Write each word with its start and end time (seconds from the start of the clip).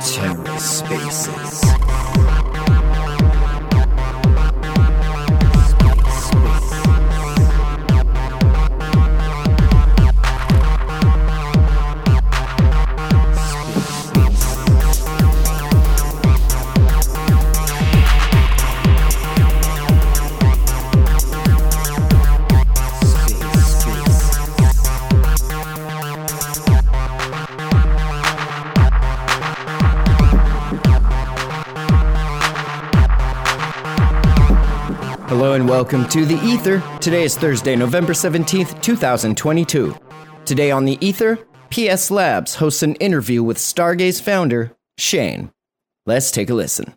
TerraSpaces. 0.00 1.60
Hello 2.16 2.35
welcome 35.66 36.06
to 36.08 36.24
The 36.24 36.38
Ether. 36.44 36.80
Today 37.00 37.24
is 37.24 37.36
Thursday, 37.36 37.74
November 37.74 38.12
17th, 38.12 38.80
2022. 38.82 39.96
Today 40.44 40.70
on 40.70 40.84
The 40.84 40.96
Ether, 41.04 41.38
PS 41.70 42.10
Labs 42.12 42.54
hosts 42.54 42.84
an 42.84 42.94
interview 42.96 43.42
with 43.42 43.56
Stargaze 43.56 44.22
founder, 44.22 44.76
Shane. 44.96 45.50
Let's 46.04 46.30
take 46.30 46.50
a 46.50 46.54
listen. 46.54 46.94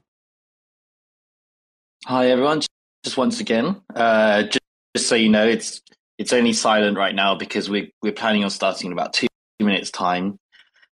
Hi 2.06 2.30
everyone. 2.30 2.62
Just 3.04 3.18
once 3.18 3.40
again, 3.40 3.82
uh, 3.96 4.44
just, 4.44 4.60
just 4.96 5.10
so 5.10 5.16
you 5.16 5.30
know, 5.30 5.48
it's 5.48 5.82
it's 6.20 6.34
only 6.34 6.54
silent 6.54 6.98
right 6.98 7.16
now 7.16 7.34
because 7.34 7.70
we're, 7.70 7.88
we're 8.04 8.12
planning 8.12 8.44
on 8.44 8.50
starting 8.52 8.88
in 8.88 8.94
about 8.94 9.14
two 9.14 9.28
minutes 9.60 9.90
time, 9.90 10.38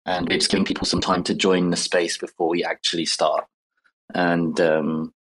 and 0.05 0.27
we're 0.27 0.39
just 0.39 0.51
giving 0.51 0.65
people 0.65 0.85
some 0.85 0.99
time 0.99 1.23
to 1.23 1.33
join 1.33 1.69
the 1.69 1.77
space 1.77 2.17
before 2.17 2.49
we 2.49 2.63
actually 2.63 3.05
start. 3.05 3.45
And 4.13 4.59
um, 4.59 5.13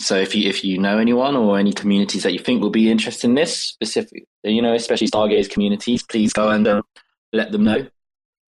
so 0.00 0.16
if 0.16 0.34
you 0.34 0.48
if 0.48 0.64
you 0.64 0.78
know 0.78 0.98
anyone 0.98 1.36
or 1.36 1.58
any 1.58 1.72
communities 1.72 2.22
that 2.22 2.32
you 2.32 2.38
think 2.38 2.62
will 2.62 2.70
be 2.70 2.90
interested 2.90 3.28
in 3.28 3.34
this 3.34 3.56
specific, 3.56 4.24
you 4.42 4.62
know, 4.62 4.72
especially 4.72 5.08
Stargaze 5.08 5.50
communities, 5.50 6.02
please 6.02 6.32
go 6.32 6.48
and 6.48 6.66
uh, 6.66 6.82
let 7.32 7.52
them 7.52 7.64
know. 7.64 7.86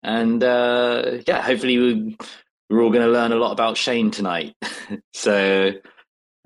And 0.01 0.41
uh, 0.43 1.17
yeah, 1.27 1.41
hopefully 1.41 1.77
we, 1.77 2.17
we're 2.69 2.81
all 2.81 2.89
going 2.89 3.05
to 3.05 3.11
learn 3.11 3.33
a 3.33 3.35
lot 3.35 3.51
about 3.51 3.75
Shane 3.75 4.11
tonight. 4.11 4.55
so 5.13 5.73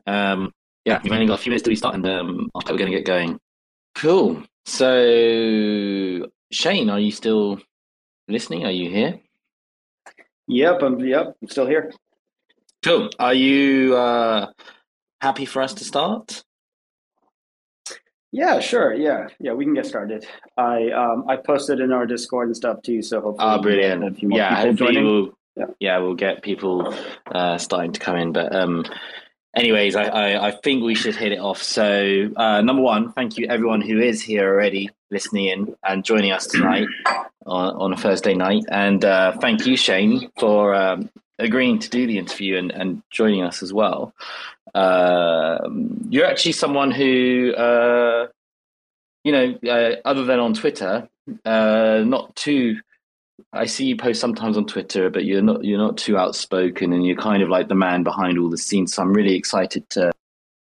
um, 0.08 0.52
yeah, 0.86 1.00
we've 1.04 1.14
only 1.14 1.28
got 1.28 1.40
a 1.40 1.42
few 1.42 1.52
minutes 1.52 1.64
to 1.66 1.70
restart, 1.70 1.96
and 1.96 2.08
um, 2.08 2.50
after 2.56 2.74
we're 2.74 2.80
going 2.80 2.92
to 2.92 2.98
get 2.98 3.06
going. 3.06 3.40
Cool. 3.94 4.44
So 4.66 6.28
Shane, 6.52 6.90
are 6.90 7.00
you 7.00 7.12
still 7.12 7.60
listening? 8.28 8.66
Are 8.66 8.72
you 8.72 8.90
here? 8.90 9.20
Yep, 10.48 10.82
I'm 10.82 11.00
yep, 11.00 11.36
I'm 11.42 11.48
still 11.48 11.68
here. 11.68 11.92
Cool. 12.84 13.10
Are 13.20 13.34
you 13.34 13.96
uh, 13.96 14.52
happy 15.22 15.46
for 15.46 15.62
us 15.62 15.74
to 15.76 15.84
start? 15.84 16.44
Yeah, 18.32 18.60
sure. 18.60 18.94
Yeah, 18.94 19.28
yeah, 19.40 19.54
we 19.54 19.64
can 19.64 19.74
get 19.74 19.86
started. 19.86 20.26
I 20.58 20.90
um 20.92 21.26
I 21.30 21.38
posted 21.38 21.80
in 21.80 21.92
our 21.94 22.06
Discord 22.06 22.48
and 22.48 22.56
stuff 22.58 22.82
too, 22.82 23.02
so 23.02 23.22
hopefully 23.22 23.56
get 23.56 23.62
brilliant. 23.62 24.04
a 24.04 24.12
few 24.12 24.30
more 24.30 24.38
Yeah, 24.40 24.56
hopefully 24.56 24.94
joining. 24.96 25.06
we'll 25.06 25.38
Yeah. 25.56 25.66
yeah. 25.80 25.98
we'll 26.00 26.16
get 26.16 26.42
people 26.44 26.94
uh, 27.32 27.58
starting 27.58 27.94
to 27.94 28.00
come 28.00 28.18
in. 28.18 28.34
But 28.34 28.54
um, 28.54 28.84
anyways, 29.56 29.96
I, 29.96 30.04
I, 30.04 30.48
I 30.48 30.52
think 30.52 30.84
we 30.84 30.96
should 30.96 31.16
hit 31.16 31.32
it 31.32 31.40
off. 31.40 31.64
So 31.64 32.30
uh, 32.36 32.62
number 32.62 32.82
one, 32.82 33.14
thank 33.14 33.38
you 33.38 33.48
everyone 33.48 33.80
who 33.80 34.02
is 34.02 34.22
here 34.22 34.50
already 34.54 34.90
listening 35.12 35.46
in 35.46 35.76
and 35.88 36.04
joining 36.04 36.32
us 36.34 36.46
tonight 36.46 36.88
on, 37.46 37.76
on 37.76 37.94
a 37.94 37.98
Thursday 37.98 38.34
night. 38.34 38.66
And 38.70 39.06
uh, 39.06 39.38
thank 39.40 39.66
you, 39.66 39.78
Shane, 39.78 40.30
for 40.38 40.76
um, 40.76 41.10
agreeing 41.40 41.80
to 41.80 41.90
do 41.90 42.06
the 42.06 42.18
interview 42.18 42.58
and, 42.58 42.72
and 42.72 43.02
joining 43.12 43.44
us 43.44 43.64
as 43.64 43.72
well. 43.72 44.14
Um, 44.76 46.08
you're 46.10 46.26
actually 46.26 46.52
someone 46.52 46.92
who, 46.92 47.54
uh, 47.54 48.28
you 49.24 49.32
know, 49.32 49.58
uh, 49.68 49.96
other 50.06 50.26
than 50.26 50.40
on 50.40 50.54
Twitter, 50.54 51.10
uh, 51.46 52.04
not 52.06 52.36
too 52.36 52.78
I 53.52 53.66
see 53.66 53.86
you 53.86 53.98
post 53.98 54.22
sometimes 54.22 54.58
on 54.58 54.66
Twitter, 54.66 55.10
but 55.10 55.26
you're 55.26 55.42
not 55.42 55.64
you're 55.64 55.78
not 55.78 55.98
too 55.98 56.18
outspoken, 56.18 56.94
and 56.94 57.06
you're 57.06 57.18
kind 57.18 57.44
of 57.44 57.50
like 57.50 57.68
the 57.68 57.76
man 57.76 58.04
behind 58.04 58.38
all 58.38 58.50
the 58.50 58.58
scenes. 58.58 58.94
So 58.94 59.02
I'm 59.02 59.14
really 59.14 59.36
excited 59.36 59.90
to 59.92 60.12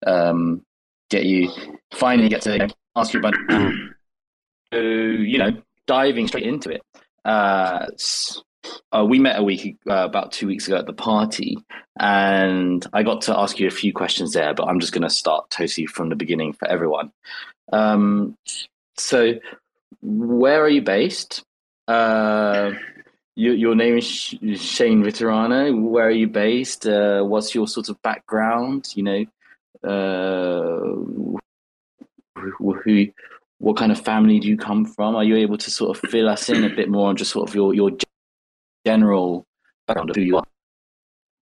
um, 0.06 0.62
get 1.10 1.24
you 1.24 1.50
finally 1.92 2.28
get 2.28 2.42
to 2.42 2.68
ask 2.96 3.12
you 3.12 3.20
about 3.20 3.34
so 4.72 4.80
you 4.80 5.38
know 5.38 5.50
diving 5.86 6.26
straight 6.26 6.44
into 6.44 6.70
it. 6.70 6.82
Uh, 7.24 7.86
uh, 8.92 9.04
we 9.04 9.18
met 9.18 9.38
a 9.38 9.42
week 9.42 9.76
uh, 9.88 10.04
about 10.04 10.32
two 10.32 10.46
weeks 10.46 10.66
ago 10.66 10.76
at 10.76 10.86
the 10.86 10.92
party, 10.92 11.58
and 11.98 12.86
I 12.92 13.02
got 13.02 13.22
to 13.22 13.38
ask 13.38 13.58
you 13.58 13.66
a 13.66 13.70
few 13.70 13.92
questions 13.92 14.32
there. 14.32 14.54
But 14.54 14.68
I'm 14.68 14.80
just 14.80 14.92
going 14.92 15.02
to 15.02 15.10
start 15.10 15.50
totally 15.50 15.86
from 15.86 16.08
the 16.08 16.16
beginning 16.16 16.52
for 16.52 16.68
everyone. 16.68 17.12
Um, 17.72 18.36
so, 18.96 19.34
where 20.02 20.62
are 20.62 20.68
you 20.68 20.82
based? 20.82 21.42
Uh, 21.88 22.72
your, 23.34 23.54
your 23.54 23.74
name 23.74 23.98
is 23.98 24.06
Sh- 24.06 24.36
Shane 24.56 25.02
Vitarana. 25.02 25.70
Where 25.78 26.06
are 26.06 26.10
you 26.10 26.26
based? 26.26 26.86
Uh, 26.86 27.22
what's 27.22 27.54
your 27.54 27.68
sort 27.68 27.88
of 27.88 28.00
background? 28.02 28.88
You 28.94 29.02
know, 29.02 29.24
uh, 29.84 31.38
who, 32.40 32.74
who, 32.84 33.06
what 33.58 33.76
kind 33.76 33.92
of 33.92 34.00
family 34.00 34.40
do 34.40 34.48
you 34.48 34.56
come 34.56 34.84
from? 34.84 35.14
Are 35.14 35.24
you 35.24 35.36
able 35.36 35.58
to 35.58 35.70
sort 35.70 35.96
of 35.96 36.10
fill 36.10 36.28
us 36.28 36.48
in 36.48 36.64
a 36.64 36.74
bit 36.74 36.88
more 36.88 37.08
on 37.08 37.16
just 37.16 37.30
sort 37.30 37.48
of 37.48 37.54
your 37.54 37.74
your 37.74 37.90
general 38.86 39.46
background 39.86 40.10
of 40.10 40.16
who 40.16 40.22
you 40.22 40.36
are? 40.36 40.44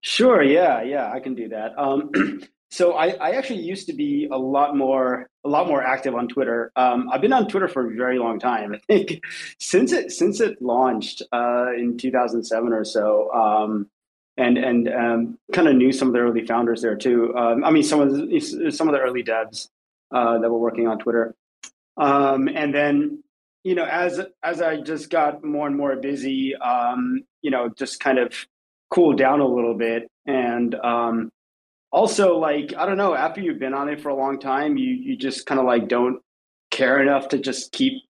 Sure, 0.00 0.42
yeah, 0.42 0.82
yeah, 0.82 1.10
I 1.12 1.20
can 1.20 1.34
do 1.34 1.48
that. 1.48 1.78
Um, 1.78 2.10
so 2.70 2.92
I, 2.94 3.08
I 3.12 3.30
actually 3.32 3.60
used 3.60 3.86
to 3.86 3.92
be 3.92 4.28
a 4.30 4.36
lot 4.38 4.76
more 4.76 5.28
a 5.44 5.48
lot 5.48 5.68
more 5.68 5.82
active 5.82 6.14
on 6.14 6.26
Twitter. 6.28 6.72
Um, 6.76 7.08
I've 7.12 7.20
been 7.20 7.32
on 7.32 7.48
Twitter 7.48 7.68
for 7.68 7.86
a 7.86 7.94
very 7.94 8.18
long 8.18 8.38
time. 8.38 8.74
I 8.74 8.78
think 8.86 9.20
since 9.58 9.92
it 9.92 10.10
since 10.10 10.40
it 10.40 10.60
launched 10.60 11.22
uh, 11.32 11.72
in 11.76 11.96
2007 11.98 12.72
or 12.72 12.84
so. 12.84 13.32
Um, 13.32 13.90
and 14.36 14.58
and 14.58 14.88
um, 14.88 15.38
kind 15.52 15.68
of 15.68 15.76
knew 15.76 15.92
some 15.92 16.08
of 16.08 16.14
the 16.14 16.20
early 16.20 16.44
founders 16.44 16.82
there 16.82 16.96
too. 16.96 17.32
Um, 17.36 17.62
I 17.64 17.70
mean, 17.70 17.84
some 17.84 18.00
of 18.00 18.12
the, 18.12 18.40
some 18.72 18.88
of 18.88 18.94
the 18.94 19.00
early 19.00 19.22
devs 19.22 19.68
uh, 20.12 20.38
that 20.38 20.50
were 20.50 20.58
working 20.58 20.88
on 20.88 20.98
Twitter. 20.98 21.34
Um, 21.96 22.48
and 22.48 22.74
then, 22.74 23.22
you 23.62 23.74
know, 23.74 23.84
as 23.84 24.20
as 24.42 24.60
I 24.60 24.80
just 24.80 25.10
got 25.10 25.44
more 25.44 25.66
and 25.66 25.76
more 25.76 25.94
busy, 25.96 26.56
um, 26.56 27.22
you 27.44 27.50
know, 27.50 27.68
just 27.68 28.00
kind 28.00 28.18
of 28.18 28.32
cool 28.90 29.12
down 29.12 29.40
a 29.40 29.46
little 29.46 29.74
bit. 29.74 30.10
And 30.26 30.74
um, 30.76 31.30
also, 31.92 32.38
like, 32.38 32.74
I 32.76 32.86
don't 32.86 32.96
know, 32.96 33.14
after 33.14 33.42
you've 33.42 33.58
been 33.58 33.74
on 33.74 33.88
it 33.90 34.00
for 34.00 34.08
a 34.08 34.16
long 34.16 34.40
time, 34.40 34.76
you 34.78 34.90
you 34.90 35.16
just 35.16 35.46
kind 35.46 35.60
of 35.60 35.66
like 35.66 35.86
don't 35.86 36.20
care 36.70 37.00
enough 37.00 37.28
to 37.28 37.38
just 37.38 37.70
keep 37.70 38.02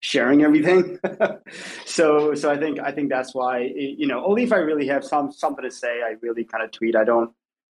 sharing 0.00 0.42
everything. 0.42 0.98
so 1.84 2.34
so 2.34 2.50
I 2.50 2.56
think 2.56 2.80
I 2.80 2.90
think 2.90 3.10
that's 3.10 3.34
why 3.34 3.60
you 3.60 4.06
know, 4.06 4.24
only 4.24 4.42
if 4.42 4.52
I 4.52 4.56
really 4.56 4.88
have 4.88 5.04
some 5.04 5.30
something 5.30 5.64
to 5.64 5.70
say, 5.70 6.00
I 6.02 6.16
really 6.22 6.44
kind 6.44 6.64
of 6.64 6.72
tweet. 6.72 6.96
I 6.96 7.04
don't 7.04 7.30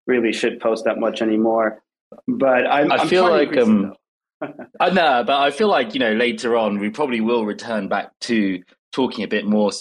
really 0.06 0.32
should 0.32 0.60
post 0.60 0.84
that 0.84 0.98
much 0.98 1.22
anymore. 1.22 1.82
But 2.26 2.66
I'm, 2.66 2.92
I 2.92 3.06
feel 3.06 3.28
like, 3.28 3.56
um. 3.56 3.94
I 4.80 4.90
know, 4.90 5.24
but 5.26 5.40
I 5.40 5.50
feel 5.50 5.68
like 5.68 5.94
you 5.94 6.00
know 6.00 6.12
later 6.12 6.56
on 6.56 6.78
we 6.78 6.90
probably 6.90 7.20
will 7.20 7.44
return 7.46 7.88
back 7.88 8.12
to 8.20 8.62
talking 8.92 9.24
a 9.24 9.28
bit 9.28 9.46
more 9.46 9.72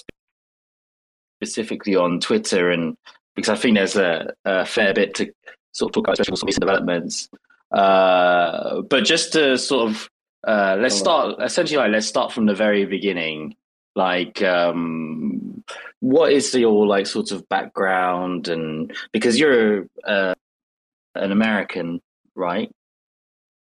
specifically 1.37 1.95
on 1.95 2.19
Twitter, 2.19 2.71
and 2.71 2.97
because 3.35 3.49
I 3.49 3.55
think 3.55 3.77
there's 3.77 3.95
a, 3.95 4.33
a 4.45 4.65
fair 4.65 4.93
bit 4.93 5.15
to 5.15 5.31
sort 5.71 5.89
of 5.89 5.93
talk 5.93 6.07
about, 6.07 6.19
especially 6.19 6.47
recent 6.47 6.61
developments. 6.61 7.29
Uh, 7.71 8.81
but 8.81 9.03
just 9.03 9.33
to 9.33 9.57
sort 9.57 9.89
of 9.89 10.09
uh, 10.47 10.77
let's 10.79 10.95
start 10.95 11.35
essentially 11.41 11.77
like 11.77 11.91
let's 11.91 12.07
start 12.07 12.31
from 12.31 12.45
the 12.45 12.55
very 12.55 12.85
beginning. 12.85 13.55
Like, 13.95 14.41
um, 14.43 15.63
what 16.01 16.31
is 16.31 16.53
your 16.53 16.85
like 16.85 17.07
sort 17.07 17.31
of 17.31 17.47
background, 17.49 18.47
and 18.47 18.93
because 19.11 19.39
you're 19.39 19.87
uh, 20.05 20.33
an 21.15 21.31
American, 21.31 22.01
right? 22.35 22.71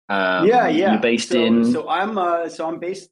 Um, 0.07 0.47
yeah, 0.47 0.67
yeah. 0.67 0.91
You're 0.91 1.01
based 1.01 1.29
so, 1.29 1.43
in 1.43 1.71
So 1.71 1.89
I'm 1.89 2.17
uh, 2.17 2.47
so 2.49 2.67
I'm 2.67 2.79
based 2.79 3.09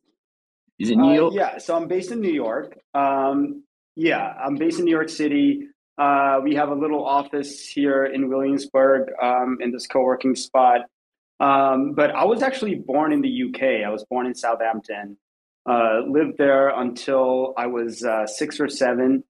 is 0.80 0.90
it 0.90 0.98
New 0.98 1.12
Uh, 1.12 1.14
York? 1.14 1.34
yeah, 1.34 1.58
so 1.58 1.76
I'm 1.76 1.88
based 1.88 2.12
in 2.12 2.20
New 2.20 2.32
York. 2.32 2.78
Um, 2.94 3.64
yeah, 3.96 4.34
I'm 4.44 4.56
based 4.56 4.80
in 4.80 4.86
New 4.86 4.92
York 4.92 5.10
City. 5.10 5.68
Uh, 5.98 6.40
we 6.44 6.56
have 6.56 6.70
a 6.70 6.76
little 6.76 7.06
office 7.06 7.68
here 7.68 8.06
in 8.06 8.30
Williamsburg 8.30 9.10
um, 9.22 9.58
in 9.62 9.72
this 9.72 9.86
co-working 9.88 10.36
spot. 10.36 10.82
Um, 11.40 11.94
but 11.94 12.12
I 12.12 12.24
was 12.26 12.42
actually 12.42 12.76
born 12.76 13.12
in 13.12 13.22
the 13.22 13.44
UK. 13.44 13.86
I 13.86 13.90
was 13.90 14.06
born 14.06 14.26
in 14.26 14.34
Southampton. 14.34 15.18
Uh, 15.70 16.02
lived 16.08 16.38
there 16.38 16.70
until 16.70 17.54
I 17.58 17.68
was 17.68 18.04
uh, 18.04 18.28
six 18.28 18.60
or 18.60 18.68
seven, 18.68 19.24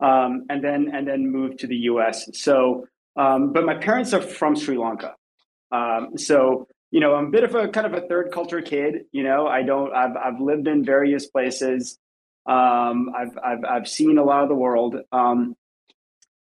um, 0.00 0.44
and 0.48 0.62
then 0.62 0.90
and 0.92 1.06
then 1.06 1.30
moved 1.30 1.60
to 1.60 1.68
the 1.68 1.76
US. 1.92 2.28
So, 2.36 2.86
um, 3.16 3.52
but 3.52 3.64
my 3.64 3.76
parents 3.76 4.12
are 4.12 4.20
from 4.20 4.56
Sri 4.56 4.76
Lanka. 4.76 5.14
Um, 5.70 6.16
so 6.16 6.66
you 6.90 6.98
know, 7.00 7.14
I'm 7.14 7.26
a 7.26 7.30
bit 7.30 7.44
of 7.44 7.54
a 7.54 7.68
kind 7.68 7.86
of 7.86 7.94
a 7.94 8.06
third 8.08 8.32
culture 8.32 8.60
kid. 8.60 9.04
You 9.12 9.22
know, 9.22 9.46
I 9.46 9.62
don't. 9.62 9.92
I've 9.94 10.16
I've 10.16 10.40
lived 10.40 10.66
in 10.66 10.84
various 10.84 11.26
places. 11.26 11.98
Um, 12.48 13.12
I've 13.14 13.38
I've 13.44 13.64
I've 13.64 13.88
seen 13.88 14.16
a 14.16 14.24
lot 14.24 14.42
of 14.42 14.48
the 14.48 14.54
world, 14.54 14.96
um, 15.12 15.54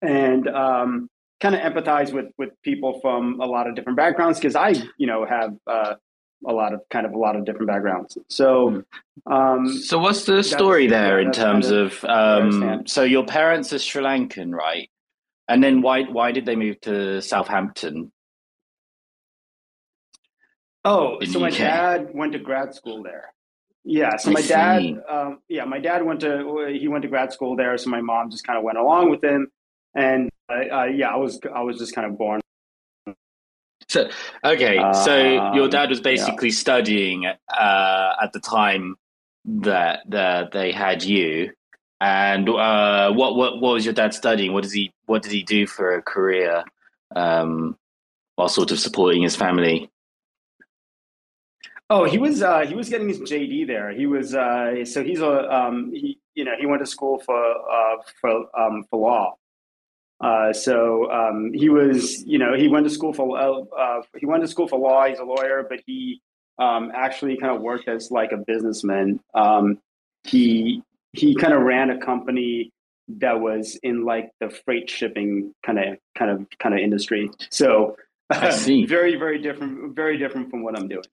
and 0.03 0.47
um, 0.47 1.09
kind 1.41 1.55
of 1.55 1.61
empathize 1.61 2.13
with 2.13 2.27
with 2.37 2.49
people 2.61 2.99
from 3.01 3.41
a 3.41 3.45
lot 3.45 3.67
of 3.67 3.75
different 3.75 3.97
backgrounds 3.97 4.37
because 4.39 4.55
I, 4.55 4.75
you 4.97 5.07
know, 5.07 5.25
have 5.25 5.55
uh, 5.65 5.95
a 6.45 6.53
lot 6.53 6.73
of 6.73 6.81
kind 6.91 7.07
of 7.07 7.13
a 7.13 7.17
lot 7.17 7.35
of 7.35 7.43
different 7.45 7.67
backgrounds. 7.67 8.17
So, 8.29 8.83
um, 9.25 9.67
so 9.67 9.97
what's 9.97 10.25
the 10.25 10.43
story 10.43 10.87
there 10.87 11.19
in 11.19 11.31
terms 11.31 11.67
kind 11.69 11.79
of, 11.79 12.03
of 12.03 12.53
um, 12.63 12.87
so 12.87 13.03
your 13.03 13.25
parents 13.25 13.73
are 13.73 13.79
Sri 13.79 14.03
Lankan, 14.03 14.53
right? 14.53 14.89
And 15.47 15.63
then 15.63 15.81
why 15.81 16.03
why 16.03 16.31
did 16.31 16.45
they 16.45 16.55
move 16.55 16.79
to 16.81 17.21
Southampton? 17.21 18.11
Oh, 20.83 21.19
so 21.23 21.39
my 21.39 21.49
dad 21.49 22.11
went 22.13 22.33
to 22.33 22.39
grad 22.39 22.75
school 22.75 23.01
there. 23.01 23.33
Yeah, 23.87 24.17
so 24.17 24.31
my 24.31 24.41
dad, 24.41 25.03
um, 25.07 25.39
yeah, 25.47 25.63
my 25.63 25.79
dad 25.79 26.03
went 26.03 26.19
to 26.21 26.75
he 26.77 26.87
went 26.87 27.03
to 27.03 27.07
grad 27.07 27.31
school 27.31 27.55
there. 27.55 27.77
So 27.77 27.91
my 27.91 28.01
mom 28.01 28.31
just 28.31 28.45
kind 28.45 28.57
of 28.57 28.63
went 28.63 28.79
along 28.79 29.11
with 29.11 29.23
him, 29.23 29.51
and 29.93 30.31
uh, 30.49 30.75
uh, 30.75 30.83
yeah, 30.85 31.09
I 31.09 31.17
was 31.17 31.39
I 31.53 31.61
was 31.61 31.77
just 31.77 31.93
kind 31.93 32.07
of 32.07 32.17
born. 32.17 32.41
So 33.87 34.09
okay, 34.43 34.77
so 35.05 35.53
your 35.53 35.65
um, 35.65 35.69
dad 35.69 35.91
was 35.91 36.01
basically 36.01 36.49
yeah. 36.49 36.55
studying 36.55 37.25
uh, 37.27 38.13
at 38.23 38.33
the 38.33 38.39
time 38.39 38.95
that 39.45 39.99
that 40.09 40.51
they 40.51 40.71
had 40.71 41.03
you, 41.03 41.51
and 42.01 42.49
uh, 42.49 43.11
what 43.11 43.35
what 43.35 43.61
what 43.61 43.73
was 43.73 43.85
your 43.85 43.93
dad 43.93 44.15
studying? 44.15 44.51
What 44.51 44.63
does 44.63 44.73
he 44.73 44.91
what 45.05 45.21
did 45.21 45.31
he 45.31 45.43
do 45.43 45.67
for 45.67 45.93
a 45.93 46.01
career 46.01 46.63
um, 47.15 47.77
while 48.35 48.49
sort 48.49 48.71
of 48.71 48.79
supporting 48.79 49.21
his 49.21 49.35
family? 49.35 49.91
Oh, 51.89 52.05
he 52.05 52.17
was 52.17 52.41
uh, 52.41 52.61
he 52.61 52.73
was 52.73 52.89
getting 52.89 53.07
his 53.07 53.19
JD 53.19 53.67
there. 53.67 53.91
He 53.91 54.07
was 54.07 54.33
uh, 54.33 54.83
so 54.85 55.03
he's 55.03 55.21
a 55.21 55.53
um, 55.53 55.91
he 55.93 56.19
you 56.33 56.43
know 56.43 56.53
he 56.59 56.65
went 56.65 56.81
to 56.81 56.87
school 56.87 57.19
for 57.19 57.37
uh, 57.37 57.97
for 58.19 58.59
um, 58.59 58.85
for 58.89 58.99
law. 58.99 59.35
Uh, 60.19 60.51
so 60.51 61.11
um, 61.11 61.51
he 61.53 61.69
was 61.69 62.23
you 62.25 62.39
know 62.39 62.55
he 62.55 62.67
went 62.67 62.87
to 62.87 62.89
school 62.89 63.13
for 63.13 63.37
uh, 63.37 63.59
uh, 63.77 64.01
he 64.17 64.25
went 64.25 64.41
to 64.41 64.47
school 64.47 64.67
for 64.67 64.79
law. 64.79 65.05
He's 65.05 65.19
a 65.19 65.23
lawyer, 65.23 65.63
but 65.69 65.79
he 65.85 66.21
um, 66.57 66.91
actually 66.95 67.37
kind 67.37 67.55
of 67.55 67.61
worked 67.61 67.87
as 67.87 68.09
like 68.09 68.31
a 68.31 68.37
businessman. 68.37 69.19
Um, 69.35 69.77
he 70.23 70.81
he 71.13 71.35
kind 71.35 71.53
of 71.53 71.61
ran 71.61 71.91
a 71.91 71.99
company 71.99 72.71
that 73.07 73.39
was 73.39 73.77
in 73.83 74.05
like 74.05 74.31
the 74.39 74.49
freight 74.49 74.89
shipping 74.89 75.53
kind 75.63 75.77
of 75.77 75.97
kind 76.17 76.31
of 76.31 76.47
kind 76.57 76.73
of 76.73 76.81
industry. 76.81 77.29
So 77.51 77.95
very 78.33 79.17
very 79.17 79.37
different 79.37 79.95
very 79.95 80.17
different 80.17 80.49
from 80.49 80.63
what 80.63 80.75
I'm 80.75 80.87
doing 80.87 81.05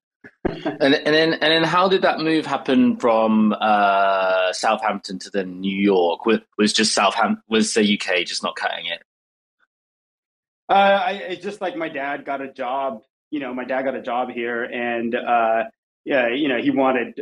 and, 0.45 0.95
and 0.95 1.15
then 1.15 1.33
and 1.35 1.41
then 1.41 1.65
how 1.65 1.89
did 1.89 2.03
that 2.03 2.19
move 2.19 2.47
happen 2.47 2.97
from 2.97 3.55
uh, 3.59 4.53
Southampton 4.53 5.19
to 5.21 5.31
then 5.31 5.61
New 5.61 5.75
York? 5.75 6.27
Was, 6.27 6.41
was 6.59 6.73
just 6.73 6.95
Southampton 6.95 7.43
was 7.49 7.75
the 7.75 7.99
UK 7.99 8.25
just 8.25 8.43
not 8.43 8.57
cutting 8.57 8.87
it? 8.87 9.03
Uh, 10.69 10.73
I 10.73 11.13
it's 11.13 11.43
just 11.43 11.61
like 11.61 11.77
my 11.77 11.89
dad 11.89 12.25
got 12.25 12.41
a 12.41 12.53
job. 12.53 13.03
You 13.31 13.41
know, 13.41 13.55
my 13.55 13.65
dad 13.65 13.83
got 13.83 13.95
a 13.95 14.03
job 14.03 14.31
here, 14.31 14.65
and 14.65 15.15
uh, 15.15 15.65
yeah, 16.05 16.29
you 16.29 16.49
know, 16.49 16.61
he 16.61 16.71
wanted 16.71 17.21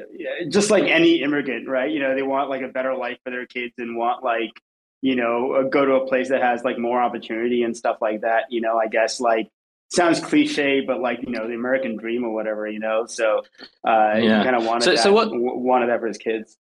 just 0.49 0.71
like 0.71 0.85
any 0.85 1.23
immigrant, 1.23 1.69
right? 1.69 1.91
You 1.91 2.01
know, 2.01 2.15
they 2.15 2.23
want 2.23 2.49
like 2.49 2.63
a 2.63 2.69
better 2.69 2.95
life 2.95 3.19
for 3.25 3.31
their 3.31 3.47
kids 3.47 3.75
and 3.79 3.97
want 3.97 4.25
like 4.25 4.51
you 5.03 5.17
know 5.17 5.69
go 5.71 5.85
to 5.85 5.95
a 5.95 6.07
place 6.07 6.29
that 6.31 6.43
has 6.43 6.63
like 6.65 6.79
more 6.79 7.01
opportunity 7.01 7.63
and 7.63 7.77
stuff 7.77 7.99
like 8.01 8.23
that. 8.23 8.45
You 8.51 8.61
know, 8.61 8.79
I 8.79 8.89
guess 8.89 9.21
like 9.21 9.49
sounds 9.91 10.21
cliche, 10.21 10.81
but 10.81 11.01
like 11.01 11.21
you 11.23 11.31
know 11.31 11.47
the 11.47 11.55
American 11.55 11.97
dream 11.97 12.25
or 12.25 12.33
whatever, 12.33 12.67
you 12.67 12.79
know. 12.79 13.07
So 13.07 13.43
uh, 13.87 14.15
yeah. 14.17 14.39
he 14.39 14.45
kind 14.45 14.57
of 14.57 14.65
wanted 14.65 14.85
so, 14.85 14.91
that, 14.93 15.01
so 15.01 15.13
what, 15.13 15.29
wanted 15.33 15.89
that 15.89 16.01
for 16.01 16.07
his 16.07 16.19
kids. 16.19 16.57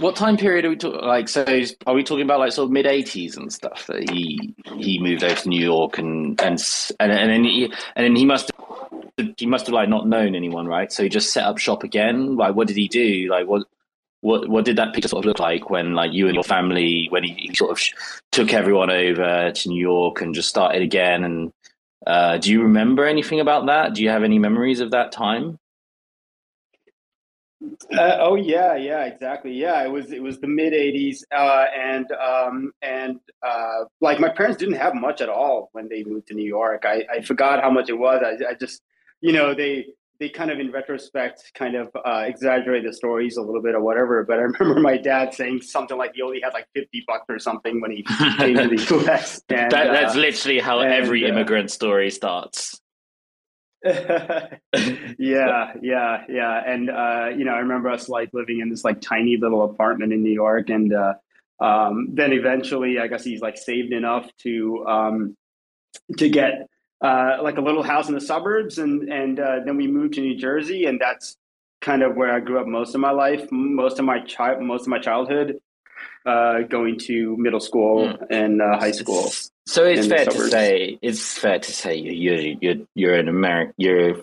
What 0.00 0.16
time 0.16 0.36
period 0.36 0.66
are 0.66 0.68
we 0.68 0.76
talking? 0.76 1.00
Like, 1.00 1.28
so 1.28 1.44
are 1.86 1.94
we 1.94 2.02
talking 2.02 2.24
about 2.24 2.40
like 2.40 2.52
sort 2.52 2.66
of 2.66 2.72
mid 2.72 2.86
'80s 2.86 3.36
and 3.36 3.52
stuff 3.52 3.86
that 3.86 4.08
he 4.10 4.54
he 4.76 4.98
moved 5.00 5.24
over 5.24 5.34
to 5.34 5.48
New 5.48 5.62
York 5.62 5.98
and 5.98 6.40
and 6.42 6.62
and, 7.00 7.12
and 7.12 7.30
then 7.30 7.44
he 7.44 7.64
and 7.94 8.04
then 8.04 8.14
he 8.14 8.26
must 8.26 8.50
have, 9.18 9.34
he 9.38 9.46
must 9.46 9.66
have 9.66 9.74
like 9.74 9.88
not 9.88 10.06
known 10.06 10.34
anyone, 10.34 10.66
right? 10.66 10.92
So 10.92 11.02
he 11.02 11.08
just 11.08 11.32
set 11.32 11.44
up 11.44 11.58
shop 11.58 11.84
again. 11.84 12.36
Like, 12.36 12.54
what 12.54 12.68
did 12.68 12.76
he 12.76 12.88
do? 12.88 13.28
Like, 13.30 13.46
what 13.46 13.66
what 14.20 14.48
what 14.48 14.64
did 14.64 14.76
that 14.76 14.92
picture 14.92 15.08
sort 15.08 15.24
of 15.24 15.28
look 15.28 15.38
like 15.38 15.70
when 15.70 15.94
like 15.94 16.12
you 16.12 16.26
and 16.26 16.34
your 16.34 16.44
family 16.44 17.06
when 17.10 17.22
he, 17.22 17.32
he 17.34 17.54
sort 17.54 17.70
of 17.70 17.80
took 18.32 18.52
everyone 18.52 18.90
over 18.90 19.52
to 19.52 19.68
New 19.68 19.80
York 19.80 20.20
and 20.20 20.34
just 20.34 20.48
started 20.48 20.82
again 20.82 21.24
and 21.24 21.52
uh, 22.06 22.38
do 22.38 22.50
you 22.50 22.62
remember 22.62 23.04
anything 23.04 23.40
about 23.40 23.66
that? 23.66 23.94
Do 23.94 24.02
you 24.02 24.10
have 24.10 24.22
any 24.22 24.38
memories 24.38 24.80
of 24.80 24.92
that 24.92 25.12
time? 25.12 25.58
Uh, 27.92 28.16
oh 28.20 28.34
yeah, 28.34 28.76
yeah, 28.76 29.04
exactly. 29.04 29.52
Yeah, 29.52 29.82
it 29.84 29.90
was 29.90 30.12
it 30.12 30.22
was 30.22 30.38
the 30.38 30.46
mid 30.46 30.72
'80s, 30.72 31.22
uh, 31.34 31.66
and 31.74 32.06
um, 32.12 32.72
and 32.82 33.18
uh, 33.42 33.84
like 34.00 34.20
my 34.20 34.28
parents 34.28 34.58
didn't 34.58 34.76
have 34.76 34.94
much 34.94 35.20
at 35.20 35.28
all 35.28 35.70
when 35.72 35.88
they 35.88 36.04
moved 36.04 36.28
to 36.28 36.34
New 36.34 36.46
York. 36.46 36.84
I, 36.84 37.04
I 37.12 37.22
forgot 37.22 37.62
how 37.62 37.70
much 37.70 37.88
it 37.88 37.98
was. 37.98 38.22
I, 38.24 38.50
I 38.50 38.54
just, 38.54 38.82
you 39.20 39.32
know, 39.32 39.54
they 39.54 39.86
they 40.18 40.28
kind 40.28 40.50
of 40.50 40.58
in 40.58 40.70
retrospect 40.70 41.52
kind 41.54 41.74
of 41.74 41.88
uh, 42.04 42.24
exaggerate 42.26 42.84
the 42.84 42.92
stories 42.92 43.36
a 43.36 43.42
little 43.42 43.62
bit 43.62 43.74
or 43.74 43.80
whatever. 43.80 44.24
But 44.24 44.38
I 44.38 44.42
remember 44.58 44.80
my 44.80 44.96
dad 44.96 45.34
saying 45.34 45.62
something 45.62 45.96
like 45.96 46.12
he 46.14 46.22
only 46.22 46.40
had 46.42 46.52
like 46.52 46.66
fifty 46.74 47.04
bucks 47.06 47.26
or 47.28 47.38
something 47.38 47.80
when 47.80 47.90
he 47.90 48.02
came 48.38 48.56
to 48.56 48.68
the 48.68 48.86
U.S. 49.04 49.42
And, 49.48 49.70
that, 49.70 49.92
that's 49.92 50.14
uh, 50.14 50.18
literally 50.18 50.60
how 50.60 50.80
and, 50.80 50.92
every 50.92 51.24
uh, 51.24 51.28
immigrant 51.28 51.70
story 51.70 52.10
starts. 52.10 52.80
yeah, 53.84 54.48
yeah, 55.18 56.24
yeah, 56.28 56.62
and 56.66 56.90
uh, 56.90 57.28
you 57.36 57.44
know, 57.44 57.52
I 57.52 57.58
remember 57.58 57.90
us 57.90 58.08
like 58.08 58.30
living 58.32 58.60
in 58.60 58.68
this 58.68 58.84
like 58.84 59.00
tiny 59.00 59.36
little 59.36 59.64
apartment 59.64 60.12
in 60.12 60.22
New 60.22 60.32
York, 60.32 60.70
and 60.70 60.92
uh, 60.92 61.14
um, 61.60 62.08
then 62.12 62.32
eventually, 62.32 62.98
I 62.98 63.06
guess 63.06 63.22
he's 63.22 63.40
like 63.40 63.56
saved 63.56 63.92
enough 63.92 64.28
to 64.42 64.84
um, 64.86 65.36
to 66.18 66.28
get 66.28 66.68
uh, 67.02 67.38
like 67.42 67.58
a 67.58 67.60
little 67.60 67.82
house 67.82 68.08
in 68.08 68.14
the 68.14 68.20
suburbs, 68.20 68.78
and 68.78 69.12
and 69.12 69.38
uh, 69.38 69.60
then 69.64 69.76
we 69.76 69.86
moved 69.86 70.14
to 70.14 70.20
New 70.20 70.36
Jersey, 70.36 70.86
and 70.86 71.00
that's 71.00 71.36
kind 71.80 72.02
of 72.02 72.16
where 72.16 72.32
I 72.32 72.40
grew 72.40 72.58
up 72.58 72.66
most 72.66 72.94
of 72.94 73.00
my 73.00 73.10
life, 73.10 73.46
most 73.50 73.98
of 73.98 74.04
my 74.04 74.20
child, 74.20 74.62
most 74.62 74.82
of 74.82 74.88
my 74.88 74.98
childhood, 74.98 75.60
uh, 76.24 76.62
going 76.62 76.98
to 77.00 77.36
middle 77.36 77.60
school 77.60 78.08
mm. 78.08 78.26
and 78.30 78.62
uh, 78.62 78.78
high 78.78 78.92
school. 78.92 79.30
So 79.66 79.84
it's 79.84 80.06
fair 80.06 80.24
to 80.24 80.48
say 80.48 80.98
it's 81.02 81.36
fair 81.36 81.58
to 81.58 81.72
say 81.72 81.96
you're 81.96 82.56
you're 82.60 82.86
you're 82.94 83.14
an 83.14 83.28
American. 83.28 83.74
You're 83.76 84.16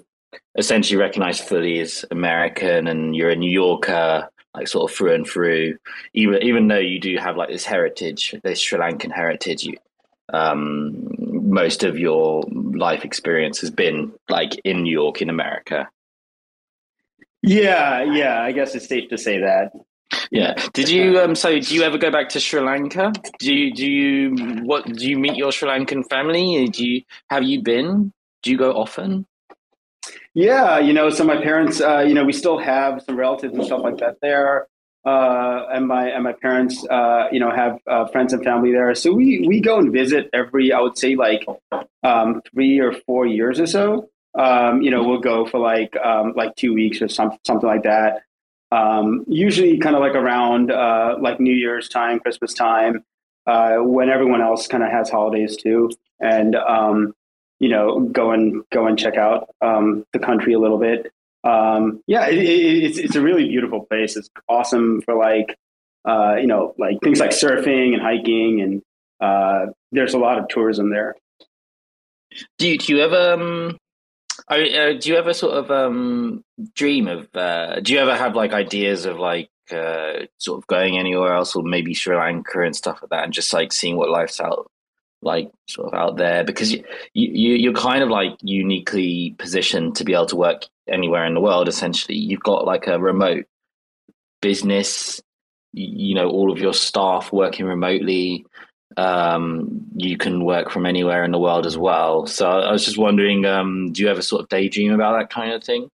essentially 0.58 1.00
recognized 1.00 1.44
fully 1.44 1.80
as 1.80 2.06
American, 2.12 2.88
and 2.88 3.16
you're 3.16 3.30
a 3.30 3.36
New 3.36 3.52
Yorker, 3.52 4.30
like 4.56 4.68
sort 4.68 4.90
of 4.90 4.96
through 4.96 5.14
and 5.14 5.28
through. 5.28 5.78
Even 6.14 6.42
even 6.44 6.68
though 6.68 6.80
you 6.80 7.00
do 7.00 7.18
have 7.18 7.38
like 7.38 7.50
this 7.50 7.66
heritage, 7.66 8.36
this 8.44 8.60
Sri 8.60 8.80
Lankan 8.80 9.12
heritage, 9.12 9.64
you 9.64 9.78
um, 10.32 11.33
most 11.44 11.84
of 11.84 11.98
your 11.98 12.44
life 12.50 13.06
experience 13.06 13.60
has 13.62 13.70
been 13.70 14.14
like 14.30 14.60
in 14.64 14.84
New 14.84 14.92
York, 14.92 15.22
in 15.22 15.30
America. 15.30 15.90
Yeah, 17.42 18.04
yeah, 18.04 18.42
I 18.42 18.54
guess 18.54 18.74
it's 18.74 18.88
safe 18.88 19.10
to 19.10 19.18
say 19.18 19.40
that. 19.40 19.74
Yeah. 20.32 20.54
Did 20.74 20.90
you 20.90 21.20
um 21.20 21.36
so 21.36 21.60
do 21.60 21.76
you 21.76 21.84
ever 21.84 21.98
go 21.98 22.12
back 22.12 22.30
to 22.30 22.40
Sri 22.40 22.62
Lanka? 22.62 23.12
Do 23.40 23.54
you 23.54 23.74
do 23.74 23.86
you 23.86 24.62
what 24.64 24.86
do 24.86 25.10
you 25.10 25.18
meet 25.18 25.36
your 25.36 25.52
Sri 25.52 25.68
Lankan 25.68 26.08
family? 26.10 26.68
Do 26.70 26.86
you 26.86 27.02
have 27.30 27.44
you 27.44 27.62
been? 27.62 28.14
Do 28.42 28.52
you 28.52 28.58
go 28.58 28.72
often? 28.74 29.26
Yeah, 30.34 30.80
you 30.80 30.94
know, 30.94 31.10
so 31.10 31.24
my 31.24 31.42
parents 31.42 31.82
uh, 31.82 32.00
you 32.00 32.14
know, 32.14 32.24
we 32.24 32.34
still 32.34 32.58
have 32.58 33.02
some 33.02 33.16
relatives 33.16 33.54
and 33.54 33.66
stuff 33.66 33.82
like 33.84 33.98
that 33.98 34.18
there 34.22 34.68
uh, 35.06 35.66
and 35.72 35.88
my 35.88 36.10
and 36.10 36.24
my 36.24 36.34
parents, 36.34 36.86
uh, 36.90 37.28
you 37.32 37.40
know, 37.40 37.52
have 37.52 37.80
uh, 37.88 38.08
friends 38.08 38.32
and 38.34 38.44
family 38.44 38.72
there. 38.72 38.94
So 38.96 39.12
we 39.12 39.46
we 39.48 39.60
go 39.60 39.78
and 39.78 39.92
visit 39.92 40.30
every, 40.34 40.72
I 40.72 40.80
would 40.80 40.98
say, 40.98 41.16
like 41.16 41.46
um, 42.04 42.42
three 42.54 42.80
or 42.80 42.94
four 43.06 43.26
years 43.26 43.60
or 43.60 43.68
so. 43.68 44.10
Um, 44.38 44.82
you 44.82 44.90
know, 44.92 45.04
we'll 45.04 45.20
go 45.20 45.46
for 45.46 45.60
like 45.60 45.96
um, 45.98 46.34
like 46.36 46.56
two 46.56 46.74
weeks 46.74 47.02
or 47.02 47.08
some, 47.08 47.38
something 47.46 47.68
like 47.68 47.84
that. 47.84 48.24
Um, 48.72 49.26
usually, 49.28 49.78
kind 49.78 49.96
of 49.96 50.02
like 50.02 50.16
around 50.16 50.72
uh, 50.72 51.18
like 51.20 51.40
New 51.40 51.54
Year's 51.54 51.90
time, 51.90 52.20
Christmas 52.20 52.54
time, 52.54 53.04
uh, 53.46 53.76
when 53.78 54.10
everyone 54.10 54.42
else 54.42 54.68
kind 54.68 54.84
of 54.84 54.90
has 54.90 55.10
holidays 55.10 55.58
too, 55.58 55.92
and 56.20 56.56
um, 56.56 57.14
you 57.60 57.70
know, 57.70 58.00
go 58.00 58.32
and 58.32 58.64
go 58.72 58.88
and 58.88 58.98
check 58.98 59.18
out 59.18 59.50
um, 59.62 60.06
the 60.14 60.20
country 60.20 60.54
a 60.54 60.60
little 60.60 60.80
bit 60.80 61.12
um, 61.44 62.02
yeah, 62.08 62.28
it, 62.28 62.38
it, 62.38 62.84
it's 62.84 62.98
it's 62.98 63.16
a 63.16 63.22
really 63.22 63.48
beautiful 63.48 63.86
place. 63.86 64.16
It's 64.16 64.30
awesome 64.48 65.02
for 65.02 65.16
like 65.16 65.58
uh, 66.08 66.36
you 66.36 66.48
know 66.48 66.74
like 66.78 67.00
things 67.04 67.20
like 67.20 67.32
surfing 67.32 67.94
and 67.94 68.02
hiking, 68.02 68.62
and 68.62 68.82
uh, 69.20 69.72
there's 69.92 70.14
a 70.14 70.20
lot 70.20 70.40
of 70.40 70.48
tourism 70.48 70.90
there. 70.90 71.16
Do 72.58 72.68
you, 72.68 72.78
do 72.78 72.96
you 72.96 73.04
ever 73.04 73.34
um, 73.34 73.78
uh, 74.48 74.58
do 74.58 75.10
you 75.10 75.16
ever 75.16 75.34
sort 75.34 75.56
of 75.56 75.72
um, 75.72 76.44
dream 76.76 77.08
of? 77.08 77.28
Uh, 77.34 77.80
do 77.82 77.94
you 77.94 78.00
ever 78.00 78.16
have 78.16 78.36
like 78.36 78.54
ideas 78.54 79.06
of 79.06 79.20
like 79.20 79.50
uh, 79.72 80.26
sort 80.38 80.60
of 80.60 80.68
going 80.68 80.98
anywhere 80.98 81.34
else, 81.34 81.56
or 81.56 81.64
maybe 81.64 81.94
Sri 81.94 82.16
Lanka 82.16 82.62
and 82.62 82.76
stuff 82.76 83.00
like 83.02 83.10
that, 83.10 83.24
and 83.26 83.34
just 83.34 83.54
like 83.54 83.72
seeing 83.74 83.98
what 83.98 84.10
life's 84.10 84.40
out 84.40 84.70
like 85.24 85.52
sort 85.68 85.88
of 85.88 85.94
out 85.94 86.18
there 86.18 86.44
because 86.44 86.72
you, 86.72 86.84
you 87.14 87.56
you're 87.56 87.74
kind 87.74 88.04
of 88.04 88.10
like 88.10 88.34
uniquely 88.42 89.36
positioned 89.38 89.96
to 89.96 90.04
be 90.04 90.14
able 90.14 90.26
to 90.28 90.36
work 90.36 90.66
anywhere 90.88 91.26
in 91.26 91.34
the 91.34 91.42
world 91.42 91.68
essentially. 91.68 92.18
You've 92.18 92.44
got 92.44 92.66
like 92.66 92.88
a 92.88 93.00
remote 93.00 93.46
business. 94.42 95.22
You 95.74 96.16
know 96.16 96.30
all 96.30 96.52
of 96.52 96.60
your 96.60 96.74
staff 96.74 97.32
working 97.32 97.66
remotely. 97.66 98.46
Um, 98.96 99.88
you 99.96 100.18
can 100.18 100.46
work 100.46 100.70
from 100.70 100.86
anywhere 100.86 101.24
in 101.24 101.32
the 101.32 101.40
world 101.40 101.66
as 101.66 101.76
well. 101.78 102.28
So 102.28 102.48
i 102.48 102.72
was 102.72 102.86
just 102.86 102.98
wondering 102.98 103.46
um, 103.46 103.92
do 103.92 104.04
you 104.04 104.10
ever 104.10 104.22
sort 104.22 104.44
of 104.44 104.50
daydream 104.50 104.94
about 104.94 105.18
that 105.18 105.32
kind 105.32 105.52
of 105.52 105.64
thing? 105.64 105.90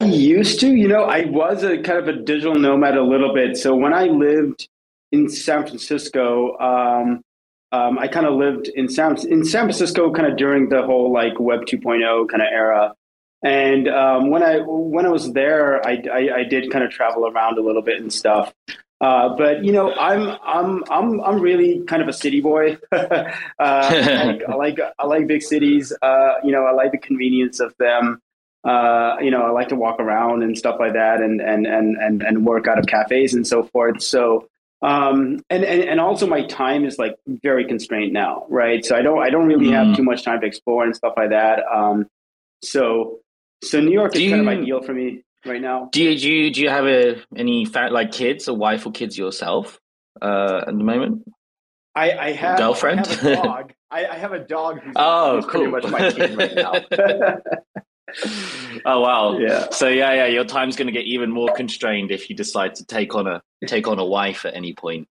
I 0.00 0.06
used 0.06 0.60
to. 0.60 0.74
You 0.74 0.88
know 0.88 1.04
i 1.04 1.24
was 1.24 1.62
a 1.62 1.78
kind 1.78 1.98
of 1.98 2.08
a 2.08 2.12
digital 2.12 2.54
nomad 2.54 2.96
a 2.96 3.02
little 3.02 3.32
bit. 3.32 3.56
So 3.56 3.74
when 3.74 3.94
i 3.94 4.04
lived 4.04 4.68
in 5.12 5.28
san 5.28 5.62
francisco 5.66 6.58
um, 6.58 7.22
um, 7.74 7.98
I 7.98 8.06
kind 8.06 8.26
of 8.26 8.34
lived 8.34 8.68
in 8.68 8.88
San 8.88 9.16
in 9.26 9.44
San 9.44 9.64
Francisco, 9.64 10.12
kind 10.12 10.30
of 10.30 10.36
during 10.36 10.68
the 10.68 10.82
whole 10.82 11.12
like 11.12 11.40
Web 11.40 11.60
2.0 11.62 12.28
kind 12.28 12.42
of 12.42 12.48
era. 12.52 12.94
And 13.42 13.88
um, 13.88 14.30
when 14.30 14.42
I 14.42 14.58
when 14.60 15.04
I 15.06 15.10
was 15.10 15.32
there, 15.32 15.84
I, 15.86 16.02
I, 16.12 16.38
I, 16.38 16.44
did 16.44 16.70
kind 16.70 16.84
of 16.84 16.90
travel 16.90 17.26
around 17.26 17.58
a 17.58 17.62
little 17.62 17.82
bit 17.82 18.00
and 18.00 18.12
stuff. 18.12 18.54
Uh, 19.00 19.36
but 19.36 19.64
you 19.64 19.72
know, 19.72 19.92
I'm 19.92 20.38
I'm 20.42 20.84
I'm 20.88 21.20
I'm 21.20 21.40
really 21.40 21.82
kind 21.86 22.00
of 22.00 22.08
a 22.08 22.12
city 22.12 22.40
boy. 22.40 22.78
uh, 22.92 23.32
I, 23.58 24.24
like, 24.24 24.42
I, 24.48 24.54
like, 24.54 24.78
I 24.98 25.06
like 25.06 25.26
big 25.26 25.42
cities. 25.42 25.92
Uh, 26.00 26.34
you 26.44 26.52
know, 26.52 26.64
I 26.64 26.72
like 26.72 26.92
the 26.92 26.98
convenience 26.98 27.58
of 27.60 27.74
them. 27.78 28.20
Uh, 28.62 29.16
you 29.20 29.30
know, 29.30 29.42
I 29.42 29.50
like 29.50 29.68
to 29.70 29.76
walk 29.76 30.00
around 30.00 30.42
and 30.42 30.56
stuff 30.56 30.76
like 30.78 30.92
that, 30.92 31.20
and 31.20 31.40
and 31.40 31.66
and 31.66 31.96
and 32.00 32.22
and 32.22 32.46
work 32.46 32.68
out 32.68 32.78
of 32.78 32.86
cafes 32.86 33.34
and 33.34 33.46
so 33.46 33.64
forth. 33.64 34.00
So 34.00 34.48
um, 34.84 35.40
and, 35.48 35.64
and 35.64 35.82
and 35.82 35.98
also 35.98 36.26
my 36.26 36.46
time 36.46 36.84
is 36.84 36.98
like 36.98 37.16
very 37.26 37.64
constrained 37.64 38.12
now, 38.12 38.44
right? 38.50 38.84
So 38.84 38.94
I 38.94 39.00
don't 39.00 39.18
I 39.18 39.30
don't 39.30 39.46
really 39.46 39.68
mm. 39.68 39.72
have 39.72 39.96
too 39.96 40.02
much 40.02 40.24
time 40.24 40.42
to 40.42 40.46
explore 40.46 40.84
and 40.84 40.94
stuff 40.94 41.14
like 41.16 41.30
that. 41.30 41.60
Um, 41.74 42.06
so 42.62 43.20
so 43.62 43.80
New 43.80 43.92
York 43.92 44.12
do 44.12 44.18
is 44.18 44.24
you, 44.24 44.30
kind 44.30 44.42
of 44.42 44.48
ideal 44.48 44.82
for 44.82 44.92
me 44.92 45.24
right 45.46 45.62
now. 45.62 45.88
Do 45.90 46.02
you 46.02 46.18
do 46.18 46.30
you, 46.30 46.50
do 46.50 46.60
you 46.60 46.68
have 46.68 46.84
a, 46.84 47.22
any 47.34 47.64
fat, 47.64 47.92
like 47.92 48.12
kids, 48.12 48.46
a 48.46 48.52
wife 48.52 48.84
or 48.84 48.92
kids 48.92 49.16
yourself 49.16 49.80
uh, 50.20 50.64
at 50.66 50.76
the 50.76 50.84
moment? 50.84 51.24
I, 51.94 52.10
I 52.12 52.32
have 52.32 52.58
girlfriend. 52.58 53.00
I 53.00 53.14
have 53.14 53.24
a 53.24 53.36
dog. 53.36 53.72
I, 53.90 54.06
I 54.06 54.14
have 54.16 54.32
a 54.32 54.40
dog. 54.40 54.80
Who's, 54.80 54.92
oh, 54.96 55.40
cool. 55.48 55.70
pretty 55.70 55.70
much 55.70 55.86
my 55.86 56.10
kid 56.10 56.36
right 56.36 56.54
now. 56.54 56.74
oh 58.84 59.00
wow. 59.00 59.38
Yeah. 59.38 59.70
So 59.70 59.88
yeah 59.88 60.12
yeah 60.14 60.26
your 60.26 60.44
time's 60.44 60.76
going 60.76 60.86
to 60.86 60.92
get 60.92 61.04
even 61.04 61.30
more 61.30 61.52
constrained 61.54 62.10
if 62.10 62.30
you 62.30 62.36
decide 62.36 62.74
to 62.76 62.84
take 62.84 63.14
on 63.14 63.26
a 63.26 63.42
take 63.66 63.88
on 63.88 63.98
a 63.98 64.04
wife 64.04 64.44
at 64.44 64.54
any 64.54 64.74
point. 64.74 65.08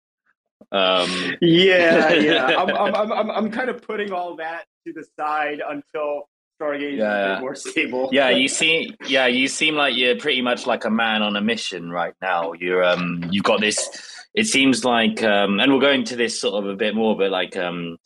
Um 0.70 1.36
yeah 1.40 2.12
yeah. 2.12 2.46
I'm, 2.58 2.94
I'm, 2.94 3.12
I'm, 3.12 3.30
I'm 3.30 3.50
kind 3.50 3.68
of 3.68 3.82
putting 3.82 4.12
all 4.12 4.36
that 4.36 4.64
to 4.86 4.92
the 4.92 5.04
side 5.18 5.60
until 5.66 6.28
stargaze 6.60 6.98
yeah, 6.98 7.36
is 7.36 7.40
more 7.40 7.54
stable. 7.54 8.08
Yeah 8.12 8.30
you 8.30 8.48
seem 8.60 8.94
yeah 9.06 9.26
you 9.26 9.48
seem 9.48 9.74
like 9.74 9.96
you're 9.96 10.16
pretty 10.16 10.42
much 10.42 10.66
like 10.66 10.84
a 10.84 10.90
man 10.90 11.22
on 11.22 11.36
a 11.36 11.40
mission 11.40 11.90
right 11.90 12.14
now. 12.22 12.52
You're 12.52 12.84
um 12.84 13.28
you've 13.30 13.44
got 13.44 13.60
this 13.60 13.88
it 14.34 14.46
seems 14.46 14.84
like 14.84 15.22
um 15.22 15.60
and 15.60 15.70
we'll 15.70 15.80
go 15.80 15.90
into 15.90 16.16
this 16.16 16.40
sort 16.40 16.62
of 16.62 16.70
a 16.70 16.76
bit 16.76 16.94
more 16.94 17.16
but 17.16 17.30
like 17.30 17.56
um 17.56 17.96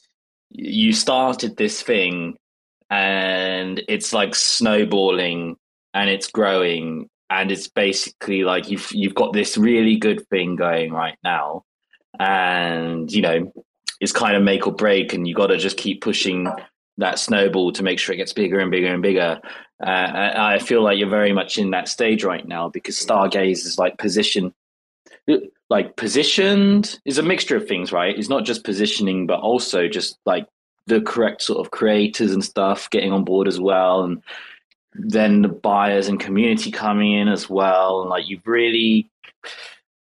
you 0.50 0.92
started 0.92 1.56
this 1.56 1.82
thing 1.82 2.36
and 2.90 3.82
it's 3.88 4.12
like 4.12 4.34
snowballing 4.34 5.56
and 5.94 6.10
it's 6.10 6.28
growing 6.28 7.08
and 7.30 7.50
it's 7.50 7.68
basically 7.68 8.44
like 8.44 8.70
you've 8.70 8.90
you've 8.92 9.14
got 9.14 9.32
this 9.32 9.56
really 9.56 9.96
good 9.96 10.26
thing 10.28 10.56
going 10.56 10.92
right 10.92 11.18
now. 11.24 11.64
And 12.18 13.10
you 13.10 13.22
know 13.22 13.52
it's 14.00 14.12
kind 14.12 14.36
of 14.36 14.42
make 14.42 14.66
or 14.66 14.74
break 14.74 15.14
and 15.14 15.26
you 15.26 15.34
got 15.34 15.48
to 15.48 15.56
just 15.56 15.76
keep 15.76 16.02
pushing 16.02 16.48
that 16.98 17.18
snowball 17.18 17.72
to 17.72 17.82
make 17.82 17.98
sure 17.98 18.14
it 18.14 18.18
gets 18.18 18.32
bigger 18.32 18.58
and 18.60 18.70
bigger 18.70 18.92
and 18.92 19.02
bigger. 19.02 19.40
Uh, 19.78 20.32
i 20.36 20.58
feel 20.58 20.82
like 20.82 20.98
you're 20.98 21.06
very 21.06 21.34
much 21.34 21.58
in 21.58 21.70
that 21.70 21.86
stage 21.86 22.24
right 22.24 22.48
now 22.48 22.66
because 22.70 22.96
stargaze 22.96 23.66
is 23.66 23.76
like 23.76 23.98
position 23.98 24.50
like 25.68 25.96
positioned 25.96 26.98
is 27.04 27.18
a 27.18 27.22
mixture 27.22 27.56
of 27.56 27.68
things 27.68 27.92
right? 27.92 28.18
It's 28.18 28.30
not 28.30 28.44
just 28.44 28.64
positioning 28.64 29.26
but 29.26 29.40
also 29.40 29.88
just 29.88 30.18
like 30.24 30.46
the 30.86 31.00
correct 31.00 31.42
sort 31.42 31.64
of 31.64 31.70
creators 31.70 32.32
and 32.32 32.44
stuff 32.44 32.88
getting 32.90 33.12
on 33.12 33.24
board 33.24 33.48
as 33.48 33.60
well 33.60 34.04
and 34.04 34.22
then 34.94 35.42
the 35.42 35.48
buyers 35.48 36.08
and 36.08 36.20
community 36.20 36.70
coming 36.70 37.12
in 37.12 37.28
as 37.28 37.50
well 37.50 38.00
and 38.00 38.10
like 38.10 38.28
you've 38.28 38.46
really 38.46 39.10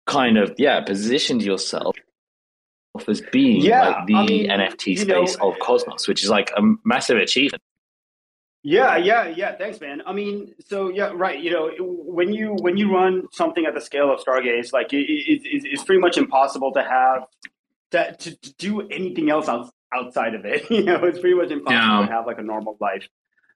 kind 0.05 0.37
of 0.37 0.53
yeah 0.57 0.81
positioned 0.81 1.41
yourself 1.41 1.95
as 3.07 3.21
being 3.31 3.61
yeah, 3.61 3.89
like 3.89 4.07
the 4.07 4.15
I 4.15 4.25
mean, 4.25 4.49
nft 4.49 4.99
space 4.99 5.37
know, 5.37 5.51
of 5.51 5.59
cosmos 5.59 6.07
which 6.07 6.23
is 6.23 6.29
like 6.29 6.51
a 6.55 6.61
massive 6.83 7.17
achievement. 7.17 7.63
Yeah 8.61 8.97
yeah 8.97 9.27
yeah 9.27 9.55
thanks 9.57 9.81
man. 9.81 10.03
I 10.05 10.13
mean 10.13 10.53
so 10.65 10.89
yeah 10.89 11.11
right 11.13 11.41
you 11.41 11.51
know 11.51 11.71
when 11.79 12.31
you 12.33 12.55
when 12.59 12.77
you 12.77 12.93
run 12.93 13.27
something 13.31 13.65
at 13.65 13.73
the 13.73 13.81
scale 13.81 14.13
of 14.13 14.19
stargaze 14.19 14.71
like 14.73 14.93
it, 14.93 15.05
it, 15.09 15.41
it's 15.45 15.83
pretty 15.83 15.99
much 15.99 16.17
impossible 16.17 16.71
to 16.73 16.83
have 16.83 17.23
to, 17.91 18.15
to 18.15 18.53
do 18.55 18.81
anything 18.89 19.29
else 19.29 19.47
outside 19.95 20.35
of 20.35 20.45
it. 20.45 20.63
you 20.71 20.83
know, 20.83 21.03
it's 21.03 21.19
pretty 21.19 21.35
much 21.35 21.51
impossible 21.51 22.01
yeah. 22.01 22.07
to 22.07 22.11
have 22.11 22.25
like 22.25 22.39
a 22.39 22.43
normal 22.43 22.77
life. 22.79 23.07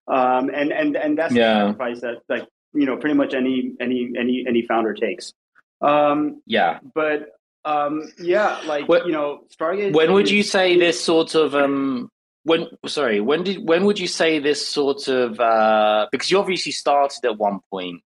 Um, 0.08 0.50
and 0.53 0.72
and 0.72 0.96
and 0.96 1.17
that's 1.17 1.34
yeah. 1.34 1.53
the 1.53 1.60
sacrifice 1.72 2.01
that 2.01 2.22
like 2.29 2.48
you 2.74 2.86
know 2.86 2.98
pretty 2.98 3.15
much 3.15 3.34
any 3.34 3.74
any 3.79 4.12
any 4.17 4.46
any 4.48 4.65
founder 4.65 4.94
takes. 4.94 5.34
Um, 5.82 6.41
yeah, 6.46 6.79
but 6.96 7.29
um, 7.65 8.10
yeah, 8.17 8.62
like 8.65 8.88
what, 8.88 9.06
you 9.06 9.12
know, 9.12 9.41
Stargaze. 9.60 9.94
When 9.94 10.13
would 10.13 10.29
you 10.29 10.44
say 10.44 10.79
this 10.79 11.03
sort 11.03 11.36
of 11.36 11.56
um? 11.56 12.10
When 12.44 12.67
sorry, 12.86 13.20
when 13.20 13.44
did 13.44 13.67
when 13.67 13.84
would 13.84 14.00
you 14.00 14.08
say 14.08 14.39
this 14.39 14.65
sort 14.65 15.10
of 15.10 15.38
uh? 15.39 16.08
Because 16.12 16.32
you 16.32 16.39
obviously 16.39 16.72
started 16.72 17.25
at 17.25 17.38
one 17.38 17.60
point 17.70 18.01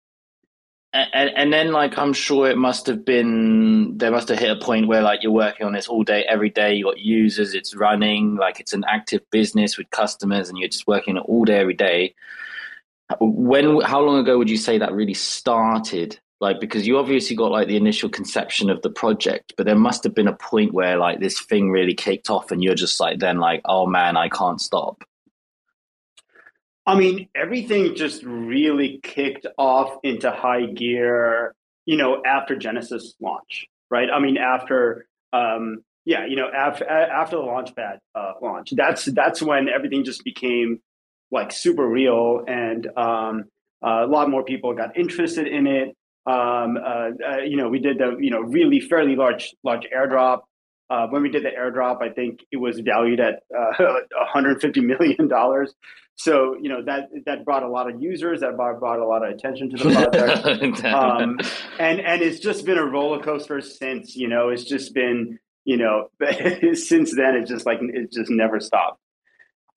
and, 0.93 1.31
and 1.37 1.53
then 1.53 1.73
like 1.73 1.97
i'm 1.99 2.13
sure 2.13 2.51
it 2.51 2.59
must 2.59 2.87
have 2.87 3.05
been 3.05 3.97
there 3.97 4.11
must 4.11 4.29
have 4.29 4.39
hit 4.39 4.51
a 4.51 4.57
point 4.61 4.89
where 4.89 5.03
like 5.03 5.23
you're 5.23 5.33
working 5.33 5.67
on 5.67 5.73
this 5.73 5.87
all 5.87 6.03
day 6.03 6.25
every 6.29 6.51
day. 6.51 6.75
You 6.75 6.85
got 6.85 6.99
users 6.99 7.55
it's 7.55 7.75
running 7.77 8.37
like 8.37 8.59
it's 8.61 8.73
an 8.73 8.85
active 8.89 9.21
business 9.31 9.79
with 9.79 9.91
customers 9.91 10.49
and 10.49 10.59
you're 10.59 10.69
just 10.69 10.87
working 10.87 11.17
it 11.17 11.21
all 11.21 11.45
day 11.45 11.59
every 11.59 11.75
day. 11.75 12.15
When 13.21 13.81
how 13.83 14.01
long 14.01 14.19
ago 14.19 14.39
would 14.39 14.51
you 14.51 14.57
say 14.57 14.79
that 14.79 14.93
really 14.93 15.15
started? 15.15 16.19
Like 16.41 16.59
because 16.59 16.87
you 16.87 16.97
obviously 16.97 17.37
got 17.37 17.51
like 17.51 17.69
the 17.69 17.77
initial 17.77 18.09
conception 18.09 18.71
of 18.71 18.81
the 18.83 18.91
project 18.91 19.53
but 19.57 19.67
there 19.67 19.77
must 19.77 20.03
have 20.05 20.15
been 20.15 20.29
a 20.29 20.37
point 20.37 20.73
where 20.73 20.97
like 20.97 21.21
this 21.21 21.41
thing 21.41 21.71
really 21.71 21.95
kicked 21.95 22.31
off 22.31 22.51
and 22.51 22.63
you're 22.63 22.75
just 22.75 22.99
like 22.99 23.19
then 23.19 23.39
like 23.39 23.61
oh 23.67 23.87
man 23.87 24.17
i 24.17 24.27
can't 24.31 24.59
stop 24.59 25.05
I 26.87 26.97
mean, 26.97 27.29
everything 27.35 27.95
just 27.95 28.23
really 28.25 29.01
kicked 29.03 29.47
off 29.59 29.99
into 30.03 30.31
high 30.31 30.67
gear, 30.67 31.55
you 31.85 31.97
know, 31.97 32.23
after 32.25 32.57
Genesis 32.57 33.15
launch, 33.21 33.67
right? 33.91 34.09
I 34.11 34.19
mean, 34.19 34.39
after, 34.39 35.07
um, 35.33 35.85
yeah, 36.05 36.27
you 36.27 36.37
know, 36.37 36.49
after 36.55 36.89
after 36.89 37.37
the 37.37 37.43
Launchpad 37.43 37.99
uh, 38.15 38.33
launch, 38.43 38.73
that's 38.75 39.05
that's 39.05 39.43
when 39.43 39.69
everything 39.69 40.05
just 40.05 40.25
became 40.25 40.81
like 41.31 41.53
super 41.53 41.87
real, 41.87 42.43
and 42.49 42.87
um, 42.97 43.45
uh, 43.85 44.05
a 44.05 44.09
lot 44.09 44.31
more 44.31 44.43
people 44.43 44.75
got 44.75 44.97
interested 44.97 45.47
in 45.47 45.67
it. 45.67 45.89
Um, 46.27 46.77
uh, 46.77 47.11
uh 47.25 47.37
you 47.45 47.57
know, 47.57 47.69
we 47.69 47.79
did 47.79 47.99
the 47.99 48.17
you 48.19 48.31
know 48.31 48.41
really 48.41 48.81
fairly 48.81 49.15
large 49.15 49.55
large 49.63 49.87
airdrop. 49.95 50.41
Uh, 50.91 51.07
when 51.07 51.23
we 51.23 51.31
did 51.31 51.45
the 51.45 51.51
airdrop, 51.51 52.03
I 52.03 52.09
think 52.09 52.41
it 52.51 52.57
was 52.57 52.81
valued 52.81 53.21
at 53.21 53.45
uh, 53.57 53.73
150 53.79 54.81
million 54.81 55.29
dollars. 55.29 55.73
So 56.17 56.57
you 56.61 56.69
know 56.69 56.85
that 56.85 57.09
that 57.25 57.45
brought 57.47 57.63
a 57.63 57.69
lot 57.69 57.89
of 57.89 58.03
users, 58.03 58.41
that 58.41 58.57
brought, 58.57 58.79
brought 58.81 58.99
a 58.99 59.07
lot 59.07 59.25
of 59.25 59.33
attention 59.33 59.71
to 59.71 59.77
the 59.79 60.11
project, 60.43 60.85
um, 60.85 61.39
and 61.79 62.01
and 62.01 62.21
it's 62.21 62.41
just 62.41 62.67
been 62.67 62.77
a 62.77 62.85
roller 62.85 63.23
coaster 63.23 63.61
since. 63.61 64.17
You 64.17 64.29
know, 64.29 64.51
it's 64.51 64.65
just 64.65 64.93
been 64.93 65.39
you 65.65 65.79
know 65.79 66.11
since 66.75 67.17
then 67.17 67.37
it's 67.37 67.49
just 67.51 67.65
like 67.65 67.79
it 67.81 68.13
just 68.13 68.31
never 68.31 68.61
stopped. 68.61 69.01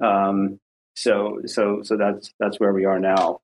Um, 0.04 0.60
so 0.96 1.40
so 1.46 1.82
so 1.84 1.96
that's 1.96 2.34
that's 2.40 2.60
where 2.60 2.74
we 2.74 2.86
are 2.86 3.00
now. 3.00 3.40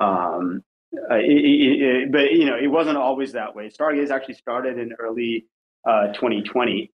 Um, 0.00 0.64
uh, 1.10 1.16
it, 1.16 1.24
it, 1.24 1.82
it, 1.82 2.12
but 2.12 2.32
you 2.32 2.46
know, 2.46 2.56
it 2.56 2.68
wasn't 2.68 2.96
always 2.96 3.32
that 3.32 3.54
way. 3.54 3.68
Stargaze 3.68 4.10
actually 4.10 4.34
started 4.34 4.78
in 4.78 4.92
early 4.98 5.46
uh, 5.88 6.08
2020, 6.14 6.90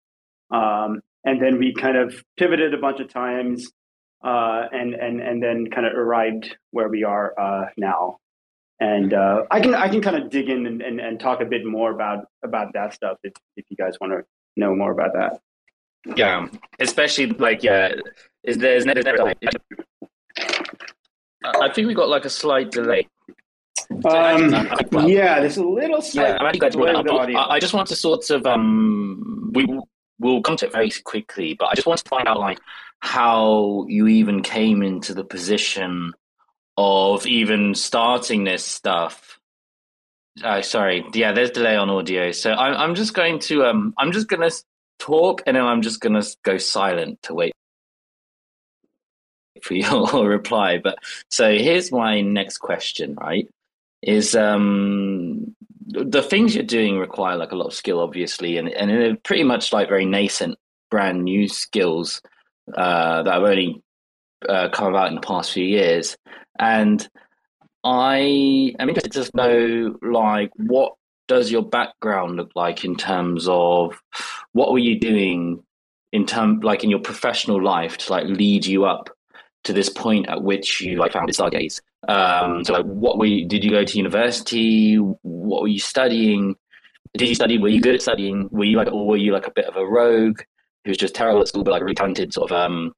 um, 0.50 1.00
and 1.24 1.40
then 1.40 1.58
we 1.58 1.74
kind 1.74 1.96
of 1.96 2.22
pivoted 2.36 2.74
a 2.74 2.78
bunch 2.78 3.00
of 3.00 3.12
times 3.12 3.70
uh, 4.24 4.66
and 4.72 4.94
and 4.94 5.20
and 5.20 5.42
then 5.42 5.68
kind 5.70 5.86
of 5.86 5.94
arrived 5.94 6.56
where 6.70 6.88
we 6.88 7.04
are 7.04 7.38
uh, 7.38 7.66
now. 7.76 8.18
And 8.80 9.12
uh, 9.12 9.44
I 9.50 9.60
can 9.60 9.74
I 9.74 9.88
can 9.88 10.00
kind 10.00 10.16
of 10.16 10.30
dig 10.30 10.48
in 10.48 10.66
and, 10.66 10.80
and, 10.80 11.00
and, 11.00 11.20
talk 11.20 11.42
a 11.42 11.44
bit 11.44 11.66
more 11.66 11.90
about 11.92 12.24
about 12.42 12.72
that 12.72 12.94
stuff 12.94 13.18
if 13.22 13.34
if 13.56 13.66
you 13.68 13.76
guys 13.76 13.94
want 14.00 14.14
to 14.14 14.24
know 14.56 14.74
more 14.74 14.92
about 14.92 15.12
that. 15.14 15.40
Yeah, 16.16 16.48
especially 16.78 17.26
like 17.26 17.62
yeah, 17.62 17.92
is 18.42 18.56
there's 18.56 18.86
never 18.86 19.34
I 21.44 21.72
think 21.72 21.88
we 21.88 21.94
got 21.94 22.08
like 22.08 22.24
a 22.24 22.30
slight 22.30 22.70
delay. 22.70 23.06
Um, 24.04 24.50
yeah, 25.06 25.40
there's 25.40 25.56
a 25.56 25.64
little 25.64 26.00
slight. 26.00 26.38
Yeah, 26.40 27.38
I, 27.38 27.54
I 27.54 27.60
just 27.60 27.74
want 27.74 27.88
to 27.88 27.96
sort 27.96 28.30
of 28.30 28.46
um, 28.46 29.50
we 29.54 29.66
we'll 30.20 30.42
come 30.42 30.56
to 30.58 30.66
it 30.66 30.72
very 30.72 30.90
quickly, 30.90 31.54
but 31.54 31.66
I 31.66 31.74
just 31.74 31.86
want 31.86 32.04
to 32.04 32.08
find 32.08 32.28
out 32.28 32.38
like 32.38 32.60
how 33.00 33.86
you 33.88 34.06
even 34.06 34.42
came 34.42 34.82
into 34.82 35.14
the 35.14 35.24
position 35.24 36.12
of 36.76 37.26
even 37.26 37.74
starting 37.74 38.44
this 38.44 38.64
stuff. 38.64 39.38
Uh, 40.44 40.62
sorry, 40.62 41.04
yeah, 41.12 41.32
there's 41.32 41.50
delay 41.50 41.76
on 41.76 41.90
audio, 41.90 42.30
so 42.30 42.52
I'm 42.52 42.74
I'm 42.74 42.94
just 42.94 43.14
going 43.14 43.40
to 43.40 43.64
um 43.64 43.94
I'm 43.98 44.12
just 44.12 44.28
gonna 44.28 44.50
talk 44.98 45.42
and 45.46 45.56
then 45.56 45.64
I'm 45.64 45.82
just 45.82 46.00
gonna 46.00 46.22
go 46.44 46.58
silent 46.58 47.22
to 47.24 47.34
wait 47.34 47.52
for 49.62 49.74
your 49.74 50.28
reply. 50.28 50.78
But 50.78 50.98
so 51.30 51.50
here's 51.52 51.90
my 51.90 52.20
next 52.20 52.58
question, 52.58 53.14
right? 53.14 53.48
Is 54.02 54.34
um 54.36 55.56
the 55.92 56.22
things 56.22 56.54
you're 56.54 56.64
doing 56.64 56.98
require 56.98 57.36
like 57.36 57.52
a 57.52 57.56
lot 57.56 57.66
of 57.66 57.74
skill, 57.74 58.00
obviously, 58.00 58.56
and 58.56 58.68
and 58.68 58.90
they're 58.90 59.16
pretty 59.16 59.44
much 59.44 59.72
like 59.72 59.88
very 59.88 60.04
nascent, 60.04 60.58
brand 60.90 61.24
new 61.24 61.48
skills 61.48 62.20
uh, 62.76 63.22
that 63.22 63.32
have 63.32 63.42
only 63.42 63.82
uh, 64.48 64.68
come 64.70 64.88
about 64.88 65.08
in 65.08 65.16
the 65.16 65.20
past 65.20 65.52
few 65.52 65.64
years. 65.64 66.16
And 66.58 67.06
I 67.84 68.74
am 68.78 68.88
interested 68.88 69.24
to 69.24 69.30
know, 69.34 69.96
like, 70.02 70.50
what 70.56 70.94
does 71.28 71.50
your 71.50 71.62
background 71.62 72.36
look 72.36 72.50
like 72.54 72.84
in 72.84 72.96
terms 72.96 73.46
of 73.48 74.00
what 74.52 74.72
were 74.72 74.78
you 74.78 74.98
doing 74.98 75.62
in 76.12 76.26
term 76.26 76.58
like 76.60 76.82
in 76.82 76.90
your 76.90 76.98
professional 76.98 77.62
life 77.62 77.98
to 77.98 78.12
like 78.12 78.26
lead 78.26 78.66
you 78.66 78.84
up 78.84 79.10
to 79.64 79.72
this 79.72 79.88
point 79.88 80.28
at 80.28 80.42
which 80.42 80.80
you 80.80 80.96
like 80.96 81.12
founded 81.12 81.34
Stargaze? 81.34 81.80
Um, 82.08 82.64
so 82.64 82.72
like, 82.72 82.86
what 82.86 83.18
were 83.18 83.26
you, 83.26 83.46
did 83.46 83.64
you 83.64 83.70
go 83.70 83.84
to 83.84 83.96
university? 83.96 84.96
What 84.96 85.62
were 85.62 85.68
you 85.68 85.80
studying? 85.80 86.56
Did 87.16 87.28
you 87.28 87.34
study? 87.34 87.58
Were 87.58 87.68
you 87.68 87.80
good 87.80 87.94
at 87.94 88.02
studying? 88.02 88.48
Were 88.50 88.64
you 88.64 88.76
like, 88.76 88.88
or 88.88 89.06
were 89.06 89.16
you 89.16 89.32
like 89.32 89.46
a 89.46 89.52
bit 89.52 89.66
of 89.66 89.76
a 89.76 89.84
rogue 89.84 90.40
who 90.84 90.90
was 90.90 90.98
just 90.98 91.14
terrible 91.14 91.40
at 91.40 91.48
school, 91.48 91.64
but 91.64 91.72
like 91.72 91.82
really 91.82 91.94
talented 91.94 92.32
sort 92.32 92.50
of, 92.50 92.56
um, 92.56 92.92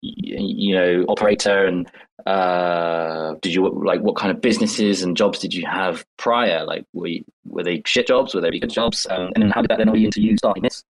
you 0.00 0.74
know, 0.74 1.04
operator? 1.08 1.66
And 1.66 1.90
uh, 2.26 3.34
did 3.42 3.52
you 3.52 3.68
like 3.84 4.00
what 4.00 4.16
kind 4.16 4.30
of 4.30 4.40
businesses 4.40 5.02
and 5.02 5.16
jobs 5.16 5.38
did 5.40 5.52
you 5.52 5.66
have 5.66 6.04
prior? 6.16 6.64
Like, 6.64 6.84
were 6.92 7.08
you, 7.08 7.24
were 7.44 7.64
they 7.64 7.82
shit 7.84 8.06
jobs? 8.06 8.34
Were 8.34 8.40
they 8.40 8.58
good 8.58 8.70
jobs? 8.70 9.06
Um, 9.10 9.30
and 9.34 9.42
then 9.42 9.50
how 9.50 9.62
did 9.62 9.70
that 9.70 9.78
then 9.78 9.92
lead 9.92 10.06
into 10.06 10.22
you 10.22 10.36
starting 10.36 10.62
this? 10.62 10.84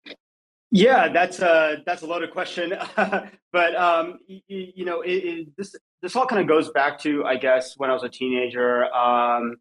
Yeah, 0.76 1.10
that's 1.10 1.40
a 1.40 1.84
that's 1.86 2.02
a 2.02 2.08
loaded 2.08 2.32
question, 2.32 2.74
but 2.96 3.76
um, 3.76 4.18
you, 4.26 4.42
you 4.48 4.86
know, 4.86 5.02
it, 5.02 5.12
it, 5.12 5.48
this 5.56 5.76
this 6.02 6.16
all 6.16 6.26
kind 6.26 6.42
of 6.42 6.48
goes 6.48 6.72
back 6.72 6.98
to 7.02 7.24
I 7.26 7.36
guess 7.36 7.76
when 7.78 7.92
I 7.92 7.94
was 7.94 8.02
a 8.02 8.10
teenager. 8.10 8.86
Um, 8.92 9.58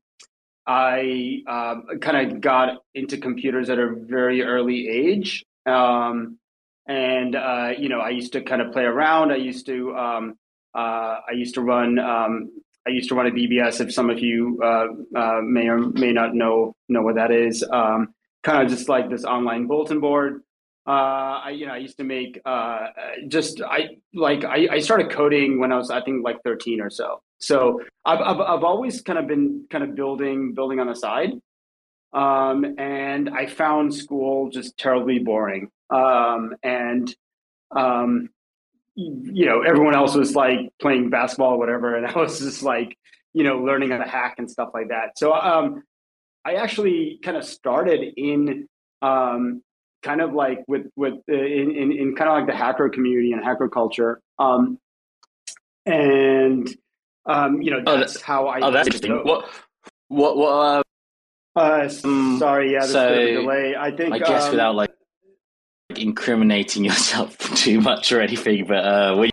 I 0.66 1.42
um, 1.46 1.98
kind 2.00 2.32
of 2.32 2.40
got 2.40 2.78
into 2.94 3.18
computers 3.18 3.68
at 3.68 3.78
a 3.78 3.94
very 3.94 4.42
early 4.42 4.88
age, 4.88 5.44
um, 5.66 6.38
and 6.88 7.36
uh, 7.36 7.72
you 7.76 7.90
know, 7.90 8.00
I 8.00 8.08
used 8.08 8.32
to 8.32 8.40
kind 8.40 8.62
of 8.62 8.72
play 8.72 8.84
around. 8.84 9.32
I 9.32 9.36
used 9.36 9.66
to 9.66 9.94
um, 9.94 10.38
uh, 10.74 11.16
I 11.28 11.32
used 11.34 11.56
to 11.56 11.60
run 11.60 11.98
um, 11.98 12.50
I 12.86 12.90
used 12.90 13.10
to 13.10 13.14
run 13.14 13.26
a 13.26 13.30
BBS. 13.32 13.82
If 13.82 13.92
some 13.92 14.08
of 14.08 14.18
you 14.18 14.58
uh, 14.64 14.86
uh, 15.14 15.40
may 15.42 15.68
or 15.68 15.76
may 15.78 16.12
not 16.12 16.34
know 16.34 16.74
know 16.88 17.02
what 17.02 17.16
that 17.16 17.30
is, 17.30 17.62
kind 17.70 18.08
of 18.46 18.68
just 18.70 18.88
like 18.88 19.10
this 19.10 19.24
online 19.24 19.66
bulletin 19.66 20.00
board 20.00 20.40
uh, 20.86 20.90
I 21.44 21.50
you 21.50 21.66
know 21.66 21.74
I 21.74 21.76
used 21.78 21.98
to 21.98 22.04
make 22.04 22.40
uh, 22.44 22.88
just 23.28 23.60
I 23.62 23.98
like 24.12 24.44
I, 24.44 24.68
I 24.72 24.78
started 24.80 25.10
coding 25.10 25.60
when 25.60 25.72
I 25.72 25.76
was 25.76 25.90
I 25.90 26.00
think 26.02 26.24
like 26.24 26.42
13 26.44 26.80
or 26.80 26.90
so. 26.90 27.22
So 27.38 27.82
I've, 28.04 28.20
I've 28.20 28.40
I've 28.40 28.64
always 28.64 29.00
kind 29.00 29.18
of 29.18 29.26
been 29.28 29.66
kind 29.70 29.84
of 29.84 29.94
building 29.94 30.54
building 30.54 30.80
on 30.80 30.88
the 30.88 30.94
side, 30.94 31.32
um, 32.12 32.64
and 32.78 33.30
I 33.30 33.46
found 33.46 33.94
school 33.94 34.50
just 34.50 34.76
terribly 34.76 35.20
boring. 35.20 35.70
Um, 35.90 36.54
and 36.62 37.14
um, 37.70 38.30
you 38.96 39.46
know 39.46 39.62
everyone 39.62 39.94
else 39.94 40.16
was 40.16 40.34
like 40.34 40.58
playing 40.80 41.10
basketball 41.10 41.54
or 41.54 41.58
whatever, 41.58 41.96
and 41.96 42.06
I 42.14 42.18
was 42.18 42.40
just 42.40 42.64
like 42.64 42.96
you 43.32 43.44
know 43.44 43.58
learning 43.58 43.90
how 43.90 43.98
to 43.98 44.08
hack 44.08 44.36
and 44.38 44.50
stuff 44.50 44.70
like 44.74 44.88
that. 44.88 45.16
So 45.16 45.32
um, 45.32 45.84
I 46.44 46.54
actually 46.54 47.20
kind 47.22 47.36
of 47.36 47.44
started 47.44 48.14
in 48.16 48.68
um, 49.00 49.62
kind 50.02 50.20
of 50.20 50.32
like 50.34 50.64
with 50.68 50.86
with 50.96 51.14
uh, 51.30 51.32
in, 51.32 51.70
in, 51.70 51.92
in 51.92 52.14
kind 52.16 52.28
of 52.28 52.36
like 52.36 52.46
the 52.46 52.56
hacker 52.56 52.88
community 52.88 53.32
and 53.32 53.42
hacker 53.42 53.68
culture. 53.68 54.20
Um, 54.38 54.78
and 55.86 56.68
um, 57.26 57.62
you 57.62 57.70
know 57.70 57.82
oh, 57.86 57.98
that's, 57.98 58.16
oh, 58.16 58.20
how 58.24 58.46
I. 58.48 58.60
Oh, 58.60 58.70
that's 58.70 58.88
interesting. 58.88 59.12
What 59.24 59.48
what 60.08 60.36
what? 60.36 60.50
Uh, 60.50 60.82
uh, 61.54 61.90
um, 62.04 62.36
sorry, 62.38 62.72
yeah, 62.72 62.80
there's 62.80 62.92
so, 62.92 63.06
a 63.06 63.10
bit 63.10 63.34
of 63.34 63.38
a 63.38 63.42
delay. 63.42 63.76
I 63.78 63.90
think. 63.90 64.14
I 64.14 64.18
guess 64.18 64.44
um, 64.44 64.50
without 64.52 64.74
like 64.74 64.90
incriminating 65.96 66.84
yourself 66.86 67.36
too 67.38 67.80
much 67.80 68.12
or 68.12 68.20
anything, 68.20 68.66
but 68.66 68.84
uh, 68.84 69.16
when 69.16 69.30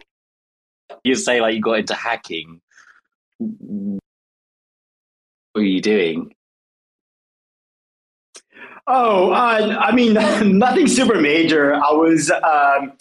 you 1.04 1.16
say 1.16 1.42
like 1.42 1.56
you 1.56 1.62
got 1.62 1.80
into 1.80 1.96
hacking, 1.96 2.62
what 3.38 4.00
were 5.56 5.62
you 5.62 5.82
doing? 5.82 6.34
Oh, 8.92 9.32
uh, 9.32 9.78
I 9.80 9.92
mean, 9.94 10.14
nothing 10.58 10.88
super 10.88 11.22
major. 11.22 11.76
I 11.76 11.92
was, 11.92 12.32
um, 12.32 12.94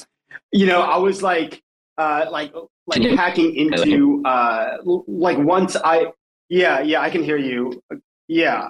you 0.53 0.67
know, 0.67 0.83
I 0.83 0.99
was 0.99 1.23
like, 1.23 1.63
uh, 1.97 2.27
like, 2.31 2.53
like 2.87 3.03
hacking 3.17 3.57
into, 3.57 4.23
uh, 4.25 4.77
like 4.85 5.39
once 5.39 5.77
I, 5.77 6.13
yeah, 6.51 6.81
yeah, 6.81 7.01
I 7.01 7.09
can 7.09 7.25
hear 7.25 7.39
you. 7.39 7.83
Yeah, 8.29 8.69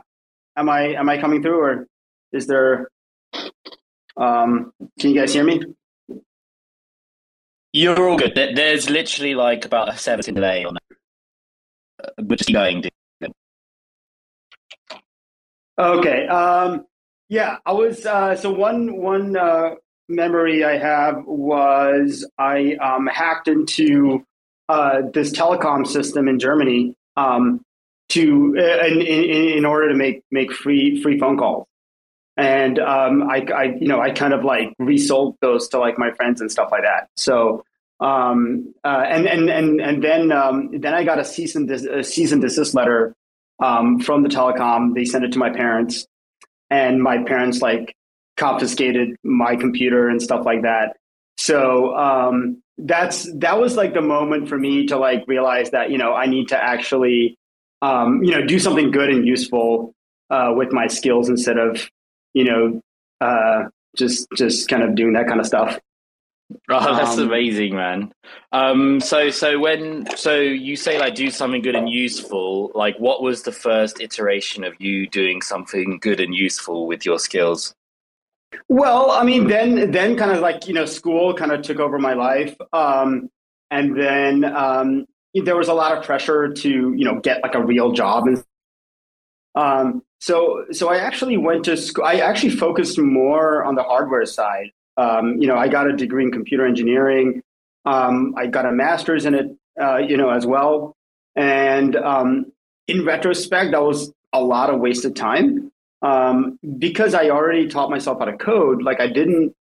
am 0.57 0.69
I, 0.69 0.95
am 0.95 1.09
I 1.09 1.19
coming 1.19 1.43
through, 1.43 1.59
or 1.59 1.87
is 2.33 2.47
there? 2.47 2.89
Um, 4.17 4.73
can 5.01 5.11
you 5.11 5.21
guys 5.21 5.33
hear 5.33 5.45
me? 5.45 5.61
You're 7.73 8.09
all 8.09 8.17
good. 8.17 8.35
There's 8.35 8.89
literally 8.89 9.35
like 9.35 9.65
about 9.65 9.93
a 9.93 9.97
seven 9.99 10.35
delay 10.35 10.65
on 10.65 10.75
that. 10.75 12.13
We're 12.25 12.37
just 12.37 12.53
going. 12.53 12.85
Okay. 15.79 16.27
Um, 16.27 16.87
yeah, 17.29 17.59
I 17.67 17.73
was. 17.73 18.05
Uh, 18.07 18.37
so 18.37 18.51
one 18.51 18.97
one 18.97 19.37
uh, 19.37 19.75
memory 20.09 20.65
I 20.65 20.79
have 20.79 21.25
was 21.27 22.29
I 22.39 22.75
um, 22.77 23.07
hacked 23.07 23.49
into 23.49 24.25
uh, 24.69 25.03
this 25.13 25.31
telecom 25.33 25.87
system 25.87 26.29
in 26.29 26.39
Germany 26.39 26.95
um, 27.17 27.61
to 28.11 28.55
uh, 28.59 28.87
in, 28.87 29.03
in, 29.03 29.59
in, 29.59 29.65
order 29.67 29.91
to 29.91 29.95
make 29.95 30.23
make 30.31 30.53
free 30.53 31.03
free 31.03 31.19
phone 31.19 31.37
calls, 31.37 31.67
and 32.39 32.79
um, 32.79 33.23
I, 33.25 33.47
I 33.55 33.65
you 33.79 33.89
know 33.89 34.01
I 34.01 34.11
kind 34.11 34.33
of 34.33 34.45
like 34.45 34.73
resold 34.79 35.37
those 35.43 35.69
to 35.69 35.79
like 35.79 35.99
my 35.99 36.13
friends 36.13 36.41
and 36.41 36.51
stuff 36.51 36.71
like 36.73 36.83
that. 36.85 37.09
So 37.17 37.63
um, 38.01 38.73
uh, 38.83 39.05
and 39.07 39.27
and 39.27 39.51
and 39.51 39.81
and 39.83 40.03
then 40.03 40.33
um, 40.33 40.71
then 40.73 40.95
I 40.95 41.05
got 41.05 41.19
a 41.19 41.25
cease 41.27 41.57
and 41.57 41.69
des- 41.69 41.99
a 41.99 42.03
cease 42.03 42.33
and 42.33 42.41
desist 42.41 42.75
letter 42.75 43.15
um, 43.63 44.01
from 44.01 44.23
the 44.23 44.31
telecom. 44.31 44.95
They 44.95 45.05
sent 45.05 45.25
it 45.25 45.33
to 45.33 45.39
my 45.39 45.51
parents 45.51 46.07
and 46.71 47.03
my 47.03 47.23
parents 47.23 47.61
like 47.61 47.95
confiscated 48.37 49.17
my 49.25 49.57
computer 49.57 50.09
and 50.09 50.23
stuff 50.23 50.47
like 50.47 50.63
that. 50.63 50.97
So 51.37 51.97
um, 51.97 52.63
that's 52.79 53.31
that 53.39 53.61
was 53.61 53.77
like 53.77 53.95
the 53.95 54.01
moment 54.01 54.49
for 54.49 54.59
me 54.59 54.87
to 54.87 54.97
like 54.97 55.25
realize 55.27 55.71
that 55.71 55.91
you 55.91 55.99
know 55.99 56.15
I 56.15 56.27
need 56.27 56.49
to 56.49 56.63
actually 56.63 57.37
um, 57.83 58.23
you 58.23 58.33
know 58.33 58.45
do 58.45 58.59
something 58.59 58.91
good 58.91 59.11
and 59.11 59.27
useful 59.27 59.93
uh, 60.31 60.53
with 60.57 60.73
my 60.73 60.87
skills 60.87 61.29
instead 61.29 61.59
of 61.59 61.89
you 62.35 62.45
know 62.45 62.81
uh, 63.21 63.65
just 63.97 64.27
just 64.37 64.69
kind 64.69 64.83
of 64.83 64.95
doing 64.95 65.15
that 65.15 65.27
kind 65.27 65.41
of 65.41 65.47
stuff. 65.47 65.79
Oh, 66.71 66.97
that's 66.97 67.19
um, 67.19 67.29
amazing, 67.29 67.75
man. 67.75 68.13
Um, 68.53 69.01
so, 69.01 69.31
so 69.31 69.59
when, 69.59 70.07
so 70.17 70.39
you 70.39 70.77
say 70.77 70.99
like 70.99 71.15
do 71.15 71.31
something 71.31 71.63
good 71.63 71.75
and 71.75 71.89
useful. 71.89 72.71
Like, 72.75 72.99
what 72.99 73.23
was 73.23 73.43
the 73.43 73.53
first 73.53 74.01
iteration 74.01 74.65
of 74.65 74.75
you 74.79 75.09
doing 75.09 75.43
something 75.43 75.99
good 76.01 76.21
and 76.21 76.35
useful 76.35 76.87
with 76.87 77.05
your 77.05 77.19
skills? 77.19 77.75
Well, 78.69 79.11
I 79.11 79.25
mean, 79.25 79.47
then, 79.47 79.91
then 79.91 80.17
kind 80.17 80.31
of 80.31 80.41
like 80.41 80.67
you 80.69 80.75
know, 80.75 80.87
school 80.87 81.35
kind 81.35 81.53
of 81.53 81.63
took 81.63 81.81
over 81.81 81.99
my 81.99 82.15
life, 82.15 82.57
um, 82.73 83.31
and 83.71 83.99
then 83.99 84.45
um, 84.45 85.07
there 85.35 85.57
was 85.57 85.69
a 85.69 85.75
lot 85.75 85.97
of 85.97 86.05
pressure 86.05 86.53
to 86.53 86.69
you 86.69 87.05
know 87.05 87.21
get 87.21 87.43
like 87.43 87.55
a 87.55 87.65
real 87.65 87.93
job 87.93 88.27
and. 88.27 88.45
Um, 89.55 90.03
so, 90.21 90.67
so 90.71 90.89
I 90.89 90.99
actually 90.99 91.37
went 91.37 91.65
to 91.65 91.77
school. 91.77 92.05
I 92.05 92.17
actually 92.17 92.51
focused 92.51 92.99
more 92.99 93.65
on 93.65 93.75
the 93.75 93.83
hardware 93.83 94.25
side. 94.27 94.71
Um, 94.99 95.39
you 95.39 95.47
know, 95.47 95.57
I 95.57 95.69
got 95.69 95.89
a 95.89 95.97
degree 95.97 96.25
in 96.25 96.33
computer 96.33 96.67
engineering. 96.67 97.43
Um, 97.87 98.35
I 98.37 98.49
got 98.49 98.67
a 98.67 98.73
master's 98.73 99.25
in 99.25 99.35
it, 99.35 99.57
uh, 99.81 99.99
you 99.99 100.17
know, 100.17 100.31
as 100.31 100.45
well. 100.45 100.97
And 101.37 101.97
um, 101.97 102.53
in 102.89 103.07
retrospect, 103.07 103.71
that 103.73 103.83
was 103.83 104.13
a 104.33 104.43
lot 104.43 104.71
of 104.71 104.81
wasted 104.81 105.15
time 105.15 105.71
um, 106.03 106.59
because 106.79 107.15
I 107.15 107.31
already 107.31 107.69
taught 107.69 107.91
myself 107.91 108.19
how 108.19 108.27
to 108.27 108.37
code. 108.37 108.83
Like 108.83 109.01
I 109.01 109.07
didn't, 109.07 109.55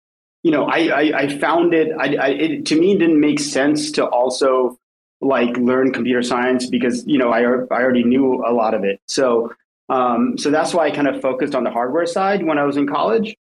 you 0.42 0.50
know, 0.50 0.64
I 0.64 0.86
I, 0.86 1.18
I 1.18 1.38
found 1.38 1.74
it, 1.74 1.92
I, 1.98 2.16
I, 2.16 2.28
it. 2.28 2.66
To 2.66 2.80
me, 2.80 2.96
didn't 2.96 3.20
make 3.20 3.38
sense 3.38 3.92
to 3.92 4.06
also 4.06 4.78
like 5.20 5.56
learn 5.56 5.92
computer 5.92 6.22
science 6.22 6.66
because 6.66 7.06
you 7.06 7.18
know 7.18 7.30
I 7.30 7.40
I 7.40 7.82
already 7.82 8.04
knew 8.04 8.44
a 8.46 8.52
lot 8.52 8.74
of 8.74 8.84
it. 8.84 9.00
So 9.06 9.52
um, 9.88 10.36
so 10.38 10.50
that's 10.50 10.74
why 10.74 10.86
I 10.86 10.90
kind 10.90 11.08
of 11.08 11.20
focused 11.20 11.54
on 11.54 11.64
the 11.64 11.70
hardware 11.70 12.06
side 12.06 12.44
when 12.44 12.58
I 12.58 12.64
was 12.64 12.76
in 12.76 12.86
college. 12.86 13.36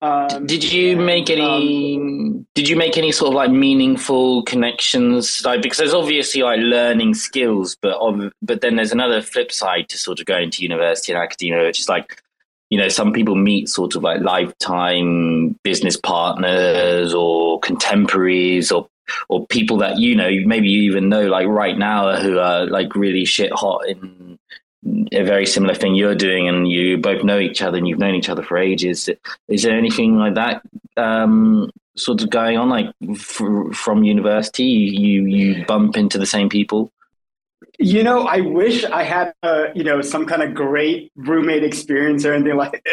Um, 0.00 0.46
did 0.46 0.70
you 0.72 0.96
make 0.96 1.28
any? 1.28 1.96
Um, 1.96 2.46
did 2.54 2.68
you 2.68 2.76
make 2.76 2.96
any 2.96 3.10
sort 3.10 3.28
of 3.28 3.34
like 3.34 3.50
meaningful 3.50 4.44
connections? 4.44 5.42
Like 5.44 5.60
because 5.60 5.78
there's 5.78 5.94
obviously 5.94 6.42
like 6.42 6.60
learning 6.60 7.14
skills, 7.14 7.76
but 7.80 7.96
on, 7.96 8.30
but 8.40 8.60
then 8.60 8.76
there's 8.76 8.92
another 8.92 9.20
flip 9.22 9.50
side 9.50 9.88
to 9.88 9.98
sort 9.98 10.20
of 10.20 10.26
going 10.26 10.50
to 10.52 10.62
university 10.62 11.12
and 11.12 11.20
academia, 11.20 11.64
which 11.64 11.80
is 11.80 11.88
like 11.88 12.22
you 12.70 12.78
know 12.78 12.88
some 12.88 13.12
people 13.12 13.34
meet 13.34 13.68
sort 13.68 13.96
of 13.96 14.04
like 14.04 14.20
lifetime 14.20 15.58
business 15.64 15.96
partners 15.96 17.12
or 17.12 17.58
contemporaries 17.60 18.70
or 18.70 18.88
or 19.28 19.46
people 19.48 19.78
that 19.78 19.98
you 19.98 20.14
know 20.14 20.30
maybe 20.44 20.68
you 20.68 20.82
even 20.82 21.08
know 21.08 21.26
like 21.26 21.46
right 21.46 21.76
now 21.76 22.14
who 22.20 22.38
are 22.38 22.66
like 22.66 22.94
really 22.94 23.24
shit 23.24 23.50
hot 23.52 23.80
in 23.88 24.37
a 24.86 25.22
very 25.24 25.46
similar 25.46 25.74
thing 25.74 25.94
you're 25.94 26.14
doing 26.14 26.48
and 26.48 26.68
you 26.68 26.98
both 26.98 27.24
know 27.24 27.38
each 27.38 27.62
other 27.62 27.78
and 27.78 27.88
you've 27.88 27.98
known 27.98 28.14
each 28.14 28.28
other 28.28 28.42
for 28.42 28.58
ages. 28.58 29.08
Is 29.48 29.62
there 29.62 29.76
anything 29.76 30.18
like 30.18 30.34
that 30.34 30.62
um, 30.96 31.70
sort 31.96 32.22
of 32.22 32.30
going 32.30 32.56
on 32.56 32.68
like 32.68 32.86
f- 33.10 33.74
from 33.74 34.04
university? 34.04 34.64
You 34.64 35.26
you 35.26 35.64
bump 35.66 35.96
into 35.96 36.18
the 36.18 36.26
same 36.26 36.48
people? 36.48 36.92
You 37.80 38.02
know, 38.02 38.22
I 38.22 38.40
wish 38.40 38.84
I 38.84 39.04
had, 39.04 39.34
uh, 39.44 39.66
you 39.74 39.84
know, 39.84 40.02
some 40.02 40.26
kind 40.26 40.42
of 40.42 40.52
great 40.52 41.12
roommate 41.14 41.62
experience 41.62 42.24
or 42.24 42.32
anything 42.32 42.56
like, 42.56 42.84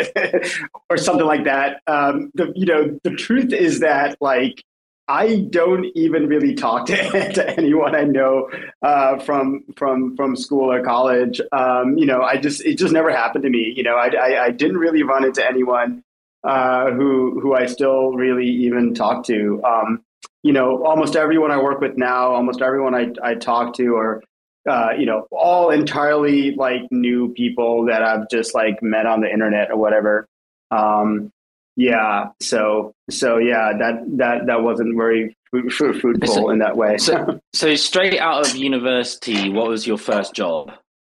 or 0.89 0.98
something 0.98 1.26
like 1.26 1.45
that. 1.45 1.82
Um, 1.88 2.32
the, 2.36 2.54
you 2.56 2.67
know, 2.67 3.00
the 3.04 3.12
truth 3.12 3.52
is 3.52 3.80
that 3.80 4.15
like 4.21 4.63
I 5.08 5.48
don't 5.50 5.86
even 5.96 6.28
really 6.28 6.56
talk 6.56 6.88
to, 6.88 6.96
to 7.34 7.58
anyone 7.58 7.96
I 7.96 8.04
know 8.04 8.50
uh, 8.82 9.20
from 9.20 9.63
from 9.76 10.15
from 10.15 10.36
school 10.36 10.72
or 10.72 10.84
college. 10.84 11.39
Um, 11.52 11.98
you 11.98 12.06
know, 12.06 12.22
I 12.22 12.38
just 12.38 12.65
it 12.65 12.78
just 12.78 12.94
never 12.94 13.12
happened 13.12 13.44
to 13.44 13.50
me. 13.50 13.74
You 13.76 13.84
know, 13.84 13.96
I, 13.96 14.08
I, 14.08 14.46
I 14.46 14.52
didn't 14.52 14.78
really 14.78 15.04
run 15.04 15.26
into 15.26 15.46
anyone 15.46 16.04
uh, 16.44 16.91
who 16.91 17.39
who 17.39 17.54
I 17.54 17.68
still 17.68 18.13
really 18.13 18.48
even 18.48 18.94
talk 18.94 19.26
to. 19.26 19.62
Um, 19.63 20.04
you 20.44 20.54
know, 20.54 20.84
almost 20.86 21.15
everyone 21.15 21.52
I 21.52 21.62
work 21.62 21.82
with 21.82 21.98
now, 21.98 22.32
almost 22.32 22.62
everyone 22.62 22.96
I, 22.96 23.12
I 23.24 23.36
talk 23.36 23.74
to, 23.76 23.96
or 23.96 24.24
uh, 24.70 24.89
you 24.98 25.06
know, 25.06 25.28
all 25.32 25.70
entirely 25.70 26.52
like 26.56 26.82
new 26.91 27.34
people 27.34 27.86
that 27.86 28.02
I've 28.02 28.30
just 28.30 28.56
like 28.56 28.82
met 28.82 29.06
on 29.06 29.22
the 29.22 29.32
internet 29.32 29.72
or 29.72 29.78
whatever. 29.78 30.28
Um, 30.72 31.32
yeah. 31.76 32.30
So 32.42 32.94
so 33.10 33.38
yeah, 33.38 33.74
that 33.78 34.04
that 34.18 34.46
that 34.48 34.64
wasn't 34.64 34.96
very 34.96 35.36
fruitful 35.52 36.28
so, 36.28 36.50
in 36.50 36.60
that 36.60 36.76
way. 36.76 36.98
so, 36.98 37.40
so 37.54 37.76
straight 37.76 38.20
out 38.20 38.48
of 38.48 38.56
university, 38.56 39.50
what 39.50 39.68
was 39.70 39.88
your 39.88 39.98
first 39.98 40.34
job? 40.34 40.72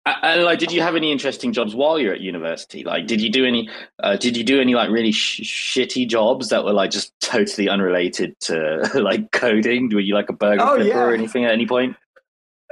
And 0.04 0.44
like, 0.44 0.60
did 0.60 0.70
you 0.70 0.82
have 0.82 0.94
any 0.94 1.10
interesting 1.10 1.52
jobs 1.52 1.74
while 1.74 1.98
you're 1.98 2.14
at 2.14 2.20
university? 2.20 2.84
Like, 2.84 3.08
did 3.08 3.20
you 3.20 3.28
do 3.28 3.44
any? 3.44 3.68
Uh, 4.00 4.16
did 4.16 4.36
you 4.36 4.44
do 4.44 4.60
any 4.60 4.74
like 4.74 4.88
really 4.88 5.10
sh- 5.10 5.42
shitty 5.42 6.08
jobs 6.08 6.48
that 6.50 6.64
were 6.64 6.72
like 6.72 6.92
just 6.92 7.12
totally 7.20 7.68
unrelated 7.68 8.38
to 8.42 8.88
like 8.94 9.32
coding? 9.32 9.92
Were 9.92 10.00
you 10.00 10.14
like 10.14 10.28
a 10.28 10.32
burger 10.32 10.62
oh, 10.62 10.76
flipper 10.76 10.88
yeah. 10.88 11.02
or 11.02 11.12
anything 11.12 11.44
at 11.44 11.50
any 11.50 11.66
point? 11.66 11.96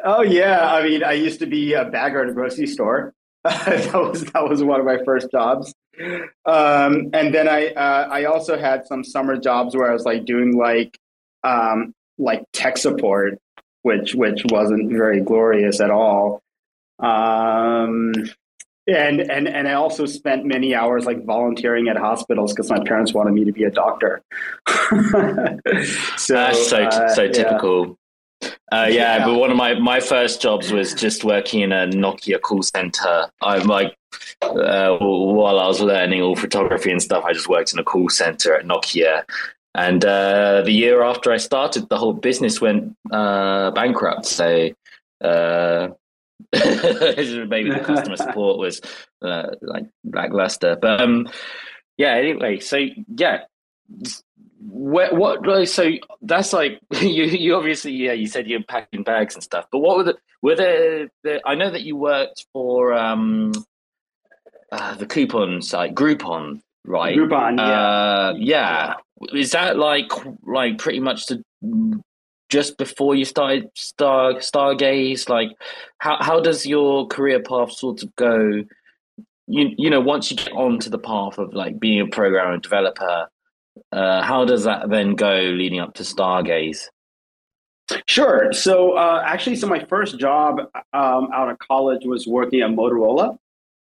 Oh 0.05 0.23
yeah, 0.23 0.73
I 0.73 0.85
mean, 0.85 1.03
I 1.03 1.13
used 1.13 1.41
to 1.41 1.47
be 1.47 1.73
a 1.73 1.85
bagger 1.85 2.23
at 2.23 2.31
a 2.31 2.33
grocery 2.33 2.69
store. 2.69 3.15
that 3.45 3.93
was 3.95 4.25
that 4.27 4.49
was 4.49 4.63
one 4.63 4.79
of 4.79 4.87
my 4.87 4.99
first 5.05 5.29
jobs. 5.33 5.75
Um, 6.47 7.11
and 7.13 7.35
then 7.35 7.49
I 7.49 7.69
uh, 7.69 8.09
I 8.11 8.25
also 8.25 8.59
had 8.59 8.87
some 8.87 9.05
summer 9.05 9.37
jobs 9.37 9.77
where 9.77 9.91
I 9.91 9.93
was 9.93 10.05
like 10.05 10.25
doing 10.25 10.57
like 10.57 10.99
um, 11.43 11.95
like 12.19 12.45
tech 12.53 12.79
support, 12.79 13.39
which 13.83 14.15
which 14.15 14.45
wasn't 14.51 14.91
very 14.91 15.21
glorious 15.21 15.81
at 15.81 15.91
all. 15.91 16.43
Um, 16.99 18.13
and 18.87 19.21
and 19.21 19.49
and 19.49 19.67
I 19.67 19.75
also 19.75 20.07
spent 20.07 20.45
many 20.45 20.75
hours 20.75 21.07
like 21.07 21.25
volunteering 21.25 21.89
at 21.89 21.97
hospitals 21.97 22.53
because 22.53 22.71
my 22.71 22.83
parents 22.85 23.15
wanted 23.15 23.33
me 23.33 23.45
to 23.45 23.53
be 23.53 23.65
a 23.65 23.71
doctor. 23.71 24.23
so 26.17 26.53
so 26.53 26.85
uh, 26.85 27.09
so 27.09 27.29
typical. 27.29 27.99
Uh, 28.75 28.87
yeah, 28.87 29.19
yeah, 29.19 29.25
but 29.25 29.39
one 29.39 29.53
of 29.53 29.57
my, 29.57 29.75
my 29.75 30.01
first 30.01 30.43
jobs 30.43 30.73
was 30.73 30.95
just 30.95 31.23
working 31.23 31.61
in 31.61 31.71
a 31.71 31.87
Nokia 31.87 32.41
call 32.41 32.61
center. 32.63 33.31
I'm 33.41 33.69
like, 33.69 33.97
uh, 34.43 34.97
while 34.99 35.61
I 35.61 35.69
was 35.69 35.81
learning 35.81 36.23
all 36.23 36.35
photography 36.35 36.91
and 36.91 37.01
stuff, 37.01 37.25
I 37.25 37.33
just 37.33 37.49
worked 37.49 37.73
in 37.73 37.79
a 37.79 37.85
call 37.85 38.09
center 38.09 38.53
at 38.53 38.65
Nokia. 38.65 39.23
And 39.77 40.05
uh, 40.05 40.63
the 40.63 40.73
year 40.73 41.03
after 41.03 41.31
I 41.31 41.37
started, 41.37 41.89
the 41.89 41.97
whole 41.97 42.15
business 42.15 42.61
went 42.61 42.97
uh, 43.13 43.71
bankrupt. 43.71 44.27
So 44.27 44.71
uh, 45.21 45.89
maybe 46.53 47.71
the 47.71 47.83
customer 47.85 48.17
support 48.27 48.59
was 48.59 48.81
uh, 49.23 49.51
like 49.63 49.85
lackluster. 50.03 50.75
But 50.75 51.01
um, 51.01 51.29
yeah, 51.97 52.15
anyway, 52.15 52.59
so 52.59 52.89
yeah, 53.17 53.45
where, 54.67 55.15
what 55.15 55.69
so 55.69 55.91
that's 56.23 56.53
like 56.53 56.81
you 57.01 57.25
you 57.25 57.55
obviously 57.55 57.93
yeah 57.93 58.13
you 58.13 58.27
said 58.27 58.47
you're 58.47 58.63
packing 58.63 59.03
bags 59.03 59.35
and 59.35 59.43
stuff 59.43 59.67
but 59.71 59.79
what 59.79 59.97
were 59.97 60.05
the 60.05 60.17
were 60.43 60.57
there, 60.57 61.09
there 61.23 61.41
i 61.45 61.55
know 61.55 61.71
that 61.71 61.83
you 61.83 61.97
worked 61.97 62.47
for 62.53 62.93
um 62.95 63.53
uh, 64.73 64.95
the 64.95 65.07
coupon 65.07 65.61
site 65.61 65.95
groupon 65.95 66.61
right? 66.85 67.17
Groupon 67.17 67.59
yeah. 67.59 67.65
Uh, 67.65 68.35
yeah. 68.39 68.95
Is 69.33 69.53
that 69.53 69.79
like 69.79 70.11
like 70.47 70.79
pretty 70.79 71.01
much 71.01 71.27
the 71.27 71.43
just 72.49 72.77
before 72.79 73.15
you 73.15 73.25
started 73.25 73.71
star 73.75 74.35
stargaze? 74.35 75.29
Like 75.29 75.51
how 75.99 76.19
how 76.21 76.41
does 76.41 76.67
your 76.67 77.07
career 77.07 77.41
path 77.41 77.73
sort 77.73 78.03
of 78.03 78.15
go? 78.17 78.65
You 79.47 79.71
you 79.77 79.91
know 79.91 80.01
once 80.01 80.31
you 80.31 80.37
get 80.37 80.53
onto 80.53 80.91
the 80.91 80.99
path 80.99 81.39
of 81.39 81.55
like 81.55 81.79
being 81.79 82.01
a 82.01 82.07
programmer 82.07 82.53
and 82.53 82.63
developer 82.63 83.29
uh, 83.93 84.23
how 84.23 84.45
does 84.45 84.65
that 84.65 84.91
then 84.91 85.15
go 85.15 85.35
leading 85.37 85.81
up 85.81 85.95
to 85.95 86.03
Stargaze? 86.03 86.89
Sure. 88.07 88.53
So 88.53 88.93
uh, 88.93 89.23
actually, 89.25 89.57
so 89.57 89.67
my 89.67 89.85
first 89.85 90.19
job 90.19 90.61
um, 90.93 91.29
out 91.35 91.51
of 91.51 91.59
college 91.59 92.05
was 92.05 92.27
working 92.27 92.63
at 92.63 92.71
Motorola, 92.71 93.37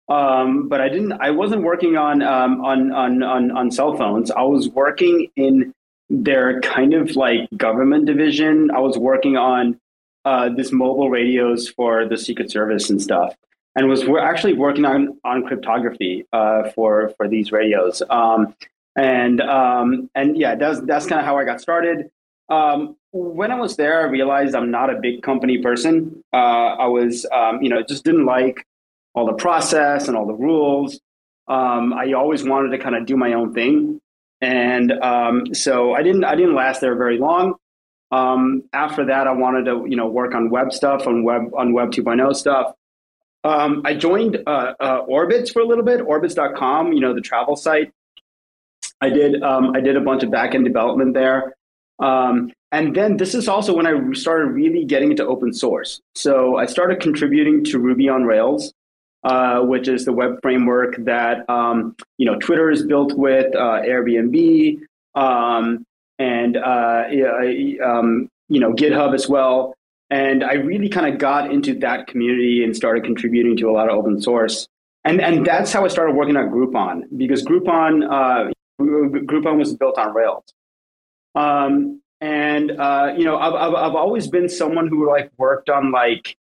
um, 0.09 0.68
but 0.68 0.81
I 0.81 0.88
didn't. 0.88 1.12
I 1.12 1.31
wasn't 1.31 1.62
working 1.62 1.97
on, 1.97 2.20
um, 2.23 2.61
on 2.64 2.92
on 2.92 3.23
on 3.23 3.51
on 3.53 3.70
cell 3.70 3.97
phones. 3.97 4.31
I 4.31 4.42
was 4.42 4.68
working 4.68 5.29
in 5.37 5.73
their 6.11 6.61
kind 6.61 6.92
of 6.92 7.14
like 7.14 7.49
government 7.57 8.07
division. 8.07 8.70
I 8.73 8.81
was 8.81 8.99
working 8.99 9.37
on 9.37 9.79
uh, 10.25 10.49
this 10.49 10.73
mobile 10.73 11.09
radios 11.09 11.68
for 11.68 12.07
the 12.07 12.18
Secret 12.18 12.51
Service 12.51 12.90
and 12.90 13.01
stuff, 13.01 13.35
and 13.77 13.88
was 13.88 14.05
we're 14.05 14.18
actually 14.18 14.55
working 14.55 14.85
on 14.85 15.18
on 15.25 15.47
cryptography 15.47 16.27
uh, 16.33 16.70
for 16.70 17.12
for 17.16 17.29
these 17.29 17.53
radios. 17.53 18.03
Um, 18.11 18.55
and 18.97 19.41
um, 19.41 20.11
and 20.15 20.37
yeah, 20.37 20.55
that's 20.55 20.81
that's 20.83 21.07
kind 21.07 21.21
of 21.21 21.27
how 21.27 21.39
I 21.39 21.45
got 21.45 21.61
started. 21.61 22.11
Um, 22.49 22.97
when 23.13 23.51
I 23.51 23.57
was 23.57 23.77
there, 23.77 24.01
I 24.01 24.05
realized 24.05 24.55
I'm 24.55 24.71
not 24.71 24.91
a 24.91 24.99
big 25.01 25.23
company 25.23 25.59
person. 25.59 26.23
Uh, 26.33 26.37
I 26.37 26.87
was, 26.87 27.27
um, 27.33 27.63
you 27.63 27.71
know, 27.71 27.83
just 27.83 28.05
didn't 28.05 28.27
like 28.27 28.67
all 29.15 29.27
the 29.27 29.35
process 29.35 30.09
and 30.09 30.17
all 30.17 30.27
the 30.27 30.35
rules. 30.35 31.01
Um, 31.47 31.93
I 31.93 32.13
always 32.13 32.45
wanted 32.45 32.71
to 32.77 32.79
kind 32.79 32.97
of 32.97 33.07
do 33.07 33.17
my 33.17 33.35
own 33.35 33.53
thing, 33.53 34.01
and 34.41 34.93
um, 34.93 35.55
so 35.55 35.95
I 35.95 36.03
didn't. 36.03 36.25
I 36.25 36.35
didn't 36.35 36.55
last 36.55 36.81
there 36.81 36.97
very 36.97 37.19
long. 37.19 37.55
Um, 38.11 38.63
after 38.73 39.07
that, 39.07 39.27
I 39.27 39.33
wanted 39.33 39.65
to, 39.65 39.87
you 39.89 39.97
know, 39.97 40.07
work 40.07 40.35
on 40.35 40.51
web 40.51 40.73
stuff, 40.73 41.07
on 41.07 41.25
web 41.25 41.53
on 41.57 41.73
Web 41.73 41.91
2.0 41.91 42.35
stuff. 42.37 42.73
Um, 43.43 43.83
I 43.85 43.95
joined 43.95 44.43
uh, 44.47 44.75
uh, 44.81 45.07
Orbitz 45.07 45.53
for 45.53 45.61
a 45.61 45.67
little 45.67 45.85
bit, 45.85 46.01
Orbitz.com, 46.01 46.93
you 46.95 47.01
know, 47.01 47.13
the 47.13 47.21
travel 47.21 47.57
site. 47.57 47.93
I 49.05 49.11
did 49.11 49.43
um, 49.43 49.77
I 49.77 49.81
did 49.81 49.97
a 49.97 50.01
bunch 50.01 50.23
of 50.23 50.31
backend 50.31 50.64
development 50.64 51.12
there. 51.14 51.55
Um, 51.99 52.51
and 52.73 52.97
then 52.97 53.19
this 53.19 53.35
is 53.35 53.47
also 53.49 53.77
when 53.77 53.87
I 53.87 54.12
started 54.14 54.47
really 54.47 54.85
getting 54.85 55.11
into 55.11 55.25
open 55.27 55.53
source. 55.53 56.01
So 56.14 56.57
I 56.57 56.67
started 56.67 57.01
contributing 57.01 57.62
to 57.64 57.79
Ruby 57.79 58.09
on 58.09 58.25
Rails, 58.25 58.73
uh, 59.23 59.61
which 59.61 59.87
is 59.88 60.05
the 60.05 60.12
web 60.12 60.40
framework 60.43 60.97
that 61.05 61.49
um, 61.49 61.95
you 62.17 62.27
know 62.27 62.37
Twitter 62.38 62.71
is 62.71 62.83
built 62.83 63.12
with, 63.12 63.55
uh, 63.55 63.83
Airbnb, 63.93 64.81
um, 65.14 65.85
and 66.19 66.57
uh, 66.57 67.05
um, 67.85 68.29
you 68.49 68.61
know 68.61 68.73
GitHub 68.73 69.14
as 69.14 69.29
well. 69.29 69.75
And 70.11 70.43
I 70.43 70.55
really 70.55 70.88
kind 70.88 71.12
of 71.12 71.19
got 71.19 71.53
into 71.53 71.79
that 71.81 72.07
community 72.07 72.64
and 72.64 72.75
started 72.75 73.05
contributing 73.05 73.57
to 73.59 73.69
a 73.69 73.73
lot 73.73 73.90
of 73.90 73.99
open 73.99 74.23
source. 74.23 74.67
And 75.05 75.21
and 75.21 75.45
that's 75.45 75.73
how 75.73 75.85
I 75.85 75.88
started 75.88 76.17
working 76.17 76.37
on 76.37 76.49
Groupon 76.49 77.03
because 77.17 77.45
Groupon 77.45 77.93
uh, 78.11 78.51
Groupon 78.81 79.59
was 79.59 79.75
built 79.75 79.99
on 79.99 80.15
Rails. 80.15 80.45
Um, 81.35 82.03
and 82.21 82.71
uh, 82.71 83.15
you 83.17 83.25
know, 83.25 83.37
I've, 83.37 83.55
I've, 83.55 83.75
I've 83.75 83.95
always 83.95 84.29
been 84.29 84.49
someone 84.49 84.89
who 84.89 85.09
like 85.09 85.31
worked 85.37 85.69
on 85.69 85.91
like 85.91 86.37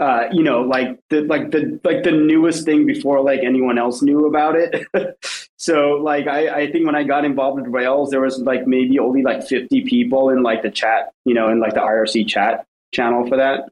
uh, 0.00 0.28
you 0.32 0.42
know, 0.42 0.62
like 0.62 0.98
the 1.10 1.20
like 1.22 1.50
the 1.50 1.78
like 1.84 2.02
the 2.04 2.10
newest 2.10 2.64
thing 2.64 2.86
before 2.86 3.22
like 3.22 3.40
anyone 3.40 3.78
else 3.78 4.00
knew 4.00 4.24
about 4.24 4.56
it. 4.56 4.86
so 5.58 6.00
like 6.02 6.26
I, 6.26 6.62
I 6.62 6.72
think 6.72 6.86
when 6.86 6.94
I 6.94 7.02
got 7.02 7.26
involved 7.26 7.60
with 7.60 7.70
Rails, 7.70 8.08
there 8.10 8.22
was 8.22 8.38
like 8.38 8.66
maybe 8.66 8.98
only 8.98 9.22
like 9.22 9.46
50 9.46 9.82
people 9.82 10.30
in 10.30 10.42
like 10.42 10.62
the 10.62 10.70
chat, 10.70 11.12
you 11.26 11.34
know, 11.34 11.50
in 11.50 11.60
like 11.60 11.74
the 11.74 11.80
IRC 11.80 12.26
chat 12.28 12.66
channel 12.92 13.26
for 13.26 13.36
that. 13.36 13.68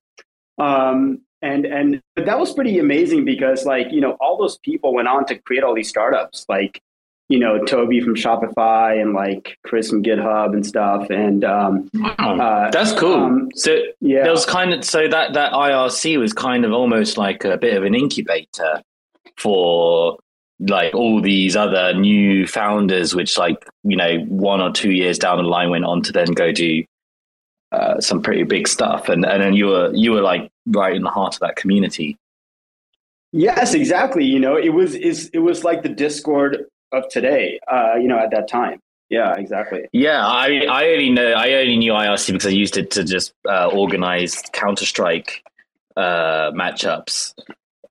Um, 0.62 1.22
and 1.40 1.64
and 1.64 2.02
but 2.14 2.26
that 2.26 2.38
was 2.38 2.52
pretty 2.52 2.78
amazing 2.78 3.24
because 3.24 3.64
like 3.64 3.86
you 3.90 4.00
know 4.00 4.12
all 4.20 4.36
those 4.36 4.58
people 4.58 4.92
went 4.92 5.08
on 5.08 5.24
to 5.26 5.38
create 5.38 5.62
all 5.62 5.74
these 5.74 5.88
startups 5.88 6.44
like 6.48 6.82
you 7.28 7.38
know 7.38 7.60
Tobi 7.60 8.02
from 8.02 8.14
Shopify 8.14 9.00
and 9.00 9.12
like 9.12 9.58
Chris 9.64 9.90
from 9.90 10.02
GitHub 10.02 10.54
and 10.54 10.66
stuff. 10.66 11.08
And 11.10 11.44
um, 11.44 11.90
uh, 12.18 12.70
that's 12.70 12.92
cool. 12.92 13.14
Um, 13.14 13.50
so 13.54 13.78
yeah, 14.00 14.22
there 14.22 14.32
was 14.32 14.46
kind 14.46 14.72
of 14.72 14.84
so 14.84 15.08
that 15.08 15.34
that 15.34 15.52
IRC 15.52 16.18
was 16.18 16.32
kind 16.32 16.64
of 16.64 16.72
almost 16.72 17.18
like 17.18 17.44
a 17.44 17.58
bit 17.58 17.76
of 17.76 17.84
an 17.84 17.94
incubator 17.94 18.82
for 19.36 20.18
like 20.60 20.94
all 20.94 21.20
these 21.20 21.54
other 21.54 21.94
new 21.94 22.46
founders, 22.46 23.14
which 23.14 23.36
like 23.36 23.64
you 23.84 23.96
know 23.96 24.18
one 24.28 24.60
or 24.60 24.72
two 24.72 24.90
years 24.90 25.18
down 25.18 25.36
the 25.38 25.44
line 25.44 25.70
went 25.70 25.84
on 25.84 26.02
to 26.02 26.12
then 26.12 26.32
go 26.32 26.50
do 26.50 26.82
uh, 27.72 28.00
some 28.00 28.22
pretty 28.22 28.42
big 28.42 28.66
stuff, 28.66 29.10
and 29.10 29.26
and 29.26 29.42
then 29.42 29.52
you 29.52 29.66
were 29.66 29.92
you 29.94 30.12
were 30.12 30.22
like 30.22 30.50
right 30.66 30.96
in 30.96 31.02
the 31.02 31.10
heart 31.10 31.34
of 31.34 31.40
that 31.40 31.56
community. 31.56 32.16
Yes, 33.32 33.74
exactly. 33.74 34.24
You 34.24 34.40
know, 34.40 34.56
it 34.56 34.70
was 34.70 34.94
is 34.94 35.28
it 35.34 35.40
was 35.40 35.62
like 35.62 35.82
the 35.82 35.90
Discord 35.90 36.64
of 36.92 37.08
today. 37.08 37.60
Uh, 37.70 37.94
you 38.00 38.08
know, 38.08 38.18
at 38.18 38.30
that 38.30 38.48
time. 38.48 38.80
Yeah, 39.10 39.34
exactly. 39.36 39.88
Yeah, 39.92 40.26
I 40.26 40.66
I 40.68 40.88
only 40.90 41.10
know 41.10 41.32
I 41.32 41.54
only 41.54 41.76
knew 41.78 41.92
IRC 41.92 42.32
because 42.32 42.46
I 42.46 42.50
used 42.50 42.76
it 42.76 42.90
to 42.92 43.04
just 43.04 43.32
uh, 43.48 43.68
organize 43.68 44.42
Counter 44.52 44.84
Strike 44.84 45.42
uh, 45.96 46.50
matchups 46.52 47.32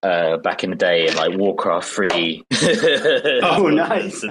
uh, 0.04 0.38
back 0.38 0.64
in 0.64 0.70
the 0.70 0.76
day, 0.76 1.12
like 1.14 1.36
Warcraft 1.36 1.88
Three. 1.88 2.44
oh, 3.44 3.68
nice! 3.74 4.24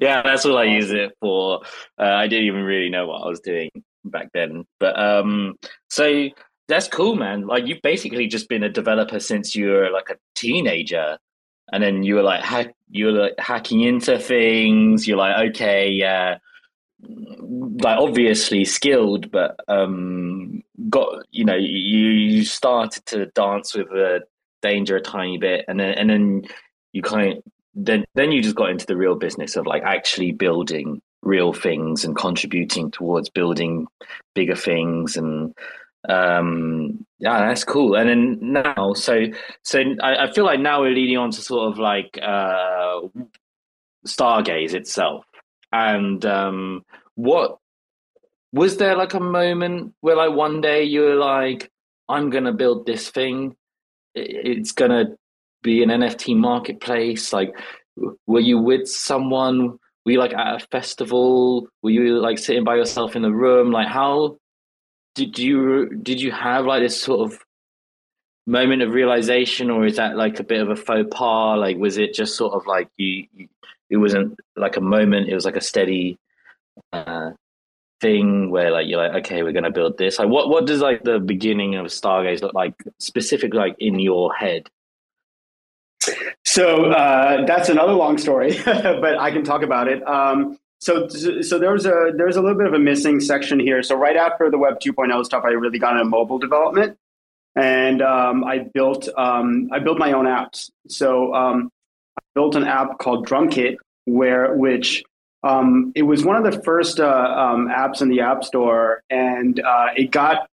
yeah, 0.00 0.22
that's 0.22 0.46
all 0.46 0.56
I 0.56 0.64
use 0.64 0.90
it 0.90 1.12
for. 1.20 1.60
Uh, 1.98 2.04
I 2.04 2.28
didn't 2.28 2.46
even 2.46 2.62
really 2.62 2.88
know 2.88 3.06
what 3.06 3.22
I 3.22 3.28
was 3.28 3.40
doing 3.40 3.70
back 4.06 4.30
then, 4.32 4.64
but 4.80 4.98
um, 4.98 5.56
so 5.90 6.28
that's 6.66 6.88
cool, 6.88 7.14
man. 7.14 7.46
Like 7.46 7.66
you've 7.66 7.82
basically 7.82 8.26
just 8.26 8.48
been 8.48 8.62
a 8.62 8.70
developer 8.70 9.20
since 9.20 9.54
you 9.54 9.68
were 9.68 9.90
like 9.90 10.08
a 10.08 10.16
teenager 10.34 11.18
and 11.72 11.82
then 11.82 12.02
you 12.02 12.16
were 12.16 12.22
like 12.22 12.42
hack, 12.42 12.74
you 12.90 13.06
were 13.06 13.12
like 13.12 13.34
hacking 13.38 13.80
into 13.80 14.18
things. 14.18 15.06
You're 15.06 15.18
like, 15.18 15.50
okay, 15.50 15.90
yeah, 15.90 16.38
like 17.02 17.98
obviously 17.98 18.64
skilled, 18.64 19.30
but 19.30 19.56
um, 19.68 20.62
got 20.88 21.24
you 21.30 21.44
know 21.44 21.56
you 21.56 22.08
you 22.08 22.44
started 22.44 23.04
to 23.06 23.26
dance 23.26 23.74
with 23.74 23.88
the 23.88 24.20
danger 24.62 24.96
a 24.96 25.00
tiny 25.00 25.38
bit, 25.38 25.64
and 25.68 25.78
then 25.78 25.94
and 25.94 26.10
then 26.10 26.42
you 26.92 27.02
kind 27.02 27.32
of, 27.32 27.42
then 27.74 28.04
then 28.14 28.32
you 28.32 28.42
just 28.42 28.56
got 28.56 28.70
into 28.70 28.86
the 28.86 28.96
real 28.96 29.16
business 29.16 29.56
of 29.56 29.66
like 29.66 29.82
actually 29.82 30.32
building 30.32 31.00
real 31.22 31.52
things 31.52 32.04
and 32.04 32.16
contributing 32.16 32.90
towards 32.90 33.30
building 33.30 33.86
bigger 34.34 34.54
things 34.54 35.16
and 35.16 35.54
um 36.08 37.06
yeah 37.18 37.46
that's 37.46 37.64
cool. 37.64 37.94
And 37.94 38.08
then 38.08 38.38
now 38.40 38.92
so 38.94 39.24
so 39.62 39.82
I, 40.02 40.24
I, 40.24 40.32
feel 40.32 40.44
like 40.44 40.60
now 40.60 40.82
we're 40.82 40.90
leading 40.90 41.16
on 41.16 41.30
to 41.30 41.40
sort 41.40 41.72
of 41.72 41.78
like 41.78 42.18
uh 42.22 43.00
stargaze 44.06 44.74
itself. 44.74 45.24
And 45.72 46.24
um 46.26 46.84
what 47.14 47.58
was 48.52 48.76
there 48.76 48.96
like 48.96 49.14
a 49.14 49.20
moment 49.20 49.94
where 50.00 50.16
like 50.16 50.32
one 50.32 50.60
day 50.60 50.84
you 50.84 51.00
were 51.00 51.16
like 51.16 51.70
i'm 52.08 52.30
gonna 52.30 52.52
build 52.52 52.86
this 52.86 53.10
thing. 53.10 53.56
It's 54.14 54.72
gonna 54.72 55.16
be 55.62 55.82
an 55.82 55.88
nft 55.88 56.36
marketplace. 56.36 57.32
Like 57.32 57.54
were 58.26 58.40
you 58.40 58.58
with 58.58 58.88
someone? 58.88 59.78
Were 60.04 60.12
you 60.12 60.18
like 60.18 60.34
at 60.34 60.62
a 60.62 60.66
festival? 60.70 61.68
Were 61.82 61.90
you 61.90 62.18
like 62.20 62.38
sitting 62.38 62.64
by 62.64 62.76
yourself 62.76 63.16
in 63.16 63.24
a 63.24 63.32
room? 63.32 63.70
Like 63.70 63.88
how 63.88 64.36
did 65.14 65.38
you 65.38 65.88
did 66.02 66.20
you 66.20 66.32
have 66.32 66.66
like 66.66 66.82
this 66.82 67.00
sort 67.00 67.32
of 67.32 67.38
moment 68.46 68.82
of 68.82 68.92
realization 68.92 69.70
or 69.70 69.86
is 69.86 69.96
that 69.96 70.16
like 70.16 70.38
a 70.38 70.44
bit 70.44 70.60
of 70.60 70.68
a 70.68 70.76
faux 70.76 71.08
pas? 71.10 71.58
Like 71.58 71.76
was 71.76 71.98
it 71.98 72.14
just 72.14 72.36
sort 72.36 72.52
of 72.54 72.66
like 72.66 72.88
you, 72.96 73.26
you 73.34 73.48
it 73.90 73.96
wasn't 73.96 74.38
like 74.56 74.76
a 74.76 74.80
moment 74.80 75.28
it 75.28 75.34
was 75.34 75.44
like 75.44 75.56
a 75.56 75.60
steady 75.60 76.18
uh, 76.92 77.30
thing 78.00 78.50
where 78.50 78.70
like 78.70 78.88
you're 78.88 78.98
like 78.98 79.24
okay 79.24 79.42
we're 79.42 79.52
to 79.52 79.70
build 79.70 79.96
this. 79.98 80.18
Like 80.18 80.28
what 80.28 80.48
what 80.48 80.66
does 80.66 80.80
like 80.80 81.04
the 81.04 81.20
beginning 81.20 81.76
of 81.76 81.86
stargaze 81.86 82.42
look 82.42 82.54
like 82.54 82.74
specifically 82.98 83.58
like 83.58 83.76
in 83.78 83.98
your 83.98 84.34
head? 84.34 84.68
So 86.44 86.90
uh, 86.90 87.46
that's 87.46 87.70
another 87.70 87.94
long 87.94 88.18
story 88.18 88.58
but 88.64 89.18
i 89.18 89.30
can 89.30 89.44
talk 89.44 89.62
about 89.62 89.88
it. 89.88 90.06
Um, 90.06 90.58
so 90.84 91.08
so 91.08 91.58
there's 91.58 91.86
a 91.86 92.12
there's 92.14 92.36
a 92.36 92.42
little 92.42 92.58
bit 92.58 92.66
of 92.66 92.74
a 92.74 92.78
missing 92.78 93.18
section 93.18 93.58
here. 93.58 93.82
So 93.82 93.96
right 93.96 94.16
after 94.16 94.50
the 94.50 94.58
Web 94.58 94.80
2.0 94.80 95.24
stuff, 95.24 95.42
I 95.42 95.52
really 95.52 95.78
got 95.78 95.92
into 95.92 96.04
mobile 96.04 96.38
development, 96.38 96.98
and 97.56 98.02
um, 98.02 98.44
I 98.44 98.58
built 98.58 99.08
um, 99.16 99.70
I 99.72 99.78
built 99.78 99.98
my 99.98 100.12
own 100.12 100.26
apps. 100.26 100.70
So 100.88 101.34
um, 101.34 101.70
I 102.18 102.22
built 102.34 102.54
an 102.54 102.64
app 102.64 102.98
called 102.98 103.26
DrumKit, 103.26 103.76
where 104.04 104.54
which 104.54 105.02
um, 105.42 105.92
it 105.94 106.02
was 106.02 106.22
one 106.22 106.36
of 106.36 106.52
the 106.52 106.60
first 106.60 107.00
uh, 107.00 107.06
um, 107.06 107.68
apps 107.68 108.02
in 108.02 108.10
the 108.10 108.20
App 108.20 108.44
Store, 108.44 109.02
and 109.08 109.58
uh, 109.60 109.86
it 109.96 110.10
got 110.10 110.46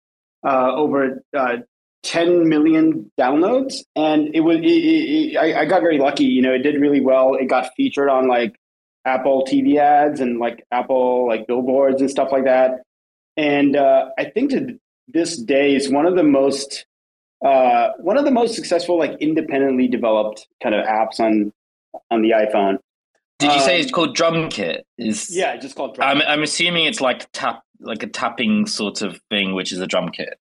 uh, 0.47 0.73
over 0.77 1.25
uh, 1.37 1.57
10 2.05 2.49
million 2.49 3.11
downloads, 3.19 3.79
and 3.97 4.33
it 4.33 4.43
was 4.43 4.59
it, 4.59 4.65
it, 4.65 5.37
I, 5.37 5.63
I 5.63 5.65
got 5.65 5.81
very 5.81 5.99
lucky. 5.99 6.27
You 6.27 6.43
know, 6.43 6.53
it 6.53 6.63
did 6.63 6.81
really 6.81 7.01
well. 7.01 7.35
It 7.35 7.47
got 7.47 7.71
featured 7.77 8.09
on 8.09 8.29
like 8.29 8.55
Apple 9.11 9.45
TV 9.45 9.77
ads 9.79 10.21
and 10.21 10.39
like 10.39 10.65
Apple 10.71 11.27
like 11.27 11.47
billboards 11.47 12.01
and 12.01 12.11
stuff 12.11 12.31
like 12.31 12.45
that. 12.45 12.83
And 13.37 13.77
uh, 13.77 14.11
I 14.19 14.25
think 14.25 14.51
to 14.51 14.79
this 15.09 15.37
day 15.37 15.75
is 15.75 15.91
one 15.91 16.07
of 16.07 16.15
the 16.17 16.23
most 16.23 16.87
uh, 17.45 17.91
one 17.99 18.19
of 18.19 18.25
the 18.25 18.31
most 18.31 18.55
successful 18.55 18.99
like 18.99 19.17
independently 19.21 19.89
developed 19.89 20.47
kind 20.63 20.75
of 20.75 20.85
apps 20.87 21.19
on 21.19 21.53
on 22.11 22.23
the 22.23 22.31
iPhone. 22.31 22.79
Did 23.39 23.53
you 23.53 23.59
um, 23.59 23.65
say 23.65 23.81
it's 23.81 23.91
called 23.91 24.17
DrumKit? 24.17 24.83
Is 24.99 25.35
yeah, 25.35 25.57
just 25.57 25.75
called 25.75 25.95
Drum. 25.95 26.07
I'm, 26.09 26.23
I'm 26.23 26.43
assuming 26.43 26.85
it's 26.85 27.01
like 27.01 27.31
tap 27.33 27.63
like 27.81 28.03
a 28.03 28.07
tapping 28.07 28.67
sort 28.67 29.03
of 29.03 29.21
thing, 29.31 29.55
which 29.55 29.73
is 29.73 29.81
a 29.81 29.87
drum 29.87 30.11
kit. 30.11 30.39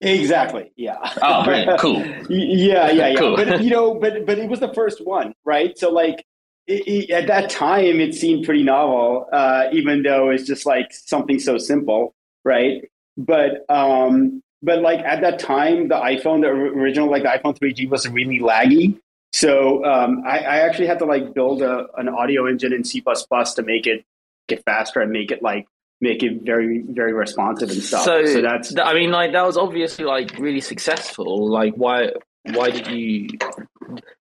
Exactly. 0.00 0.70
Yeah. 0.76 0.96
Oh, 1.22 1.44
brilliant. 1.44 1.80
Cool. 1.80 1.98
yeah, 2.28 2.90
yeah, 2.90 3.08
yeah. 3.08 3.18
Cool. 3.18 3.36
But 3.36 3.62
you 3.62 3.70
know, 3.70 3.94
but 3.94 4.24
but 4.26 4.38
it 4.38 4.48
was 4.48 4.60
the 4.60 4.72
first 4.72 5.04
one, 5.04 5.34
right? 5.44 5.76
So 5.76 5.90
like 5.90 6.24
it, 6.68 6.86
it, 6.86 7.10
at 7.10 7.26
that 7.26 7.50
time, 7.50 7.98
it 7.98 8.14
seemed 8.14 8.44
pretty 8.44 8.62
novel, 8.62 9.26
uh, 9.32 9.64
even 9.72 10.02
though 10.02 10.28
it's 10.30 10.44
just 10.44 10.66
like 10.66 10.92
something 10.92 11.38
so 11.38 11.56
simple, 11.56 12.14
right? 12.44 12.88
But 13.16 13.64
um, 13.68 14.42
but 14.62 14.82
like 14.82 15.00
at 15.00 15.22
that 15.22 15.38
time, 15.38 15.88
the 15.88 15.96
iPhone, 15.96 16.42
the 16.42 16.48
original 16.48 17.10
like 17.10 17.22
the 17.22 17.30
iPhone 17.30 17.58
3G 17.58 17.88
was 17.88 18.06
really 18.08 18.38
laggy. 18.38 19.00
So 19.32 19.84
um, 19.84 20.22
I, 20.26 20.38
I, 20.38 20.56
actually 20.60 20.86
had 20.86 20.98
to 21.00 21.04
like 21.04 21.34
build 21.34 21.60
a, 21.60 21.86
an 21.98 22.08
audio 22.08 22.46
engine 22.46 22.72
in 22.72 22.82
C++ 22.82 23.02
to 23.02 23.62
make 23.62 23.86
it 23.86 24.04
get 24.48 24.64
faster 24.64 25.00
and 25.00 25.12
make 25.12 25.30
it 25.30 25.42
like 25.42 25.66
make 26.00 26.22
it 26.22 26.42
very 26.42 26.82
very 26.88 27.12
responsive 27.12 27.70
and 27.70 27.82
stuff. 27.82 28.04
So, 28.04 28.24
so 28.24 28.42
that's 28.42 28.74
I 28.78 28.94
mean 28.94 29.10
like 29.10 29.32
that 29.32 29.44
was 29.44 29.56
obviously 29.56 30.04
like 30.04 30.38
really 30.38 30.60
successful. 30.60 31.48
Like 31.48 31.74
why 31.74 32.10
why 32.44 32.70
did 32.70 32.86
you 32.86 33.28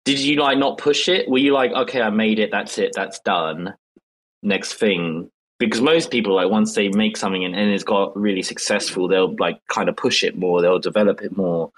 did 0.06 0.20
you 0.20 0.40
like 0.40 0.58
not 0.58 0.78
push 0.78 1.08
it? 1.08 1.30
Were 1.30 1.38
you 1.38 1.54
like, 1.54 1.72
okay, 1.72 2.02
I 2.02 2.10
made 2.10 2.40
it, 2.40 2.52
that's 2.52 2.78
it, 2.78 2.92
that's 2.94 3.20
done. 3.20 3.74
Next 4.44 4.74
thing. 4.74 5.30
Because 5.60 5.82
most 5.82 6.12
people 6.12 6.36
like 6.36 6.52
once 6.52 6.76
they 6.76 6.90
make 6.90 7.18
something 7.18 7.44
and, 7.44 7.56
and 7.56 7.72
it's 7.72 7.84
got 7.84 8.16
really 8.16 8.44
successful, 8.44 9.08
they'll 9.08 9.36
like 9.38 9.60
kind 9.68 9.90
of 9.90 9.96
push 9.96 10.24
it 10.24 10.38
more, 10.38 10.62
they'll 10.62 10.80
develop 10.80 11.22
it 11.22 11.36
more. 11.36 11.72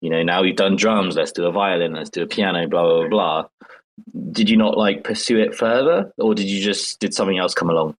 You 0.00 0.10
know, 0.10 0.22
now 0.22 0.42
we've 0.42 0.56
done 0.56 0.76
drums, 0.76 1.16
let's 1.16 1.32
do 1.32 1.46
a 1.46 1.52
violin, 1.52 1.94
let's 1.94 2.10
do 2.10 2.22
a 2.22 2.26
piano, 2.26 2.68
blah 2.68 2.82
blah 2.82 3.08
blah. 3.08 3.44
Did 4.30 4.48
you 4.48 4.56
not 4.56 4.76
like 4.76 5.02
pursue 5.04 5.38
it 5.38 5.56
further? 5.56 6.12
Or 6.18 6.34
did 6.34 6.46
you 6.46 6.62
just 6.62 7.00
did 7.00 7.14
something 7.14 7.38
else 7.38 7.54
come 7.54 7.70
along? 7.70 7.96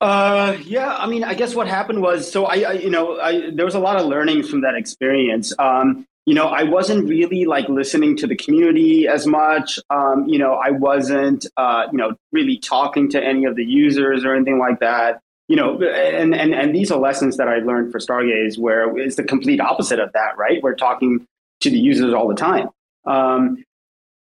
Uh, 0.00 0.56
yeah, 0.64 0.94
I 0.96 1.06
mean, 1.06 1.24
I 1.24 1.34
guess 1.34 1.54
what 1.54 1.66
happened 1.66 2.02
was, 2.02 2.30
so 2.30 2.44
I, 2.44 2.56
I 2.56 2.72
you 2.72 2.90
know, 2.90 3.18
I, 3.18 3.50
there 3.50 3.64
was 3.64 3.74
a 3.74 3.80
lot 3.80 3.96
of 3.96 4.06
learnings 4.06 4.50
from 4.50 4.60
that 4.60 4.74
experience. 4.74 5.52
Um, 5.58 6.06
you 6.26 6.34
know, 6.34 6.46
I 6.46 6.62
wasn't 6.62 7.06
really 7.08 7.44
like 7.44 7.68
listening 7.68 8.16
to 8.18 8.26
the 8.26 8.36
community 8.36 9.06
as 9.06 9.26
much. 9.26 9.78
Um, 9.90 10.26
you 10.26 10.38
know, 10.38 10.54
I 10.54 10.70
wasn't, 10.70 11.46
uh, 11.56 11.86
you 11.92 11.98
know, 11.98 12.16
really 12.32 12.58
talking 12.58 13.10
to 13.10 13.22
any 13.22 13.44
of 13.44 13.56
the 13.56 13.64
users 13.64 14.24
or 14.24 14.34
anything 14.34 14.58
like 14.58 14.80
that. 14.80 15.20
You 15.48 15.56
know, 15.56 15.82
and 15.82 16.34
and 16.34 16.54
and 16.54 16.74
these 16.74 16.90
are 16.90 16.98
lessons 16.98 17.36
that 17.36 17.48
I 17.48 17.58
learned 17.58 17.92
for 17.92 17.98
Stargaze, 17.98 18.58
where 18.58 18.96
it's 18.96 19.16
the 19.16 19.24
complete 19.24 19.60
opposite 19.60 19.98
of 19.98 20.10
that, 20.14 20.38
right? 20.38 20.62
We're 20.62 20.74
talking 20.74 21.26
to 21.60 21.70
the 21.70 21.78
users 21.78 22.14
all 22.14 22.26
the 22.26 22.34
time. 22.34 22.68
Um, 23.04 23.62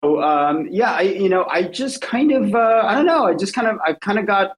so 0.03 0.23
um, 0.23 0.69
yeah, 0.71 0.93
I 0.93 1.03
you 1.03 1.29
know, 1.29 1.45
I 1.45 1.65
just 1.65 2.01
kind 2.01 2.33
of, 2.33 2.55
uh, 2.55 2.83
I 2.83 2.95
don't 2.95 3.05
know, 3.05 3.27
I 3.27 3.35
just 3.35 3.53
kind 3.53 3.69
of, 3.69 3.79
I 3.87 3.93
kind 3.93 4.19
of 4.19 4.27
got, 4.27 4.53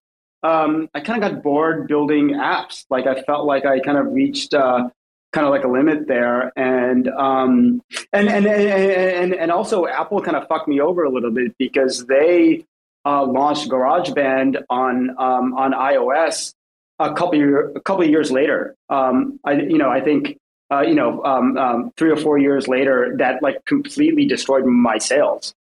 um, 0.45 0.89
I 0.95 1.01
kind 1.01 1.23
of 1.25 1.29
got 1.29 1.43
bored 1.43 1.89
building 1.89 2.35
apps. 2.35 2.85
Like 2.89 3.09
I 3.09 3.21
felt 3.23 3.45
like 3.45 3.65
I 3.67 3.81
kind 3.81 3.99
of 3.99 4.13
reached. 4.13 4.55
Uh, 4.55 4.91
kind 5.33 5.47
of 5.47 5.51
like 5.51 5.64
a 5.64 5.68
limit 5.68 6.07
there. 6.07 6.53
And, 6.57 7.09
um, 7.09 7.83
and, 8.12 8.29
and, 8.29 8.47
and, 8.47 9.35
and 9.35 9.51
also 9.51 9.87
Apple 9.87 10.21
kind 10.21 10.37
of 10.37 10.47
fucked 10.47 10.68
me 10.68 10.81
over 10.81 11.05
a 11.05 11.11
little 11.11 11.31
bit 11.31 11.57
because 11.59 12.05
they 12.07 12.64
uh, 13.05 13.25
launched 13.25 13.68
GarageBand 13.68 14.62
on, 14.68 15.11
um, 15.18 15.55
on 15.55 15.73
iOS 15.73 16.55
a 16.99 17.14
couple 17.14 17.37
year, 17.37 17.71
a 17.71 17.81
couple 17.81 18.05
of 18.05 18.11
years 18.11 18.31
later. 18.31 18.77
Um, 18.88 19.40
I, 19.45 19.53
you 19.55 19.79
know, 19.79 19.90
I 19.90 20.01
think, 20.01 20.38
uh, 20.71 20.83
you 20.83 20.95
know, 20.95 21.25
um, 21.25 21.57
um, 21.57 21.92
three 21.97 22.11
or 22.11 22.16
four 22.16 22.38
years 22.38 22.68
later, 22.68 23.14
that 23.18 23.42
like 23.42 23.64
completely 23.64 24.27
destroyed 24.27 24.64
my 24.66 24.99
sales. 24.99 25.55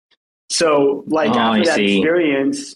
So 0.50 1.04
like 1.06 1.30
Oh, 1.30 1.38
I 1.38 1.58
after 1.58 1.64
that 1.66 1.74
see. 1.76 1.98
experience, 1.98 2.74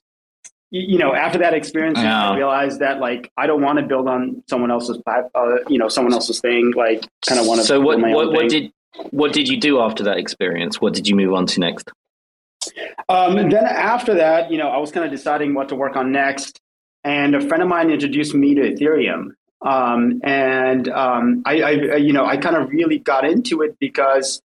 you, 0.75 0.99
know, 0.99 1.15
after 1.15 1.39
that 1.39 1.55
experience, 1.55 1.99
Yeah. 1.99 2.31
I 2.31 2.37
realized 2.37 2.81
that 2.81 2.99
like 2.99 3.31
I 3.37 3.47
don't 3.47 3.63
want 3.63 3.79
to 3.79 3.87
build 3.87 4.09
on 4.09 4.43
someone 4.49 4.71
else's 4.73 4.99
uh, 5.07 5.57
you 5.69 5.79
know, 5.79 5.89
someone 5.89 6.13
else's 6.13 6.41
thing. 6.41 6.73
Like, 6.77 7.07
kind 7.27 7.41
of 7.41 7.47
want 7.47 7.61
to. 7.61 7.67
So 7.67 7.81
what 7.81 8.01
my 8.01 8.13
what, 8.13 8.33
what 8.33 8.49
did 8.49 8.73
what 9.11 9.33
did 9.33 9.49
you 9.49 9.61
do 9.61 9.81
after 9.81 10.03
that 10.05 10.19
experience? 10.19 10.81
What 10.81 10.95
did 10.95 11.07
you 11.07 11.15
move 11.15 11.33
on 11.33 11.47
to 11.47 11.61
next? 11.61 11.91
Um, 13.09 13.37
and 13.37 13.53
then 13.53 13.65
after 13.65 14.15
that, 14.15 14.51
you 14.51 14.59
know, 14.59 14.69
I 14.69 14.79
was 14.79 14.91
kind 14.91 15.05
of 15.05 15.13
deciding 15.13 15.55
what 15.55 15.69
to 15.69 15.77
work 15.77 15.97
on 15.97 16.11
next, 16.11 16.61
and 17.05 17.35
a 17.37 17.41
friend 17.47 17.63
of 17.63 17.69
mine 17.69 17.91
introduced 17.91 18.35
me 18.35 18.55
to 18.55 18.63
Ethereum. 18.63 19.35
Um, 19.63 20.21
and 20.25 20.89
um, 20.89 21.43
I, 21.47 21.63
I, 21.63 21.71
you 21.97 22.13
know, 22.13 22.27
I 22.27 22.37
kind 22.37 22.57
of 22.57 22.69
really 22.71 22.99
got 22.99 23.25
into 23.25 23.63
it 23.63 23.79
because 23.79 24.43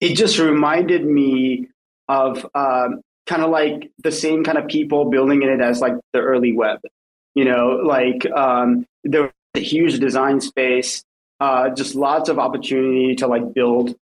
it 0.00 0.14
just 0.14 0.38
reminded 0.38 1.04
me 1.04 1.68
of 2.08 2.46
um, 2.54 3.02
kind 3.26 3.42
of 3.42 3.50
like 3.50 3.90
the 4.02 4.12
same 4.12 4.44
kind 4.44 4.58
of 4.58 4.66
people 4.68 5.10
building 5.10 5.42
in 5.42 5.48
it 5.48 5.60
as 5.60 5.80
like 5.80 5.94
the 6.12 6.20
early 6.20 6.52
web. 6.52 6.80
You 7.34 7.44
know, 7.44 7.80
like 7.84 8.30
um, 8.30 8.86
there 9.04 9.22
was 9.22 9.32
a 9.54 9.60
huge 9.60 9.98
design 9.98 10.40
space, 10.40 11.02
uh, 11.40 11.70
just 11.70 11.94
lots 11.94 12.28
of 12.28 12.38
opportunity 12.38 13.16
to 13.16 13.26
like 13.26 13.54
build. 13.54 13.96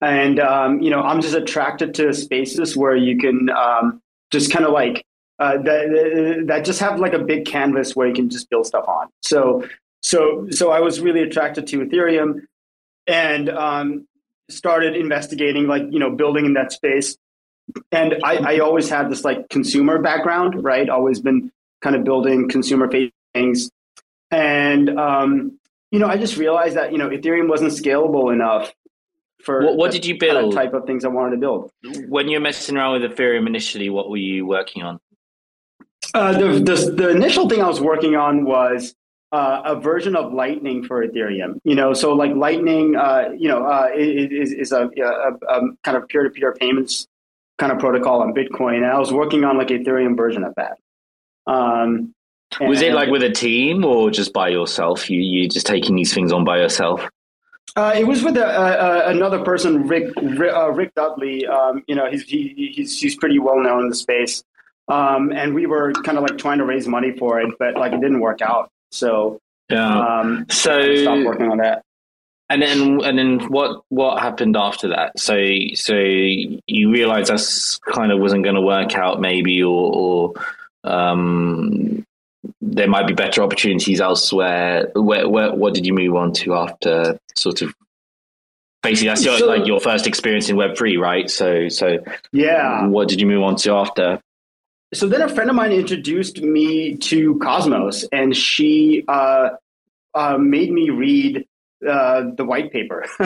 And 0.00 0.38
um, 0.38 0.82
you 0.82 0.90
know 0.90 1.00
i'm 1.00 1.22
just 1.22 1.34
attracted 1.34 1.94
to 1.94 2.12
spaces 2.12 2.76
where 2.76 2.94
you 2.94 3.16
can 3.16 3.48
um, 3.48 4.02
just 4.30 4.52
kind 4.52 4.66
of 4.66 4.72
like 4.72 5.02
uh, 5.38 5.56
that, 5.58 6.44
that 6.46 6.64
just 6.64 6.80
have 6.80 7.00
like 7.00 7.14
a 7.14 7.18
big 7.18 7.46
canvas 7.46 7.96
where 7.96 8.06
you 8.06 8.12
can 8.12 8.28
just 8.28 8.50
build 8.50 8.66
stuff 8.66 8.86
on. 8.86 9.08
So 9.22 9.66
so 10.04 10.46
so 10.50 10.70
i 10.70 10.78
was 10.78 11.00
really 11.00 11.22
attracted 11.22 11.66
to 11.66 11.78
ethereum 11.78 12.42
and 13.06 13.48
um, 13.48 14.06
started 14.50 14.94
investigating 14.94 15.66
like 15.66 15.82
you 15.90 15.98
know 15.98 16.10
building 16.10 16.44
in 16.44 16.52
that 16.52 16.70
space 16.70 17.16
and 17.92 18.16
I, 18.24 18.54
I 18.54 18.58
always 18.58 18.88
had 18.88 19.10
this 19.10 19.24
like 19.24 19.48
consumer 19.48 20.00
background 20.00 20.62
right 20.62 20.88
always 20.88 21.20
been 21.20 21.50
kind 21.80 21.96
of 21.96 22.04
building 22.04 22.48
consumer 22.48 22.90
facing 22.90 23.12
things 23.32 23.70
and 24.30 24.98
um, 24.98 25.58
you 25.90 25.98
know 25.98 26.06
i 26.06 26.16
just 26.16 26.36
realized 26.36 26.76
that 26.76 26.92
you 26.92 26.98
know 26.98 27.08
ethereum 27.08 27.48
wasn't 27.48 27.70
scalable 27.70 28.32
enough 28.32 28.72
for 29.44 29.64
What, 29.64 29.76
what 29.76 29.92
the 29.92 29.98
did 29.98 30.06
you 30.06 30.18
kind 30.18 30.36
of 30.36 30.42
build 30.42 30.54
type 30.54 30.72
of 30.74 30.86
things 30.86 31.04
I 31.04 31.08
wanted 31.08 31.32
to 31.32 31.36
build. 31.36 31.70
when 32.08 32.28
you 32.28 32.38
were 32.38 32.42
messing 32.42 32.76
around 32.76 33.00
with 33.00 33.12
Ethereum 33.12 33.46
initially? 33.46 33.90
What 33.90 34.10
were 34.10 34.16
you 34.16 34.46
working 34.46 34.82
on? 34.82 34.98
Uh, 36.12 36.32
the, 36.32 36.60
the 36.60 36.92
the 36.92 37.08
initial 37.10 37.48
thing 37.48 37.60
I 37.60 37.66
was 37.66 37.80
working 37.80 38.14
on 38.14 38.44
was 38.44 38.94
uh, 39.32 39.62
a 39.64 39.80
version 39.80 40.16
of 40.16 40.32
Lightning 40.32 40.84
for 40.84 41.06
Ethereum. 41.06 41.58
You 41.64 41.74
know, 41.74 41.92
so 41.92 42.12
like 42.12 42.34
Lightning, 42.34 42.96
uh, 42.96 43.30
you 43.36 43.48
know, 43.48 43.64
uh, 43.64 43.88
is 43.96 44.52
is 44.52 44.72
a, 44.72 44.88
a, 44.98 45.32
a 45.48 45.60
kind 45.82 45.96
of 45.96 46.08
peer 46.08 46.22
to 46.22 46.30
peer 46.30 46.52
payments 46.52 47.06
kind 47.58 47.72
of 47.72 47.78
protocol 47.78 48.20
on 48.22 48.32
Bitcoin, 48.34 48.76
and 48.76 48.86
I 48.86 48.98
was 48.98 49.12
working 49.12 49.44
on 49.44 49.56
like 49.56 49.68
Ethereum 49.68 50.16
version 50.16 50.44
of 50.44 50.54
that. 50.56 50.78
Um, 51.46 52.14
Was 52.60 52.82
it 52.82 52.92
like 52.94 53.10
with 53.10 53.22
a 53.22 53.30
team 53.30 53.84
or 53.84 54.10
just 54.10 54.32
by 54.32 54.48
yourself? 54.48 55.10
You 55.10 55.20
you 55.20 55.48
just 55.48 55.66
taking 55.66 55.96
these 55.96 56.12
things 56.14 56.32
on 56.32 56.44
by 56.44 56.58
yourself? 56.58 57.08
Uh, 57.76 57.92
it 57.96 58.06
was 58.06 58.22
with 58.22 58.36
a, 58.36 58.46
a, 58.46 59.10
another 59.10 59.42
person, 59.42 59.88
Rick 59.88 60.12
Rick, 60.22 60.52
uh, 60.54 60.70
Rick 60.70 60.94
Dudley. 60.94 61.46
Um, 61.46 61.82
you 61.88 61.94
know, 61.94 62.08
he's 62.10 62.22
he, 62.22 62.72
he's 62.74 63.00
he's 63.00 63.16
pretty 63.16 63.38
well 63.38 63.58
known 63.60 63.82
in 63.82 63.88
the 63.88 63.94
space, 63.96 64.44
um, 64.88 65.32
and 65.32 65.54
we 65.54 65.66
were 65.66 65.92
kind 66.04 66.16
of 66.16 66.22
like 66.22 66.38
trying 66.38 66.58
to 66.58 66.64
raise 66.64 66.86
money 66.86 67.12
for 67.16 67.40
it, 67.40 67.52
but 67.58 67.74
like 67.76 67.92
it 67.92 68.00
didn't 68.00 68.20
work 68.20 68.42
out. 68.42 68.70
So 68.90 69.40
Yeah. 69.70 69.98
um, 70.20 70.46
so 70.50 70.78
I 70.78 70.96
stopped 71.02 71.24
working 71.24 71.50
on 71.50 71.58
that. 71.58 71.82
And 72.54 72.62
then, 72.62 73.00
and 73.02 73.18
then, 73.18 73.40
what 73.48 73.82
what 73.88 74.22
happened 74.22 74.56
after 74.56 74.90
that? 74.90 75.18
So, 75.18 75.34
so 75.74 75.94
you 75.96 76.92
realized 76.92 77.28
that's 77.30 77.78
kind 77.78 78.12
of 78.12 78.20
wasn't 78.20 78.44
going 78.44 78.54
to 78.54 78.60
work 78.60 78.94
out, 78.94 79.20
maybe, 79.20 79.60
or, 79.60 79.92
or 79.92 80.32
um, 80.84 82.06
there 82.60 82.86
might 82.86 83.08
be 83.08 83.12
better 83.12 83.42
opportunities 83.42 84.00
elsewhere. 84.00 84.92
Where, 84.94 85.28
where, 85.28 85.52
what 85.52 85.74
did 85.74 85.84
you 85.84 85.94
move 85.94 86.14
on 86.14 86.32
to 86.34 86.54
after 86.54 87.18
sort 87.34 87.62
of? 87.62 87.74
Basically, 88.84 89.08
that's 89.08 89.24
your, 89.24 89.36
So- 89.38 89.46
like 89.48 89.66
your 89.66 89.80
first 89.80 90.06
experience 90.06 90.48
in 90.48 90.54
Web 90.54 90.76
three, 90.76 90.96
right? 90.96 91.28
So, 91.28 91.68
so 91.68 91.98
Yeah. 92.30 92.86
what 92.86 93.08
did 93.08 93.20
you 93.20 93.26
move 93.26 93.42
on 93.42 93.56
to 93.56 93.72
after? 93.72 94.20
So 94.92 95.08
then 95.08 95.22
a 95.22 95.28
friend 95.28 95.50
of 95.50 95.56
mine 95.56 95.72
introduced 95.72 96.40
me 96.40 96.96
to 96.98 97.36
Cosmos, 97.40 98.04
and 98.12 98.36
she 98.36 99.04
uh, 99.08 99.48
uh, 100.14 100.38
made 100.38 100.70
me 100.70 100.90
read 100.90 101.46
uh, 101.88 102.30
the 102.36 102.44
white 102.44 102.72
paper. 102.72 103.04
uh, 103.20 103.24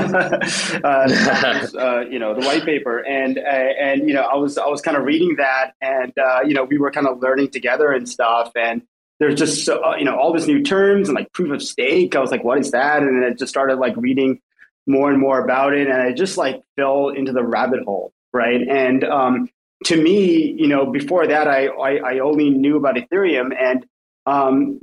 uh, 0.85 2.05
you 2.11 2.19
know, 2.19 2.35
the 2.35 2.45
white 2.45 2.65
paper, 2.65 2.99
and 2.99 3.39
and 3.39 4.09
you 4.09 4.15
know, 4.15 4.23
I 4.23 4.37
was 4.37 4.59
I 4.59 4.67
was 4.67 4.81
kind 4.81 4.97
of 4.97 5.05
reading 5.05 5.37
that, 5.37 5.73
and 5.81 6.13
you 6.47 6.55
know, 6.55 6.65
we 6.65 6.79
were 6.79 6.91
kind 6.91 7.07
of 7.07 7.21
learning 7.21 7.51
together 7.51 7.93
and 7.93 8.09
stuff, 8.09 8.53
and 8.57 8.83
there's 9.21 9.39
just 9.39 9.65
so, 9.65 9.97
you 9.97 10.05
know 10.05 10.17
all 10.17 10.33
these 10.33 10.47
new 10.47 10.63
terms 10.63 11.09
and 11.09 11.17
like 11.17 11.33
proof 11.33 11.51
of 11.53 11.63
stake. 11.63 12.15
I 12.15 12.21
was 12.21 12.31
like, 12.31 12.45
what 12.45 12.59
is 12.59 12.71
that? 12.71 13.03
And 13.03 13.23
then 13.23 13.31
I 13.31 13.35
just 13.35 13.51
started 13.51 13.79
like 13.79 13.97
reading 13.97 14.41
more 14.87 15.11
and 15.11 15.21
more 15.21 15.43
about 15.43 15.75
it, 15.75 15.89
and 15.89 16.01
I 16.01 16.13
just 16.13 16.37
like 16.37 16.63
fell 16.77 17.11
into 17.11 17.33
the 17.33 17.45
rabbit 17.45 17.85
hole, 17.85 18.13
right? 18.33 18.61
And 18.61 19.05
um, 19.05 19.49
to 19.85 20.01
me, 20.01 20.55
you 20.59 20.69
know, 20.69 20.87
before 20.87 21.27
that, 21.27 21.47
I, 21.47 21.67
I, 21.67 21.97
I 21.97 22.19
only 22.21 22.51
knew 22.51 22.77
about 22.77 22.97
Ethereum 22.97 23.55
and 23.57 23.87
um, 24.29 24.81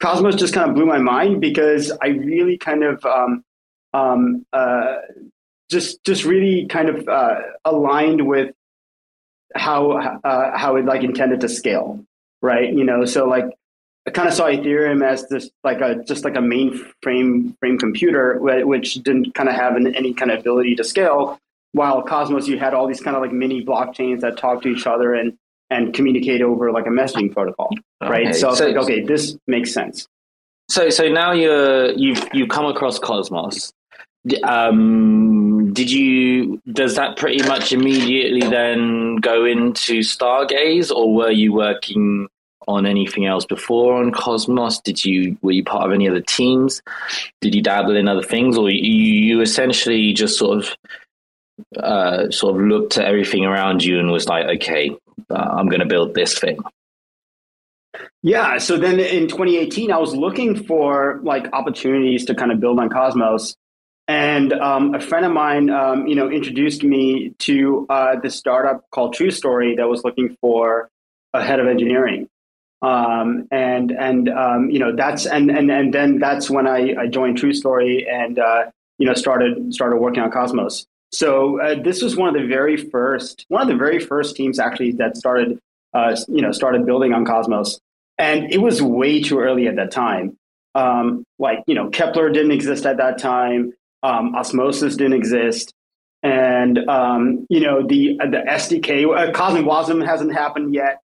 Cosmos 0.00 0.36
just 0.36 0.54
kind 0.54 0.68
of 0.68 0.76
blew 0.76 0.86
my 0.86 0.98
mind 0.98 1.40
because 1.40 1.90
I 2.02 2.08
really 2.08 2.56
kind 2.56 2.84
of 2.84 3.04
um, 3.04 3.44
um, 3.92 4.46
uh, 4.52 4.96
just 5.68 6.04
just 6.04 6.24
really 6.24 6.66
kind 6.66 6.88
of 6.88 7.08
uh, 7.08 7.40
aligned 7.64 8.26
with 8.26 8.54
how 9.54 9.92
uh, 9.92 10.56
how 10.56 10.76
it 10.76 10.84
like 10.84 11.02
intended 11.02 11.40
to 11.40 11.48
scale, 11.48 12.04
right? 12.40 12.72
You 12.72 12.84
know, 12.84 13.04
so 13.04 13.26
like 13.26 13.46
I 14.06 14.10
kind 14.10 14.28
of 14.28 14.34
saw 14.34 14.46
Ethereum 14.46 15.04
as 15.04 15.28
this 15.28 15.50
like 15.64 15.80
a 15.80 15.96
just 16.04 16.24
like 16.24 16.36
a 16.36 16.40
mainframe 16.40 17.58
frame 17.58 17.78
computer, 17.78 18.38
which 18.40 18.94
didn't 18.94 19.34
kind 19.34 19.48
of 19.48 19.56
have 19.56 19.74
an, 19.74 19.94
any 19.96 20.14
kind 20.14 20.30
of 20.30 20.40
ability 20.40 20.76
to 20.76 20.84
scale 20.84 21.40
while 21.74 22.02
Cosmos, 22.02 22.46
you 22.46 22.56
had 22.56 22.72
all 22.72 22.86
these 22.86 23.00
kind 23.00 23.16
of 23.16 23.22
like 23.22 23.32
mini 23.32 23.64
blockchains 23.64 24.20
that 24.20 24.38
talk 24.38 24.62
to 24.62 24.68
each 24.68 24.86
other 24.86 25.12
and 25.12 25.36
and 25.70 25.92
communicate 25.94 26.42
over 26.42 26.70
like 26.72 26.86
a 26.86 26.90
messaging 26.90 27.32
protocol, 27.32 27.70
right? 28.02 28.28
Okay, 28.28 28.32
So, 28.32 28.50
I 28.50 28.54
so- 28.54 28.66
like, 28.68 28.76
okay, 28.76 29.00
this 29.02 29.36
makes 29.46 29.72
sense. 29.72 30.06
So, 30.70 30.88
so 30.88 31.08
now 31.08 31.32
you're 31.32 31.90
you've 31.92 32.26
you 32.32 32.46
come 32.46 32.64
across 32.66 32.98
Cosmos. 32.98 33.72
Um, 34.42 35.72
did 35.74 35.90
you? 35.90 36.60
Does 36.72 36.96
that 36.96 37.16
pretty 37.16 37.46
much 37.46 37.72
immediately 37.72 38.40
then 38.48 39.16
go 39.16 39.44
into 39.44 40.00
Stargaze, 40.00 40.90
or 40.90 41.14
were 41.14 41.30
you 41.30 41.52
working 41.52 42.28
on 42.66 42.86
anything 42.86 43.26
else 43.26 43.44
before 43.44 43.96
on 44.02 44.10
Cosmos? 44.12 44.80
Did 44.80 45.04
you 45.04 45.36
were 45.42 45.52
you 45.52 45.62
part 45.64 45.86
of 45.86 45.92
any 45.92 46.08
other 46.08 46.22
teams? 46.22 46.80
Did 47.42 47.54
you 47.54 47.60
dabble 47.62 47.96
in 47.96 48.08
other 48.08 48.22
things, 48.22 48.56
or 48.56 48.70
you, 48.70 48.80
you 48.80 49.40
essentially 49.42 50.14
just 50.14 50.38
sort 50.38 50.58
of 50.58 50.76
uh, 51.82 52.30
sort 52.30 52.56
of 52.56 52.62
looked 52.62 52.96
at 52.96 53.04
everything 53.04 53.44
around 53.44 53.84
you 53.84 53.98
and 53.98 54.10
was 54.10 54.28
like, 54.28 54.46
okay, 54.56 54.96
uh, 55.30 55.34
I'm 55.34 55.68
going 55.68 55.80
to 55.80 55.86
build 55.86 56.14
this 56.14 56.38
thing. 56.38 56.58
Yeah. 58.22 58.58
So 58.58 58.78
then 58.78 58.98
in 58.98 59.28
2018, 59.28 59.92
I 59.92 59.98
was 59.98 60.16
looking 60.16 60.64
for 60.64 61.20
like 61.22 61.52
opportunities 61.52 62.24
to 62.26 62.34
kind 62.34 62.50
of 62.50 62.60
build 62.60 62.78
on 62.78 62.88
Cosmos. 62.88 63.56
And 64.06 64.52
um, 64.52 64.94
a 64.94 65.00
friend 65.00 65.24
of 65.24 65.32
mine, 65.32 65.70
um, 65.70 66.06
you 66.06 66.14
know, 66.14 66.30
introduced 66.30 66.82
me 66.82 67.34
to 67.40 67.86
uh, 67.88 68.28
startup 68.28 68.84
called 68.90 69.14
True 69.14 69.30
Story 69.30 69.76
that 69.76 69.88
was 69.88 70.04
looking 70.04 70.36
for 70.40 70.90
a 71.32 71.42
head 71.42 71.60
of 71.60 71.66
engineering. 71.66 72.28
Um, 72.82 73.48
and 73.50 73.92
and 73.92 74.28
um, 74.28 74.68
you 74.68 74.78
know 74.78 74.94
that's 74.94 75.24
and 75.24 75.50
and 75.50 75.70
and 75.70 75.94
then 75.94 76.18
that's 76.18 76.50
when 76.50 76.66
I, 76.66 76.94
I 77.00 77.06
joined 77.06 77.38
True 77.38 77.54
Story 77.54 78.06
and 78.06 78.38
uh, 78.38 78.64
you 78.98 79.06
know 79.06 79.14
started 79.14 79.72
started 79.72 79.96
working 79.96 80.22
on 80.22 80.30
Cosmos. 80.30 80.86
So 81.14 81.60
uh, 81.60 81.82
this 81.82 82.02
was 82.02 82.16
one 82.16 82.34
of 82.34 82.40
the 82.40 82.48
very 82.48 82.76
first 82.76 83.46
one 83.48 83.62
of 83.62 83.68
the 83.68 83.76
very 83.76 84.00
first 84.00 84.34
teams 84.34 84.58
actually 84.58 84.92
that 84.92 85.16
started 85.16 85.58
uh, 85.94 86.16
you 86.28 86.42
know 86.42 86.50
started 86.50 86.84
building 86.84 87.12
on 87.12 87.24
Cosmos, 87.24 87.78
and 88.18 88.52
it 88.52 88.58
was 88.58 88.82
way 88.82 89.22
too 89.22 89.38
early 89.38 89.68
at 89.68 89.76
that 89.76 89.92
time. 89.92 90.36
Um, 90.74 91.24
like 91.38 91.60
you 91.68 91.74
know 91.76 91.88
Keplr 91.88 92.32
didn't 92.32 92.50
exist 92.50 92.84
at 92.84 92.96
that 92.96 93.18
time, 93.18 93.72
um, 94.02 94.34
Osmosis 94.34 94.96
didn't 94.96 95.12
exist, 95.12 95.72
and 96.24 96.78
um, 96.88 97.46
you 97.48 97.60
know 97.60 97.86
the 97.86 98.18
the 98.18 98.42
SDK 98.48 99.04
uh, 99.04 99.30
Cosmwasm 99.30 100.04
hasn't 100.04 100.32
happened 100.32 100.74
yet, 100.74 101.00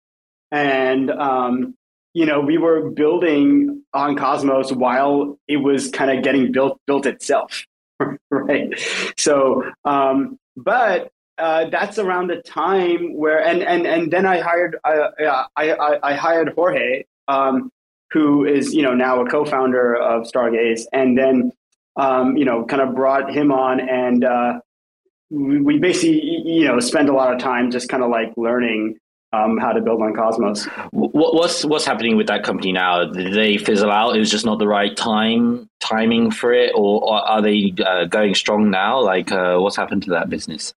and 0.51 1.11
um, 1.11 1.75
you 2.13 2.25
know 2.25 2.39
we 2.39 2.57
were 2.57 2.91
building 2.91 3.83
on 3.93 4.15
Cosmos 4.15 4.71
while 4.71 5.37
it 5.49 5.57
was 5.57 5.91
kind 5.91 6.17
of 6.17 6.23
getting 6.23 6.53
built 6.53 6.79
built 6.87 7.05
itself, 7.05 7.65
right? 8.29 8.73
So, 9.17 9.63
um, 9.85 10.39
but 10.55 11.11
uh, 11.37 11.69
that's 11.69 11.99
around 11.99 12.27
the 12.27 12.41
time 12.41 13.15
where 13.15 13.43
and 13.43 13.61
and 13.61 13.85
and 13.85 14.11
then 14.11 14.25
I 14.25 14.39
hired 14.39 14.77
uh, 14.83 15.09
I, 15.55 15.71
I 15.73 16.11
I 16.11 16.13
hired 16.15 16.53
Jorge, 16.55 17.03
um, 17.27 17.71
who 18.11 18.45
is 18.45 18.73
you 18.73 18.81
know 18.81 18.93
now 18.93 19.21
a 19.21 19.29
co-founder 19.29 19.95
of 19.95 20.23
Stargaze, 20.23 20.83
and 20.91 21.17
then 21.17 21.51
um, 21.95 22.37
you 22.37 22.45
know 22.45 22.65
kind 22.65 22.81
of 22.81 22.95
brought 22.95 23.31
him 23.31 23.51
on 23.51 23.79
and 23.79 24.23
uh, 24.23 24.59
we 25.29 25.77
basically 25.77 26.21
you 26.45 26.65
know 26.65 26.79
spend 26.79 27.09
a 27.09 27.13
lot 27.13 27.33
of 27.33 27.39
time 27.39 27.69
just 27.71 27.89
kind 27.89 28.03
of 28.03 28.09
like 28.09 28.33
learning 28.37 28.97
um, 29.33 29.57
how 29.57 29.71
to 29.71 29.81
build 29.81 30.01
on 30.01 30.13
Cosmos. 30.13 30.65
What, 30.91 31.35
what's 31.35 31.65
what's 31.65 31.85
happening 31.85 32.15
with 32.15 32.27
that 32.27 32.43
company 32.43 32.71
now? 32.71 33.05
Did 33.05 33.33
they 33.33 33.57
fizzle 33.57 33.91
out? 33.91 34.15
It 34.15 34.19
was 34.19 34.31
just 34.31 34.45
not 34.45 34.59
the 34.59 34.67
right 34.67 34.95
time 34.95 35.69
timing 35.79 36.31
for 36.31 36.53
it, 36.53 36.71
or, 36.75 37.03
or 37.03 37.15
are 37.15 37.41
they 37.41 37.73
uh, 37.85 38.05
going 38.05 38.35
strong 38.35 38.69
now? 38.69 38.99
Like, 38.99 39.31
uh, 39.31 39.57
what's 39.57 39.75
happened 39.75 40.03
to 40.03 40.11
that 40.11 40.29
business? 40.29 40.73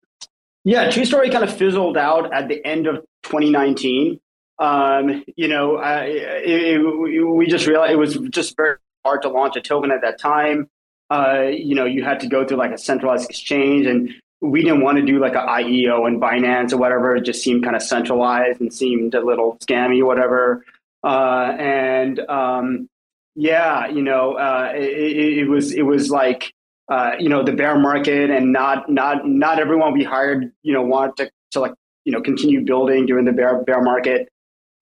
Yeah, 0.65 0.91
True 0.91 1.05
Story 1.05 1.31
kind 1.31 1.45
of 1.45 1.57
fizzled 1.57 1.97
out 1.97 2.33
at 2.33 2.49
the 2.49 2.65
end 2.67 2.87
of 2.87 2.97
2019. 3.23 4.21
Um, 4.59 5.25
you 5.37 5.49
know, 5.49 5.77
uh, 5.77 6.05
it, 6.05 6.77
it, 6.77 7.25
we 7.25 7.47
just 7.47 7.67
realized 7.67 7.93
it 7.93 7.97
was 7.97 8.19
just 8.31 8.57
very 8.57 8.77
hard 9.05 9.23
to 9.23 9.29
launch 9.31 9.57
a 9.57 9.61
token 9.63 9.91
at 9.91 10.03
that 10.03 10.19
time. 10.19 10.69
Uh, 11.09 11.45
you 11.51 11.75
know, 11.75 11.87
you 11.87 12.05
had 12.05 12.21
to 12.21 12.29
go 12.29 12.47
through 12.47 12.59
like 12.59 12.73
a 12.73 12.79
centralized 12.79 13.29
exchange, 13.29 13.87
and 13.87 14.11
we 14.41 14.63
didn't 14.63 14.81
want 14.81 14.99
to 14.99 15.05
do 15.05 15.19
like 15.19 15.35
a 15.35 15.39
IEO 15.39 16.07
and 16.07 16.21
Binance 16.21 16.73
or 16.73 16.79
whatever. 16.79 17.17
It 17.17 17.25
just 17.25 17.43
seemed 17.43 17.63
kind 17.63 17.77
of 17.77 17.83
centralized 17.83 18.61
and 18.61 18.73
seemed 18.73 19.15
a 19.15 19.25
little 19.25 19.59
scammy, 19.59 20.05
whatever. 20.05 20.65
Uh, 21.05 21.55
and 21.59 22.19
um, 22.21 22.89
yeah, 23.35 23.87
you 23.89 24.03
know, 24.03 24.35
uh, 24.35 24.73
it, 24.75 25.39
it, 25.39 25.49
was 25.49 25.73
it 25.73 25.83
was 25.83 26.11
like 26.11 26.53
uh, 26.91 27.13
you 27.19 27.29
know 27.29 27.43
the 27.43 27.53
bear 27.53 27.79
market, 27.79 28.31
and 28.31 28.53
not 28.53 28.91
not 28.91 29.29
not 29.29 29.59
everyone 29.59 29.93
we 29.93 30.05
hired, 30.05 30.53
you 30.63 30.73
know, 30.73 30.83
wanted 30.83 31.17
to, 31.17 31.31
to 31.53 31.61
like 31.61 31.75
you 32.05 32.13
know 32.13 32.21
continue 32.21 32.65
building 32.65 33.07
during 33.07 33.27
the 33.27 33.33
bear 33.33 33.63
bear 33.63 33.83
market. 33.83 34.29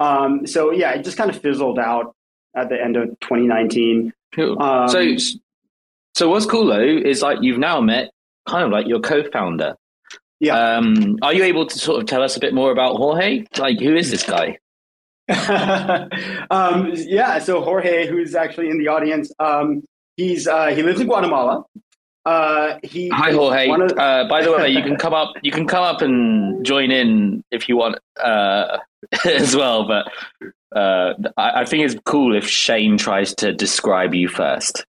Um, 0.01 0.47
so 0.47 0.71
yeah, 0.71 0.93
it 0.93 1.05
just 1.05 1.17
kind 1.17 1.31
of 1.31 1.41
fizzled 1.41 1.79
out 1.79 2.15
at 2.55 2.69
the 2.69 2.81
end 2.81 2.97
of 2.97 3.09
2019. 3.21 4.13
Cool. 4.35 4.63
Um, 4.63 4.89
so 4.89 5.17
so 6.15 6.29
what's 6.29 6.47
cool 6.47 6.67
though 6.67 6.81
is 6.81 7.23
like 7.23 7.39
you've 7.43 7.59
now 7.59 7.81
met 7.81 8.11
kind 8.49 8.65
of 8.65 8.71
like 8.71 8.87
your 8.87 9.01
co-founder. 9.01 9.75
Yeah. 10.41 10.77
Um, 10.77 11.19
are 11.23 11.35
you 11.35 11.45
able 11.45 11.67
to 11.67 11.79
sort 11.79 12.01
of 12.01 12.07
tell 12.07 12.23
us 12.23 12.37
a 12.37 12.41
bit 12.41 12.55
more 12.55 12.71
about 12.71 12.97
Jorge? 12.97 13.45
Like, 13.57 13.81
who 13.81 13.95
is 13.95 14.11
this 14.11 14.23
guy? 14.23 14.59
um, 16.51 16.93
yeah. 16.95 17.39
So 17.39 17.61
Jorge, 17.61 18.07
who's 18.07 18.35
actually 18.35 18.71
in 18.71 18.79
the 18.79 18.89
audience, 18.89 19.31
um, 19.39 19.83
he's 20.17 20.47
uh, 20.47 20.69
he 20.69 20.83
lives 20.83 21.01
in 21.01 21.07
Guatemala. 21.07 21.65
Uh, 22.25 22.79
he 22.83 23.09
Hi 23.09 23.33
Jorge. 23.33 23.71
Of... 23.71 23.99
uh, 23.99 24.27
by 24.29 24.43
the 24.43 24.53
way, 24.53 24.69
you 24.69 24.83
can 24.83 24.97
come 25.05 25.13
up. 25.13 25.35
You 25.43 25.51
can 25.51 25.67
come 25.67 25.83
up 25.83 26.03
and 26.03 26.65
join 26.65 26.91
in 26.91 27.43
if 27.51 27.69
you 27.69 27.77
want 27.77 27.99
uh, 28.23 28.79
as 29.25 29.57
well. 29.57 29.87
But 29.87 30.11
uh, 30.75 31.15
I, 31.37 31.63
I 31.63 31.65
think 31.65 31.85
it's 31.85 31.97
cool 32.05 32.37
if 32.37 32.49
Shane 32.49 32.97
tries 32.97 33.35
to 33.37 33.53
describe 33.53 34.15
you 34.15 34.29
first. 34.29 34.85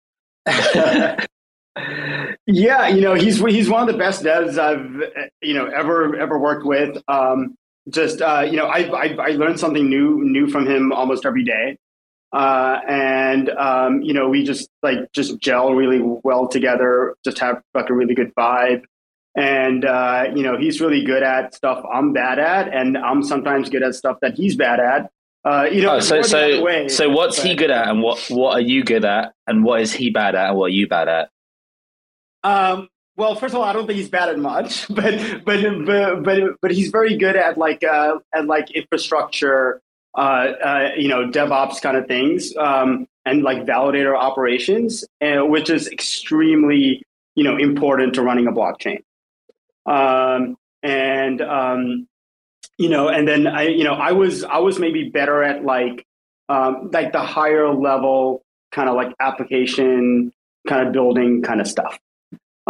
Yeah, 2.46 2.88
you 2.88 3.00
know, 3.00 3.14
he's 3.14 3.38
he's 3.38 3.68
one 3.68 3.82
of 3.82 3.92
the 3.92 3.98
best 3.98 4.22
devs 4.22 4.58
I've 4.58 5.30
you 5.42 5.54
know 5.54 5.66
ever 5.66 6.16
ever 6.16 6.38
worked 6.38 6.64
with. 6.64 7.02
Um, 7.08 7.56
just 7.88 8.22
uh, 8.22 8.46
you 8.48 8.56
know, 8.56 8.66
I, 8.66 8.80
I, 8.80 9.16
I 9.18 9.28
learned 9.30 9.60
something 9.60 9.88
new 9.88 10.22
new 10.24 10.48
from 10.48 10.66
him 10.66 10.92
almost 10.92 11.26
every 11.26 11.44
day, 11.44 11.76
uh, 12.32 12.80
and 12.88 13.50
um, 13.50 14.02
you 14.02 14.14
know, 14.14 14.28
we 14.28 14.44
just 14.44 14.68
like 14.82 15.12
just 15.12 15.38
gel 15.40 15.74
really 15.74 16.00
well 16.00 16.48
together. 16.48 17.14
Just 17.24 17.38
have 17.40 17.60
like 17.74 17.90
a 17.90 17.94
really 17.94 18.14
good 18.14 18.32
vibe, 18.34 18.84
and 19.36 19.84
uh, 19.84 20.26
you 20.34 20.42
know, 20.42 20.56
he's 20.56 20.80
really 20.80 21.04
good 21.04 21.22
at 21.22 21.54
stuff 21.54 21.84
I'm 21.92 22.12
bad 22.12 22.38
at, 22.38 22.72
and 22.72 22.96
I'm 22.96 23.22
sometimes 23.22 23.68
good 23.68 23.82
at 23.82 23.94
stuff 23.94 24.18
that 24.22 24.34
he's 24.34 24.56
bad 24.56 24.80
at. 24.80 25.10
Uh, 25.44 25.64
you 25.70 25.82
know, 25.82 25.96
oh, 25.96 26.00
so 26.00 26.22
so 26.22 26.62
way, 26.62 26.88
so 26.88 27.10
what's 27.10 27.36
but, 27.36 27.46
he 27.46 27.54
good 27.54 27.70
at, 27.70 27.88
and 27.88 28.00
what 28.00 28.18
what 28.30 28.56
are 28.56 28.62
you 28.62 28.82
good 28.82 29.04
at, 29.04 29.34
and 29.46 29.62
what 29.62 29.82
is 29.82 29.92
he 29.92 30.08
bad 30.08 30.34
at, 30.34 30.50
and 30.50 30.58
what 30.58 30.66
are 30.66 30.74
you 30.74 30.88
bad 30.88 31.08
at? 31.08 31.28
Um, 32.44 32.88
well, 33.16 33.34
first 33.34 33.54
of 33.54 33.60
all, 33.60 33.66
I 33.66 33.72
don't 33.72 33.86
think 33.86 33.96
he's 33.96 34.08
bad 34.08 34.28
at 34.28 34.38
much, 34.38 34.86
but 34.94 35.44
but 35.44 36.24
but 36.24 36.60
but, 36.60 36.70
he's 36.70 36.90
very 36.90 37.16
good 37.16 37.36
at 37.36 37.56
like 37.56 37.82
uh, 37.82 38.18
at 38.34 38.46
like 38.46 38.70
infrastructure, 38.72 39.80
uh, 40.16 40.20
uh, 40.20 40.90
you 40.96 41.08
know, 41.08 41.28
DevOps 41.28 41.80
kind 41.80 41.96
of 41.96 42.06
things, 42.06 42.54
um, 42.56 43.06
and 43.24 43.42
like 43.42 43.64
validator 43.64 44.16
operations, 44.16 45.04
uh, 45.20 45.44
which 45.44 45.70
is 45.70 45.88
extremely 45.88 47.02
you 47.34 47.44
know 47.44 47.56
important 47.56 48.14
to 48.14 48.22
running 48.22 48.46
a 48.46 48.52
blockchain. 48.52 49.02
Um, 49.86 50.56
and 50.82 51.40
um, 51.40 52.08
you 52.78 52.88
know, 52.88 53.08
and 53.08 53.26
then 53.26 53.46
I 53.46 53.68
you 53.68 53.84
know 53.84 53.94
I 53.94 54.12
was 54.12 54.44
I 54.44 54.58
was 54.58 54.78
maybe 54.78 55.08
better 55.08 55.42
at 55.42 55.64
like 55.64 56.04
um, 56.48 56.90
like 56.92 57.12
the 57.12 57.22
higher 57.22 57.72
level 57.72 58.42
kind 58.72 58.88
of 58.88 58.96
like 58.96 59.14
application 59.20 60.32
kind 60.68 60.86
of 60.86 60.92
building 60.92 61.42
kind 61.42 61.60
of 61.60 61.68
stuff. 61.68 61.98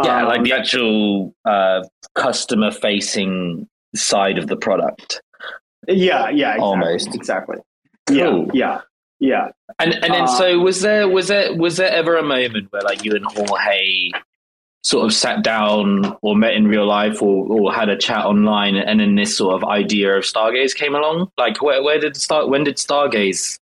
Yeah, 0.03 0.23
um, 0.23 0.27
like 0.27 0.43
the 0.43 0.53
actual 0.53 1.33
uh, 1.45 1.83
customer 2.15 2.71
facing 2.71 3.67
side 3.95 4.37
of 4.37 4.47
the 4.47 4.57
product. 4.57 5.21
Yeah, 5.87 6.29
yeah, 6.29 6.53
exactly, 6.55 6.63
almost 6.63 7.15
exactly. 7.15 7.57
Cool. 8.07 8.17
Yeah, 8.17 8.45
yeah, 8.53 8.81
yeah. 9.19 9.47
And 9.79 9.93
and 9.93 10.13
then 10.13 10.23
uh, 10.23 10.27
so 10.27 10.59
was 10.59 10.81
there 10.81 11.07
was 11.07 11.29
there 11.29 11.53
was 11.53 11.77
there 11.77 11.91
ever 11.91 12.17
a 12.17 12.23
moment 12.23 12.71
where 12.71 12.81
like 12.81 13.05
you 13.05 13.13
and 13.15 13.25
Jorge 13.25 14.11
sort 14.83 15.05
of 15.05 15.13
sat 15.13 15.43
down 15.43 16.15
or 16.21 16.35
met 16.35 16.53
in 16.53 16.67
real 16.67 16.85
life 16.85 17.21
or, 17.21 17.47
or 17.47 17.73
had 17.73 17.89
a 17.89 17.97
chat 17.97 18.23
online 18.23 18.75
and 18.75 18.99
then 18.99 19.15
this 19.15 19.35
sort 19.35 19.55
of 19.55 19.67
idea 19.67 20.15
of 20.15 20.23
Stargaze 20.23 20.75
came 20.75 20.93
along? 20.93 21.31
Like 21.37 21.61
where 21.61 21.81
where 21.81 21.99
did 21.99 22.17
start 22.17 22.49
when 22.49 22.65
did 22.65 22.75
Stargaze 22.75 23.59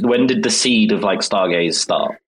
when 0.00 0.26
did 0.26 0.42
the 0.42 0.50
seed 0.50 0.92
of 0.92 1.02
like 1.02 1.20
Stargaze 1.20 1.74
start? 1.74 2.20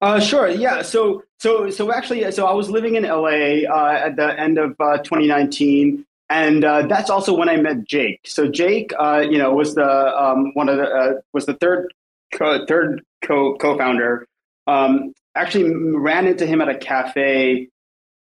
Uh, 0.00 0.20
sure. 0.20 0.48
Yeah. 0.48 0.82
So, 0.82 1.24
so, 1.38 1.68
so 1.70 1.92
actually, 1.92 2.30
so 2.32 2.46
I 2.46 2.52
was 2.54 2.70
living 2.70 2.96
in 2.96 3.04
LA 3.04 3.68
uh, 3.68 4.00
at 4.04 4.16
the 4.16 4.38
end 4.38 4.58
of 4.58 4.74
uh, 4.80 4.98
2019, 4.98 6.04
and 6.30 6.64
uh, 6.64 6.86
that's 6.86 7.10
also 7.10 7.36
when 7.36 7.48
I 7.48 7.56
met 7.56 7.84
Jake. 7.84 8.20
So 8.24 8.48
Jake, 8.48 8.92
uh, 8.98 9.24
you 9.28 9.38
know, 9.38 9.52
was 9.54 9.74
the 9.74 9.86
um, 9.86 10.52
one 10.54 10.68
of 10.68 10.78
the 10.78 10.84
uh, 10.84 11.12
was 11.32 11.46
the 11.46 11.54
third 11.54 11.92
co- 12.32 12.64
third 12.66 13.02
co 13.22 13.56
co-founder. 13.56 14.26
Um, 14.66 15.12
actually, 15.34 15.72
ran 15.74 16.26
into 16.26 16.46
him 16.46 16.60
at 16.60 16.68
a 16.68 16.78
cafe. 16.78 17.68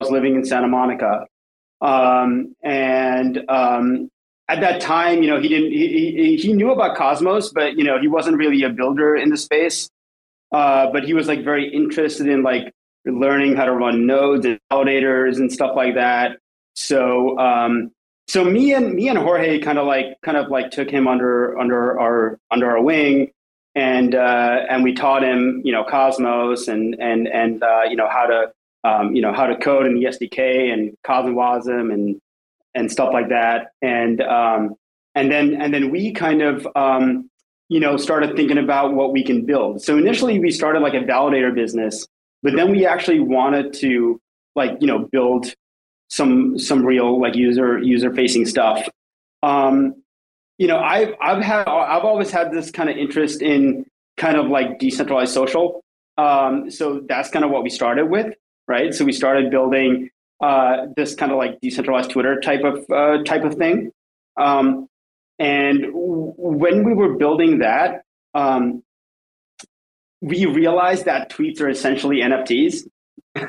I 0.00 0.04
was 0.04 0.10
living 0.10 0.34
in 0.34 0.44
Santa 0.44 0.68
Monica, 0.68 1.26
um, 1.82 2.56
and 2.62 3.44
um, 3.48 4.10
at 4.48 4.60
that 4.60 4.80
time, 4.80 5.22
you 5.22 5.28
know, 5.28 5.40
he 5.40 5.48
didn't 5.48 5.70
he, 5.70 5.88
he, 5.88 6.36
he 6.36 6.52
knew 6.54 6.70
about 6.70 6.96
Cosmos, 6.96 7.52
but 7.52 7.76
you 7.76 7.84
know, 7.84 8.00
he 8.00 8.08
wasn't 8.08 8.38
really 8.38 8.62
a 8.62 8.70
builder 8.70 9.16
in 9.16 9.28
the 9.28 9.36
space. 9.36 9.90
Uh, 10.52 10.90
but 10.92 11.04
he 11.04 11.12
was 11.12 11.26
like 11.26 11.44
very 11.44 11.68
interested 11.68 12.26
in 12.28 12.42
like 12.42 12.72
learning 13.06 13.56
how 13.56 13.64
to 13.64 13.72
run 13.72 14.06
nodes 14.06 14.44
and 14.46 14.58
validators 14.70 15.36
and 15.36 15.52
stuff 15.52 15.76
like 15.76 15.94
that. 15.94 16.38
So 16.74 17.38
um, 17.38 17.90
so 18.28 18.44
me 18.44 18.74
and 18.74 18.94
me 18.94 19.08
and 19.08 19.18
Jorge 19.18 19.60
kind 19.60 19.78
of 19.78 19.86
like 19.86 20.20
kind 20.22 20.36
of 20.36 20.50
like 20.50 20.70
took 20.70 20.90
him 20.90 21.08
under 21.08 21.58
under 21.58 21.98
our 21.98 22.38
under 22.50 22.70
our 22.70 22.82
wing 22.82 23.30
and 23.74 24.14
uh, 24.14 24.58
and 24.68 24.82
we 24.82 24.94
taught 24.94 25.22
him 25.22 25.62
you 25.64 25.72
know 25.72 25.84
Cosmos 25.84 26.68
and 26.68 26.96
and 27.00 27.28
and 27.28 27.62
uh, 27.62 27.82
you 27.88 27.96
know 27.96 28.08
how 28.08 28.26
to 28.26 28.52
um, 28.84 29.14
you 29.14 29.22
know 29.22 29.32
how 29.32 29.46
to 29.46 29.56
code 29.56 29.86
in 29.86 29.94
the 29.94 30.04
SDK 30.04 30.72
and 30.72 30.96
CosmWasm 31.06 31.92
and 31.92 32.20
and 32.74 32.92
stuff 32.92 33.10
like 33.12 33.30
that 33.30 33.72
and 33.80 34.20
um, 34.20 34.74
and 35.14 35.30
then 35.30 35.54
and 35.60 35.72
then 35.72 35.90
we 35.90 36.12
kind 36.12 36.42
of 36.42 36.66
um, 36.76 37.30
you 37.68 37.80
know, 37.80 37.96
started 37.96 38.36
thinking 38.36 38.58
about 38.58 38.94
what 38.94 39.12
we 39.12 39.24
can 39.24 39.44
build. 39.44 39.82
So 39.82 39.98
initially 39.98 40.38
we 40.38 40.50
started 40.50 40.80
like 40.80 40.94
a 40.94 41.00
validator 41.00 41.54
business, 41.54 42.06
but 42.46 42.54
then 42.54 42.70
we 42.70 42.86
actually 42.86 43.18
wanted 43.18 43.72
to 43.72 44.20
like, 44.54 44.76
you 44.78 44.86
know, 44.86 45.00
build 45.10 45.52
some 46.10 46.56
some 46.60 46.86
real 46.86 47.20
like 47.20 47.34
user 47.34 47.76
user 47.78 48.14
facing 48.14 48.46
stuff. 48.46 48.88
Um, 49.42 50.00
you 50.56 50.68
know, 50.68 50.78
I've 50.78 51.12
I've 51.20 51.42
had 51.42 51.66
I've 51.66 52.04
always 52.04 52.30
had 52.30 52.52
this 52.52 52.70
kind 52.70 52.88
of 52.88 52.96
interest 52.96 53.42
in 53.42 53.84
kind 54.16 54.36
of 54.36 54.46
like 54.46 54.78
decentralized 54.78 55.34
social. 55.34 55.82
Um, 56.18 56.70
so 56.70 57.00
that's 57.08 57.30
kind 57.30 57.44
of 57.44 57.50
what 57.50 57.64
we 57.64 57.68
started 57.68 58.06
with, 58.06 58.32
right? 58.68 58.94
So 58.94 59.04
we 59.04 59.12
started 59.12 59.50
building 59.50 60.08
uh, 60.40 60.86
this 60.96 61.16
kind 61.16 61.32
of 61.32 61.38
like 61.38 61.60
decentralized 61.60 62.10
Twitter 62.10 62.38
type 62.38 62.62
of 62.62 62.88
uh, 62.94 63.24
type 63.24 63.42
of 63.42 63.56
thing. 63.56 63.90
Um, 64.40 64.86
and 65.40 65.86
when 65.92 66.84
we 66.84 66.94
were 66.94 67.16
building 67.16 67.58
that, 67.58 68.02
um, 68.34 68.84
we 70.20 70.46
realized 70.46 71.04
that 71.04 71.30
tweets 71.30 71.60
are 71.60 71.68
essentially 71.68 72.18
NFTs. 72.18 72.88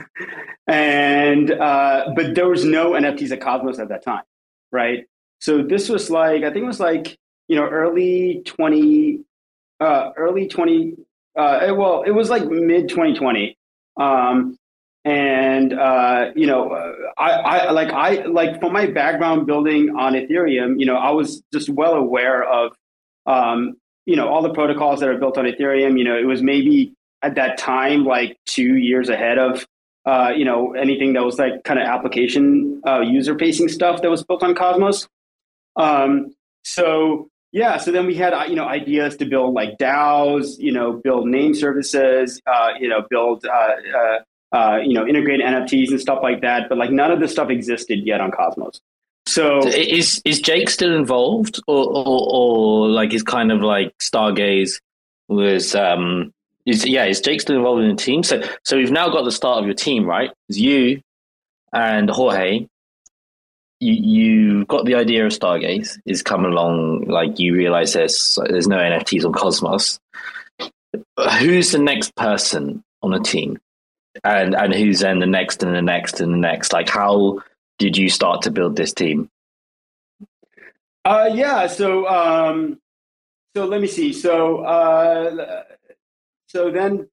and 0.67 1.51
uh, 1.51 2.11
but 2.15 2.35
there 2.35 2.47
was 2.47 2.65
no 2.65 2.91
NFTs 2.91 3.31
at 3.31 3.41
Cosmos 3.41 3.79
at 3.79 3.89
that 3.89 4.03
time, 4.03 4.23
right? 4.71 5.05
So 5.39 5.63
this 5.63 5.87
was 5.89 6.09
like 6.09 6.43
I 6.43 6.51
think 6.51 6.63
it 6.63 6.67
was 6.67 6.79
like 6.79 7.17
you 7.47 7.55
know 7.55 7.67
early 7.67 8.41
twenty, 8.45 9.21
uh, 9.79 10.11
early 10.17 10.47
twenty. 10.47 10.95
Uh, 11.37 11.73
well, 11.75 12.03
it 12.03 12.11
was 12.11 12.29
like 12.29 12.45
mid 12.45 12.89
twenty 12.89 13.13
twenty. 13.13 13.57
Um, 13.95 14.57
and 15.07 15.71
uh, 15.71 16.31
you 16.35 16.47
know 16.47 16.93
I, 17.17 17.31
I 17.31 17.71
like 17.71 17.91
i 17.91 18.25
like 18.25 18.59
from 18.59 18.73
my 18.73 18.87
background 18.87 19.47
building 19.47 19.95
on 19.97 20.13
ethereum 20.13 20.79
you 20.79 20.85
know 20.85 20.97
i 20.97 21.11
was 21.11 21.41
just 21.53 21.69
well 21.69 21.93
aware 21.93 22.43
of 22.43 22.73
um, 23.25 23.77
you 24.07 24.15
know 24.15 24.27
all 24.27 24.41
the 24.41 24.53
protocols 24.53 24.99
that 25.01 25.09
are 25.09 25.17
built 25.19 25.37
on 25.37 25.45
ethereum 25.45 25.99
you 25.99 26.03
know 26.03 26.17
it 26.17 26.25
was 26.25 26.41
maybe 26.41 26.93
at 27.21 27.35
that 27.35 27.59
time 27.59 28.03
like 28.03 28.37
two 28.45 28.75
years 28.77 29.09
ahead 29.09 29.37
of 29.37 29.67
uh, 30.07 30.31
you 30.33 30.45
know, 30.45 30.71
anything 30.71 31.13
that 31.13 31.25
was 31.25 31.37
like 31.37 31.65
kind 31.65 31.77
of 31.77 31.85
application 31.85 32.81
uh, 32.87 33.01
user 33.01 33.37
facing 33.37 33.67
stuff 33.67 34.01
that 34.01 34.09
was 34.09 34.23
built 34.23 34.41
on 34.41 34.55
Cosmos. 34.55 35.05
Um, 35.75 36.33
so 36.63 37.27
yeah, 37.51 37.75
so 37.75 37.91
then 37.91 38.07
we 38.07 38.15
had 38.15 38.33
uh, 38.33 38.45
you 38.47 38.55
know 38.55 38.65
ideas 38.65 39.17
to 39.17 39.25
build 39.25 39.53
like 39.53 39.77
DAOs, 39.77 40.57
you 40.59 40.71
know, 40.71 40.93
build 40.93 41.27
name 41.27 41.53
services, 41.53 42.41
uh, 42.47 42.69
you 42.79 42.87
know, 42.87 43.05
build 43.09 43.45
uh, 43.45 43.49
uh, 43.97 44.55
uh 44.55 44.77
you 44.77 44.93
know, 44.93 45.05
integrate 45.05 45.41
NFTs 45.41 45.89
and 45.89 45.99
stuff 45.99 46.19
like 46.23 46.41
that. 46.41 46.69
But 46.69 46.77
like 46.77 46.91
none 46.91 47.11
of 47.11 47.19
this 47.19 47.33
stuff 47.33 47.49
existed 47.49 47.99
yet 48.05 48.21
on 48.21 48.31
Cosmos. 48.31 48.79
So, 49.27 49.67
is 49.67 50.21
is 50.23 50.39
Jake 50.39 50.69
still 50.69 50.95
involved, 50.95 51.59
or, 51.67 51.85
or, 51.85 52.29
or 52.31 52.87
like 52.87 53.13
is 53.13 53.23
kind 53.23 53.51
of 53.51 53.61
like 53.61 53.97
Stargaze 53.99 54.79
was 55.27 55.75
um 55.75 56.33
is 56.65 56.85
yeah 56.85 57.05
is 57.05 57.19
Jake 57.19 57.41
still 57.41 57.57
involved 57.57 57.83
in 57.83 57.89
the 57.89 58.01
team? 58.01 58.23
So 58.23 58.41
so 58.63 58.77
we've 58.77 58.91
now 58.91 59.09
got 59.09 59.25
the 59.25 59.31
start 59.31 59.59
of 59.59 59.65
your 59.65 59.75
team, 59.75 60.05
right? 60.05 60.31
It's 60.47 60.57
you 60.57 61.01
and 61.73 62.09
Jorge 62.09 62.67
you 63.79 63.93
you 63.93 64.65
got 64.65 64.85
the 64.85 64.95
idea 64.95 65.25
of 65.25 65.31
Stargaze 65.31 65.99
is 66.05 66.23
coming 66.23 66.51
along. 66.51 67.05
Like 67.07 67.39
you 67.39 67.53
realize 67.53 67.93
there's 67.93 68.37
there's 68.49 68.67
no 68.67 68.77
NFTs 68.77 69.25
on 69.25 69.33
Cosmos. 69.33 69.99
Who's 71.39 71.71
the 71.71 71.79
next 71.79 72.15
person 72.15 72.83
on 73.03 73.13
a 73.13 73.19
team, 73.19 73.59
and 74.23 74.55
and 74.55 74.73
who's 74.73 74.99
then 74.99 75.19
the 75.19 75.25
next 75.25 75.61
and 75.63 75.75
the 75.75 75.81
next 75.81 76.19
and 76.21 76.33
the 76.33 76.37
next? 76.37 76.73
Like 76.73 76.89
how 76.89 77.43
did 77.77 77.97
you 77.97 78.09
start 78.09 78.41
to 78.43 78.51
build 78.51 78.75
this 78.75 78.93
team? 78.93 79.29
Uh, 81.05 81.29
yeah. 81.33 81.67
So 81.67 82.07
um, 82.07 82.79
so 83.55 83.65
let 83.65 83.81
me 83.81 83.87
see. 83.87 84.13
So 84.13 84.59
uh, 84.59 85.63
so 86.47 86.71
then 86.71 87.07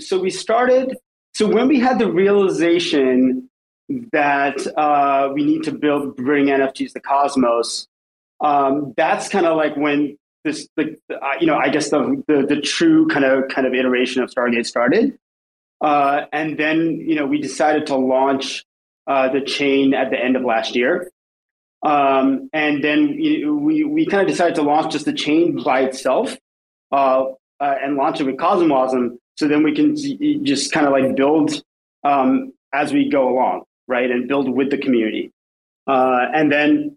so 0.00 0.18
we 0.18 0.30
started. 0.30 0.96
So 1.34 1.46
when 1.46 1.68
we 1.68 1.78
had 1.78 1.98
the 1.98 2.10
realization 2.10 3.50
that 4.12 4.66
uh, 4.76 5.30
we 5.32 5.44
need 5.44 5.62
to 5.64 5.72
build 5.72 6.16
bring 6.16 6.46
NFTs 6.46 6.92
to 6.94 7.00
Cosmos. 7.00 7.86
Um, 8.40 8.94
that's 8.96 9.28
kind 9.28 9.46
of 9.46 9.56
like 9.56 9.76
when 9.76 10.18
this, 10.44 10.68
the, 10.76 10.96
uh, 11.10 11.32
you 11.40 11.46
know, 11.46 11.56
I 11.56 11.68
guess 11.68 11.90
the, 11.90 12.22
the, 12.28 12.46
the 12.46 12.60
true 12.60 13.08
kind 13.08 13.24
of 13.24 13.48
kind 13.48 13.66
of 13.66 13.74
iteration 13.74 14.22
of 14.22 14.30
Stargaze 14.30 14.66
started, 14.66 15.18
uh, 15.80 16.22
and 16.32 16.58
then 16.58 17.00
you 17.00 17.14
know 17.14 17.26
we 17.26 17.40
decided 17.40 17.86
to 17.86 17.96
launch 17.96 18.64
uh, 19.06 19.28
the 19.28 19.40
chain 19.40 19.94
at 19.94 20.10
the 20.10 20.18
end 20.18 20.36
of 20.36 20.42
last 20.42 20.74
year, 20.74 21.10
um, 21.82 22.48
and 22.52 22.82
then 22.82 23.16
we 23.62 23.84
we 23.84 24.06
kind 24.06 24.22
of 24.22 24.28
decided 24.28 24.54
to 24.56 24.62
launch 24.62 24.92
just 24.92 25.04
the 25.04 25.12
chain 25.12 25.62
by 25.62 25.80
itself, 25.82 26.36
uh, 26.92 27.26
uh, 27.60 27.74
and 27.82 27.96
launch 27.96 28.20
it 28.20 28.24
with 28.24 28.36
CosmWasm, 28.36 29.18
so 29.36 29.48
then 29.48 29.62
we 29.62 29.74
can 29.74 29.96
just 30.44 30.72
kind 30.72 30.86
of 30.86 30.92
like 30.92 31.14
build 31.16 31.62
um, 32.04 32.52
as 32.72 32.92
we 32.92 33.08
go 33.08 33.28
along 33.28 33.64
right, 33.86 34.10
and 34.10 34.28
build 34.28 34.48
with 34.48 34.70
the 34.70 34.78
community. 34.78 35.32
Uh, 35.86 36.26
and 36.34 36.50
then, 36.50 36.96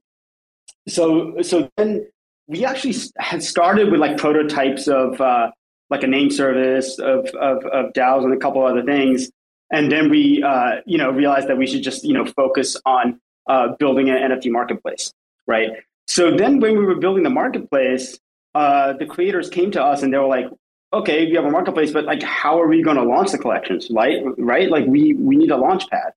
so 0.88 1.41
so 1.41 1.70
then 1.78 2.07
we 2.47 2.66
actually 2.66 2.95
had 3.18 3.43
started 3.43 3.91
with 3.91 3.99
like 3.99 4.18
prototypes 4.18 4.88
of 4.88 5.22
uh, 5.22 5.51
like 5.89 6.03
a 6.03 6.07
name 6.07 6.30
service 6.32 6.97
of, 6.99 7.28
of 7.36 7.66
of 7.66 7.93
DAOs 7.93 8.24
and 8.24 8.34
a 8.34 8.38
couple 8.38 8.66
other 8.66 8.84
things, 8.84 9.30
and 9.72 9.91
then 9.91 10.09
we 10.09 10.43
uh, 10.43 10.82
you 10.86 10.97
know 10.97 11.11
realized 11.11 11.47
that 11.47 11.57
we 11.57 11.67
should 11.67 11.84
just 11.84 12.03
you 12.03 12.13
know 12.13 12.26
focus 12.26 12.78
on 12.86 13.20
uh, 13.47 13.70
building 13.80 14.09
an 14.09 14.32
NFT 14.32 14.51
marketplace, 14.51 15.13
right? 15.47 15.72
So 16.07 16.36
then 16.36 16.59
when 16.59 16.78
we 16.78 16.86
were 16.86 16.95
building 16.95 17.24
the 17.24 17.30
marketplace, 17.30 18.20
uh, 18.55 18.93
the 18.93 19.05
creators 19.05 19.49
came 19.49 19.72
to 19.72 19.84
us 19.84 20.01
and 20.01 20.11
they 20.11 20.17
were 20.17 20.28
like, 20.28 20.47
okay, 20.91 21.26
we 21.28 21.36
have 21.36 21.45
a 21.45 21.51
marketplace, 21.51 21.91
but 21.91 22.05
like, 22.05 22.24
how 22.24 22.59
are 22.59 22.67
we 22.67 22.82
going 22.82 22.97
to 22.97 23.03
launch 23.03 23.32
the 23.32 23.38
collections, 23.38 23.89
right? 23.91 24.24
Right? 24.38 24.70
Like, 24.70 24.86
we 24.88 25.13
we 25.13 25.36
need 25.36 25.51
a 25.51 25.57
launch 25.57 25.88
pad. 25.89 26.13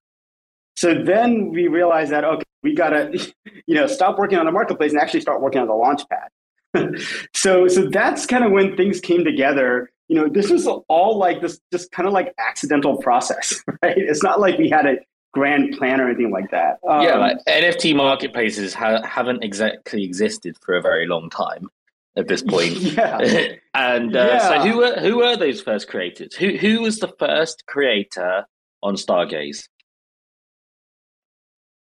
So 0.77 0.95
then 0.95 1.51
we 1.51 1.69
realized 1.69 2.13
that 2.13 2.25
okay, 2.25 2.45
we 2.63 2.75
gotta, 2.75 3.13
you 3.67 3.75
know, 3.75 3.87
stop 3.87 4.19
working 4.19 4.39
on 4.39 4.47
the 4.47 4.53
marketplace 4.53 4.93
and 4.93 5.01
actually 5.01 5.21
start 5.21 5.41
working 5.41 5.61
on 5.61 5.69
the 5.69 5.75
launch 5.75 6.03
pad. 6.09 6.29
so 7.35 7.69
so 7.69 7.89
that's 7.89 8.25
kind 8.25 8.45
of 8.45 8.53
when 8.53 8.77
things 8.77 9.01
came 9.01 9.25
together. 9.25 9.91
You 10.13 10.21
know, 10.21 10.29
this 10.29 10.51
was 10.51 10.67
all 10.67 11.17
like 11.17 11.41
this, 11.41 11.59
just 11.73 11.91
kind 11.91 12.07
of 12.07 12.13
like 12.13 12.35
accidental 12.39 12.99
process, 12.99 13.63
right? 13.83 13.97
It's 13.97 14.23
not 14.23 14.41
like 14.41 14.59
we 14.59 14.69
had 14.69 14.85
a 14.85 14.97
grand 15.33 15.77
plan 15.79 16.01
or 16.01 16.09
anything 16.09 16.31
like 16.31 16.51
that. 16.51 16.79
Um, 16.87 17.03
yeah, 17.03 17.17
like 17.17 17.39
NFT 17.49 17.97
marketplaces 17.97 18.75
ha- 18.75 19.03
haven't 19.07 19.43
exactly 19.43 20.05
existed 20.05 20.57
for 20.61 20.75
a 20.75 20.83
very 20.83 21.07
long 21.07 21.31
time 21.31 21.69
at 22.17 22.29
this 22.29 22.43
point. 22.43 22.77
Yeah. 22.93 23.19
and 23.75 24.15
uh, 24.15 24.19
yeah. 24.19 24.49
so 24.49 24.69
who 24.69 24.77
were 24.77 25.01
who 25.01 25.17
were 25.17 25.37
those 25.37 25.63
first 25.63 25.89
creators? 25.89 26.35
Who 26.35 26.57
who 26.59 26.83
was 26.83 26.99
the 26.99 27.13
first 27.19 27.65
creator 27.67 28.45
on 28.83 28.97
Stargaze? 28.97 29.67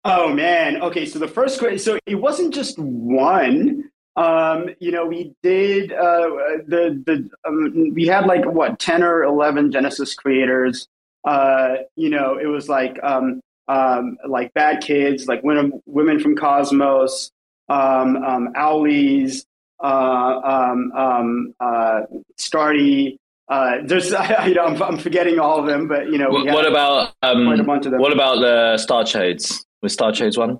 Oh 0.04 0.32
man. 0.32 0.80
Okay. 0.82 1.04
So 1.04 1.18
the 1.18 1.28
first 1.28 1.58
so 1.82 1.98
it 2.06 2.14
wasn't 2.14 2.54
just 2.54 2.78
one. 2.78 3.90
Um, 4.20 4.68
you 4.80 4.92
know, 4.92 5.06
we 5.06 5.32
did 5.42 5.92
uh, 5.94 6.28
the 6.66 7.02
the 7.06 7.30
um, 7.46 7.94
we 7.94 8.06
had 8.06 8.26
like 8.26 8.44
what 8.44 8.78
ten 8.78 9.02
or 9.02 9.24
eleven 9.24 9.72
Genesis 9.72 10.14
creators. 10.14 10.86
Uh, 11.24 11.76
you 11.96 12.10
know, 12.10 12.36
it 12.36 12.46
was 12.46 12.68
like 12.68 12.98
um, 13.02 13.40
um, 13.66 14.18
like 14.28 14.52
bad 14.52 14.82
kids, 14.82 15.26
like 15.26 15.42
women 15.42 15.82
women 15.86 16.20
from 16.20 16.36
Cosmos, 16.36 17.30
um, 17.70 18.16
um, 18.18 18.52
Owlies, 18.56 19.46
uh, 19.82 20.40
um, 20.44 20.92
um, 20.92 21.54
uh, 21.58 22.00
Starty. 22.38 23.16
Uh, 23.48 23.78
there's, 23.84 24.10
you 24.46 24.54
know, 24.54 24.64
I'm, 24.64 24.82
I'm, 24.82 24.98
forgetting 24.98 25.38
all 25.38 25.58
of 25.58 25.66
them, 25.66 25.88
but 25.88 26.12
you 26.12 26.18
know, 26.18 26.28
what 26.30 26.66
about 26.66 27.14
um, 27.22 27.46
what 27.46 28.12
about 28.12 28.40
the 28.40 28.76
Star 28.76 29.02
Chodes? 29.04 29.64
Was 29.80 29.94
Star 29.94 30.12
Chodes 30.12 30.36
one? 30.36 30.58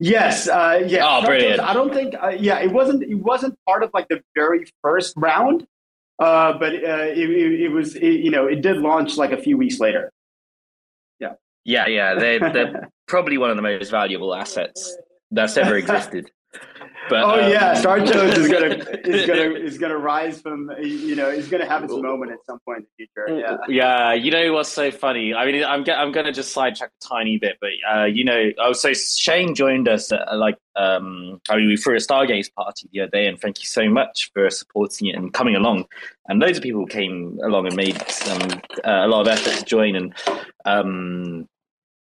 Yes, 0.00 0.48
uh, 0.48 0.82
yeah. 0.86 1.06
Oh, 1.06 1.24
brilliant! 1.24 1.60
I 1.60 1.72
don't 1.72 1.92
think, 1.92 2.14
uh, 2.20 2.28
yeah, 2.28 2.58
it 2.58 2.72
wasn't. 2.72 3.02
It 3.04 3.14
wasn't 3.14 3.56
part 3.66 3.82
of 3.82 3.90
like 3.94 4.08
the 4.08 4.22
very 4.34 4.66
first 4.82 5.14
round, 5.16 5.66
uh, 6.18 6.58
but 6.58 6.74
uh, 6.74 7.06
it, 7.12 7.30
it, 7.30 7.60
it, 7.62 7.68
was. 7.68 7.94
It, 7.94 8.02
you 8.04 8.30
know, 8.30 8.46
it 8.46 8.60
did 8.60 8.78
launch 8.78 9.16
like 9.16 9.30
a 9.30 9.40
few 9.40 9.56
weeks 9.56 9.78
later. 9.78 10.10
Yeah, 11.20 11.34
yeah, 11.64 11.86
yeah. 11.86 12.14
They're, 12.14 12.52
they're 12.52 12.90
probably 13.06 13.38
one 13.38 13.50
of 13.50 13.56
the 13.56 13.62
most 13.62 13.90
valuable 13.90 14.34
assets 14.34 14.96
that's 15.30 15.56
ever 15.56 15.76
existed. 15.76 16.30
But, 17.08 17.22
oh 17.22 17.44
um, 17.44 17.50
yeah, 17.50 17.74
Star 17.74 17.98
Chodes 17.98 18.38
is 18.38 18.48
gonna 18.48 18.66
is 19.04 19.26
gonna 19.26 19.54
is 19.54 19.78
gonna 19.78 19.98
rise 19.98 20.40
from 20.40 20.70
you 20.82 21.14
know 21.14 21.28
is 21.28 21.48
gonna 21.48 21.66
have 21.66 21.84
its 21.84 21.92
moment 21.92 22.32
at 22.32 22.38
some 22.46 22.58
point 22.60 22.78
in 22.78 22.84
the 22.84 23.06
future. 23.06 23.38
Yeah, 23.38 23.56
yeah. 23.68 24.12
You 24.14 24.30
know 24.30 24.52
what's 24.52 24.70
so 24.70 24.90
funny? 24.90 25.34
I 25.34 25.50
mean, 25.50 25.64
I'm 25.64 25.84
I'm 25.90 26.12
gonna 26.12 26.32
just 26.32 26.52
sidetrack 26.52 26.90
a 26.90 27.06
tiny 27.06 27.38
bit, 27.38 27.58
but 27.60 27.70
uh, 27.92 28.04
you 28.04 28.24
know, 28.24 28.50
oh, 28.58 28.72
so 28.72 28.92
Shane 28.94 29.54
joined 29.54 29.88
us 29.88 30.12
at, 30.12 30.36
like 30.36 30.56
um, 30.76 31.40
I 31.48 31.56
mean, 31.56 31.68
we 31.68 31.76
threw 31.76 31.94
a 31.94 31.98
Stargaze 31.98 32.52
party 32.52 32.88
the 32.92 33.02
other 33.02 33.10
day, 33.10 33.26
and 33.26 33.40
thank 33.40 33.60
you 33.60 33.66
so 33.66 33.88
much 33.88 34.30
for 34.32 34.48
supporting 34.50 35.08
it 35.08 35.16
and 35.16 35.32
coming 35.32 35.56
along. 35.56 35.86
And 36.28 36.40
loads 36.40 36.58
of 36.58 36.62
people 36.62 36.86
came 36.86 37.38
along 37.44 37.66
and 37.66 37.76
made 37.76 38.02
some 38.10 38.42
uh, 38.84 39.04
a 39.04 39.08
lot 39.08 39.22
of 39.22 39.28
effort 39.28 39.58
to 39.58 39.64
join, 39.64 39.94
and 39.94 40.14
um, 40.64 41.48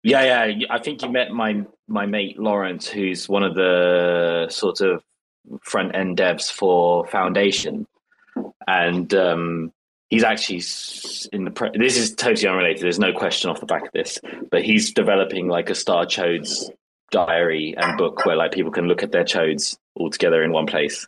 yeah, 0.04 0.46
yeah. 0.46 0.68
I 0.70 0.80
think 0.80 1.02
you 1.02 1.10
met 1.10 1.32
my 1.32 1.64
my 1.88 2.06
mate 2.06 2.40
Lawrence, 2.40 2.88
who's 2.88 3.30
one 3.30 3.44
of 3.44 3.56
the 3.56 4.48
sort 4.50 4.82
of 4.82 5.04
front 5.62 5.96
end 5.96 6.18
devs 6.18 6.52
for 6.52 7.06
Foundation, 7.08 7.88
and 8.68 9.14
um, 9.14 9.74
he's 10.10 10.24
actually 10.24 10.64
in 11.34 11.46
the. 11.46 11.52
Pre- 11.52 11.78
this 11.78 11.98
is 11.98 12.16
totally 12.16 12.48
unrelated. 12.48 12.82
There's 12.82 13.00
no 13.00 13.14
question 13.14 13.50
off 13.50 13.60
the 13.60 13.66
back 13.66 13.86
of 13.86 13.92
this, 13.94 14.20
but 14.50 14.64
he's 14.64 14.94
developing 14.94 15.48
like 15.48 15.70
a 15.70 15.76
Star 15.76 16.06
Chodes 16.06 16.70
diary 17.12 17.76
and 17.78 17.98
book 17.98 18.26
where 18.26 18.36
like 18.36 18.54
people 18.54 18.72
can 18.72 18.88
look 18.88 19.04
at 19.04 19.12
their 19.12 19.26
chodes 19.26 19.78
all 19.96 20.10
together 20.10 20.42
in 20.44 20.52
one 20.52 20.66
place. 20.66 21.08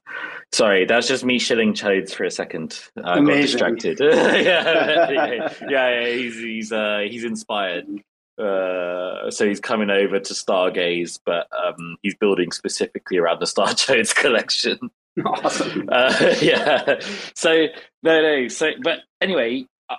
Sorry, 0.52 0.86
that's 0.86 1.08
just 1.08 1.24
me 1.24 1.40
shilling 1.40 1.74
chodes 1.74 2.14
for 2.14 2.26
a 2.26 2.32
second. 2.32 2.80
I 2.98 3.22
got 3.22 3.26
distracted. 3.26 4.00
yeah, 4.02 5.10
yeah, 5.10 5.54
yeah, 5.68 6.06
he's 6.08 6.38
he's 6.38 6.72
uh, 6.72 7.00
he's 7.10 7.24
inspired. 7.24 7.88
Uh, 8.38 9.30
so 9.30 9.48
he's 9.48 9.60
coming 9.60 9.90
over 9.90 10.20
to 10.20 10.34
Stargaze, 10.34 11.20
but 11.26 11.48
um, 11.56 11.98
he's 12.02 12.16
building 12.16 12.52
specifically 12.52 13.18
around 13.18 13.40
the 13.40 13.48
Star 13.48 13.68
Chodes 13.70 14.16
collection. 14.16 14.80
Awesome. 15.24 15.88
Uh, 15.92 16.36
yeah. 16.42 17.00
So 17.36 17.68
no, 18.02 18.22
no. 18.24 18.48
So, 18.48 18.72
but 18.82 19.02
anyway, 19.22 19.68
I, 19.88 19.98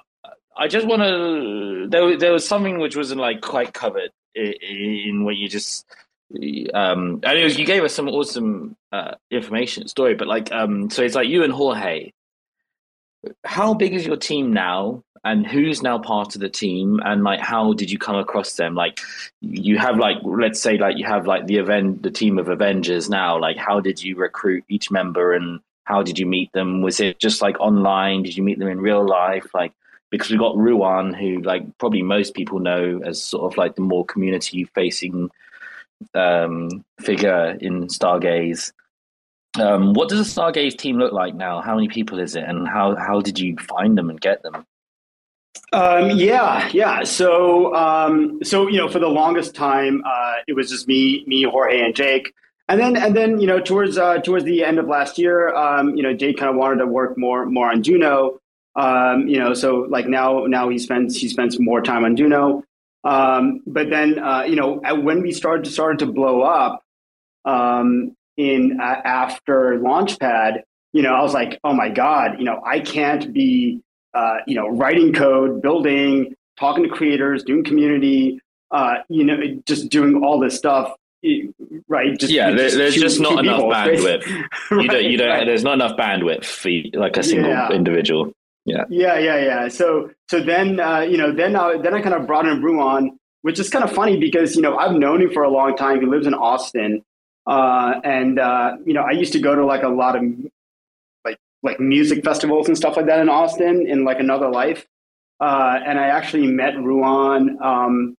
I 0.56 0.66
just 0.66 0.88
want 0.88 1.02
to. 1.02 1.86
There, 1.88 2.18
there 2.18 2.32
was 2.32 2.44
something 2.48 2.80
which 2.80 2.96
wasn't 2.96 3.20
like 3.20 3.40
quite 3.40 3.72
covered 3.72 4.10
in, 4.34 4.54
in 4.60 5.24
what 5.24 5.36
you 5.36 5.48
just. 5.48 5.86
Um, 6.74 7.20
and 7.22 7.44
was, 7.44 7.56
you 7.56 7.64
gave 7.64 7.84
us 7.84 7.94
some 7.94 8.08
awesome 8.08 8.76
uh, 8.90 9.14
information 9.30 9.86
story, 9.86 10.16
but 10.16 10.26
like, 10.26 10.50
um, 10.50 10.90
so 10.90 11.04
it's 11.04 11.14
like 11.14 11.28
you 11.28 11.44
and 11.44 11.52
Jorge. 11.52 12.10
How 13.44 13.74
big 13.74 13.94
is 13.94 14.04
your 14.04 14.16
team 14.16 14.52
now? 14.52 15.04
And 15.24 15.46
who's 15.46 15.82
now 15.82 15.98
part 15.98 16.34
of 16.34 16.40
the 16.40 16.48
team? 16.48 17.00
And 17.04 17.24
like 17.24 17.40
how 17.40 17.72
did 17.72 17.90
you 17.90 17.98
come 17.98 18.16
across 18.16 18.54
them? 18.54 18.74
Like 18.74 19.00
you 19.40 19.78
have 19.78 19.98
like 19.98 20.18
let's 20.22 20.60
say 20.60 20.76
like 20.76 20.98
you 20.98 21.06
have 21.06 21.26
like 21.26 21.46
the 21.46 21.56
event 21.56 22.02
the 22.02 22.10
team 22.10 22.38
of 22.38 22.48
avengers 22.48 23.08
now. 23.08 23.38
Like 23.38 23.56
how 23.56 23.80
did 23.80 24.02
you 24.02 24.16
recruit 24.16 24.64
each 24.68 24.90
member 24.90 25.32
and 25.32 25.60
how 25.84 26.02
did 26.02 26.18
you 26.18 26.26
meet 26.26 26.52
them? 26.52 26.82
Was 26.82 27.00
it 27.00 27.18
just 27.18 27.42
like 27.42 27.58
online? 27.60 28.22
Did 28.22 28.36
you 28.36 28.42
meet 28.42 28.58
them 28.58 28.68
in 28.68 28.80
real 28.80 29.06
life? 29.06 29.46
Like 29.54 29.72
because 30.10 30.30
we 30.30 30.38
got 30.38 30.56
Ruan, 30.56 31.12
who 31.14 31.40
like 31.40 31.62
probably 31.78 32.02
most 32.02 32.34
people 32.34 32.60
know 32.60 33.00
as 33.04 33.22
sort 33.22 33.50
of 33.50 33.56
like 33.56 33.74
the 33.74 33.82
more 33.82 34.04
community 34.04 34.64
facing 34.74 35.30
um, 36.14 36.84
figure 37.00 37.56
in 37.60 37.88
Stargaze. 37.88 38.72
Um, 39.58 39.94
what 39.94 40.08
does 40.08 40.18
the 40.18 40.40
Stargaze 40.40 40.76
team 40.76 40.98
look 40.98 41.12
like 41.12 41.34
now? 41.34 41.60
How 41.60 41.74
many 41.74 41.88
people 41.88 42.18
is 42.18 42.36
it, 42.36 42.44
and 42.44 42.68
how 42.68 42.94
how 42.94 43.20
did 43.22 43.38
you 43.38 43.56
find 43.56 43.96
them 43.96 44.10
and 44.10 44.20
get 44.20 44.42
them? 44.42 44.66
Um, 45.72 46.10
yeah, 46.12 46.68
yeah. 46.72 47.02
So, 47.04 47.74
um, 47.74 48.38
so 48.42 48.68
you 48.68 48.78
know, 48.78 48.88
for 48.88 48.98
the 48.98 49.08
longest 49.08 49.54
time, 49.54 50.02
uh, 50.06 50.34
it 50.46 50.54
was 50.54 50.70
just 50.70 50.86
me, 50.86 51.24
me, 51.26 51.42
Jorge, 51.42 51.80
and 51.80 51.94
Jake. 51.94 52.32
And 52.68 52.80
then, 52.80 52.96
and 52.96 53.14
then, 53.14 53.40
you 53.40 53.46
know, 53.46 53.60
towards 53.60 53.98
uh, 53.98 54.18
towards 54.18 54.44
the 54.44 54.64
end 54.64 54.78
of 54.78 54.86
last 54.86 55.18
year, 55.18 55.54
um, 55.54 55.96
you 55.96 56.02
know, 56.02 56.14
Jake 56.14 56.38
kind 56.38 56.50
of 56.50 56.56
wanted 56.56 56.78
to 56.78 56.86
work 56.86 57.18
more 57.18 57.44
more 57.46 57.70
on 57.70 57.82
Juno. 57.82 58.38
Um, 58.76 59.28
you 59.28 59.38
know, 59.38 59.52
so 59.54 59.86
like 59.90 60.06
now 60.06 60.46
now 60.46 60.68
he 60.68 60.78
spends 60.78 61.16
he 61.16 61.28
spends 61.28 61.58
more 61.60 61.82
time 61.82 62.04
on 62.04 62.16
Juno. 62.16 62.64
Um, 63.04 63.60
but 63.66 63.90
then, 63.90 64.18
uh, 64.18 64.44
you 64.44 64.56
know, 64.56 64.80
when 65.02 65.20
we 65.22 65.32
started 65.32 65.70
started 65.70 65.98
to 66.00 66.06
blow 66.06 66.40
up 66.40 66.82
um, 67.44 68.16
in 68.36 68.80
uh, 68.80 69.00
after 69.04 69.78
Launchpad, 69.78 70.62
you 70.92 71.02
know, 71.02 71.14
I 71.14 71.22
was 71.22 71.34
like, 71.34 71.60
oh 71.64 71.74
my 71.74 71.90
god, 71.90 72.38
you 72.38 72.44
know, 72.44 72.62
I 72.64 72.80
can't 72.80 73.32
be 73.32 73.82
uh, 74.14 74.36
you 74.46 74.54
know, 74.54 74.68
writing 74.68 75.12
code, 75.12 75.60
building, 75.62 76.34
talking 76.58 76.84
to 76.84 76.90
creators, 76.90 77.42
doing 77.42 77.64
community, 77.64 78.40
uh, 78.70 78.96
you 79.08 79.24
know, 79.24 79.36
just 79.66 79.88
doing 79.88 80.22
all 80.22 80.38
this 80.38 80.56
stuff. 80.56 80.94
Right. 81.88 82.18
Just, 82.18 82.32
yeah, 82.32 82.50
there, 82.50 82.70
there's 82.70 82.94
two, 82.94 83.00
just 83.00 83.20
not 83.20 83.38
enough 83.38 83.60
people, 83.60 83.70
bandwidth. 83.70 84.26
right, 84.70 84.82
you 84.82 84.88
don't, 84.88 85.04
you 85.04 85.16
don't, 85.16 85.28
right. 85.28 85.46
there's 85.46 85.64
not 85.64 85.74
enough 85.74 85.96
bandwidth 85.96 86.44
for 86.44 86.70
like 86.98 87.16
a 87.16 87.22
single 87.22 87.50
yeah. 87.50 87.70
individual. 87.72 88.32
Yeah. 88.66 88.84
Yeah. 88.90 89.18
Yeah. 89.18 89.44
Yeah. 89.44 89.68
So, 89.68 90.10
so 90.28 90.42
then, 90.42 90.80
uh, 90.80 91.00
you 91.00 91.16
know, 91.16 91.32
then, 91.32 91.56
uh, 91.56 91.78
then 91.78 91.94
I 91.94 92.02
kind 92.02 92.14
of 92.14 92.26
brought 92.26 92.46
in 92.46 92.62
Ruan, 92.62 93.18
which 93.42 93.58
is 93.58 93.70
kind 93.70 93.84
of 93.84 93.92
funny 93.92 94.18
because, 94.18 94.54
you 94.54 94.62
know, 94.62 94.76
I've 94.76 94.96
known 94.96 95.22
him 95.22 95.32
for 95.32 95.42
a 95.42 95.50
long 95.50 95.76
time. 95.76 96.00
He 96.00 96.06
lives 96.06 96.26
in 96.26 96.34
Austin. 96.34 97.02
Uh, 97.46 98.00
and, 98.04 98.38
uh, 98.38 98.76
you 98.84 98.94
know, 98.94 99.02
I 99.02 99.12
used 99.12 99.32
to 99.34 99.38
go 99.38 99.54
to 99.54 99.64
like 99.64 99.82
a 99.82 99.88
lot 99.88 100.16
of 100.16 100.22
like 101.64 101.80
music 101.80 102.22
festivals 102.24 102.68
and 102.68 102.76
stuff 102.76 102.96
like 102.96 103.06
that 103.06 103.18
in 103.18 103.28
Austin 103.28 103.86
in 103.88 104.04
like 104.04 104.20
another 104.20 104.48
life. 104.48 104.86
Uh, 105.40 105.78
and 105.84 105.98
I 105.98 106.06
actually 106.06 106.46
met 106.46 106.74
Ruan 106.76 107.58
um, 107.60 108.16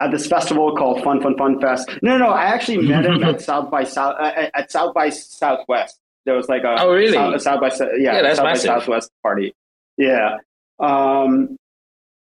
at 0.00 0.10
this 0.10 0.26
festival 0.26 0.76
called 0.76 1.02
Fun 1.02 1.22
Fun 1.22 1.36
Fun 1.38 1.60
Fest. 1.60 1.88
No, 2.02 2.18
no, 2.18 2.26
no 2.26 2.30
I 2.30 2.44
actually 2.44 2.86
met 2.86 3.06
him 3.06 3.22
at 3.24 3.40
South 3.50 3.70
by 3.70 3.84
South 3.84 4.16
uh, 4.20 4.50
at 4.52 4.70
South 4.70 4.92
by 4.92 5.08
Southwest. 5.08 5.98
There 6.26 6.34
was 6.34 6.48
like 6.48 6.64
a 6.64 6.76
oh 6.82 6.92
really 6.92 7.12
South, 7.12 7.40
South 7.40 7.60
by 7.60 7.68
yeah, 7.68 7.86
yeah 7.98 8.22
that's 8.22 8.36
South 8.36 8.44
massive. 8.44 8.68
by 8.68 8.78
Southwest 8.80 9.10
party. 9.22 9.54
Yeah, 9.96 10.36
um, 10.78 11.56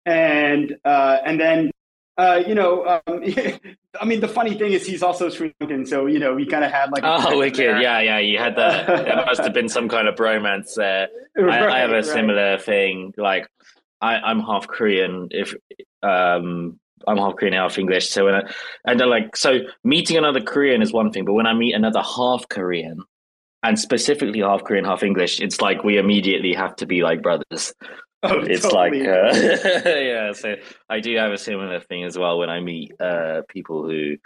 and 0.04 0.76
uh, 0.84 1.18
and 1.24 1.38
then 1.38 1.70
uh, 2.18 2.42
you 2.46 2.54
know, 2.54 3.00
um, 3.06 3.22
I 4.00 4.04
mean, 4.06 4.20
the 4.20 4.28
funny 4.28 4.56
thing 4.56 4.72
is 4.72 4.86
he's 4.86 5.02
also 5.02 5.28
Sri 5.28 5.54
Lankan, 5.60 5.86
so 5.86 6.06
you 6.06 6.18
know, 6.18 6.34
we 6.34 6.46
kind 6.46 6.64
of 6.64 6.70
had 6.70 6.90
like. 6.90 7.02
oh, 7.04 7.38
wicked! 7.38 7.58
There. 7.58 7.80
Yeah, 7.80 8.00
yeah, 8.00 8.18
you 8.18 8.38
had 8.38 8.56
that. 8.56 8.86
there 8.86 9.16
must 9.26 9.42
have 9.42 9.52
been 9.52 9.68
some 9.68 9.88
kind 9.88 10.08
of 10.08 10.14
bromance 10.14 10.74
there. 10.74 11.08
Right, 11.36 11.62
I, 11.62 11.76
I, 11.76 11.78
have 11.80 11.90
a 11.90 11.94
right. 11.94 12.04
similar 12.04 12.58
thing. 12.58 13.12
Like, 13.16 13.46
I, 14.00 14.30
am 14.30 14.40
half 14.40 14.66
Korean. 14.66 15.28
If 15.30 15.54
um, 16.02 16.78
I'm 17.06 17.18
half 17.18 17.36
Korean, 17.36 17.54
half 17.54 17.78
English. 17.78 18.08
So 18.10 18.26
when 18.26 18.34
I, 18.34 18.42
and 18.86 19.00
like, 19.00 19.36
so 19.36 19.60
meeting 19.84 20.16
another 20.16 20.40
Korean 20.40 20.82
is 20.82 20.92
one 20.92 21.12
thing, 21.12 21.24
but 21.24 21.34
when 21.34 21.46
I 21.46 21.54
meet 21.54 21.74
another 21.74 22.02
half 22.02 22.48
Korean, 22.48 22.98
and 23.62 23.78
specifically 23.78 24.40
half 24.40 24.64
Korean, 24.64 24.84
half 24.84 25.02
English, 25.02 25.40
it's 25.40 25.60
like 25.60 25.84
we 25.84 25.98
immediately 25.98 26.54
have 26.54 26.76
to 26.76 26.86
be 26.86 27.02
like 27.02 27.22
brothers. 27.22 27.72
Oh, 28.24 28.38
it's 28.38 28.62
totally. 28.62 29.02
like 29.02 29.08
uh, 29.08 29.88
yeah 29.90 30.32
so 30.32 30.54
i 30.88 31.00
do 31.00 31.16
have 31.16 31.32
a 31.32 31.38
similar 31.38 31.80
thing 31.80 32.04
as 32.04 32.16
well 32.16 32.38
when 32.38 32.50
i 32.50 32.60
meet 32.60 32.92
uh, 33.00 33.42
people 33.48 33.82
who 33.84 34.16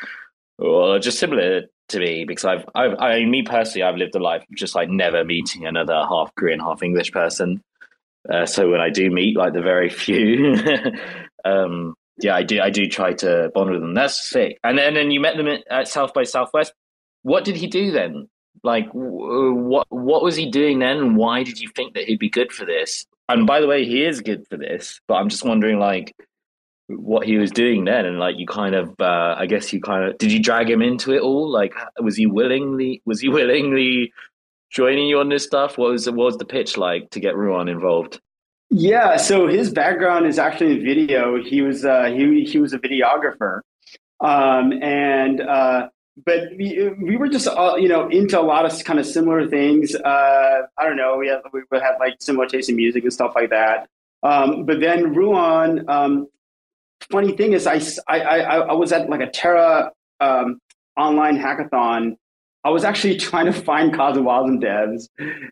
are 0.63 0.99
just 0.99 1.19
similar 1.19 1.63
to 1.89 1.99
me 1.99 2.27
because 2.27 2.45
I've, 2.45 2.65
I've 2.75 2.95
i 2.99 3.25
me 3.25 3.43
personally 3.43 3.85
i've 3.85 3.97
lived 3.97 4.15
a 4.15 4.19
life 4.19 4.43
of 4.43 4.55
just 4.55 4.75
like 4.75 4.91
never 4.91 5.25
meeting 5.25 5.65
another 5.65 5.95
half 5.95 6.35
korean 6.35 6.61
half 6.61 6.83
english 6.83 7.11
person. 7.11 7.63
Uh, 8.31 8.45
so 8.45 8.71
when 8.71 8.81
i 8.83 8.91
do 8.91 9.11
meet 9.11 9.35
like 9.35 9.55
the 9.55 9.63
very 9.63 9.89
few 10.05 10.57
um, 11.47 11.95
yeah 12.19 12.35
i 12.35 12.43
do 12.43 12.61
i 12.61 12.69
do 12.69 12.87
try 12.89 13.13
to 13.15 13.51
bond 13.55 13.71
with 13.71 13.81
them. 13.81 13.95
That's 13.95 14.29
sick. 14.29 14.59
And 14.63 14.77
then 14.77 14.89
and 14.89 14.97
then 14.97 15.11
you 15.11 15.21
met 15.21 15.39
them 15.39 15.49
at 15.71 15.89
south 15.89 16.13
by 16.13 16.25
southwest. 16.25 16.75
What 17.23 17.45
did 17.45 17.57
he 17.57 17.67
do 17.67 17.93
then? 17.93 18.29
Like 18.63 18.89
what 18.93 19.87
what 19.91 20.23
was 20.23 20.37
he 20.37 20.51
doing 20.51 20.81
then? 20.81 20.99
And 20.99 21.17
why 21.17 21.45
did 21.45 21.61
you 21.61 21.69
think 21.75 21.95
that 21.95 22.05
he'd 22.05 22.19
be 22.19 22.29
good 22.29 22.53
for 22.53 22.67
this 22.67 23.07
and 23.29 23.47
by 23.47 23.61
the 23.61 23.67
way, 23.67 23.85
he 23.85 24.05
is 24.05 24.21
good 24.21 24.47
for 24.49 24.57
this, 24.57 25.01
but 25.09 25.15
I'm 25.15 25.29
just 25.29 25.45
wondering, 25.45 25.79
like, 25.79 26.15
what 26.89 27.27
he 27.27 27.37
was 27.37 27.51
doing 27.51 27.85
then, 27.85 28.07
and 28.07 28.19
like, 28.19 28.37
you 28.39 28.47
kind 28.47 28.75
of, 28.75 28.95
uh, 29.01 29.35
I 29.37 29.47
guess, 29.47 29.73
you 29.73 29.81
kind 29.81 30.05
of, 30.05 30.19
did 30.19 30.33
you 30.33 30.41
drag 30.41 30.71
him 30.71 30.83
into 30.83 31.13
it 31.13 31.21
all? 31.21 31.51
Like, 31.51 31.75
was 32.01 32.17
he 32.17 32.27
willingly, 32.27 33.03
was 33.05 33.21
he 33.21 33.29
willingly 33.39 34.13
joining 34.71 35.07
you 35.07 35.19
on 35.19 35.29
this 35.29 35.45
stuff? 35.45 35.79
What 35.79 35.91
was 35.91 36.07
what 36.07 36.17
was 36.17 36.37
the 36.37 36.45
pitch 36.45 36.77
like 36.77 37.11
to 37.11 37.21
get 37.21 37.37
Ruan 37.37 37.69
involved? 37.69 38.21
Yeah, 38.71 39.17
so 39.17 39.47
his 39.47 39.73
background 39.73 40.27
is 40.27 40.39
actually 40.39 40.79
in 40.79 40.85
video. 40.85 41.43
He 41.43 41.63
was 41.63 41.85
uh, 41.85 42.05
he 42.05 42.45
he 42.45 42.59
was 42.59 42.73
a 42.73 42.79
videographer, 42.79 43.61
um, 44.21 44.73
and 44.83 45.41
uh, 45.41 45.89
but 46.25 46.49
we, 46.57 46.91
we 46.99 47.17
were 47.17 47.29
just 47.29 47.47
all, 47.47 47.79
you 47.79 47.89
know 47.89 48.09
into 48.09 48.41
a 48.41 48.43
lot 48.43 48.65
of 48.65 48.85
kind 48.85 48.99
of 48.99 49.07
similar 49.07 49.47
things. 49.49 49.95
Uh, 49.95 50.63
I 50.79 50.85
don't 50.85 50.97
know. 50.97 51.17
We 51.17 51.29
had 51.29 51.41
we 51.53 51.63
had 51.73 51.97
like 51.99 52.17
similar 52.21 52.47
taste 52.47 52.69
in 52.69 52.77
music 52.77 53.03
and 53.03 53.13
stuff 53.13 53.33
like 53.35 53.51
that. 53.51 53.89
Um, 54.23 54.65
but 54.65 54.81
then 54.81 55.15
Ruan, 55.15 55.89
um, 55.89 56.29
funny 57.11 57.37
thing 57.37 57.53
is, 57.53 57.67
I, 57.67 57.81
I 58.09 58.19
I 58.19 58.59
I 58.59 58.73
was 58.73 58.93
at 58.93 59.11
like 59.11 59.21
a 59.21 59.31
Terra 59.31 59.93
um, 60.21 60.59
online 60.97 61.39
hackathon. 61.39 62.17
I 62.65 62.71
was 62.71 62.85
actually 62.85 63.19
trying 63.29 63.47
to 63.47 63.53
find 63.53 63.93
Cosmwasm 63.93 64.63
devs 64.63 65.09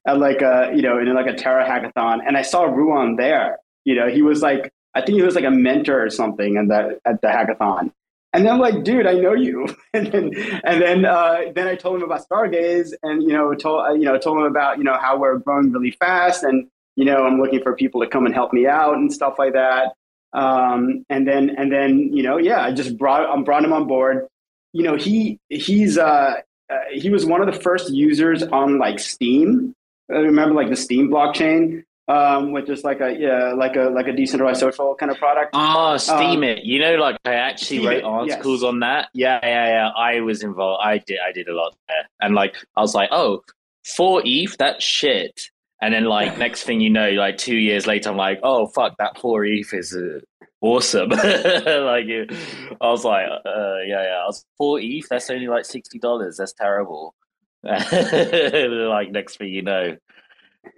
at 0.07 0.19
like 0.19 0.41
a 0.41 0.73
you 0.75 0.83
know 0.83 0.99
in 0.99 1.13
like 1.15 1.27
a 1.27 1.35
Terra 1.35 1.67
hackathon, 1.67 2.21
and 2.27 2.37
I 2.37 2.43
saw 2.43 2.65
Ruan 2.65 3.17
there. 3.17 3.59
You 3.85 3.95
know, 3.97 4.09
he 4.09 4.23
was 4.23 4.41
like 4.41 4.73
I 4.95 5.03
think 5.03 5.17
he 5.17 5.23
was 5.23 5.35
like 5.35 5.45
a 5.45 5.51
mentor 5.51 6.03
or 6.03 6.11
something 6.11 6.57
at 6.57 6.69
the 6.69 7.01
at 7.05 7.21
the 7.21 7.29
hackathon. 7.29 7.93
And 8.35 8.49
I'm 8.49 8.59
like, 8.59 8.83
dude, 8.83 9.07
I 9.07 9.15
know 9.15 9.33
you. 9.33 9.67
and 9.95 10.09
then, 10.09 10.33
and 10.65 10.83
then, 10.83 11.05
uh, 11.05 11.37
then 11.55 11.69
I 11.69 11.77
told 11.77 11.97
him 11.97 12.03
about 12.03 12.29
Stargaze, 12.29 12.93
and 13.03 13.23
you 13.23 13.31
know, 13.31 13.55
told 13.55 13.87
uh, 13.87 13.93
you 13.93 14.05
know, 14.05 14.19
told 14.19 14.39
him 14.39 14.45
about 14.45 14.79
you 14.79 14.85
know 14.85 14.99
how 15.01 15.17
we're 15.17 15.39
growing 15.39 15.73
really 15.73 15.93
fast, 15.93 16.43
and 16.43 16.69
you 16.97 17.05
know, 17.05 17.25
I'm 17.25 17.41
looking 17.41 17.63
for 17.63 17.75
people 17.75 18.01
to 18.01 18.09
come 18.09 18.27
and 18.27 18.35
help 18.35 18.53
me 18.53 18.67
out 18.67 18.95
and 18.95 19.13
stuff 19.13 19.35
like 19.39 19.55
that. 19.55 19.95
Um, 20.33 21.05
and 21.09 21.27
then, 21.27 21.51
and 21.51 21.73
then, 21.73 22.13
you 22.13 22.23
know, 22.23 22.37
yeah, 22.39 22.61
I 22.61 22.73
just 22.73 22.99
brought, 22.99 23.29
I 23.29 23.43
brought 23.43 23.65
him 23.65 23.73
on 23.73 23.87
board. 23.87 24.27
You 24.73 24.83
know, 24.83 24.97
he 24.97 25.39
he's 25.49 25.97
uh, 25.97 26.35
uh 26.69 26.75
he 26.93 27.11
was 27.11 27.25
one 27.25 27.41
of 27.41 27.53
the 27.53 27.61
first 27.61 27.93
users 27.93 28.43
on 28.43 28.79
like 28.79 28.99
Steem. 28.99 29.75
I 30.11 30.17
remember 30.17 30.55
like 30.55 30.69
the 30.69 30.77
Steem 30.77 31.09
blockchain 31.09 31.85
um, 32.09 32.53
which 32.53 32.69
is 32.69 32.85
like 32.85 33.01
a 33.01 33.17
yeah, 33.19 33.53
like 33.55 33.77
a 33.77 33.85
like 33.85 34.07
a 34.07 34.13
decentralized 34.13 34.61
social 34.61 34.95
kind 34.95 35.11
of 35.11 35.19
product. 35.19 35.51
Oh, 35.55 35.97
Steem 35.97 36.39
um, 36.39 36.45
it. 36.45 36.65
You 36.65 36.81
know, 36.81 36.97
like 36.97 37.17
I 37.25 37.35
actually 37.35 37.79
Steem 37.79 37.89
wrote 37.89 37.97
it, 37.99 38.05
articles 38.05 38.63
yes. 38.63 38.69
on 38.69 38.81
that. 38.81 39.09
Yeah, 39.15 39.41
yeah, 39.43 39.69
yeah. 39.69 39.89
I 39.97 40.21
was 40.21 40.43
involved. 40.43 40.83
I 40.85 40.99
did. 40.99 41.19
I 41.27 41.33
did 41.33 41.49
a 41.49 41.55
lot 41.55 41.77
there, 41.89 42.09
and 42.21 42.35
like 42.35 42.57
I 42.77 42.81
was 42.83 42.95
like, 42.95 43.09
oh, 43.13 43.43
four 43.85 44.23
ETH, 44.25 44.57
that's 44.59 44.85
shit. 44.85 45.49
And 45.81 45.95
then 45.95 46.05
like 46.05 46.39
next 46.45 46.65
thing 46.65 46.81
you 46.81 46.91
know, 46.91 47.11
like 47.11 47.39
two 47.39 47.57
years 47.57 47.87
later, 47.87 48.11
I'm 48.11 48.17
like, 48.17 48.41
oh 48.43 48.67
fuck, 48.67 48.97
that 48.99 49.19
four 49.19 49.45
ETH 49.45 49.73
is 49.73 49.97
uh, 49.97 50.21
awesome. 50.61 51.09
like 51.11 51.25
I 51.25 52.77
was 52.81 53.05
like, 53.05 53.27
uh, 53.29 53.79
yeah, 53.87 54.03
yeah. 54.03 54.21
I 54.23 54.27
was 54.27 54.45
four 54.59 54.79
ETH. 54.81 55.07
That's 55.09 55.31
only 55.31 55.47
like 55.47 55.65
sixty 55.65 55.99
dollars. 55.99 56.37
That's 56.37 56.53
terrible. 56.53 57.15
like 57.65 59.11
next 59.11 59.39
thing 59.39 59.49
you 59.49 59.63
know, 59.63 59.97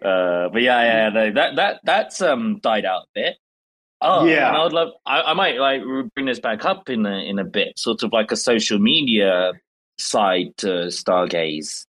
uh, 0.02 0.48
but 0.48 0.62
yeah, 0.62 0.82
yeah, 0.82 1.08
no, 1.10 1.32
that 1.32 1.56
that 1.56 1.80
that's 1.84 2.20
um 2.22 2.58
died 2.62 2.84
out 2.84 3.02
a 3.02 3.08
bit. 3.14 3.36
Oh 4.00 4.26
yeah, 4.26 4.50
I 4.50 4.62
would 4.62 4.72
love. 4.72 4.90
I, 5.06 5.22
I 5.22 5.34
might 5.34 5.58
like 5.58 5.82
bring 6.14 6.26
this 6.26 6.40
back 6.40 6.64
up 6.64 6.90
in 6.90 7.06
a 7.06 7.18
in 7.28 7.38
a 7.38 7.44
bit, 7.44 7.78
sort 7.78 8.02
of 8.02 8.12
like 8.12 8.30
a 8.30 8.36
social 8.36 8.78
media 8.78 9.52
side 9.98 10.56
to 10.58 10.88
Stargaze. 10.88 11.86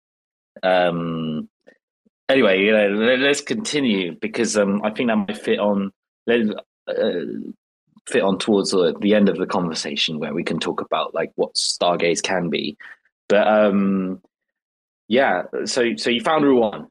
Um. 0.63 1.49
Anyway, 2.29 2.61
you 2.61 2.73
know, 2.73 2.89
let, 2.89 3.21
us 3.21 3.41
continue 3.41 4.17
because 4.21 4.57
um, 4.57 4.83
I 4.83 4.91
think 4.91 5.09
that 5.09 5.17
might 5.17 5.39
fit 5.39 5.61
on 5.61 5.93
uh, 6.29 6.35
fit 8.09 8.23
on 8.23 8.39
towards 8.39 8.75
uh, 8.75 8.93
the 9.01 9.15
end 9.15 9.29
of 9.29 9.37
the 9.37 9.47
conversation 9.47 10.19
where 10.19 10.35
we 10.35 10.43
can 10.43 10.59
talk 10.59 10.81
about 10.81 11.15
like 11.15 11.33
what 11.37 11.55
Stargaze 11.55 12.23
can 12.23 12.51
be. 12.51 12.77
But 13.29 13.47
um, 13.47 14.21
yeah, 15.09 15.43
so 15.65 15.97
so 15.97 16.11
you 16.11 16.21
found 16.21 16.45
Ruan 16.45 16.89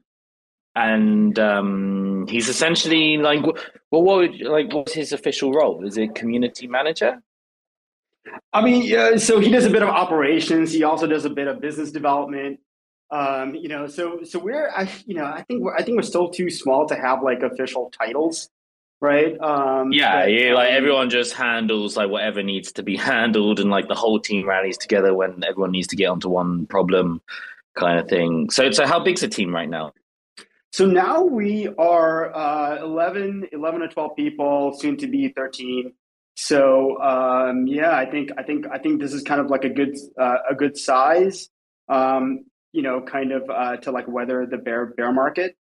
and 0.76 1.38
um, 1.38 2.26
he's 2.28 2.48
essentially 2.48 3.16
like, 3.16 3.42
well, 3.90 4.02
what 4.02 4.18
would 4.18 4.40
like 4.42 4.72
what's 4.72 4.92
his 4.92 5.12
official 5.12 5.52
role? 5.52 5.84
Is 5.84 5.96
it 5.96 6.14
community 6.14 6.68
manager? 6.68 7.22
I 8.52 8.60
mean, 8.60 8.82
yeah, 8.82 9.16
so 9.16 9.40
he 9.40 9.50
does 9.50 9.64
a 9.64 9.70
bit 9.70 9.82
of 9.82 9.88
operations. 9.88 10.72
He 10.72 10.84
also 10.84 11.06
does 11.06 11.24
a 11.24 11.30
bit 11.30 11.48
of 11.48 11.60
business 11.60 11.90
development. 11.92 12.60
Um, 13.10 13.54
you 13.54 13.68
know, 13.68 13.86
so 13.86 14.20
so 14.24 14.38
we're, 14.38 14.68
I, 14.70 14.90
you 15.06 15.14
know, 15.14 15.24
I 15.24 15.42
think 15.42 15.62
we're, 15.62 15.74
I 15.74 15.82
think 15.82 15.96
we're 15.96 16.02
still 16.02 16.28
too 16.28 16.50
small 16.50 16.86
to 16.88 16.94
have 16.96 17.22
like 17.22 17.42
official 17.42 17.90
titles. 17.96 18.50
right? 19.00 19.38
Um, 19.40 19.92
yeah, 19.92 20.22
but, 20.22 20.32
yeah, 20.32 20.54
like 20.54 20.70
um, 20.70 20.76
everyone 20.76 21.10
just 21.10 21.34
handles 21.34 21.96
like 21.96 22.10
whatever 22.10 22.42
needs 22.42 22.72
to 22.72 22.82
be 22.82 22.96
handled, 22.96 23.60
and 23.60 23.70
like 23.70 23.88
the 23.88 23.94
whole 23.94 24.20
team 24.20 24.48
rallies 24.48 24.78
together 24.78 25.14
when 25.14 25.42
everyone 25.44 25.72
needs 25.72 25.88
to 25.88 25.96
get 25.96 26.06
onto 26.06 26.28
one 26.28 26.66
problem, 26.66 27.20
kind 27.74 27.98
of 27.98 28.08
thing. 28.08 28.50
So, 28.50 28.70
so 28.70 28.86
how 28.86 29.00
big's 29.00 29.20
the 29.20 29.28
team 29.28 29.54
right 29.54 29.68
now? 29.68 29.92
So 30.76 30.84
now 30.84 31.22
we 31.22 31.68
are 31.78 32.36
uh, 32.36 32.82
11, 32.82 33.48
11 33.50 33.80
or 33.80 33.88
12 33.88 34.14
people, 34.14 34.74
soon 34.78 34.98
to 34.98 35.06
be 35.06 35.32
13. 35.34 35.94
So 36.34 37.00
um, 37.00 37.66
yeah, 37.66 37.96
I 37.96 38.04
think 38.04 38.28
I 38.36 38.42
think 38.42 38.66
I 38.70 38.76
think 38.76 39.00
this 39.00 39.14
is 39.14 39.22
kind 39.22 39.40
of 39.40 39.46
like 39.46 39.64
a 39.64 39.70
good 39.70 39.96
uh, 40.20 40.36
a 40.50 40.54
good 40.54 40.76
size, 40.76 41.48
um, 41.88 42.44
you 42.72 42.82
know, 42.82 43.00
kind 43.00 43.32
of 43.32 43.48
uh, 43.48 43.78
to 43.78 43.90
like 43.90 44.06
weather 44.06 44.44
the 44.44 44.58
bear 44.58 44.84
bear 44.84 45.14
market. 45.14 45.56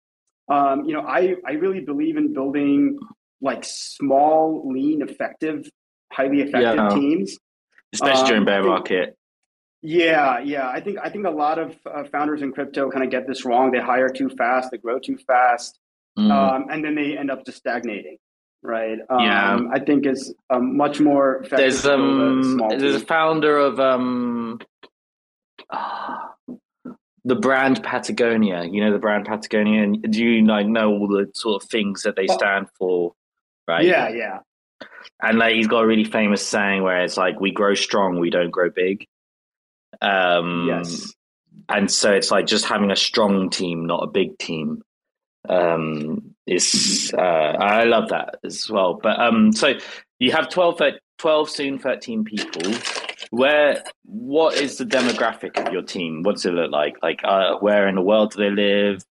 Um, 0.49 0.85
you 0.85 0.95
know, 0.95 1.01
I 1.01 1.35
I 1.45 1.51
really 1.61 1.81
believe 1.81 2.17
in 2.17 2.33
building 2.33 2.97
like 3.39 3.65
small, 3.65 4.63
lean, 4.65 5.03
effective, 5.03 5.69
highly 6.11 6.41
effective 6.41 6.85
Yeah. 6.85 6.95
teams. 6.95 7.37
Especially 7.93 8.21
Um, 8.21 8.27
during 8.29 8.45
bear 8.45 8.63
market. 8.63 9.15
Yeah, 9.85 10.39
yeah. 10.39 10.69
I 10.69 10.79
think 10.79 10.97
I 11.03 11.09
think 11.09 11.25
a 11.27 11.29
lot 11.29 11.59
of 11.59 11.75
uh, 11.85 12.05
founders 12.05 12.41
in 12.41 12.53
crypto 12.53 12.89
kind 12.89 13.03
of 13.03 13.11
get 13.11 13.27
this 13.27 13.43
wrong. 13.45 13.71
They 13.71 13.79
hire 13.81 14.07
too 14.09 14.29
fast, 14.29 14.71
they 14.71 14.77
grow 14.77 14.97
too 14.99 15.17
fast, 15.17 15.77
Mm. 16.17 16.31
um, 16.31 16.67
and 16.71 16.85
then 16.85 16.95
they 16.95 17.17
end 17.17 17.29
up 17.31 17.43
just 17.45 17.57
stagnating. 17.57 18.17
Right. 18.61 18.97
Um, 19.09 19.19
Yeah. 19.19 19.59
I 19.71 19.79
think 19.79 20.05
it's 20.05 20.31
um, 20.49 20.77
much 20.77 20.99
more 21.01 21.37
effective. 21.37 21.57
there's 21.57 21.85
a 21.85 21.95
um 21.95 22.43
small 22.43 22.69
there's 22.69 22.95
a 23.01 23.05
founder 23.05 23.57
of 23.57 23.79
um 23.79 24.59
ah, 25.69 26.33
the 27.25 27.35
brand 27.35 27.83
Patagonia. 27.83 28.63
You 28.63 28.85
know 28.85 28.91
the 28.93 28.99
brand 28.99 29.25
Patagonia, 29.25 29.83
and 29.83 30.01
do 30.13 30.23
you 30.23 30.45
like 30.45 30.67
know 30.67 30.91
all 30.91 31.07
the 31.09 31.29
sort 31.33 31.61
of 31.63 31.69
things 31.69 32.03
that 32.03 32.15
they 32.15 32.27
Oh. 32.29 32.33
stand 32.37 32.67
for? 32.77 33.13
Right. 33.67 33.85
Yeah, 33.85 34.09
yeah, 34.09 34.39
And 35.21 35.39
like 35.39 35.55
he's 35.55 35.67
got 35.67 35.83
a 35.83 35.87
really 35.87 36.03
famous 36.03 36.45
saying 36.45 36.83
where 36.83 37.01
it's 37.03 37.15
like 37.17 37.39
we 37.39 37.51
grow 37.51 37.73
strong, 37.75 38.19
we 38.19 38.29
don't 38.29 38.51
grow 38.51 38.69
big. 38.69 39.07
Um 40.01 40.67
yes. 40.67 41.13
and 41.69 41.89
so 41.91 42.11
it's 42.11 42.31
like 42.31 42.45
just 42.45 42.65
having 42.65 42.91
a 42.91 42.95
strong 42.95 43.49
team, 43.49 43.85
not 43.85 44.03
a 44.03 44.07
big 44.07 44.37
team. 44.37 44.81
Um 45.47 46.35
is 46.45 47.13
uh 47.17 47.21
I 47.21 47.83
love 47.83 48.09
that 48.09 48.35
as 48.43 48.69
well. 48.69 48.99
But 49.01 49.19
um 49.19 49.51
so 49.51 49.73
you 50.19 50.31
have 50.31 50.49
12, 50.49 50.81
12 51.17 51.49
soon 51.49 51.79
13 51.79 52.23
people. 52.23 52.71
Where 53.31 53.83
what 54.05 54.55
is 54.55 54.77
the 54.77 54.85
demographic 54.85 55.57
of 55.65 55.73
your 55.73 55.81
team? 55.81 56.23
What 56.23 56.35
does 56.35 56.45
it 56.45 56.53
look 56.53 56.71
like? 56.71 56.97
Like 57.01 57.21
uh 57.23 57.57
where 57.57 57.87
in 57.87 57.95
the 57.95 58.01
world 58.01 58.31
do 58.31 58.43
they 58.43 58.49
live? 58.51 59.03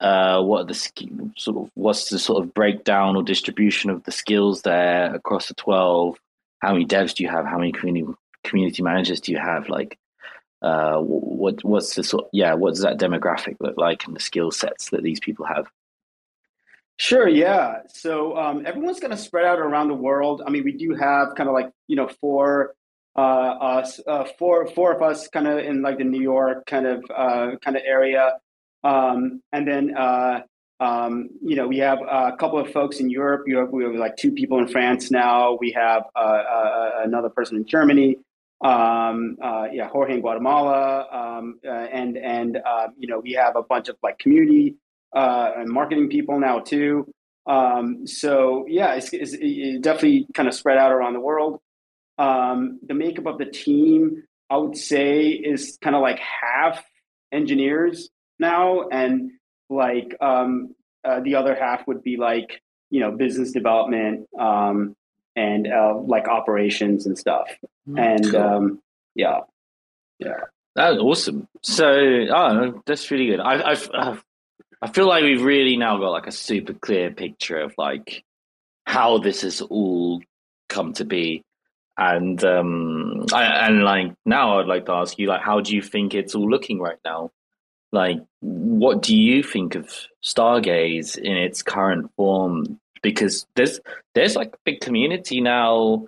Uh 0.00 0.42
what 0.42 0.62
are 0.62 0.66
the 0.66 1.32
sort 1.36 1.56
of 1.56 1.70
what's 1.74 2.10
the 2.10 2.18
sort 2.18 2.42
of 2.42 2.52
breakdown 2.54 3.16
or 3.16 3.22
distribution 3.22 3.90
of 3.90 4.04
the 4.04 4.12
skills 4.12 4.62
there 4.62 5.14
across 5.14 5.48
the 5.48 5.54
12? 5.54 6.16
How 6.60 6.72
many 6.72 6.86
devs 6.86 7.14
do 7.14 7.22
you 7.22 7.30
have? 7.30 7.46
How 7.46 7.58
many 7.58 7.72
community 7.72 8.12
community 8.44 8.82
managers 8.82 9.20
do 9.20 9.32
you 9.32 9.38
have? 9.38 9.68
Like 9.68 9.98
uh, 10.62 10.98
what 10.98 11.62
what's 11.64 11.94
the 11.94 12.02
sort? 12.02 12.28
Yeah, 12.32 12.54
what 12.54 12.70
does 12.70 12.82
that 12.82 12.98
demographic 12.98 13.56
look 13.60 13.76
like, 13.76 14.06
and 14.06 14.16
the 14.16 14.20
skill 14.20 14.50
sets 14.50 14.90
that 14.90 15.02
these 15.02 15.20
people 15.20 15.46
have? 15.46 15.66
Sure, 16.98 17.28
yeah. 17.28 17.80
So 17.88 18.36
um, 18.38 18.64
everyone's 18.64 19.00
going 19.00 19.10
to 19.10 19.18
spread 19.18 19.44
out 19.44 19.58
around 19.58 19.88
the 19.88 19.94
world. 19.94 20.42
I 20.46 20.50
mean, 20.50 20.64
we 20.64 20.72
do 20.72 20.94
have 20.94 21.34
kind 21.34 21.48
of 21.48 21.54
like 21.54 21.70
you 21.88 21.96
know 21.96 22.08
four 22.20 22.74
uh, 23.14 23.20
us, 23.20 24.00
uh, 24.06 24.24
four 24.38 24.66
four 24.68 24.94
of 24.94 25.02
us, 25.02 25.28
kind 25.28 25.46
of 25.46 25.58
in 25.58 25.82
like 25.82 25.98
the 25.98 26.04
New 26.04 26.22
York 26.22 26.66
kind 26.66 26.86
of 26.86 27.04
uh, 27.14 27.56
kind 27.62 27.76
of 27.76 27.82
area, 27.86 28.38
um, 28.82 29.42
and 29.52 29.68
then 29.68 29.94
uh, 29.94 30.40
um, 30.80 31.28
you 31.42 31.56
know 31.56 31.68
we 31.68 31.78
have 31.78 31.98
a 32.00 32.32
couple 32.38 32.58
of 32.58 32.72
folks 32.72 32.98
in 32.98 33.10
Europe. 33.10 33.44
Europe. 33.46 33.72
we 33.72 33.84
have 33.84 33.94
like 33.94 34.16
two 34.16 34.32
people 34.32 34.58
in 34.58 34.68
France 34.68 35.10
now. 35.10 35.58
We 35.60 35.72
have 35.72 36.04
uh, 36.14 36.90
another 37.04 37.28
person 37.28 37.58
in 37.58 37.66
Germany. 37.66 38.16
Um, 38.64 39.36
uh, 39.42 39.66
yeah, 39.72 39.88
Jorge 39.88 40.14
in 40.14 40.20
Guatemala, 40.20 41.06
um, 41.12 41.60
uh, 41.66 41.70
and 41.70 42.16
and 42.16 42.56
uh, 42.56 42.88
you 42.98 43.06
know 43.08 43.20
we 43.20 43.32
have 43.32 43.54
a 43.56 43.62
bunch 43.62 43.88
of 43.88 43.96
like 44.02 44.18
community 44.18 44.76
uh, 45.14 45.50
and 45.58 45.68
marketing 45.68 46.08
people 46.08 46.40
now 46.40 46.60
too. 46.60 47.06
Um, 47.46 48.06
so 48.06 48.64
yeah, 48.68 48.94
it's, 48.94 49.12
it's 49.12 49.34
it 49.34 49.82
definitely 49.82 50.26
kind 50.34 50.48
of 50.48 50.54
spread 50.54 50.78
out 50.78 50.90
around 50.90 51.12
the 51.12 51.20
world. 51.20 51.60
Um, 52.18 52.80
the 52.86 52.94
makeup 52.94 53.26
of 53.26 53.38
the 53.38 53.44
team, 53.44 54.22
I 54.48 54.56
would 54.56 54.76
say, 54.76 55.28
is 55.28 55.78
kind 55.82 55.94
of 55.94 56.00
like 56.00 56.18
half 56.18 56.82
engineers 57.32 58.08
now, 58.38 58.88
and 58.88 59.32
like 59.68 60.16
um, 60.20 60.74
uh, 61.04 61.20
the 61.20 61.34
other 61.36 61.54
half 61.54 61.86
would 61.86 62.02
be 62.02 62.16
like 62.16 62.62
you 62.90 63.00
know 63.00 63.10
business 63.10 63.52
development 63.52 64.26
um, 64.38 64.96
and 65.36 65.66
uh, 65.70 65.94
like 65.98 66.26
operations 66.26 67.04
and 67.06 67.18
stuff. 67.18 67.48
And 67.86 68.30
Cool. 68.30 68.40
um, 68.40 68.82
yeah, 69.14 69.40
That's 70.74 70.98
awesome. 70.98 71.48
So, 71.62 71.86
oh, 72.34 72.82
that's 72.84 73.10
really 73.10 73.26
good. 73.26 73.40
I, 73.40 73.70
I've, 73.70 73.90
I've, 73.94 74.24
I 74.82 74.88
feel 74.90 75.06
like 75.08 75.22
we've 75.22 75.42
really 75.42 75.76
now 75.76 75.96
got 75.98 76.10
like 76.10 76.26
a 76.26 76.32
super 76.32 76.74
clear 76.74 77.10
picture 77.10 77.60
of 77.60 77.74
like 77.78 78.24
how 78.84 79.18
this 79.18 79.42
has 79.42 79.60
all 79.62 80.20
come 80.68 80.92
to 80.94 81.04
be, 81.04 81.42
and 81.96 82.42
um, 82.44 83.24
I, 83.32 83.68
and 83.68 83.84
like 83.84 84.12
now 84.26 84.58
I'd 84.60 84.66
like 84.66 84.86
to 84.86 84.92
ask 84.92 85.18
you 85.18 85.28
like, 85.28 85.40
how 85.40 85.60
do 85.60 85.74
you 85.74 85.80
think 85.82 86.14
it's 86.14 86.34
all 86.34 86.48
looking 86.50 86.78
right 86.78 86.98
now? 87.04 87.30
Like, 87.92 88.18
what 88.40 89.00
do 89.00 89.16
you 89.16 89.42
think 89.42 89.76
of 89.76 89.88
Stargaze 90.22 91.16
in 91.16 91.36
its 91.36 91.62
current 91.62 92.10
form? 92.16 92.78
Because 93.02 93.46
there's 93.54 93.80
there's 94.14 94.36
like 94.36 94.48
a 94.48 94.58
big 94.64 94.80
community 94.80 95.40
now 95.40 96.06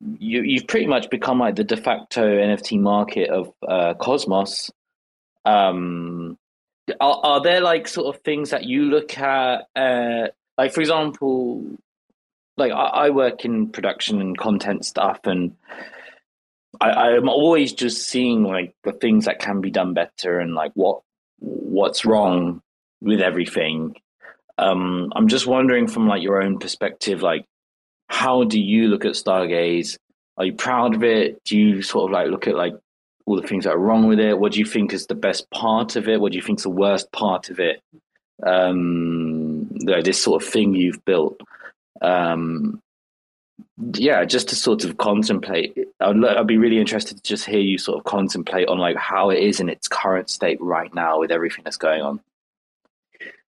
you 0.00 0.42
you've 0.42 0.66
pretty 0.66 0.86
much 0.86 1.10
become 1.10 1.38
like 1.38 1.56
the 1.56 1.64
de 1.64 1.76
facto 1.76 2.22
NFT 2.22 2.80
market 2.80 3.30
of 3.30 3.52
uh, 3.66 3.94
Cosmos. 3.94 4.70
Um, 5.44 6.38
are, 7.00 7.20
are 7.22 7.42
there 7.42 7.60
like 7.60 7.88
sort 7.88 8.14
of 8.14 8.22
things 8.22 8.50
that 8.50 8.64
you 8.64 8.84
look 8.84 9.18
at, 9.18 9.66
uh, 9.76 10.28
like 10.56 10.72
for 10.72 10.80
example, 10.80 11.64
like 12.56 12.72
I, 12.72 13.06
I 13.06 13.10
work 13.10 13.44
in 13.44 13.70
production 13.70 14.20
and 14.20 14.36
content 14.36 14.84
stuff, 14.84 15.20
and 15.24 15.56
I, 16.80 16.90
I'm 16.90 17.28
always 17.28 17.72
just 17.72 18.08
seeing 18.08 18.42
like 18.42 18.74
the 18.84 18.92
things 18.92 19.24
that 19.24 19.40
can 19.40 19.60
be 19.60 19.70
done 19.70 19.94
better 19.94 20.38
and 20.38 20.54
like 20.54 20.72
what 20.74 21.02
what's 21.38 22.04
wrong 22.04 22.62
with 23.00 23.20
everything. 23.20 23.94
Um, 24.58 25.12
I'm 25.14 25.28
just 25.28 25.46
wondering 25.46 25.86
from 25.86 26.08
like 26.08 26.22
your 26.22 26.42
own 26.42 26.58
perspective, 26.58 27.22
like 27.22 27.46
how 28.18 28.42
do 28.42 28.60
you 28.60 28.88
look 28.88 29.04
at 29.04 29.12
Stargaze? 29.12 29.96
Are 30.38 30.44
you 30.44 30.52
proud 30.52 30.96
of 30.96 31.04
it? 31.04 31.40
Do 31.44 31.56
you 31.56 31.82
sort 31.82 32.10
of 32.10 32.12
like 32.12 32.26
look 32.26 32.48
at 32.48 32.56
like 32.56 32.74
all 33.26 33.40
the 33.40 33.46
things 33.46 33.62
that 33.62 33.74
are 33.74 33.78
wrong 33.78 34.08
with 34.08 34.18
it? 34.18 34.40
What 34.40 34.52
do 34.52 34.58
you 34.58 34.64
think 34.64 34.92
is 34.92 35.06
the 35.06 35.14
best 35.14 35.48
part 35.50 35.94
of 35.94 36.08
it? 36.08 36.20
What 36.20 36.32
do 36.32 36.36
you 36.36 36.42
think 36.42 36.58
is 36.58 36.64
the 36.64 36.70
worst 36.70 37.12
part 37.12 37.48
of 37.48 37.60
it? 37.60 37.80
Um, 38.44 39.68
this 39.70 40.20
sort 40.20 40.42
of 40.42 40.48
thing 40.48 40.74
you've 40.74 41.04
built. 41.04 41.40
Um, 42.02 42.82
yeah, 43.94 44.24
just 44.24 44.48
to 44.48 44.56
sort 44.56 44.82
of 44.82 44.96
contemplate. 44.96 45.78
I'd, 46.00 46.24
I'd 46.24 46.46
be 46.48 46.58
really 46.58 46.80
interested 46.80 47.18
to 47.18 47.22
just 47.22 47.44
hear 47.44 47.60
you 47.60 47.78
sort 47.78 47.98
of 47.98 48.04
contemplate 48.04 48.66
on 48.66 48.78
like 48.78 48.96
how 48.96 49.30
it 49.30 49.38
is 49.38 49.60
in 49.60 49.68
its 49.68 49.86
current 49.86 50.28
state 50.28 50.60
right 50.60 50.92
now 50.92 51.20
with 51.20 51.30
everything 51.30 51.62
that's 51.62 51.76
going 51.76 52.02
on. 52.02 52.20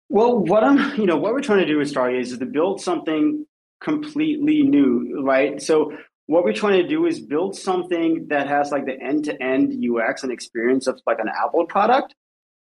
Well, 0.09 0.39
what 0.39 0.63
I'm, 0.63 0.99
you 0.99 1.05
know, 1.05 1.17
what 1.17 1.33
we're 1.33 1.41
trying 1.41 1.59
to 1.59 1.67
do 1.67 1.77
with 1.77 1.93
Stargaze 1.93 2.31
is 2.31 2.37
to 2.39 2.47
build 2.47 2.81
something 2.81 3.45
completely 3.81 4.63
new, 4.63 5.21
right? 5.23 5.61
So 5.61 5.93
what 6.27 6.43
we're 6.43 6.53
trying 6.53 6.81
to 6.81 6.87
do 6.87 7.05
is 7.05 7.19
build 7.19 7.55
something 7.55 8.27
that 8.29 8.47
has 8.47 8.71
like 8.71 8.85
the 8.85 8.99
end-to-end 8.99 9.83
UX 9.83 10.23
and 10.23 10.31
experience 10.31 10.87
of 10.87 10.99
like 11.05 11.19
an 11.19 11.29
Apple 11.29 11.65
product, 11.65 12.15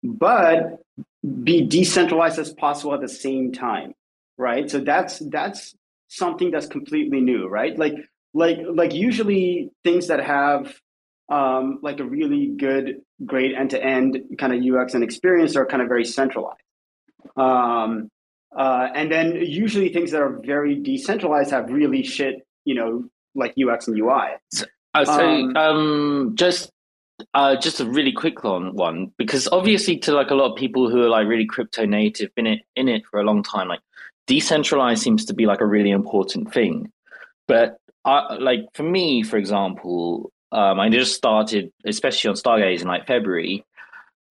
but 0.04 0.80
be 1.42 1.66
decentralized 1.66 2.38
as 2.38 2.52
possible 2.52 2.94
at 2.94 3.00
the 3.00 3.08
same 3.08 3.52
time, 3.52 3.94
right? 4.36 4.70
So 4.70 4.78
that's 4.78 5.18
that's 5.18 5.74
something 6.08 6.50
that's 6.50 6.66
completely 6.66 7.20
new, 7.20 7.48
right? 7.48 7.76
Like 7.76 7.94
like 8.32 8.58
like 8.72 8.94
usually 8.94 9.70
things 9.82 10.06
that 10.08 10.24
have 10.24 10.74
um, 11.28 11.80
like 11.82 12.00
a 12.00 12.04
really 12.04 12.54
good, 12.56 13.02
great 13.24 13.54
end-to-end 13.54 14.18
kind 14.38 14.54
of 14.54 14.62
UX 14.62 14.94
and 14.94 15.04
experience 15.04 15.56
are 15.56 15.66
kind 15.66 15.82
of 15.82 15.88
very 15.88 16.04
centralized. 16.04 16.62
Um, 17.36 18.08
uh, 18.56 18.88
and 18.94 19.10
then 19.10 19.36
usually 19.36 19.92
things 19.92 20.10
that 20.12 20.20
are 20.20 20.40
very 20.44 20.74
decentralized 20.76 21.50
have 21.50 21.70
really 21.70 22.02
shit, 22.02 22.46
you 22.64 22.74
know, 22.74 23.04
like 23.34 23.54
UX 23.58 23.88
and 23.88 23.98
UI. 23.98 24.36
Uh, 24.94 25.04
so, 25.04 25.28
Um, 25.28 25.56
um, 25.56 26.32
just 26.34 26.70
uh, 27.34 27.56
just 27.56 27.80
a 27.80 27.84
really 27.84 28.12
quick 28.12 28.44
one, 28.44 28.74
one 28.74 29.12
because 29.18 29.48
obviously 29.48 29.98
to 29.98 30.12
like 30.12 30.30
a 30.30 30.34
lot 30.34 30.52
of 30.52 30.56
people 30.56 30.90
who 30.90 31.02
are 31.02 31.08
like 31.08 31.26
really 31.26 31.46
crypto 31.46 31.84
native, 31.84 32.34
been 32.34 32.46
it 32.46 32.60
in 32.76 32.88
it 32.88 33.02
for 33.06 33.20
a 33.20 33.24
long 33.24 33.42
time, 33.42 33.68
like 33.68 33.80
decentralized 34.26 35.02
seems 35.02 35.24
to 35.26 35.34
be 35.34 35.46
like 35.46 35.60
a 35.60 35.66
really 35.66 35.90
important 35.90 36.52
thing. 36.52 36.90
But 37.46 37.78
I, 38.04 38.34
like 38.34 38.66
for 38.74 38.82
me, 38.82 39.22
for 39.22 39.36
example, 39.36 40.32
um, 40.52 40.80
I 40.80 40.88
just 40.88 41.14
started, 41.14 41.72
especially 41.84 42.28
on 42.28 42.36
Stargaze 42.36 42.80
in 42.80 42.88
like 42.88 43.06
February. 43.06 43.64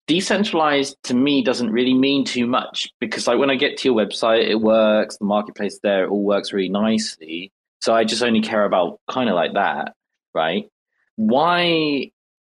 Decentralized 0.08 0.96
to 1.04 1.14
me 1.14 1.42
doesn't 1.42 1.70
really 1.70 1.94
mean 1.94 2.24
too 2.24 2.46
much 2.46 2.90
because 2.98 3.28
like 3.28 3.38
when 3.38 3.50
I 3.50 3.56
get 3.56 3.76
to 3.76 3.88
your 3.88 3.96
website, 3.96 4.48
it 4.48 4.56
works, 4.56 5.18
the 5.18 5.26
marketplace 5.26 5.78
there, 5.82 6.04
it 6.04 6.10
all 6.10 6.24
works 6.24 6.52
really 6.52 6.70
nicely. 6.70 7.52
So 7.80 7.94
I 7.94 8.04
just 8.04 8.22
only 8.22 8.40
care 8.40 8.64
about 8.64 9.00
kind 9.08 9.28
of 9.28 9.36
like 9.36 9.52
that, 9.52 9.94
right? 10.34 10.68
Why 11.16 12.10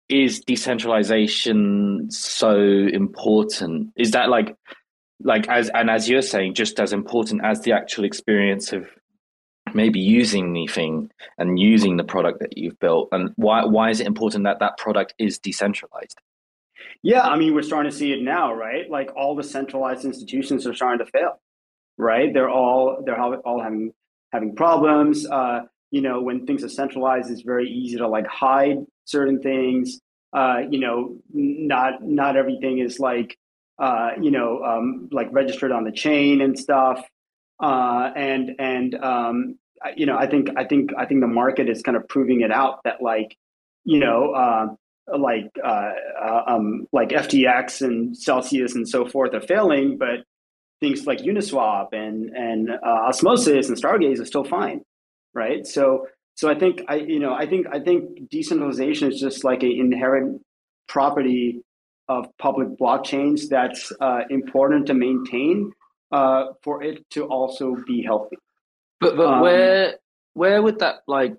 is 0.07 0.41
decentralization 0.41 2.09
so 2.11 2.55
important? 2.57 3.93
Is 3.97 4.11
that 4.11 4.29
like 4.29 4.55
like 5.21 5.49
as 5.49 5.69
and 5.69 5.89
as 5.89 6.07
you're 6.07 6.21
saying, 6.21 6.53
just 6.53 6.79
as 6.79 6.93
important 6.93 7.41
as 7.43 7.61
the 7.61 7.73
actual 7.73 8.05
experience 8.05 8.71
of 8.71 8.87
maybe 9.73 9.99
using 9.99 10.53
the 10.53 10.67
thing 10.67 11.11
and 11.37 11.59
using 11.59 11.97
the 11.97 12.03
product 12.03 12.39
that 12.41 12.57
you've 12.57 12.79
built? 12.79 13.09
And 13.11 13.33
why 13.37 13.65
why 13.65 13.89
is 13.89 13.99
it 13.99 14.07
important 14.07 14.43
that 14.43 14.59
that 14.59 14.77
product 14.77 15.15
is 15.17 15.39
decentralized? 15.39 16.19
Yeah, 17.01 17.21
I 17.21 17.37
mean, 17.37 17.53
we're 17.53 17.61
starting 17.61 17.91
to 17.91 17.97
see 17.97 18.11
it 18.11 18.21
now, 18.21 18.53
right? 18.53 18.89
Like 18.89 19.15
all 19.15 19.35
the 19.35 19.43
centralized 19.43 20.03
institutions 20.03 20.67
are 20.67 20.73
starting 20.73 21.05
to 21.05 21.11
fail, 21.11 21.39
right? 21.97 22.33
They're 22.33 22.49
all 22.49 23.01
they're 23.05 23.19
all 23.19 23.61
having 23.61 23.93
having 24.31 24.55
problems. 24.55 25.25
Uh, 25.25 25.61
you 25.91 26.01
know, 26.01 26.21
when 26.21 26.45
things 26.45 26.63
are 26.63 26.69
centralized, 26.69 27.31
it's 27.31 27.41
very 27.41 27.69
easy 27.69 27.97
to 27.97 28.07
like 28.07 28.27
hide 28.27 28.79
certain 29.05 29.41
things. 29.41 30.01
Uh, 30.33 30.59
you 30.69 30.79
know, 30.79 31.17
not 31.33 32.03
not 32.03 32.35
everything 32.35 32.79
is 32.79 32.99
like 32.99 33.37
uh, 33.79 34.11
you 34.21 34.31
know 34.31 34.61
um, 34.63 35.07
like 35.11 35.29
registered 35.31 35.71
on 35.71 35.85
the 35.85 35.91
chain 35.91 36.41
and 36.41 36.59
stuff. 36.59 37.03
Uh, 37.61 38.11
and 38.15 38.51
and 38.59 38.95
um, 38.95 39.57
you 39.95 40.05
know, 40.05 40.17
I 40.17 40.27
think 40.27 40.49
I 40.57 40.65
think 40.65 40.91
I 40.97 41.05
think 41.05 41.21
the 41.21 41.27
market 41.27 41.69
is 41.69 41.81
kind 41.81 41.95
of 41.95 42.07
proving 42.09 42.41
it 42.41 42.51
out 42.51 42.83
that 42.83 43.01
like 43.01 43.37
you 43.85 43.99
know. 43.99 44.77
Like 45.17 45.51
uh, 45.63 45.91
uh 46.21 46.43
um, 46.47 46.87
like 46.91 47.09
FTX 47.09 47.81
and 47.81 48.17
Celsius 48.17 48.75
and 48.75 48.87
so 48.87 49.05
forth 49.05 49.33
are 49.33 49.41
failing, 49.41 49.97
but 49.97 50.25
things 50.79 51.05
like 51.05 51.19
Uniswap 51.19 51.87
and 51.93 52.29
and 52.35 52.69
uh, 52.69 53.07
Osmosis 53.07 53.69
and 53.69 53.77
Stargaze 53.77 54.19
are 54.19 54.25
still 54.25 54.43
fine, 54.43 54.81
right? 55.33 55.65
So 55.65 56.07
so 56.35 56.49
I 56.49 56.57
think 56.57 56.83
I 56.87 56.95
you 56.95 57.19
know 57.19 57.33
I 57.33 57.45
think 57.45 57.67
I 57.71 57.79
think 57.79 58.29
decentralization 58.29 59.11
is 59.11 59.19
just 59.19 59.43
like 59.43 59.63
an 59.63 59.71
inherent 59.71 60.41
property 60.87 61.61
of 62.07 62.25
public 62.37 62.69
blockchains 62.79 63.49
that's 63.49 63.91
uh, 64.01 64.21
important 64.29 64.87
to 64.87 64.93
maintain 64.93 65.71
uh, 66.11 66.45
for 66.63 66.83
it 66.83 67.07
to 67.11 67.25
also 67.25 67.75
be 67.85 68.03
healthy. 68.03 68.37
But 68.99 69.15
but 69.15 69.27
um, 69.27 69.41
where 69.41 69.95
where 70.33 70.61
would 70.61 70.79
that 70.79 71.01
like? 71.07 71.35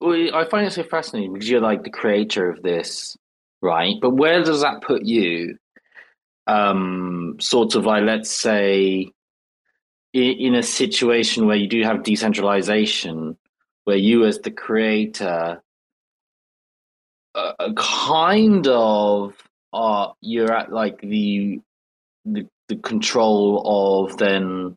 Well, 0.00 0.34
I 0.34 0.44
find 0.48 0.66
it 0.66 0.72
so 0.72 0.84
fascinating 0.84 1.32
because 1.32 1.50
you're 1.50 1.60
like 1.60 1.82
the 1.82 1.90
creator 1.90 2.50
of 2.50 2.62
this, 2.62 3.16
right? 3.60 3.94
But 4.00 4.10
where 4.10 4.42
does 4.42 4.62
that 4.62 4.82
put 4.82 5.04
you? 5.04 5.58
Um, 6.46 7.36
sort 7.40 7.74
of 7.74 7.84
like 7.84 8.04
let's 8.04 8.30
say 8.30 9.12
in, 10.14 10.54
a 10.54 10.62
situation 10.62 11.46
where 11.46 11.56
you 11.56 11.68
do 11.68 11.82
have 11.82 12.02
decentralization, 12.02 13.36
where 13.84 13.96
you 13.96 14.24
as 14.24 14.38
the 14.38 14.50
creator 14.50 15.62
uh, 17.34 17.52
uh 17.58 17.72
kind 17.74 18.66
of 18.66 19.34
are 19.72 20.14
you're 20.20 20.52
at 20.52 20.72
like 20.72 21.00
the 21.00 21.60
the, 22.24 22.46
the 22.68 22.76
control 22.76 24.06
of 24.08 24.16
then 24.16 24.76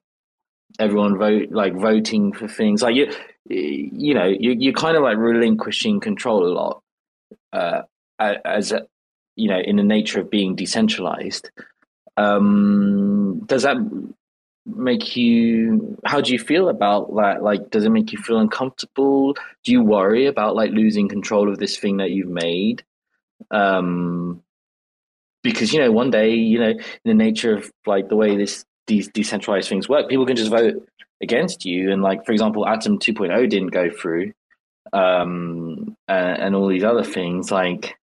everyone 0.82 1.18
vote 1.18 1.52
like 1.52 1.74
voting 1.76 2.34
for 2.34 2.48
things. 2.48 2.82
Like 2.82 2.96
you 2.96 3.14
you 3.46 4.14
know 4.14 4.26
you, 4.26 4.56
you're 4.58 4.74
kind 4.74 4.98
of 4.98 5.04
like 5.04 5.18
relinquishing 5.18 6.00
control 6.00 6.46
a 6.46 6.52
lot 6.54 6.82
uh, 7.54 7.82
as 8.20 8.72
a, 8.72 8.88
you 9.36 9.48
know 9.48 9.60
in 9.60 9.76
the 9.76 9.84
nature 9.84 10.20
of 10.20 10.30
being 10.30 10.56
decentralized. 10.56 11.50
Um 12.18 13.44
does 13.46 13.64
that 13.64 13.78
make 14.66 15.16
you 15.16 15.98
how 16.06 16.20
do 16.22 16.34
you 16.34 16.40
feel 16.40 16.68
about 16.70 17.16
that? 17.16 17.44
Like 17.44 17.70
does 17.70 17.86
it 17.86 17.92
make 17.92 18.12
you 18.12 18.20
feel 18.20 18.40
uncomfortable? 18.40 19.34
Do 19.64 19.72
you 19.72 19.84
worry 19.84 20.26
about 20.26 20.56
like 20.56 20.72
losing 20.72 21.08
control 21.08 21.50
of 21.50 21.60
this 21.60 21.78
thing 21.78 21.98
that 21.98 22.12
you've 22.12 22.30
made? 22.30 22.84
Um 23.52 24.44
because 25.44 25.74
you 25.74 25.80
know 25.80 25.92
one 25.92 26.12
day 26.12 26.36
you 26.36 26.60
know 26.60 26.70
in 26.72 27.06
the 27.06 27.14
nature 27.14 27.56
of 27.56 27.72
like 27.86 28.10
the 28.10 28.16
way 28.16 28.36
this 28.36 28.66
these 28.92 29.08
decentralized 29.08 29.70
things 29.70 29.88
work 29.88 30.10
people 30.10 30.26
can 30.26 30.36
just 30.36 30.52
vote 30.52 30.86
against 31.22 31.66
you. 31.66 31.92
And 31.92 32.02
like 32.02 32.26
for 32.26 32.34
example 32.34 32.68
atom 32.68 33.00
2.0 33.00 33.50
didn't 33.50 33.70
go 33.70 33.90
through 33.90 34.34
um 34.92 35.96
and, 36.08 36.42
and 36.44 36.56
all 36.56 36.68
these 36.68 36.84
other 36.84 37.04
things. 37.04 37.52
Like 37.52 37.96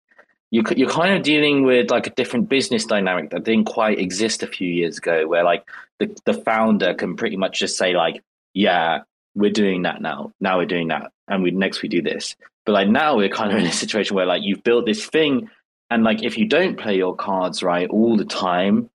you, 0.53 0.63
you're 0.77 0.89
kind 0.89 1.17
of 1.17 1.25
dealing 1.25 1.65
with 1.65 1.91
like 1.91 2.07
a 2.07 2.11
different 2.11 2.49
business 2.49 2.85
dynamic 2.87 3.31
that 3.31 3.43
didn't 3.43 3.65
quite 3.67 3.99
exist 3.99 4.45
a 4.45 4.47
few 4.47 4.69
years 4.69 4.99
ago 4.99 5.27
where 5.27 5.43
like 5.43 5.65
the, 5.99 6.17
the 6.25 6.35
founder 6.35 6.95
can 6.95 7.17
pretty 7.17 7.37
much 7.37 7.59
just 7.59 7.77
say 7.77 7.93
like 7.95 8.23
yeah 8.55 9.01
we're 9.35 9.51
doing 9.51 9.83
that 9.83 10.01
now. 10.01 10.33
Now 10.41 10.59
we're 10.59 10.67
doing 10.67 10.89
that. 10.89 11.13
And 11.29 11.43
we 11.43 11.51
next 11.51 11.83
we 11.83 11.89
do 11.89 12.01
this. 12.01 12.37
But 12.65 12.73
like 12.73 12.89
now 12.89 13.17
we're 13.17 13.29
kind 13.29 13.53
of 13.53 13.59
in 13.59 13.67
a 13.67 13.73
situation 13.73 14.17
where 14.17 14.27
like 14.27 14.43
you've 14.43 14.63
built 14.63 14.87
this 14.87 15.05
thing. 15.05 15.51
And 15.91 16.05
like 16.05 16.23
if 16.23 16.39
you 16.39 16.47
don't 16.47 16.79
play 16.79 16.97
your 16.97 17.15
cards 17.15 17.63
right 17.63 17.89
all 17.91 18.17
the 18.17 18.25
time 18.25 18.89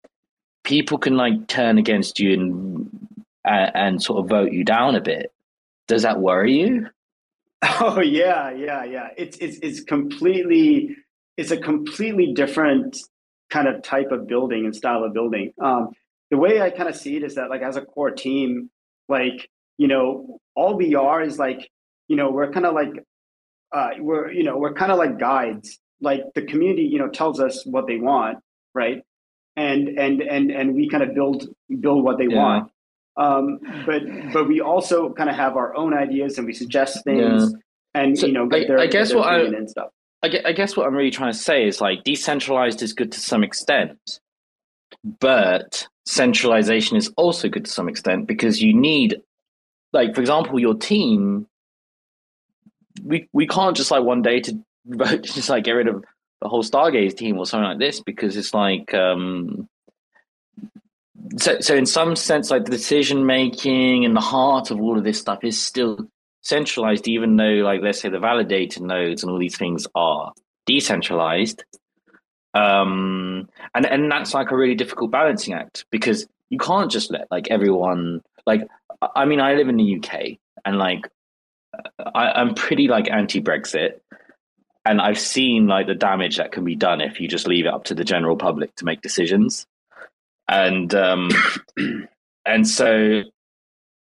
people 0.64 0.98
can 0.98 1.18
like 1.18 1.48
turn 1.48 1.78
against 1.78 2.20
you 2.20 2.34
and 2.34 3.08
and, 3.44 3.72
and 3.76 4.04
sort 4.04 4.20
of 4.20 4.30
vote 4.30 4.52
you 4.52 4.64
down 4.64 4.96
a 4.96 5.02
bit 5.02 5.32
does 5.88 6.04
that 6.04 6.20
worry 6.20 6.60
you 6.60 6.88
oh 7.80 8.00
yeah 8.00 8.52
yeah 8.52 8.84
yeah 8.84 9.10
it's 9.18 9.38
it's 9.38 9.58
it's 9.62 9.82
completely 9.82 10.96
it's 11.38 11.52
a 11.52 11.58
completely 11.58 12.34
different 12.34 12.98
kind 13.52 13.68
of 13.68 13.84
type 13.84 14.12
of 14.12 14.28
building 14.28 14.66
and 14.66 14.76
style 14.76 15.04
of 15.04 15.14
building. 15.14 15.54
Um, 15.62 15.90
the 16.32 16.38
way 16.38 16.62
I 16.62 16.70
kind 16.70 16.90
of 16.90 16.96
see 16.96 17.18
it 17.18 17.24
is 17.24 17.36
that 17.36 17.50
like 17.50 17.62
as 17.62 17.76
a 17.76 17.82
core 17.82 18.12
team, 18.12 18.70
like 19.10 19.50
you 19.78 19.88
know, 19.88 20.40
all 20.56 20.76
we 20.76 20.96
are 20.96 21.22
is 21.22 21.38
like 21.38 21.70
you 22.08 22.16
know 22.16 22.32
we're 22.32 22.52
kind 22.52 22.66
of 22.66 22.74
like 22.74 22.94
uh, 23.72 23.90
we're 24.00 24.32
you 24.32 24.44
know 24.44 24.58
we're 24.58 24.74
kind 24.74 24.92
of 24.92 24.98
like 24.98 25.20
guides. 25.20 25.78
Like 26.04 26.24
the 26.34 26.42
community, 26.42 26.84
you 26.84 26.98
know, 26.98 27.10
tells 27.10 27.40
us 27.40 27.64
what 27.64 27.86
they 27.86 27.98
want, 27.98 28.40
right? 28.74 29.04
And 29.62 30.00
and 30.00 30.22
and 30.22 30.52
and 30.52 30.76
we 30.76 30.90
kind 30.90 31.04
of 31.04 31.14
build 31.14 31.48
build 31.80 32.04
what 32.04 32.18
they 32.18 32.28
yeah. 32.30 32.38
want. 32.38 32.72
Um, 33.18 33.60
but 33.86 34.02
but 34.34 34.48
we 34.48 34.62
also 34.62 35.14
kind 35.14 35.30
of 35.30 35.36
have 35.36 35.56
our 35.56 35.76
own 35.76 35.94
ideas 35.94 36.38
and 36.38 36.48
we 36.48 36.54
suggest 36.54 37.04
things. 37.04 37.44
Yeah. 37.44 37.60
And 37.94 38.18
so 38.18 38.28
you 38.28 38.34
know, 38.34 38.50
I, 38.52 38.66
their, 38.66 38.80
I 38.80 38.88
guess 38.88 39.14
what 39.14 39.28
I, 39.28 39.42
and 39.42 39.70
stuff. 39.70 39.90
I 40.24 40.54
guess 40.54 40.78
what 40.78 40.88
I'm 40.88 40.96
really 40.96 41.12
trying 41.12 41.32
to 41.32 41.38
say 41.38 41.68
is 41.68 41.82
like 41.82 42.04
decentralized 42.04 42.82
is 42.82 42.94
good 42.94 43.12
to 43.12 43.20
some 43.20 43.44
extent, 43.44 44.20
but 45.20 45.88
centralization 46.06 46.96
is 46.98 47.12
also 47.18 47.50
good 47.50 47.66
to 47.66 47.72
some 47.72 47.90
extent 47.90 48.28
because 48.28 48.62
you 48.62 48.74
need, 48.74 49.22
like, 49.94 50.14
for 50.14 50.22
example, 50.22 50.60
your 50.60 50.76
team. 50.76 51.48
We 53.04 53.30
we 53.34 53.48
can't 53.48 53.76
just 53.76 53.90
like 53.90 54.04
one 54.04 54.22
day 54.22 54.42
to 54.42 54.60
vote 54.86 55.24
just 55.38 55.50
like 55.50 55.64
get 55.64 55.72
rid 55.72 55.88
of 55.88 56.04
the 56.42 56.50
whole 56.50 56.64
Stargaze 56.64 57.16
team 57.16 57.38
or 57.38 57.46
something 57.46 57.70
like 57.70 57.80
this 57.80 58.00
because 58.00 58.36
it's 58.36 58.54
like 58.54 58.94
um 58.94 59.68
so 61.38 61.60
so 61.60 61.76
in 61.76 61.86
some 61.86 62.16
sense 62.16 62.50
like 62.50 62.66
the 62.66 62.72
decision 62.72 63.26
making 63.26 64.06
and 64.06 64.16
the 64.16 64.22
heart 64.22 64.72
of 64.72 64.82
all 64.82 64.98
of 64.98 65.04
this 65.04 65.20
stuff 65.20 65.44
is 65.44 65.62
still 65.62 66.08
centralized, 66.42 67.08
even 67.08 67.36
though, 67.38 67.62
like, 67.64 67.82
let's 67.82 68.02
say 68.02 68.10
the 68.10 68.18
validator 68.18 68.82
nodes 68.82 69.24
and 69.24 69.32
all 69.32 69.40
these 69.40 69.58
things 69.58 69.88
are 69.96 70.34
decentralized. 70.66 71.64
Um, 72.54 73.48
and 73.74 73.86
and 73.86 74.12
that's 74.12 74.34
like 74.34 74.52
a 74.52 74.58
really 74.58 74.76
difficult 74.76 75.10
balancing 75.10 75.54
act 75.54 75.86
because 75.90 76.28
you 76.50 76.58
can't 76.58 76.92
just 76.92 77.10
let 77.12 77.32
like 77.32 77.50
everyone 77.50 78.22
like. 78.46 78.68
I 79.16 79.26
mean, 79.26 79.40
I 79.40 79.56
live 79.56 79.70
in 79.70 79.78
the 79.78 79.96
UK, 79.96 80.38
and 80.66 80.78
like, 80.78 81.08
I, 81.98 82.34
I'm 82.34 82.54
pretty 82.54 82.88
like 82.88 83.10
anti-Brexit, 83.10 84.02
and 84.86 85.00
I've 85.00 85.20
seen 85.20 85.68
like 85.68 85.88
the 85.88 85.96
damage 85.96 86.38
that 86.38 86.52
can 86.52 86.64
be 86.64 86.76
done 86.76 87.02
if 87.02 87.20
you 87.20 87.28
just 87.28 87.48
leave 87.48 87.66
it 87.66 87.74
up 87.74 87.84
to 87.86 87.96
the 87.96 88.04
general 88.04 88.36
public 88.36 88.76
to 88.78 88.86
make 88.86 89.02
decisions. 89.02 89.68
And 90.48 90.94
um, 90.96 91.30
and 92.46 92.68
so 92.68 93.22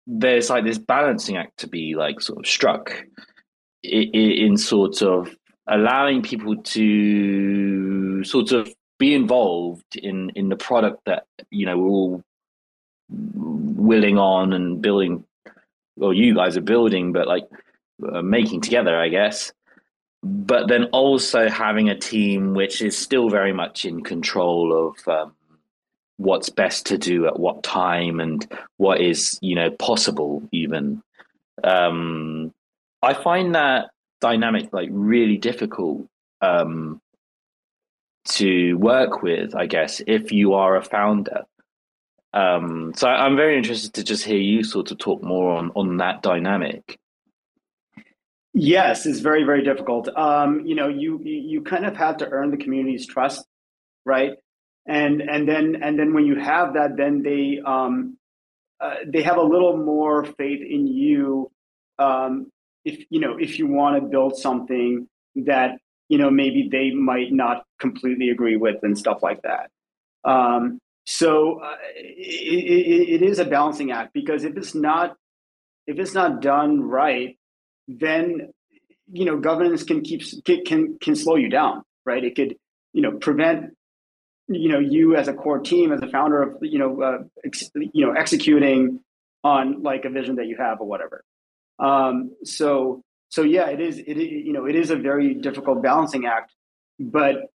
there's 0.07 0.49
like 0.49 0.63
this 0.63 0.79
balancing 0.79 1.37
act 1.37 1.59
to 1.59 1.67
be 1.67 1.95
like 1.95 2.21
sort 2.21 2.39
of 2.39 2.47
struck 2.47 3.05
in, 3.83 4.09
in 4.13 4.57
sort 4.57 5.01
of 5.01 5.35
allowing 5.67 6.21
people 6.23 6.57
to 6.57 8.23
sort 8.23 8.51
of 8.51 8.73
be 8.97 9.13
involved 9.13 9.95
in 9.95 10.31
in 10.35 10.49
the 10.49 10.55
product 10.55 11.01
that 11.05 11.25
you 11.49 11.65
know 11.65 11.77
we're 11.77 11.89
all 11.89 12.23
willing 13.09 14.17
on 14.17 14.53
and 14.53 14.81
building 14.81 15.23
well 15.95 16.13
you 16.13 16.35
guys 16.35 16.55
are 16.55 16.61
building 16.61 17.11
but 17.11 17.27
like 17.27 17.47
uh, 18.11 18.21
making 18.21 18.61
together 18.61 18.99
i 18.99 19.09
guess 19.09 19.51
but 20.23 20.67
then 20.67 20.85
also 20.85 21.49
having 21.49 21.89
a 21.89 21.97
team 21.97 22.53
which 22.53 22.81
is 22.81 22.97
still 22.97 23.29
very 23.29 23.53
much 23.53 23.85
in 23.85 24.03
control 24.03 24.89
of 24.89 25.07
um, 25.07 25.33
what's 26.17 26.49
best 26.49 26.85
to 26.87 26.97
do 26.97 27.25
at 27.25 27.39
what 27.39 27.63
time 27.63 28.19
and 28.19 28.47
what 28.77 29.01
is 29.01 29.39
you 29.41 29.55
know 29.55 29.71
possible 29.71 30.43
even 30.51 31.01
um 31.63 32.53
i 33.01 33.13
find 33.13 33.55
that 33.55 33.89
dynamic 34.19 34.71
like 34.71 34.89
really 34.91 35.37
difficult 35.37 36.07
um 36.41 37.01
to 38.25 38.75
work 38.75 39.21
with, 39.21 39.55
I 39.55 39.65
guess, 39.65 40.01
if 40.05 40.31
you 40.31 40.53
are 40.53 40.75
a 40.75 40.83
founder. 40.83 41.45
Um, 42.33 42.93
so 42.95 43.07
I'm 43.09 43.35
very 43.35 43.57
interested 43.57 43.93
to 43.95 44.03
just 44.03 44.23
hear 44.23 44.37
you 44.37 44.63
sort 44.63 44.91
of 44.91 44.97
talk 44.97 45.21
more 45.21 45.57
on 45.57 45.71
on 45.75 45.97
that 45.97 46.21
dynamic. 46.21 46.97
Yes, 48.53 49.05
it's 49.05 49.19
very 49.19 49.43
very 49.43 49.63
difficult. 49.63 50.09
Um, 50.09 50.65
you 50.65 50.75
know, 50.75 50.89
you 50.89 51.19
you 51.23 51.61
kind 51.61 51.85
of 51.85 51.95
have 51.95 52.17
to 52.17 52.27
earn 52.29 52.51
the 52.51 52.57
community's 52.57 53.07
trust, 53.07 53.45
right? 54.05 54.33
And 54.85 55.21
and 55.21 55.47
then 55.47 55.77
and 55.81 55.97
then 55.97 56.13
when 56.13 56.25
you 56.25 56.35
have 56.37 56.73
that, 56.73 56.97
then 56.97 57.23
they 57.23 57.61
um, 57.65 58.17
uh, 58.81 58.95
they 59.07 59.21
have 59.21 59.37
a 59.37 59.41
little 59.43 59.77
more 59.77 60.25
faith 60.25 60.61
in 60.61 60.87
you. 60.87 61.49
Um, 61.97 62.51
if 62.83 63.05
you 63.09 63.21
know 63.21 63.37
if 63.37 63.57
you 63.57 63.67
want 63.67 64.01
to 64.01 64.09
build 64.09 64.37
something 64.37 65.07
that 65.35 65.77
you 66.09 66.17
know 66.17 66.29
maybe 66.29 66.67
they 66.69 66.91
might 66.91 67.31
not 67.31 67.63
completely 67.79 68.29
agree 68.31 68.57
with 68.57 68.77
and 68.83 68.97
stuff 68.97 69.23
like 69.23 69.41
that. 69.43 69.69
Um, 70.25 70.79
so 71.05 71.59
uh, 71.61 71.77
it, 71.95 73.21
it 73.21 73.23
is 73.23 73.39
a 73.39 73.45
balancing 73.45 73.91
act 73.91 74.13
because 74.13 74.43
if 74.43 74.57
it's 74.57 74.75
not 74.75 75.15
if 75.87 75.99
it's 75.99 76.13
not 76.13 76.41
done 76.41 76.81
right, 76.81 77.37
then 77.99 78.51
you 79.11 79.25
know 79.25 79.37
governance 79.37 79.83
can 79.83 80.01
keep 80.01 80.21
can 80.65 80.97
can 80.99 81.15
slow 81.15 81.35
you 81.35 81.49
down, 81.49 81.83
right? 82.05 82.23
It 82.23 82.35
could 82.35 82.55
you 82.93 83.01
know 83.01 83.13
prevent 83.13 83.75
you 84.47 84.69
know 84.69 84.79
you 84.79 85.15
as 85.15 85.27
a 85.27 85.33
core 85.33 85.59
team 85.59 85.91
as 85.91 86.01
a 86.01 86.07
founder 86.07 86.41
of 86.41 86.57
you 86.61 86.79
know 86.79 87.01
uh, 87.01 87.17
ex, 87.45 87.69
you 87.75 88.05
know 88.05 88.13
executing 88.13 88.99
on 89.43 89.81
like 89.81 90.05
a 90.05 90.09
vision 90.09 90.35
that 90.35 90.47
you 90.47 90.57
have 90.57 90.81
or 90.81 90.87
whatever. 90.87 91.23
Um, 91.79 92.35
so 92.43 93.01
so 93.29 93.43
yeah, 93.43 93.69
it 93.69 93.79
is 93.79 93.97
it 93.97 94.17
you 94.17 94.53
know 94.53 94.65
it 94.65 94.75
is 94.75 94.89
a 94.91 94.95
very 94.95 95.33
difficult 95.33 95.81
balancing 95.81 96.25
act, 96.25 96.53
but 96.99 97.51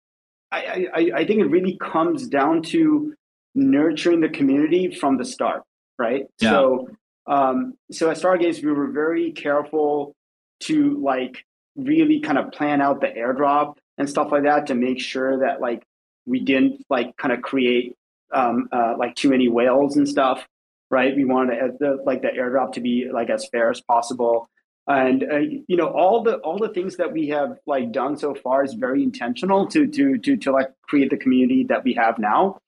I, 0.51 0.87
I, 0.93 1.11
I 1.15 1.25
think 1.25 1.41
it 1.41 1.45
really 1.45 1.77
comes 1.77 2.27
down 2.27 2.61
to 2.63 3.13
nurturing 3.55 4.19
the 4.19 4.29
community 4.29 4.93
from 4.93 5.17
the 5.17 5.25
start, 5.25 5.63
right? 5.97 6.25
Yeah. 6.39 6.49
So, 6.49 6.89
um, 7.27 7.75
so 7.91 8.09
at 8.09 8.17
Stargaze, 8.17 8.63
we 8.63 8.71
were 8.71 8.91
very 8.91 9.31
careful 9.31 10.13
to 10.61 10.99
like 11.01 11.45
really 11.75 12.19
kind 12.19 12.37
of 12.37 12.51
plan 12.51 12.81
out 12.81 13.01
the 13.01 13.07
airdrop 13.07 13.75
and 13.97 14.09
stuff 14.09 14.31
like 14.31 14.43
that 14.43 14.67
to 14.67 14.75
make 14.75 14.99
sure 14.99 15.39
that 15.39 15.61
like 15.61 15.83
we 16.25 16.39
didn't 16.39 16.85
like 16.89 17.15
kind 17.17 17.33
of 17.33 17.41
create 17.41 17.95
um, 18.33 18.69
uh, 18.71 18.95
like 18.97 19.15
too 19.15 19.29
many 19.29 19.47
whales 19.49 19.97
and 19.97 20.07
stuff, 20.07 20.47
right? 20.89 21.15
We 21.15 21.25
wanted 21.25 21.77
the, 21.79 21.97
like 22.05 22.21
the 22.21 22.29
airdrop 22.29 22.73
to 22.73 22.81
be 22.81 23.09
like 23.11 23.29
as 23.29 23.47
fair 23.49 23.69
as 23.69 23.81
possible. 23.81 24.49
And 24.87 25.23
uh, 25.23 25.37
you 25.67 25.77
know 25.77 25.87
all 25.87 26.23
the 26.23 26.37
all 26.37 26.57
the 26.57 26.69
things 26.69 26.97
that 26.97 27.13
we 27.13 27.27
have 27.27 27.57
like 27.67 27.91
done 27.91 28.17
so 28.17 28.33
far 28.33 28.63
is 28.63 28.73
very 28.73 29.03
intentional 29.03 29.67
to 29.67 29.87
to 29.87 30.17
to 30.17 30.37
to 30.37 30.51
like 30.51 30.71
create 30.81 31.11
the 31.11 31.17
community 31.17 31.65
that 31.69 31.83
we 31.83 31.93
have 31.93 32.17
now 32.17 32.59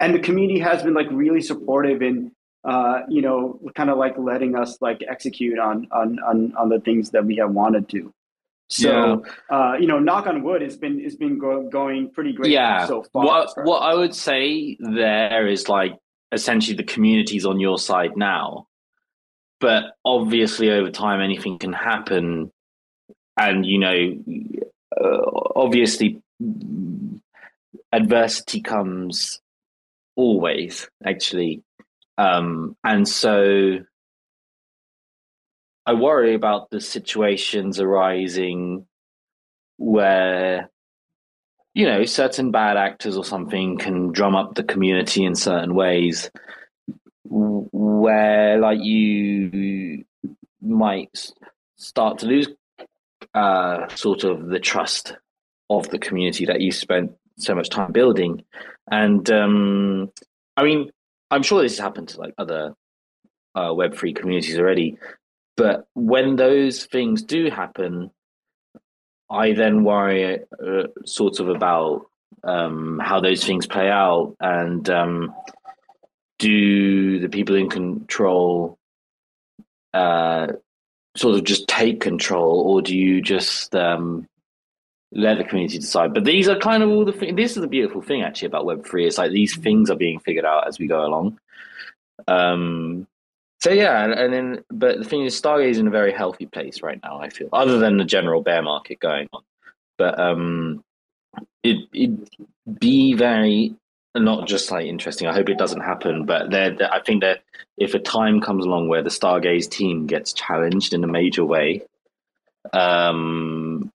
and 0.00 0.14
the 0.14 0.18
community 0.18 0.60
has 0.60 0.82
been 0.82 0.94
like 0.94 1.08
really 1.10 1.40
supportive 1.40 2.02
in 2.02 2.32
uh, 2.64 3.02
you 3.08 3.22
know 3.22 3.60
kind 3.74 3.90
of 3.90 3.98
like 3.98 4.18
letting 4.18 4.56
us 4.56 4.78
like 4.80 5.00
execute 5.08 5.58
on 5.58 5.88
on 5.92 6.18
on, 6.20 6.54
on 6.56 6.68
the 6.68 6.80
things 6.80 7.10
that 7.10 7.24
we 7.24 7.36
have 7.36 7.50
wanted 7.50 7.88
to. 7.90 8.12
So 8.70 9.24
yeah. 9.50 9.56
uh, 9.56 9.76
you 9.78 9.86
know 9.86 9.98
knock 9.98 10.26
on 10.26 10.42
wood 10.42 10.62
it's 10.62 10.76
been 10.76 11.00
it's 11.00 11.16
been 11.16 11.38
go- 11.38 11.68
going 11.68 12.10
pretty 12.10 12.32
great 12.32 12.52
yeah. 12.52 12.86
so 12.86 13.02
far. 13.12 13.24
What, 13.24 13.50
what 13.62 13.78
i 13.78 13.94
would 13.94 14.14
say 14.14 14.76
there 14.78 15.46
is 15.46 15.68
like 15.68 15.96
essentially 16.32 16.76
the 16.76 16.84
community's 16.84 17.46
on 17.46 17.60
your 17.60 17.78
side 17.78 18.16
now. 18.16 18.66
But 19.60 19.94
obviously 20.04 20.70
over 20.70 20.90
time 20.90 21.20
anything 21.20 21.58
can 21.58 21.72
happen 21.72 22.52
and 23.38 23.64
you 23.64 23.78
know 23.78 24.52
uh, 25.00 25.30
obviously 25.56 26.20
adversity 27.92 28.60
comes 28.60 29.40
always 30.16 30.88
actually 31.04 31.62
um, 32.18 32.76
and 32.84 33.08
so 33.08 33.78
i 35.86 35.92
worry 35.94 36.34
about 36.34 36.68
the 36.70 36.80
situations 36.80 37.80
arising 37.80 38.86
where 39.78 40.70
you 41.72 41.86
know 41.86 42.04
certain 42.04 42.50
bad 42.50 42.76
actors 42.76 43.16
or 43.16 43.24
something 43.24 43.78
can 43.78 44.12
drum 44.12 44.34
up 44.34 44.54
the 44.54 44.64
community 44.64 45.24
in 45.24 45.34
certain 45.34 45.74
ways 45.74 46.30
where 47.24 48.58
like 48.58 48.78
you 48.82 50.04
might 50.60 51.32
start 51.76 52.18
to 52.18 52.26
lose 52.26 52.48
uh, 53.34 53.88
sort 53.94 54.24
of 54.24 54.48
the 54.48 54.58
trust 54.58 55.14
of 55.70 55.88
the 55.90 55.98
community 55.98 56.46
that 56.46 56.60
you 56.60 56.72
spent 56.72 57.12
so 57.36 57.54
much 57.54 57.68
time 57.68 57.92
building. 57.92 58.42
And 58.90 59.28
um, 59.30 60.10
I 60.56 60.64
mean, 60.64 60.90
I'm 61.30 61.42
sure 61.42 61.62
this 61.62 61.72
has 61.72 61.84
happened 61.84 62.08
to 62.08 62.20
like 62.20 62.34
other 62.38 62.74
uh, 63.54 63.72
Web 63.74 63.94
three 63.94 64.12
communities 64.12 64.58
already. 64.58 64.96
But 65.56 65.86
when 65.94 66.36
those 66.36 66.84
things 66.84 67.22
do 67.22 67.50
happen, 67.50 68.10
I 69.30 69.52
then 69.52 69.84
worry 69.84 70.38
uh, 70.38 70.86
sort 71.04 71.40
of 71.40 71.48
about 71.48 72.06
um, 72.44 73.00
how 73.02 73.20
those 73.20 73.44
things 73.44 73.66
play 73.66 73.90
out 73.90 74.36
and 74.40 74.88
um, 74.88 75.34
do 76.38 77.18
the 77.18 77.28
people 77.28 77.56
in 77.56 77.68
control 77.68 78.78
uh, 79.92 80.48
sort 81.16 81.36
of 81.36 81.44
just 81.44 81.66
take 81.66 82.00
control 82.00 82.60
or 82.60 82.82
do 82.82 82.96
you 82.96 83.20
just 83.20 83.74
um, 83.74 84.26
let 85.12 85.38
the 85.38 85.44
community 85.44 85.78
decide. 85.78 86.12
But 86.14 86.24
these 86.24 86.48
are 86.48 86.58
kind 86.58 86.82
of 86.82 86.90
all 86.90 87.04
the 87.04 87.12
things. 87.12 87.36
This 87.36 87.56
is 87.56 87.62
the 87.62 87.68
beautiful 87.68 88.02
thing 88.02 88.22
actually 88.22 88.46
about 88.46 88.66
Web 88.66 88.86
three. 88.86 89.06
It's 89.06 89.18
like 89.18 89.32
these 89.32 89.56
things 89.56 89.90
are 89.90 89.96
being 89.96 90.20
figured 90.20 90.44
out 90.44 90.66
as 90.68 90.78
we 90.78 90.86
go 90.86 91.04
along. 91.04 91.38
Um, 92.26 93.06
so 93.60 93.70
yeah, 93.70 94.04
and, 94.04 94.12
and 94.12 94.32
then 94.32 94.64
but 94.70 94.98
the 94.98 95.04
thing 95.04 95.24
is, 95.24 95.40
Stargaze 95.40 95.70
is 95.70 95.78
in 95.78 95.88
a 95.88 95.90
very 95.90 96.12
healthy 96.12 96.46
place 96.46 96.82
right 96.82 97.00
now. 97.02 97.20
I 97.20 97.30
feel, 97.30 97.48
other 97.52 97.78
than 97.78 97.96
the 97.96 98.04
general 98.04 98.42
bear 98.42 98.62
market 98.62 99.00
going 99.00 99.28
on, 99.32 99.42
but 99.96 100.18
um, 100.18 100.84
it 101.62 101.88
it 101.92 102.10
be 102.78 103.14
very 103.14 103.74
not 104.14 104.46
just 104.46 104.70
like 104.70 104.86
interesting. 104.86 105.28
I 105.28 105.34
hope 105.34 105.48
it 105.48 105.58
doesn't 105.58 105.80
happen, 105.80 106.24
but 106.24 106.50
there, 106.50 106.76
I 106.92 107.00
think 107.00 107.22
that 107.22 107.42
if 107.76 107.94
a 107.94 107.98
time 107.98 108.40
comes 108.40 108.64
along 108.64 108.88
where 108.88 109.02
the 109.02 109.10
Stargaze 109.10 109.70
team 109.70 110.06
gets 110.06 110.32
challenged 110.32 110.92
in 110.92 111.04
a 111.04 111.08
major 111.08 111.44
way, 111.44 111.82
um, 112.72 113.90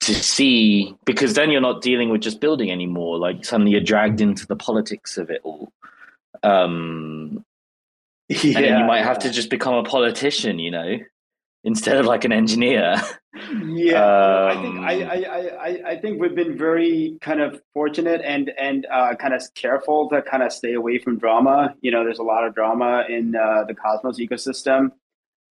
to 0.00 0.14
see 0.14 0.94
because 1.04 1.34
then 1.34 1.50
you're 1.50 1.60
not 1.60 1.82
dealing 1.82 2.08
with 2.08 2.22
just 2.22 2.40
building 2.40 2.70
anymore. 2.70 3.18
Like 3.18 3.44
suddenly 3.44 3.72
you're 3.72 3.80
dragged 3.80 4.20
into 4.20 4.46
the 4.46 4.56
politics 4.56 5.18
of 5.18 5.30
it 5.30 5.40
all. 5.44 5.72
Um, 6.42 7.44
yeah. 8.28 8.58
And 8.58 8.78
you 8.80 8.84
might 8.84 9.04
have 9.04 9.18
to 9.20 9.30
just 9.30 9.50
become 9.50 9.74
a 9.74 9.82
politician, 9.82 10.58
you 10.58 10.70
know, 10.70 10.98
instead 11.64 11.98
of 11.98 12.06
like 12.06 12.24
an 12.24 12.32
engineer. 12.32 12.96
Yeah, 13.62 14.04
um, 14.04 14.50
I 14.50 14.62
think 14.62 14.78
I, 14.78 15.02
I, 15.02 15.68
I, 15.68 15.90
I 15.90 16.00
think 16.00 16.20
we've 16.20 16.34
been 16.34 16.56
very 16.56 17.18
kind 17.20 17.40
of 17.40 17.60
fortunate 17.74 18.22
and 18.24 18.50
and 18.58 18.86
uh, 18.90 19.14
kind 19.16 19.34
of 19.34 19.42
careful 19.54 20.08
to 20.10 20.22
kind 20.22 20.42
of 20.42 20.52
stay 20.52 20.74
away 20.74 20.98
from 20.98 21.18
drama. 21.18 21.74
You 21.80 21.90
know, 21.90 22.04
there's 22.04 22.18
a 22.18 22.24
lot 22.24 22.46
of 22.46 22.54
drama 22.54 23.04
in 23.08 23.34
uh, 23.34 23.64
the 23.66 23.74
Cosmos 23.74 24.18
ecosystem. 24.18 24.92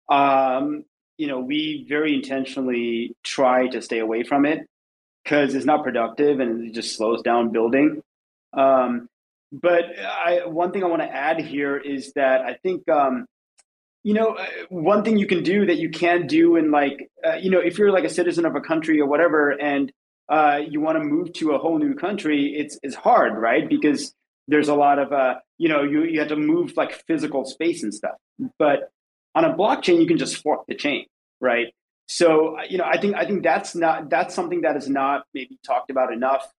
Um, 0.09 0.85
you 1.19 1.27
know, 1.27 1.39
we 1.39 1.85
very 1.87 2.15
intentionally 2.15 3.13
try 3.23 3.67
to 3.67 3.81
stay 3.81 3.99
away 3.99 4.23
from 4.23 4.45
it 4.45 4.65
because 5.21 5.53
it's 5.53 5.65
not 5.65 5.83
productive 5.83 6.39
and 6.39 6.65
it 6.65 6.73
just 6.73 6.95
slows 6.95 7.21
down 7.21 7.51
building. 7.51 8.01
Um, 8.53 9.09
but 9.51 9.83
I, 9.99 10.45
one 10.45 10.71
thing 10.71 10.81
I 10.81 10.87
want 10.87 11.01
to 11.01 11.13
add 11.13 11.41
here 11.41 11.75
is 11.75 12.13
that 12.13 12.41
I 12.41 12.53
think, 12.53 12.87
um, 12.87 13.25
you 14.03 14.13
know, 14.13 14.35
uh, 14.35 14.45
one 14.69 15.03
thing 15.03 15.17
you 15.17 15.27
can 15.27 15.43
do 15.43 15.65
that 15.65 15.77
you 15.77 15.89
can't 15.89 16.29
do 16.29 16.55
in 16.55 16.71
like, 16.71 17.11
uh, 17.25 17.35
you 17.35 17.51
know, 17.51 17.59
if 17.59 17.77
you're 17.77 17.91
like 17.91 18.05
a 18.05 18.09
citizen 18.09 18.45
of 18.45 18.55
a 18.55 18.61
country 18.61 19.01
or 19.01 19.05
whatever, 19.05 19.49
and 19.49 19.91
uh, 20.29 20.61
you 20.65 20.79
want 20.79 20.97
to 20.97 21.03
move 21.03 21.33
to 21.33 21.51
a 21.51 21.57
whole 21.57 21.79
new 21.79 21.95
country, 21.95 22.55
it's 22.55 22.79
it's 22.81 22.95
hard, 22.95 23.33
right? 23.37 23.67
Because 23.67 24.13
there's 24.47 24.69
a 24.69 24.75
lot 24.75 24.99
of, 24.99 25.11
uh, 25.11 25.35
you 25.57 25.67
know, 25.67 25.83
you 25.83 26.03
you 26.05 26.19
have 26.19 26.29
to 26.29 26.37
move 26.37 26.77
like 26.77 27.03
physical 27.07 27.43
space 27.43 27.83
and 27.83 27.93
stuff. 27.93 28.15
But 28.57 28.89
on 29.35 29.45
a 29.45 29.53
blockchain, 29.53 29.99
you 29.99 30.07
can 30.07 30.17
just 30.17 30.37
fork 30.41 30.65
the 30.67 30.75
chain, 30.75 31.05
right? 31.39 31.67
So 32.07 32.57
you 32.67 32.77
know, 32.77 32.85
I 32.85 32.99
think 32.99 33.15
I 33.15 33.25
think 33.25 33.43
that's 33.43 33.75
not 33.75 34.09
that's 34.09 34.33
something 34.33 34.61
that 34.61 34.75
is 34.75 34.89
not 34.89 35.25
maybe 35.33 35.59
talked 35.63 35.91
about 35.91 36.11
enough. 36.11 36.51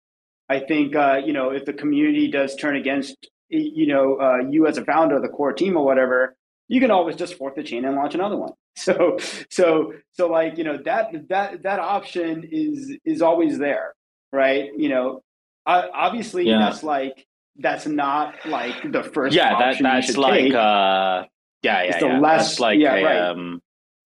I 0.48 0.60
think 0.60 0.96
uh, 0.96 1.22
you 1.26 1.34
know 1.34 1.50
if 1.50 1.66
the 1.66 1.74
community 1.74 2.30
does 2.30 2.56
turn 2.56 2.76
against 2.76 3.28
you 3.50 3.88
know 3.88 4.20
uh, 4.22 4.38
you 4.50 4.68
as 4.68 4.78
a 4.78 4.86
founder 4.86 5.16
of 5.16 5.24
the 5.24 5.30
core 5.30 5.54
team 5.54 5.76
or 5.76 5.84
whatever, 5.84 6.36
you 6.68 6.80
can 6.80 6.92
always 6.92 7.16
just 7.16 7.34
fork 7.34 7.56
the 7.56 7.64
chain 7.64 7.84
and 7.84 7.96
launch 7.96 8.16
another 8.16 8.38
one. 8.38 8.54
So 8.76 9.18
so 9.50 9.94
so 10.14 10.28
like 10.28 10.58
you 10.58 10.64
know 10.64 10.78
that 10.86 11.28
that 11.28 11.64
that 11.64 11.80
option 11.80 12.48
is 12.50 12.96
is 13.04 13.22
always 13.22 13.58
there, 13.58 13.94
right? 14.32 14.70
You 14.78 14.88
know, 14.88 15.22
obviously 15.66 16.48
yeah. 16.48 16.60
that's 16.60 16.82
like 16.82 17.26
that's 17.58 17.86
not 17.88 18.36
like 18.46 18.90
the 18.90 19.04
first. 19.04 19.36
Yeah, 19.36 19.60
that 19.60 19.82
that's 19.82 20.16
like 20.16 20.54
uh 20.54 21.26
yeah, 21.64 21.84
yeah, 21.84 21.90
it's 21.90 22.00
the 22.00 22.08
yeah. 22.08 22.20
last, 22.20 22.50
That's 22.50 22.60
like 22.60 22.80
yeah, 22.80 22.96
a 22.96 23.04
right. 23.04 23.30
um, 23.30 23.62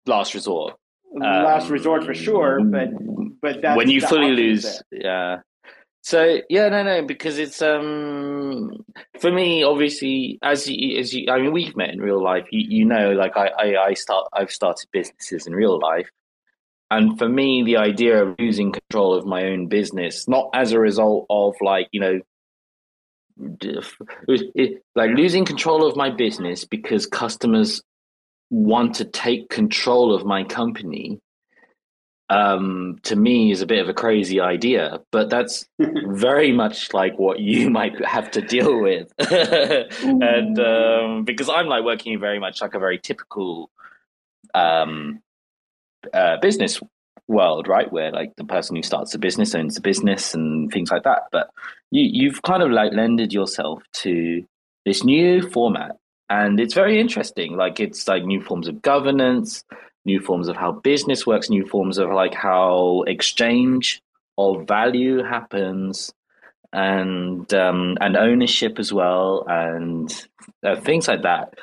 last 0.06 0.34
resort. 0.34 0.76
Last 1.12 1.66
um, 1.66 1.72
resort 1.72 2.04
for 2.04 2.14
sure, 2.14 2.60
but 2.62 2.90
but 3.40 3.76
when 3.76 3.90
you 3.90 4.00
fully 4.00 4.32
lose, 4.32 4.82
yeah. 4.92 5.38
So 6.02 6.40
yeah, 6.48 6.68
no, 6.68 6.82
no, 6.82 7.04
because 7.04 7.38
it's 7.38 7.60
um 7.60 8.84
for 9.20 9.30
me, 9.30 9.62
obviously, 9.62 10.38
as 10.42 10.68
you, 10.68 10.98
as 10.98 11.12
you, 11.12 11.26
I 11.30 11.40
mean, 11.40 11.52
we've 11.52 11.76
met 11.76 11.90
in 11.90 12.00
real 12.00 12.22
life. 12.22 12.46
You, 12.50 12.66
you 12.68 12.84
know, 12.84 13.12
like 13.12 13.36
I, 13.36 13.48
I, 13.48 13.84
I 13.88 13.94
start, 13.94 14.26
I've 14.32 14.50
started 14.50 14.88
businesses 14.92 15.46
in 15.46 15.54
real 15.54 15.78
life, 15.78 16.08
and 16.90 17.18
for 17.18 17.28
me, 17.28 17.62
the 17.64 17.76
idea 17.76 18.22
of 18.22 18.36
losing 18.38 18.72
control 18.72 19.14
of 19.14 19.26
my 19.26 19.44
own 19.44 19.66
business, 19.66 20.26
not 20.26 20.48
as 20.54 20.72
a 20.72 20.80
result 20.80 21.26
of 21.28 21.54
like 21.60 21.88
you 21.92 22.00
know, 22.00 22.20
like 24.94 25.10
losing 25.16 25.44
control 25.44 25.86
of 25.86 25.96
my 25.96 26.10
business 26.10 26.64
because 26.64 27.06
customers 27.06 27.82
want 28.50 28.96
to 28.96 29.04
take 29.04 29.48
control 29.48 30.14
of 30.14 30.24
my 30.24 30.44
company 30.44 31.20
um, 32.30 32.98
to 33.02 33.16
me 33.16 33.50
is 33.50 33.60
a 33.60 33.66
bit 33.66 33.80
of 33.80 33.88
a 33.88 33.94
crazy 33.94 34.40
idea, 34.40 35.00
but 35.10 35.28
that's 35.30 35.66
very 35.78 36.52
much 36.52 36.94
like 36.94 37.18
what 37.18 37.40
you 37.40 37.68
might 37.78 38.02
have 38.04 38.30
to 38.30 38.40
deal 38.40 38.80
with. 38.80 39.12
and 39.18 40.58
um, 40.58 41.24
because 41.24 41.48
I'm 41.48 41.66
like 41.66 41.84
working 41.84 42.18
very 42.20 42.38
much 42.38 42.62
like 42.62 42.74
a 42.74 42.78
very 42.78 42.98
typical 42.98 43.70
um, 44.54 45.20
uh, 46.14 46.36
business 46.40 46.80
world, 47.30 47.68
right? 47.68 47.90
Where 47.90 48.10
like 48.10 48.34
the 48.36 48.44
person 48.44 48.76
who 48.76 48.82
starts 48.82 49.14
a 49.14 49.18
business 49.18 49.54
owns 49.54 49.76
the 49.76 49.80
business 49.80 50.34
and 50.34 50.70
things 50.70 50.90
like 50.90 51.04
that. 51.04 51.22
But 51.32 51.50
you, 51.90 52.02
you've 52.02 52.42
kind 52.42 52.62
of 52.62 52.70
like 52.70 52.92
lended 52.92 53.32
yourself 53.32 53.82
to 54.04 54.44
this 54.84 55.04
new 55.04 55.48
format. 55.48 55.96
And 56.28 56.60
it's 56.60 56.74
very 56.74 57.00
interesting. 57.00 57.56
Like 57.56 57.80
it's 57.80 58.06
like 58.06 58.24
new 58.24 58.42
forms 58.42 58.68
of 58.68 58.82
governance, 58.82 59.64
new 60.04 60.20
forms 60.20 60.48
of 60.48 60.56
how 60.56 60.72
business 60.72 61.26
works, 61.26 61.50
new 61.50 61.66
forms 61.66 61.98
of 61.98 62.10
like 62.10 62.34
how 62.34 63.04
exchange 63.06 64.02
of 64.36 64.66
value 64.66 65.22
happens, 65.22 66.12
and 66.72 67.52
um, 67.52 67.98
and 68.00 68.16
ownership 68.16 68.78
as 68.78 68.92
well, 68.92 69.44
and 69.48 70.28
uh, 70.64 70.76
things 70.80 71.08
like 71.08 71.22
that. 71.22 71.54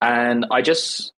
And 0.00 0.46
I 0.52 0.62
just 0.62 1.12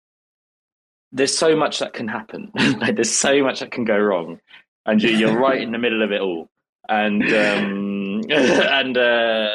there's 1.13 1.37
so 1.37 1.57
much 1.57 1.79
that 1.81 1.93
can 1.93 2.09
happen. 2.09 2.51
like 2.79 2.97
there's 2.97 3.13
so 3.13 3.43
much 3.43 3.61
that 3.61 3.71
can 3.71 3.85
go 3.85 3.99
wrong, 3.99 4.41
and 4.87 5.03
you, 5.03 5.29
are 5.29 5.39
right 5.39 5.61
in 5.61 5.73
the 5.73 5.79
middle 5.79 6.03
of 6.03 6.13
it 6.13 6.21
all. 6.21 6.49
And 6.89 7.23
um, 7.23 8.23
and 8.31 8.97
uh, 8.97 9.51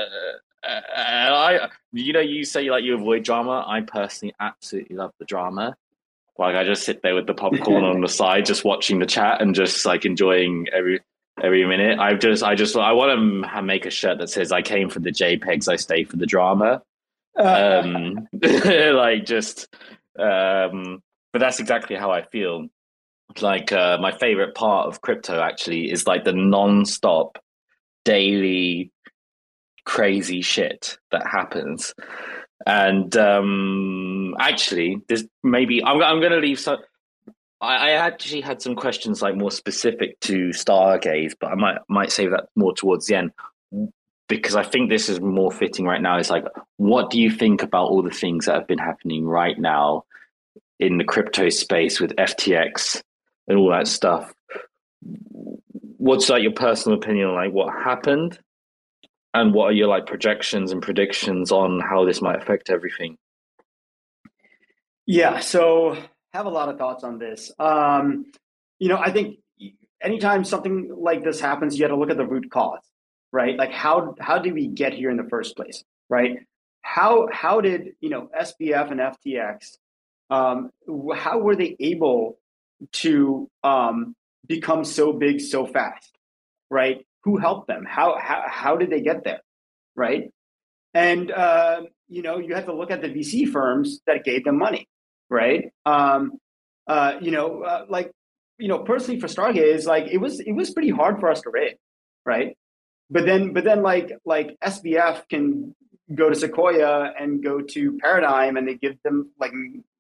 uh, 0.66 0.80
I, 0.98 1.70
you 1.92 2.14
know, 2.14 2.20
you 2.20 2.44
say 2.44 2.70
like 2.70 2.84
you 2.84 2.96
avoid 2.96 3.24
drama. 3.24 3.64
I 3.68 3.82
personally 3.82 4.36
absolutely 4.40 4.96
love 4.96 5.12
the 5.20 5.26
drama. 5.26 5.76
Like 6.38 6.56
I 6.56 6.66
just 6.66 6.84
sit 6.84 7.02
there 7.02 7.16
with 7.16 7.28
the 7.28 7.34
popcorn 7.34 7.86
on 7.86 8.02
the 8.02 8.10
side, 8.10 8.46
just 8.46 8.66
watching 8.66 9.00
the 9.00 9.06
chat 9.06 9.42
and 9.42 9.56
just 9.56 9.86
like 9.86 10.06
enjoying 10.06 10.68
every 10.74 11.00
every 11.42 11.66
minute. 11.66 12.00
I 12.00 12.14
just 12.16 12.44
I 12.44 12.56
just 12.56 12.76
I 12.76 12.92
want 12.92 13.46
to 13.46 13.62
make 13.62 13.86
a 13.86 13.90
shirt 13.90 14.18
that 14.18 14.30
says 14.30 14.52
I 14.52 14.62
came 14.62 14.90
for 14.90 15.00
the 15.00 15.12
JPEGs, 15.12 15.70
I 15.70 15.78
stay 15.78 16.04
for 16.04 16.18
the 16.18 16.26
drama. 16.26 16.82
Um, 17.38 18.28
like 18.42 19.26
just 19.26 19.74
um, 20.18 21.02
but 21.36 21.40
that's 21.40 21.60
exactly 21.60 21.98
how 21.98 22.12
I 22.12 22.22
feel. 22.24 22.68
Like 23.42 23.74
uh, 23.74 23.98
my 24.00 24.18
favorite 24.18 24.56
part 24.56 24.88
of 24.88 25.02
crypto 25.02 25.42
actually 25.42 25.92
is 25.92 26.08
like 26.08 26.24
the 26.24 26.32
non-stop 26.32 27.40
daily 28.06 28.94
crazy 29.84 30.42
shit 30.42 30.98
that 31.12 31.28
happens 31.28 31.94
and 32.66 33.16
um, 33.18 34.36
actually, 34.40 35.02
there's 35.08 35.26
maybe 35.44 35.84
I'm, 35.84 36.02
I'm 36.02 36.20
going 36.20 36.32
to 36.32 36.40
leave 36.40 36.60
some. 36.60 36.78
I, 37.62 37.76
I 37.76 37.92
actually 37.92 38.42
had 38.42 38.62
some 38.62 38.76
questions 38.76 39.22
like 39.22 39.36
more 39.36 39.52
specific 39.52 40.20
to 40.22 40.50
Stargaze, 40.50 41.34
but 41.40 41.52
I 41.52 41.56
might 41.56 41.78
might 41.90 42.12
save 42.12 42.32
that 42.32 42.48
more 42.56 42.74
towards 42.74 43.08
the 43.08 43.16
end 43.16 43.32
because 44.28 44.56
I 44.56 44.64
think 44.64 44.90
this 44.90 45.10
is 45.10 45.20
more 45.20 45.52
fitting 45.52 45.86
right 45.86 46.02
now. 46.02 46.18
Is 46.18 46.30
like, 46.30 46.46
what 46.78 47.10
do 47.10 47.20
you 47.20 47.30
think 47.30 47.62
about 47.62 47.90
all 47.90 48.02
the 48.02 48.10
things 48.10 48.46
that 48.46 48.56
have 48.56 48.68
been 48.68 48.80
happening 48.80 49.26
right 49.26 49.60
now 49.60 50.06
in 50.80 50.98
the 50.98 51.04
crypto 51.04 51.50
space 51.50 52.00
with 52.00 52.16
FTX 52.16 53.02
and 53.48 53.58
all 53.58 53.70
that 53.72 53.88
stuff? 53.88 54.34
What's 55.02 56.30
like 56.30 56.44
your 56.44 56.54
personal 56.54 56.98
opinion 56.98 57.28
on 57.30 57.36
like 57.36 57.54
what 57.54 57.74
happened? 57.74 58.40
And 59.34 59.54
what 59.54 59.66
are 59.66 59.74
your 59.74 59.88
like 59.88 60.06
projections 60.06 60.72
and 60.72 60.82
predictions 60.82 61.52
on 61.52 61.82
how 61.82 62.06
this 62.06 62.22
might 62.22 62.42
affect 62.42 62.70
everything? 62.70 63.18
Yeah 65.06 65.40
so 65.40 65.98
have 66.34 66.46
a 66.46 66.50
lot 66.50 66.70
of 66.70 66.78
thoughts 66.78 67.04
on 67.04 67.20
this. 67.20 67.52
Um, 67.60 68.26
you 68.80 68.90
know 68.90 68.98
i 68.98 69.12
think 69.12 69.38
anytime 70.02 70.44
something 70.44 70.94
like 70.96 71.24
this 71.24 71.40
happens 71.40 71.76
you 71.76 71.82
got 71.82 71.94
to 71.94 71.98
look 71.98 72.10
at 72.10 72.18
the 72.18 72.26
root 72.26 72.52
cause 72.52 72.84
right? 73.32 73.58
Like 73.58 73.72
how 73.72 74.16
how 74.20 74.40
did 74.40 74.54
we 74.54 74.68
get 74.68 74.94
here 74.94 75.10
in 75.10 75.18
the 75.18 75.28
first 75.30 75.56
place 75.56 75.84
right? 76.10 76.40
How 76.82 77.28
how 77.32 77.62
did 77.62 77.94
you 78.00 78.10
know 78.10 78.30
sbf 78.40 78.92
and 78.92 79.00
ftx 79.00 79.78
um, 80.30 80.72
how 81.16 81.40
were 81.40 81.56
they 81.56 81.76
able 81.80 82.38
to 82.92 83.50
um, 83.64 84.16
become 84.46 84.84
so 84.84 85.14
big 85.14 85.40
so 85.40 85.66
fast 85.66 86.12
right 86.70 87.06
who 87.26 87.38
helped 87.38 87.68
them? 87.68 87.84
How 87.86 88.18
how 88.22 88.44
how 88.48 88.78
did 88.78 88.90
they 88.90 89.02
get 89.02 89.24
there, 89.24 89.42
right? 89.96 90.32
And 90.94 91.32
uh, 91.32 91.82
you 92.08 92.22
know, 92.22 92.38
you 92.38 92.56
have 92.56 92.66
to 92.66 92.74
look 92.74 92.92
at 92.92 93.02
the 93.02 93.10
VC 93.10 93.52
firms 93.52 94.00
that 94.08 94.24
gave 94.24 94.46
them 94.46 94.58
money, 94.58 94.88
right? 95.30 95.72
Um, 95.86 96.34
uh, 96.88 97.14
you 97.20 97.32
know, 97.32 97.64
uh, 97.64 97.86
like 97.90 98.12
you 98.60 98.68
know, 98.70 98.80
personally 98.80 99.20
for 99.20 99.28
Stargaze, 99.28 99.86
like 99.86 100.06
it 100.08 100.20
was 100.20 100.40
it 100.40 100.54
was 100.54 100.72
pretty 100.72 100.92
hard 100.92 101.20
for 101.20 101.30
us 101.30 101.42
to 101.42 101.50
raise, 101.50 101.76
right? 102.26 102.56
But 103.10 103.26
then, 103.26 103.54
but 103.54 103.64
then, 103.64 103.82
like 103.82 104.12
like 104.24 104.56
SBF 104.64 105.28
can 105.28 105.75
go 106.14 106.30
to 106.30 106.36
Sequoia 106.36 107.14
and 107.20 107.44
go 107.44 107.62
to 107.62 107.98
Paradigm, 107.98 108.58
and 108.58 108.68
they 108.68 108.76
give 108.76 109.02
them 109.04 109.32
like 109.40 109.54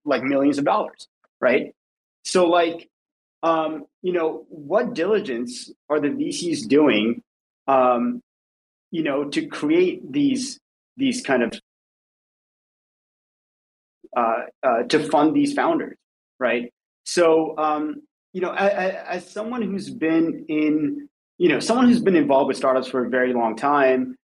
like 0.04 0.24
millions 0.24 0.58
of 0.58 0.66
dollars, 0.66 1.08
right? 1.42 1.74
So 2.24 2.46
like 2.46 2.90
um, 3.44 3.86
you 4.02 4.12
know, 4.12 4.46
what 4.50 4.96
diligence 4.96 5.72
are 5.88 6.00
the 6.00 6.08
VCs 6.08 6.68
doing, 6.68 7.22
um, 7.68 8.22
you 8.90 9.04
know, 9.04 9.26
to 9.26 9.46
create 9.46 10.12
these 10.12 10.60
these 10.98 11.22
kind 11.22 11.44
of 11.44 11.54
uh, 14.18 14.44
uh, 14.64 14.84
to 14.84 15.00
fund 15.10 15.36
these 15.36 15.54
founders, 15.54 15.96
right? 16.40 16.74
So, 17.04 17.56
um, 17.58 18.02
you 18.34 18.42
know, 18.42 18.52
as, 18.52 18.96
as 19.08 19.30
someone 19.30 19.62
who's 19.62 19.90
been 19.90 20.46
in, 20.50 21.08
you 21.38 21.50
know, 21.50 21.60
someone 21.60 21.88
who's 21.88 22.02
been 22.02 22.16
involved 22.16 22.48
with 22.48 22.58
startups 22.58 22.88
for 22.88 23.06
a 23.06 23.10
very 23.10 23.34
long 23.34 23.56
time, 23.56 24.16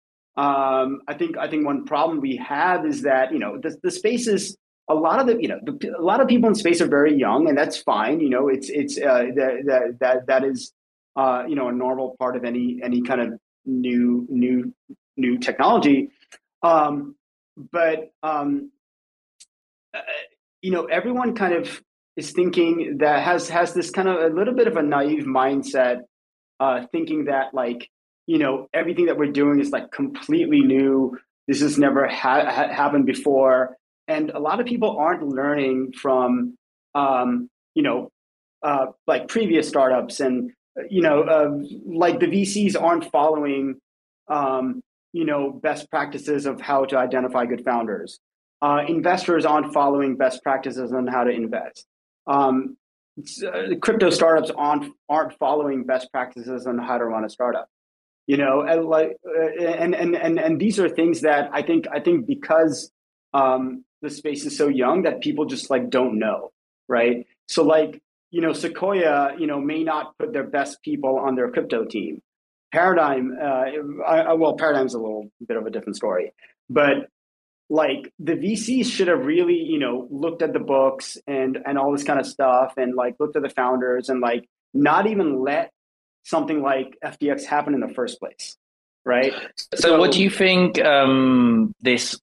um, 0.41 1.03
I 1.07 1.15
think 1.15 1.37
I 1.37 1.49
think 1.51 1.67
one 1.67 1.85
problem 1.85 2.21
we 2.21 2.37
have 2.37 2.87
is 2.87 3.03
that 3.03 3.33
you 3.33 3.39
know 3.39 3.59
the, 3.59 3.77
the 3.83 3.91
space 3.91 4.27
is 4.27 4.57
a 4.89 4.95
lot 4.95 5.21
of 5.21 5.27
the 5.27 5.37
you 5.43 5.49
know 5.49 5.59
the, 5.63 5.95
a 5.99 6.03
lot 6.03 6.21
of 6.21 6.29
people 6.29 6.49
in 6.49 6.55
space 6.55 6.81
are 6.81 6.87
very 6.89 7.15
young 7.15 7.49
and 7.49 7.57
that's 7.59 7.77
fine 7.77 8.21
you 8.21 8.31
know 8.31 8.49
it's 8.49 8.71
it's 8.71 8.97
uh, 8.99 9.25
that 9.37 9.97
that 10.01 10.27
that 10.27 10.45
is 10.45 10.73
uh, 11.17 11.45
you 11.47 11.57
know 11.57 11.69
a 11.69 11.73
normal 11.73 12.17
part 12.19 12.37
of 12.37 12.45
any 12.45 12.81
any 12.83 13.03
kind 13.03 13.21
of 13.21 13.39
new 13.67 14.27
new 14.31 14.73
new 15.17 15.39
technology. 15.39 16.11
Um, 16.63 17.17
but 17.57 18.13
um, 18.23 18.71
uh, 19.95 20.01
you 20.63 20.71
know 20.71 20.85
everyone 20.87 21.35
kind 21.35 21.55
of 21.55 21.83
is 22.17 22.33
thinking 22.33 22.99
that 22.99 23.23
has 23.23 23.49
has 23.49 23.75
this 23.75 23.91
kind 23.91 24.09
of 24.09 24.33
a 24.33 24.35
little 24.35 24.55
bit 24.55 24.67
of 24.67 24.77
a 24.77 24.83
naive 24.83 25.25
mindset 25.25 26.03
uh, 26.61 26.87
thinking 26.93 27.27
that 27.27 27.55
like 27.55 27.91
you 28.31 28.39
know 28.39 28.69
everything 28.73 29.07
that 29.07 29.17
we're 29.17 29.33
doing 29.33 29.59
is 29.59 29.71
like 29.71 29.91
completely 29.91 30.61
new. 30.61 31.19
This 31.49 31.61
has 31.63 31.77
never 31.79 32.07
ha- 32.07 32.49
ha- 32.49 32.73
happened 32.73 33.05
before. 33.05 33.77
And 34.07 34.31
a 34.31 34.39
lot 34.39 34.61
of 34.61 34.67
people 34.67 34.97
aren't 34.99 35.27
learning 35.27 35.95
from 36.01 36.57
um, 36.95 37.51
you 37.75 37.83
know 37.83 38.09
uh, 38.63 38.87
like 39.09 39.27
previous 39.27 39.69
startups 39.69 40.21
and 40.21 40.53
you 40.89 41.03
know 41.03 41.23
uh, 41.23 41.51
like 41.85 42.21
the 42.21 42.27
vcs 42.27 42.81
aren't 42.81 43.11
following 43.11 43.81
um, 44.29 44.81
you 45.13 45.25
know 45.25 45.51
best 45.51 45.91
practices 45.91 46.47
of 46.47 46.61
how 46.61 46.85
to 46.85 46.97
identify 46.97 47.45
good 47.45 47.65
founders. 47.65 48.21
Uh, 48.63 48.83
investors 48.87 49.45
aren't 49.45 49.73
following 49.75 50.17
best 50.17 50.41
practices 50.45 50.93
on 50.93 51.09
how 51.09 51.25
to 51.25 51.31
invest. 51.31 51.85
Um, 52.29 52.77
uh, 53.45 53.75
crypto 53.83 54.09
startups 54.09 54.53
aren't 54.57 54.95
aren't 55.09 55.37
following 55.37 55.83
best 55.83 56.13
practices 56.13 56.69
on 56.69 56.79
how 56.79 56.97
to 56.97 57.07
run 57.07 57.25
a 57.25 57.29
startup 57.29 57.69
you 58.31 58.37
know 58.43 58.55
and 58.71 58.81
like 58.97 59.11
uh, 59.27 59.65
and 59.85 59.93
and 59.95 60.11
and 60.15 60.39
and 60.39 60.61
these 60.65 60.77
are 60.83 60.89
things 60.89 61.17
that 61.29 61.51
i 61.53 61.63
think 61.69 61.83
i 61.97 62.01
think 62.07 62.27
because 62.27 62.93
um, 63.33 63.85
the 64.03 64.11
space 64.11 64.45
is 64.47 64.57
so 64.57 64.69
young 64.69 65.03
that 65.03 65.21
people 65.21 65.45
just 65.45 65.71
like 65.71 65.91
don't 65.91 66.19
know, 66.19 66.51
right? 66.89 67.27
So 67.49 67.63
like, 67.63 68.01
you 68.31 68.41
know, 68.41 68.53
Sequoia, 68.53 69.37
you 69.39 69.47
know, 69.47 69.61
may 69.61 69.83
not 69.85 70.17
put 70.19 70.33
their 70.33 70.45
best 70.45 70.83
people 70.83 71.19
on 71.19 71.35
their 71.35 71.51
crypto 71.51 71.85
team. 71.85 72.23
Paradigm, 72.73 73.37
uh, 73.41 73.65
I, 74.07 74.33
well, 74.35 74.57
Paradigm's 74.57 74.95
a 74.95 74.99
little 74.99 75.29
bit 75.47 75.57
of 75.57 75.67
a 75.67 75.71
different 75.71 75.97
story, 75.97 76.33
but 76.69 77.09
like 77.69 78.13
the 78.21 78.35
VCs 78.35 78.87
should 78.87 79.09
have 79.09 79.27
really, 79.27 79.57
you 79.57 79.79
know, 79.79 80.07
looked 80.11 80.43
at 80.43 80.53
the 80.53 80.61
books 80.61 81.19
and 81.27 81.59
and 81.67 81.77
all 81.77 81.91
this 81.91 82.05
kind 82.05 82.21
of 82.21 82.27
stuff, 82.27 82.75
and 82.77 82.95
like 82.95 83.17
looked 83.19 83.35
at 83.35 83.43
the 83.43 83.51
founders 83.51 84.09
and 84.09 84.21
like 84.21 84.49
not 84.73 85.09
even 85.09 85.43
let 85.43 85.73
something 86.25 86.63
like 86.63 86.97
FTX 87.05 87.45
happen 87.45 87.75
in 87.75 87.81
the 87.81 87.89
first 87.89 88.19
place, 88.19 88.57
right? 89.05 89.33
So, 89.75 89.81
so 89.81 89.99
what 89.99 90.13
do 90.13 90.23
you 90.23 90.31
think 90.31 90.83
um, 90.85 91.75
this? 91.81 92.19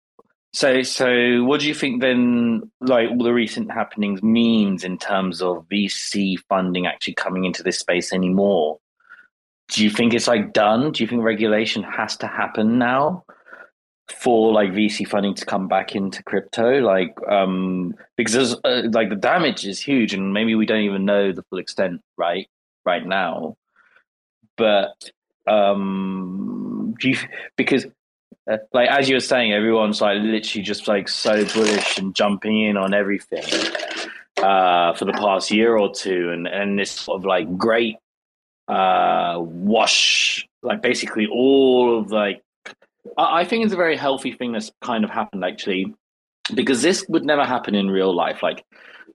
So, 0.54 0.82
so 0.82 1.44
what 1.44 1.60
do 1.62 1.68
you 1.68 1.74
think 1.74 2.02
then? 2.02 2.72
Like 2.82 3.10
all 3.10 3.24
the 3.24 3.34
recent 3.34 3.72
happenings 3.72 4.24
means 4.24 4.84
in 4.84 4.98
terms 4.98 5.42
of 5.42 5.68
VC 5.70 6.38
funding 6.50 6.88
actually 6.88 7.16
coming 7.16 7.46
into 7.46 7.64
this 7.64 7.80
space 7.80 8.14
anymore? 8.14 8.80
Do 9.70 9.84
you 9.84 9.90
think 9.90 10.14
it's 10.14 10.28
like 10.28 10.54
done? 10.54 10.92
Do 10.92 11.04
you 11.04 11.08
think 11.08 11.24
regulation 11.24 11.84
has 11.84 12.16
to 12.18 12.28
happen 12.28 12.78
now? 12.78 13.26
for 14.10 14.54
like 14.54 14.72
VC 14.72 15.08
funding 15.08 15.36
to 15.36 15.46
come 15.46 15.68
back 15.68 15.96
into 15.96 16.24
crypto, 16.24 16.80
like 16.80 17.16
um, 17.30 17.94
because 18.16 18.56
uh, 18.64 18.84
like 18.92 19.10
the 19.10 19.16
damage 19.16 19.66
is 19.66 19.80
huge, 19.80 20.14
and 20.14 20.34
maybe 20.34 20.56
we 20.56 20.66
don't 20.66 20.82
even 20.82 21.06
know 21.06 21.32
the 21.32 21.44
full 21.44 21.60
extent 21.60 22.02
right 22.18 22.48
right 22.86 23.06
now. 23.06 23.56
But 24.58 25.12
um, 25.46 26.96
do 27.00 27.10
you 27.10 27.18
because 27.56 27.86
uh, 28.50 28.58
like 28.74 28.90
as 28.90 29.08
you 29.08 29.16
were 29.16 29.22
saying, 29.22 29.54
everyone's 29.54 30.02
like 30.02 30.22
literally 30.22 30.64
just 30.64 30.88
like 30.88 31.08
so 31.08 31.46
bullish 31.54 31.98
and 31.98 32.16
jumping 32.16 32.62
in 32.62 32.78
on 32.78 32.94
everything 32.94 33.44
uh, 34.42 34.94
for 34.94 35.06
the 35.06 35.14
past 35.14 35.52
year 35.52 35.78
or 35.78 35.94
two, 35.94 36.32
and 36.32 36.48
and 36.48 36.78
this 36.78 36.92
sort 36.92 37.20
of 37.20 37.26
like 37.26 37.58
great 37.58 37.98
uh, 38.68 39.36
wash, 39.40 40.48
like 40.64 40.82
basically 40.82 41.28
all 41.28 42.00
of 42.00 42.12
like 42.12 42.42
I 43.18 43.46
think 43.46 43.64
it's 43.64 43.74
a 43.74 43.78
very 43.78 43.96
healthy 43.96 44.34
thing 44.34 44.52
that's 44.52 44.72
kind 44.82 45.04
of 45.04 45.10
happened 45.10 45.44
actually, 45.46 45.94
because 46.54 46.82
this 46.82 47.06
would 47.10 47.26
never 47.26 47.46
happen 47.46 47.76
in 47.76 47.90
real 47.90 48.14
life. 48.14 48.44
Like, 48.44 48.66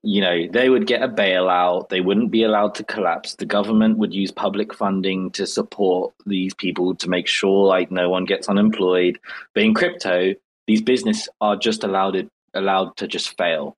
you 0.02 0.20
know, 0.20 0.48
they 0.50 0.68
would 0.68 0.86
get 0.86 1.02
a 1.02 1.08
bailout, 1.08 1.88
they 1.88 2.00
wouldn't 2.00 2.32
be 2.32 2.42
allowed 2.42 2.74
to 2.74 2.84
collapse. 2.84 3.36
The 3.36 3.46
government 3.46 3.98
would 3.98 4.12
use 4.12 4.32
public 4.32 4.74
funding 4.74 5.30
to 5.32 5.46
support 5.46 6.12
these 6.26 6.54
people 6.54 6.96
to 6.96 7.08
make 7.08 7.28
sure 7.28 7.66
like 7.66 7.92
no 7.92 8.08
one 8.10 8.24
gets 8.24 8.48
unemployed. 8.48 9.20
But 9.54 9.62
in 9.62 9.74
crypto, 9.74 10.34
these 10.66 10.82
businesses 10.82 11.28
are 11.40 11.56
just 11.56 11.84
allowed 11.84 12.28
allowed 12.54 12.96
to 12.96 13.06
just 13.06 13.36
fail. 13.38 13.76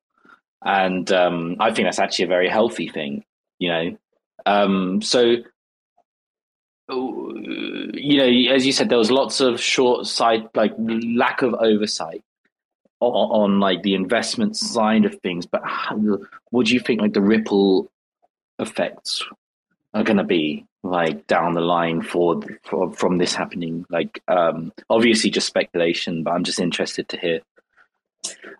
And 0.64 1.12
um, 1.12 1.56
I 1.60 1.72
think 1.72 1.86
that's 1.86 1.98
actually 1.98 2.24
a 2.24 2.28
very 2.28 2.48
healthy 2.48 2.88
thing, 2.88 3.24
you 3.58 3.68
know. 3.68 3.98
Um, 4.46 5.02
so 5.02 5.36
you 6.88 8.18
know, 8.18 8.54
as 8.54 8.66
you 8.66 8.72
said, 8.72 8.88
there 8.88 8.98
was 8.98 9.10
lots 9.10 9.40
of 9.40 9.60
short 9.60 10.06
sight, 10.06 10.48
like 10.54 10.72
lack 10.78 11.42
of 11.42 11.54
oversight 11.54 12.22
on, 13.06 13.52
on 13.52 13.60
like 13.60 13.82
the 13.82 13.94
investment 13.94 14.56
side 14.56 15.04
of 15.04 15.14
things. 15.20 15.46
But 15.46 15.62
how, 15.64 16.18
what 16.50 16.66
do 16.66 16.74
you 16.74 16.80
think, 16.80 17.00
like 17.00 17.12
the 17.12 17.20
ripple 17.20 17.90
effects 18.58 19.24
are 19.92 20.04
going 20.04 20.16
to 20.16 20.24
be 20.24 20.66
like 20.82 21.26
down 21.26 21.54
the 21.54 21.60
line 21.60 22.02
for, 22.02 22.40
for 22.62 22.92
from 22.92 23.18
this 23.18 23.34
happening? 23.34 23.84
Like, 23.90 24.22
um, 24.28 24.72
obviously, 24.90 25.30
just 25.30 25.46
speculation, 25.46 26.22
but 26.22 26.32
I'm 26.32 26.44
just 26.44 26.60
interested 26.60 27.08
to 27.10 27.18
hear. 27.18 27.40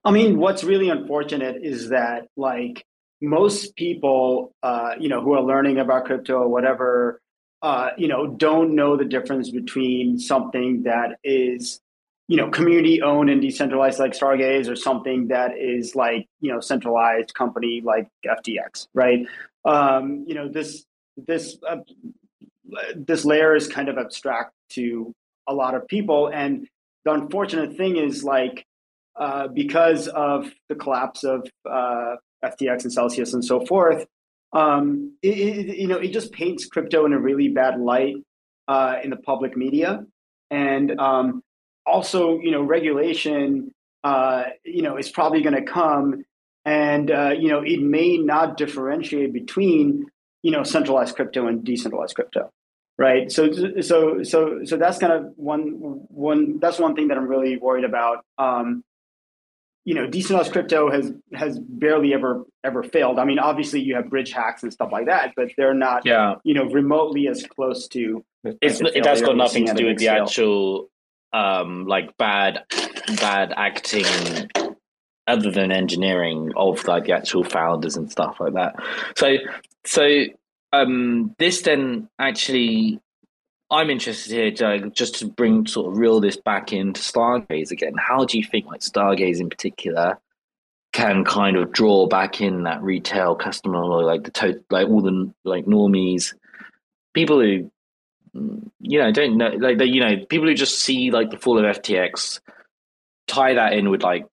I 0.05 0.11
mean, 0.11 0.39
what's 0.39 0.65
really 0.65 0.91
unfortunate 0.91 1.63
is 1.63 1.89
that 1.89 2.29
like 2.37 2.85
most 3.21 3.77
people, 3.77 4.55
uh, 4.63 4.95
you 4.99 5.09
know, 5.09 5.23
who 5.23 5.33
are 5.33 5.43
learning 5.43 5.79
about 5.79 6.05
crypto 6.05 6.35
or 6.35 6.49
whatever 6.49 7.21
uh, 7.65 7.93
you 7.97 8.07
know, 8.09 8.27
don't 8.27 8.75
know 8.75 8.95
the 8.95 9.07
difference 9.07 9.51
between 9.51 10.19
something 10.19 10.83
that 10.83 11.17
is, 11.25 11.81
you 12.27 12.37
know, 12.37 12.49
community 12.51 13.03
owned 13.03 13.29
and 13.29 13.41
decentralized 13.43 13.99
like 13.99 14.13
Stargaze 14.13 14.71
or 14.71 14.77
something 14.77 15.29
that 15.29 15.59
is 15.59 15.95
like, 15.95 16.27
you 16.41 16.51
know, 16.51 16.61
centralized 16.61 17.35
company 17.35 17.83
like 17.85 18.09
FTX, 18.25 18.89
right? 18.95 19.27
Um, 19.65 20.25
you 20.27 20.35
know, 20.35 20.49
this 20.49 20.85
this 21.17 21.59
uh, 21.69 21.77
this 22.97 23.25
layer 23.25 23.55
is 23.55 23.69
kind 23.69 23.89
of 23.89 23.99
abstract 23.99 24.53
to 24.71 25.13
a 25.47 25.55
lot 25.55 25.75
of 25.75 25.87
people, 25.87 26.29
and 26.29 26.67
the 27.05 27.13
unfortunate 27.13 27.77
thing 27.77 27.97
is 27.97 28.25
like 28.25 28.65
uh, 29.17 29.49
because 29.49 30.09
of 30.09 30.51
the 30.69 30.75
collapse 30.75 31.25
of 31.25 31.47
uh, 31.71 32.17
FTX 32.43 32.85
and 32.85 32.93
Celsius 32.93 33.35
and 33.35 33.45
so 33.45 33.65
forth, 33.67 34.07
um, 34.55 35.17
it, 35.23 35.69
it, 35.69 35.77
you 35.77 35.87
know, 35.87 35.99
it 35.99 36.09
just 36.09 36.33
paints 36.33 36.67
crypto 36.67 37.05
in 37.05 37.13
a 37.13 37.19
really 37.19 37.49
bad 37.49 37.79
light 37.79 38.17
uh, 38.67 38.97
in 39.05 39.11
the 39.11 39.17
public 39.17 39.57
media, 39.57 40.05
and 40.51 40.99
um, 40.99 41.44
also, 41.87 42.39
you 42.41 42.51
know, 42.51 42.63
regulation, 42.63 43.73
uh, 44.03 44.45
you 44.65 44.83
know, 44.83 44.97
is 44.97 45.11
probably 45.11 45.43
going 45.43 45.55
to 45.55 45.63
come, 45.63 46.25
and 46.65 47.11
uh, 47.11 47.35
you 47.39 47.49
know, 47.49 47.63
it 47.63 47.81
may 47.81 48.17
not 48.19 48.57
differentiate 48.57 49.33
between, 49.33 50.07
you 50.43 50.51
know, 50.51 50.63
centralized 50.63 51.17
crypto 51.17 51.47
and 51.47 51.65
decentralized 51.65 52.15
crypto, 52.15 52.51
right? 52.99 53.31
So, 53.31 53.53
so, 53.81 54.23
so, 54.23 54.65
so 54.65 54.77
that's 54.77 54.99
kind 54.99 55.13
of 55.13 55.33
one, 55.37 55.67
one. 56.09 56.59
That's 56.59 56.79
one 56.79 56.95
thing 56.95 57.09
that 57.09 57.19
I'm 57.19 57.29
really 57.29 57.57
worried 57.57 57.85
about. 57.85 58.25
Um, 58.39 58.83
you 59.85 59.95
know, 59.95 60.07
decentralized 60.07 60.53
crypto 60.53 60.91
has 60.91 61.13
has 61.35 61.59
barely 61.59 62.15
ever 62.15 62.45
ever 62.63 62.83
failed. 62.83 63.19
I 63.19 63.25
mean, 63.25 63.39
obviously 63.39 63.81
you 63.81 63.95
have 63.97 64.09
bridge 64.09 64.33
hacks 64.33 64.63
and 64.63 64.73
stuff 64.73 64.91
like 64.91 65.07
that, 65.07 65.35
but 65.37 65.51
they're 65.59 65.75
not, 65.75 66.07
yeah. 66.07 66.37
you 66.43 66.55
know, 66.55 66.65
remotely 66.65 67.29
as 67.29 67.47
close 67.47 67.87
to. 67.89 68.25
It's 68.63 68.81
it 68.81 69.05
has 69.05 69.21
got 69.21 69.37
nothing 69.37 69.67
to 69.67 69.75
do 69.75 69.87
with 69.87 69.99
the 69.99 70.07
scale. 70.07 70.23
actual, 70.23 70.91
um, 71.35 71.87
like 71.87 72.17
bad 72.17 72.65
bad 73.21 73.53
acting, 73.57 74.07
other 75.27 75.51
than 75.51 75.73
engineering 75.73 76.53
of 76.57 76.87
like 76.87 77.05
the 77.05 77.13
actual 77.13 77.45
founders 77.45 77.97
and 77.97 78.11
stuff 78.11 78.37
like 78.41 78.55
that. 78.55 78.77
So 79.17 79.37
so 79.85 80.25
um, 80.73 81.35
this 81.39 81.63
then 81.63 82.09
actually 82.19 83.01
I'm 83.71 83.91
interested 83.91 84.33
here, 84.33 84.51
Joe, 84.51 84.91
just 84.91 85.17
to 85.17 85.27
bring 85.27 85.67
sort 85.67 85.91
of 85.91 85.99
reel 85.99 86.21
this 86.21 86.37
back 86.37 86.73
into 86.73 87.01
Stargaze 87.01 87.73
again. 87.73 87.95
How 87.99 88.25
do 88.25 88.39
you 88.39 88.45
think, 88.45 88.67
like 88.67 88.81
Stargaze 88.81 89.41
in 89.41 89.49
particular, 89.49 90.19
can 90.93 91.25
kind 91.25 91.57
of 91.57 91.73
draw 91.73 92.07
back 92.07 92.41
in 92.41 92.63
that 92.65 92.83
retail 92.83 93.35
customer, 93.35 93.83
or 93.83 94.05
like 94.05 94.23
the 94.25 94.31
to- 94.31 94.65
like 94.71 94.87
all 94.89 95.03
the 95.03 95.33
like 95.45 95.65
normies, 95.65 96.35
people 97.15 97.41
who 97.41 97.71
you 98.35 98.99
know 98.99 99.13
don't 99.13 99.37
know, 99.37 99.49
like 99.49 99.79
they, 99.79 99.87
you 99.87 100.01
know, 100.01 100.25
people 100.29 100.47
who 100.47 100.55
just 100.55 100.79
see 100.79 101.11
like 101.11 101.31
the 101.31 101.39
fall 101.39 101.59
of 101.59 101.77
FTX, 101.77 102.41
tie 103.27 103.55
that 103.55 103.73
in 103.73 103.91
with 103.91 104.03
like 104.03 104.27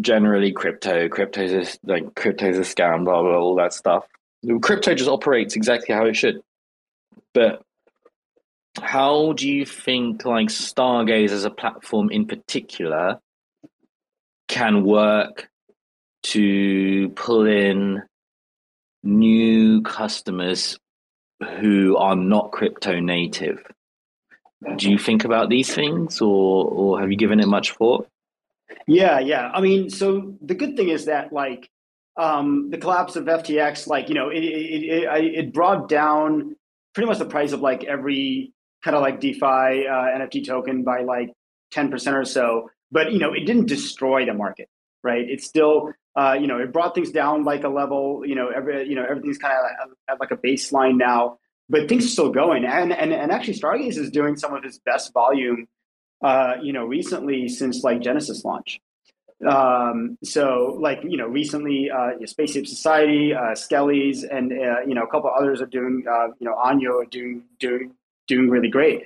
generally 0.00 0.52
crypto, 0.52 1.08
crypto's 1.08 1.52
a, 1.52 1.90
like 1.90 2.14
crypto's 2.14 2.56
a 2.56 2.60
scam, 2.60 3.04
blah 3.04 3.22
blah, 3.22 3.38
all 3.38 3.56
that 3.56 3.72
stuff. 3.72 4.04
Crypto 4.62 4.94
just 4.94 5.10
operates 5.10 5.56
exactly 5.56 5.94
how 5.94 6.06
it 6.06 6.14
should, 6.14 6.40
but 7.34 7.62
how 8.80 9.32
do 9.32 9.48
you 9.48 9.66
think 9.66 10.24
like 10.24 10.48
Stargaze 10.48 11.30
as 11.30 11.44
a 11.44 11.50
platform 11.50 12.10
in 12.10 12.26
particular 12.26 13.18
can 14.46 14.84
work 14.84 15.48
to 16.22 17.08
pull 17.10 17.46
in 17.46 18.02
new 19.02 19.82
customers 19.82 20.78
who 21.60 21.96
are 21.96 22.16
not 22.16 22.52
crypto 22.52 23.00
native? 23.00 23.62
Do 24.76 24.90
you 24.90 24.98
think 24.98 25.24
about 25.24 25.48
these 25.48 25.72
things 25.72 26.20
or 26.20 26.64
or 26.66 27.00
have 27.00 27.10
you 27.10 27.16
given 27.16 27.38
it 27.40 27.46
much 27.46 27.72
thought? 27.72 28.08
Yeah, 28.86 29.20
yeah. 29.20 29.50
I 29.54 29.60
mean, 29.60 29.88
so 29.88 30.34
the 30.42 30.54
good 30.54 30.76
thing 30.76 30.88
is 30.88 31.04
that 31.04 31.32
like 31.32 31.70
um, 32.16 32.70
the 32.70 32.78
collapse 32.78 33.14
of 33.14 33.26
FTX, 33.26 33.86
like 33.86 34.08
you 34.08 34.14
know, 34.14 34.30
it 34.30 34.42
it, 34.42 35.04
it, 35.04 35.34
it 35.34 35.52
brought 35.52 35.88
down 35.88 36.56
pretty 36.92 37.06
much 37.06 37.18
the 37.18 37.24
price 37.24 37.52
of 37.52 37.60
like 37.60 37.84
every 37.84 38.52
kind 38.82 38.96
of 38.96 39.02
like 39.02 39.20
DeFi 39.20 39.86
uh, 39.86 40.18
NFT 40.18 40.46
token 40.46 40.82
by 40.82 41.02
like 41.02 41.32
10% 41.74 42.12
or 42.14 42.24
so. 42.24 42.70
But, 42.90 43.12
you 43.12 43.18
know, 43.18 43.32
it 43.32 43.44
didn't 43.44 43.66
destroy 43.66 44.24
the 44.24 44.34
market, 44.34 44.68
right? 45.02 45.24
It's 45.28 45.44
still, 45.44 45.92
uh, 46.18 46.34
you 46.40 46.48
know, 46.48 46.58
it 46.58 46.72
brought 46.72 46.92
things 46.96 47.10
down 47.12 47.44
like 47.44 47.62
a 47.62 47.68
level, 47.80 48.22
you 48.30 48.34
know, 48.34 48.48
every, 48.48 48.88
you 48.88 48.96
know, 48.96 49.06
everything's 49.08 49.38
kind 49.38 49.54
of 49.54 49.90
at 50.10 50.18
like 50.22 50.32
a 50.32 50.36
baseline 50.36 50.96
now, 50.96 51.38
but 51.68 51.88
things 51.88 52.04
are 52.06 52.14
still 52.18 52.32
going. 52.42 52.64
And, 52.64 52.92
and, 52.92 53.12
and 53.12 53.30
actually 53.30 53.58
Stargaze 53.62 53.96
is 54.04 54.10
doing 54.10 54.36
some 54.36 54.52
of 54.52 54.64
his 54.64 54.80
best 54.80 55.12
volume, 55.12 55.68
uh, 56.28 56.54
you 56.60 56.72
know, 56.72 56.84
recently 56.84 57.48
since 57.48 57.84
like 57.84 58.00
Genesis 58.00 58.44
launch. 58.44 58.80
Um, 59.48 60.18
so 60.24 60.76
like, 60.80 61.00
you 61.04 61.18
know, 61.20 61.28
recently, 61.28 61.88
uh, 61.98 62.26
Space 62.26 62.56
Ape 62.56 62.66
Society, 62.66 63.32
uh, 63.32 63.54
Skellies, 63.64 64.24
and, 64.28 64.46
uh, 64.52 64.80
you 64.88 64.94
know, 64.96 65.04
a 65.04 65.10
couple 65.12 65.30
others 65.30 65.60
are 65.62 65.70
doing, 65.78 66.02
uh, 66.10 66.28
you 66.40 66.46
know, 66.48 66.56
Anyo 66.56 66.92
are 67.02 67.10
doing, 67.18 67.44
doing, 67.60 67.94
doing 68.26 68.50
really 68.50 68.70
great. 68.70 69.04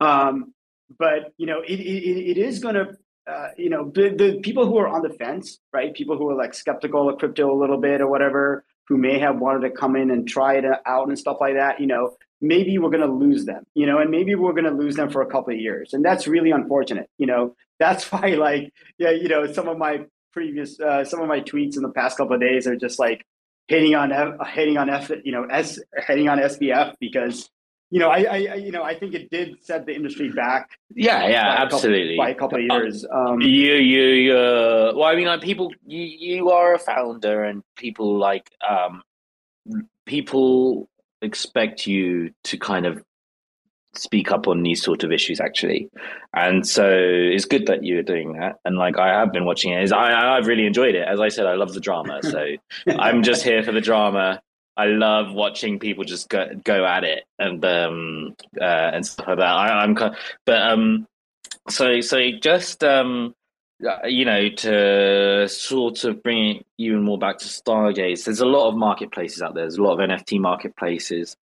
Um, 0.00 0.54
but 0.98 1.34
you 1.36 1.46
know, 1.46 1.60
it, 1.60 1.78
it, 1.78 2.30
it 2.30 2.38
is 2.38 2.60
going 2.60 2.76
to, 2.76 2.96
uh, 3.26 3.48
you 3.56 3.70
know, 3.70 3.90
the, 3.94 4.10
the 4.10 4.40
people 4.42 4.66
who 4.66 4.76
are 4.78 4.88
on 4.88 5.02
the 5.02 5.10
fence, 5.10 5.58
right? 5.72 5.94
People 5.94 6.16
who 6.18 6.28
are 6.30 6.34
like 6.34 6.54
skeptical 6.54 7.08
of 7.08 7.18
crypto 7.18 7.50
a 7.50 7.58
little 7.58 7.78
bit 7.78 8.00
or 8.00 8.08
whatever, 8.08 8.64
who 8.88 8.98
may 8.98 9.18
have 9.18 9.38
wanted 9.38 9.60
to 9.60 9.70
come 9.70 9.96
in 9.96 10.10
and 10.10 10.28
try 10.28 10.54
it 10.56 10.64
out 10.86 11.08
and 11.08 11.18
stuff 11.18 11.38
like 11.40 11.54
that. 11.54 11.80
You 11.80 11.86
know, 11.86 12.16
maybe 12.40 12.76
we're 12.78 12.90
going 12.90 13.06
to 13.06 13.12
lose 13.12 13.46
them. 13.46 13.64
You 13.74 13.86
know, 13.86 13.98
and 13.98 14.10
maybe 14.10 14.34
we're 14.34 14.52
going 14.52 14.64
to 14.64 14.70
lose 14.70 14.96
them 14.96 15.10
for 15.10 15.22
a 15.22 15.26
couple 15.26 15.54
of 15.54 15.60
years, 15.60 15.94
and 15.94 16.04
that's 16.04 16.26
really 16.26 16.50
unfortunate. 16.50 17.08
You 17.18 17.26
know, 17.26 17.56
that's 17.78 18.10
why 18.12 18.34
like 18.34 18.72
yeah, 18.98 19.10
you 19.10 19.28
know, 19.28 19.50
some 19.52 19.68
of 19.68 19.78
my 19.78 20.04
previous 20.32 20.78
uh, 20.78 21.04
some 21.04 21.20
of 21.20 21.28
my 21.28 21.40
tweets 21.40 21.76
in 21.76 21.82
the 21.82 21.90
past 21.90 22.18
couple 22.18 22.34
of 22.34 22.40
days 22.40 22.66
are 22.66 22.76
just 22.76 22.98
like 22.98 23.24
hitting 23.68 23.94
on 23.94 24.12
F, 24.12 24.46
hitting 24.48 24.76
on 24.76 24.90
F, 24.90 25.10
you 25.24 25.32
know, 25.32 25.44
S 25.44 25.78
hitting 26.06 26.28
on 26.28 26.38
SBF 26.38 26.94
because 27.00 27.48
you 27.90 28.00
know, 28.00 28.08
I, 28.08 28.22
I, 28.22 28.54
you 28.54 28.72
know, 28.72 28.82
I 28.82 28.98
think 28.98 29.14
it 29.14 29.30
did 29.30 29.64
set 29.64 29.86
the 29.86 29.94
industry 29.94 30.30
back. 30.30 30.70
Yeah, 30.94 31.28
yeah, 31.28 31.56
by 31.56 31.62
absolutely. 31.62 32.14
A 32.14 32.16
couple, 32.16 32.24
by 32.24 32.30
a 32.30 32.34
couple 32.34 32.58
of 32.58 32.82
years. 32.82 33.06
Um, 33.10 33.40
you, 33.40 33.74
you, 33.74 34.02
you. 34.02 34.34
Well, 34.34 35.04
I 35.04 35.14
mean, 35.14 35.26
like 35.26 35.42
people, 35.42 35.72
you, 35.86 36.02
you 36.02 36.50
are 36.50 36.74
a 36.74 36.78
founder, 36.78 37.44
and 37.44 37.62
people 37.76 38.18
like, 38.18 38.50
um, 38.68 39.02
people 40.06 40.88
expect 41.22 41.86
you 41.86 42.32
to 42.44 42.58
kind 42.58 42.86
of 42.86 43.02
speak 43.96 44.32
up 44.32 44.48
on 44.48 44.62
these 44.62 44.82
sort 44.82 45.04
of 45.04 45.12
issues 45.12 45.40
actually 45.40 45.88
and 46.34 46.66
so 46.66 46.90
it's 46.90 47.44
good 47.44 47.66
that 47.66 47.84
you're 47.84 48.02
doing 48.02 48.32
that 48.32 48.56
and 48.64 48.76
like 48.76 48.98
i 48.98 49.08
have 49.08 49.32
been 49.32 49.44
watching 49.44 49.72
it 49.72 49.92
I, 49.92 50.36
i've 50.36 50.48
really 50.48 50.66
enjoyed 50.66 50.96
it 50.96 51.06
as 51.06 51.20
i 51.20 51.28
said 51.28 51.46
i 51.46 51.54
love 51.54 51.74
the 51.74 51.80
drama 51.80 52.20
so 52.22 52.44
i'm 52.98 53.22
just 53.22 53.44
here 53.44 53.62
for 53.62 53.70
the 53.70 53.80
drama 53.80 54.42
i 54.76 54.86
love 54.86 55.32
watching 55.32 55.78
people 55.78 56.04
just 56.04 56.28
go, 56.28 56.48
go 56.64 56.84
at 56.84 57.04
it 57.04 57.24
and 57.38 57.64
um 57.64 58.34
uh, 58.60 58.90
and 58.94 59.06
stuff 59.06 59.28
like 59.28 59.38
that 59.38 59.46
I, 59.46 59.82
i'm 59.82 59.94
but 60.46 60.62
um 60.62 61.06
so 61.68 62.00
so 62.00 62.30
just 62.40 62.82
um 62.84 63.34
uh, 63.86 64.06
you 64.06 64.24
know 64.24 64.48
to 64.48 65.48
sort 65.48 66.04
of 66.04 66.22
bring 66.22 66.64
even 66.78 67.02
more 67.02 67.18
back 67.18 67.38
to 67.38 67.46
stargaze 67.46 68.24
there's 68.24 68.40
a 68.40 68.46
lot 68.46 68.68
of 68.68 68.76
marketplaces 68.76 69.42
out 69.42 69.54
there 69.54 69.64
there's 69.64 69.78
a 69.78 69.82
lot 69.82 70.00
of 70.00 70.10
nft 70.10 70.40
marketplaces 70.40 71.36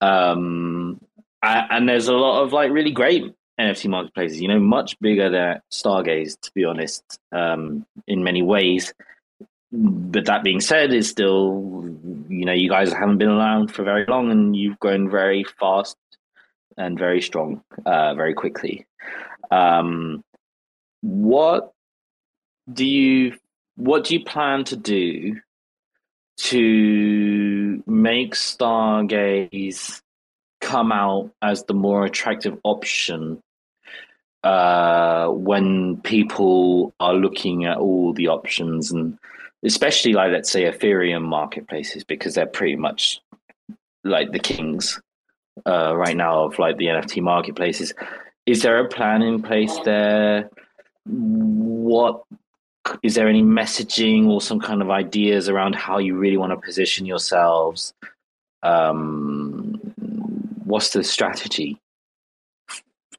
um 0.00 1.00
and 1.42 1.88
there's 1.88 2.08
a 2.08 2.14
lot 2.14 2.42
of 2.42 2.52
like 2.52 2.70
really 2.70 2.92
great 2.92 3.34
NFT 3.60 3.88
marketplaces. 3.88 4.40
You 4.40 4.48
know, 4.48 4.60
much 4.60 4.98
bigger 5.00 5.30
than 5.30 5.60
Stargaze, 5.70 6.40
to 6.40 6.50
be 6.54 6.64
honest, 6.64 7.02
um, 7.32 7.86
in 8.06 8.22
many 8.22 8.42
ways. 8.42 8.92
But 9.72 10.26
that 10.26 10.44
being 10.44 10.60
said, 10.60 10.92
is 10.92 11.08
still, 11.08 11.88
you 12.28 12.44
know, 12.44 12.52
you 12.52 12.68
guys 12.68 12.92
haven't 12.92 13.18
been 13.18 13.30
around 13.30 13.72
for 13.72 13.84
very 13.84 14.04
long, 14.06 14.30
and 14.30 14.54
you've 14.54 14.78
grown 14.78 15.10
very 15.10 15.44
fast 15.58 15.96
and 16.76 16.98
very 16.98 17.22
strong, 17.22 17.62
uh, 17.86 18.14
very 18.14 18.34
quickly. 18.34 18.86
Um, 19.50 20.22
what 21.00 21.72
do 22.72 22.86
you 22.86 23.36
what 23.76 24.04
do 24.04 24.14
you 24.14 24.24
plan 24.24 24.64
to 24.64 24.76
do 24.76 25.40
to 26.36 27.82
make 27.86 28.34
Stargaze 28.34 30.00
come 30.60 30.92
out 30.92 31.30
as 31.42 31.64
the 31.64 31.74
more 31.74 32.04
attractive 32.04 32.58
option 32.62 33.42
uh, 34.44 35.28
when 35.28 36.00
people 36.02 36.94
are 37.00 37.14
looking 37.14 37.64
at 37.64 37.78
all 37.78 38.12
the 38.12 38.28
options 38.28 38.90
and 38.92 39.18
especially 39.64 40.12
like 40.12 40.32
let's 40.32 40.50
say 40.50 40.64
ethereum 40.64 41.22
marketplaces 41.22 42.04
because 42.04 42.34
they're 42.34 42.46
pretty 42.46 42.76
much 42.76 43.20
like 44.04 44.32
the 44.32 44.38
kings 44.38 45.00
uh, 45.66 45.94
right 45.96 46.16
now 46.16 46.44
of 46.44 46.58
like 46.58 46.76
the 46.78 46.86
nft 46.86 47.22
marketplaces 47.22 47.92
is 48.46 48.62
there 48.62 48.78
a 48.78 48.88
plan 48.88 49.22
in 49.22 49.42
place 49.42 49.78
there 49.84 50.50
what 51.04 52.22
is 53.02 53.14
there 53.14 53.28
any 53.28 53.42
messaging 53.42 54.26
or 54.26 54.40
some 54.40 54.58
kind 54.58 54.82
of 54.82 54.90
ideas 54.90 55.48
around 55.48 55.74
how 55.74 55.98
you 55.98 56.16
really 56.16 56.36
want 56.36 56.52
to 56.52 56.56
position 56.56 57.06
yourselves 57.06 57.94
um, 58.62 59.80
what's 60.64 60.90
the 60.90 61.04
strategy 61.04 61.78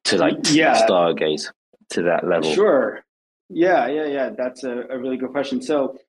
to 0.06 0.18
like 0.18 0.38
yeah. 0.52 0.86
stargaze 0.86 1.52
to 1.92 2.04
that 2.04 2.28
level? 2.28 2.54
Sure. 2.54 3.04
Yeah, 3.50 3.88
yeah, 3.88 4.06
yeah. 4.06 4.30
That's 4.36 4.64
a, 4.64 4.86
a 4.90 4.98
really 4.98 5.18
good 5.18 5.32
question. 5.32 5.62
So, 5.62 6.00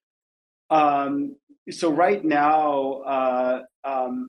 um, 0.75 1.37
so 1.71 1.91
right 1.91 2.25
now, 2.25 3.03
uh, 3.07 3.63
um, 3.85 4.29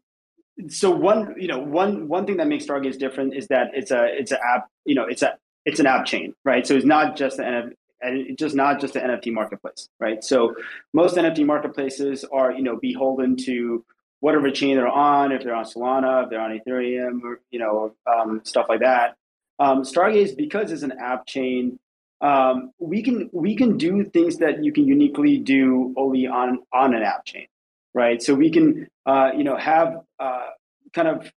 so 0.69 0.91
one, 0.91 1.35
you 1.37 1.47
know, 1.47 1.59
one 1.59 2.07
one 2.07 2.25
thing 2.25 2.37
that 2.37 2.47
makes 2.47 2.65
Stargaze 2.65 2.97
different 2.97 3.35
is 3.35 3.47
that 3.47 3.71
it's 3.73 3.91
a 3.91 4.05
it's 4.05 4.31
an 4.31 4.37
app, 4.45 4.69
you 4.85 4.95
know, 4.95 5.05
it's 5.05 5.21
a 5.21 5.37
it's 5.65 5.79
an 5.79 5.87
app 5.87 6.05
chain, 6.05 6.33
right? 6.45 6.65
So 6.65 6.75
it's 6.75 6.85
not 6.85 7.17
just 7.17 7.39
an 7.39 7.73
it's 8.01 8.39
just 8.39 8.55
not 8.55 8.79
just 8.79 8.95
an 8.95 9.09
NFT 9.09 9.33
marketplace, 9.33 9.89
right? 9.99 10.23
So 10.23 10.55
most 10.93 11.15
NFT 11.15 11.45
marketplaces 11.45 12.23
are, 12.25 12.51
you 12.51 12.61
know, 12.61 12.77
beholden 12.77 13.35
to 13.37 13.83
whatever 14.19 14.51
chain 14.51 14.75
they're 14.75 14.87
on, 14.87 15.31
if 15.31 15.43
they're 15.43 15.55
on 15.55 15.65
Solana, 15.65 16.23
if 16.23 16.29
they're 16.29 16.39
on 16.39 16.57
Ethereum, 16.57 17.23
or 17.23 17.41
you 17.49 17.59
know, 17.59 17.93
um, 18.05 18.41
stuff 18.43 18.67
like 18.69 18.81
that. 18.81 19.15
Um, 19.57 19.81
Stargaze, 19.81 20.37
because 20.37 20.71
it's 20.71 20.83
an 20.83 20.93
app 20.99 21.25
chain, 21.25 21.79
um, 22.21 22.71
we 22.79 23.03
can 23.03 23.29
we 23.33 23.55
can 23.55 23.77
do 23.77 24.05
things 24.05 24.37
that 24.37 24.63
you 24.63 24.71
can 24.71 24.87
uniquely 24.87 25.37
do 25.37 25.93
only 25.97 26.27
on 26.27 26.59
on 26.73 26.95
an 26.95 27.03
app 27.03 27.25
chain, 27.25 27.47
right? 27.93 28.21
So 28.21 28.33
we 28.33 28.49
can 28.51 28.87
uh, 29.05 29.31
you 29.35 29.43
know 29.43 29.57
have 29.57 30.01
uh, 30.19 30.47
kind 30.93 31.07
of 31.07 31.31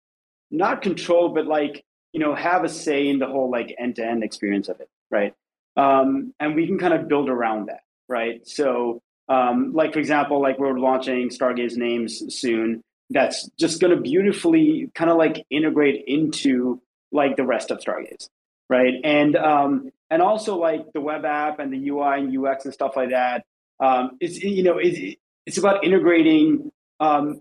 not 0.50 0.82
control, 0.82 1.30
but 1.30 1.46
like 1.46 1.84
you 2.12 2.20
know 2.20 2.34
have 2.34 2.64
a 2.64 2.68
say 2.68 3.08
in 3.08 3.18
the 3.18 3.26
whole 3.26 3.50
like 3.50 3.74
end 3.78 3.96
to 3.96 4.06
end 4.06 4.22
experience 4.22 4.68
of 4.68 4.80
it, 4.80 4.88
right? 5.10 5.34
Um, 5.76 6.34
and 6.40 6.54
we 6.54 6.66
can 6.66 6.78
kind 6.78 6.94
of 6.94 7.08
build 7.08 7.28
around 7.28 7.66
that, 7.66 7.80
right? 8.08 8.46
So 8.46 9.00
um, 9.28 9.72
like 9.74 9.92
for 9.92 9.98
example, 9.98 10.40
like 10.40 10.58
we're 10.58 10.78
launching 10.78 11.28
Stargaze 11.28 11.76
names 11.76 12.22
soon. 12.34 12.82
That's 13.10 13.48
just 13.58 13.80
going 13.80 13.94
to 13.94 14.00
beautifully 14.00 14.90
kind 14.94 15.10
of 15.10 15.16
like 15.16 15.44
integrate 15.50 16.04
into 16.06 16.80
like 17.10 17.36
the 17.36 17.44
rest 17.44 17.70
of 17.70 17.78
Stargaze, 17.78 18.28
right? 18.68 18.94
And 19.04 19.36
um, 19.36 19.90
and 20.10 20.22
also 20.22 20.56
like 20.56 20.92
the 20.92 21.00
web 21.00 21.24
app 21.24 21.58
and 21.58 21.72
the 21.72 21.88
UI 21.88 22.20
and 22.20 22.46
UX 22.46 22.64
and 22.64 22.74
stuff 22.74 22.96
like 22.96 23.10
that. 23.10 23.44
Um, 23.80 24.12
it's 24.20 24.42
you 24.42 24.62
know 24.62 24.78
it's 24.78 25.16
it's 25.46 25.58
about 25.58 25.84
integrating 25.84 26.70
um, 27.00 27.40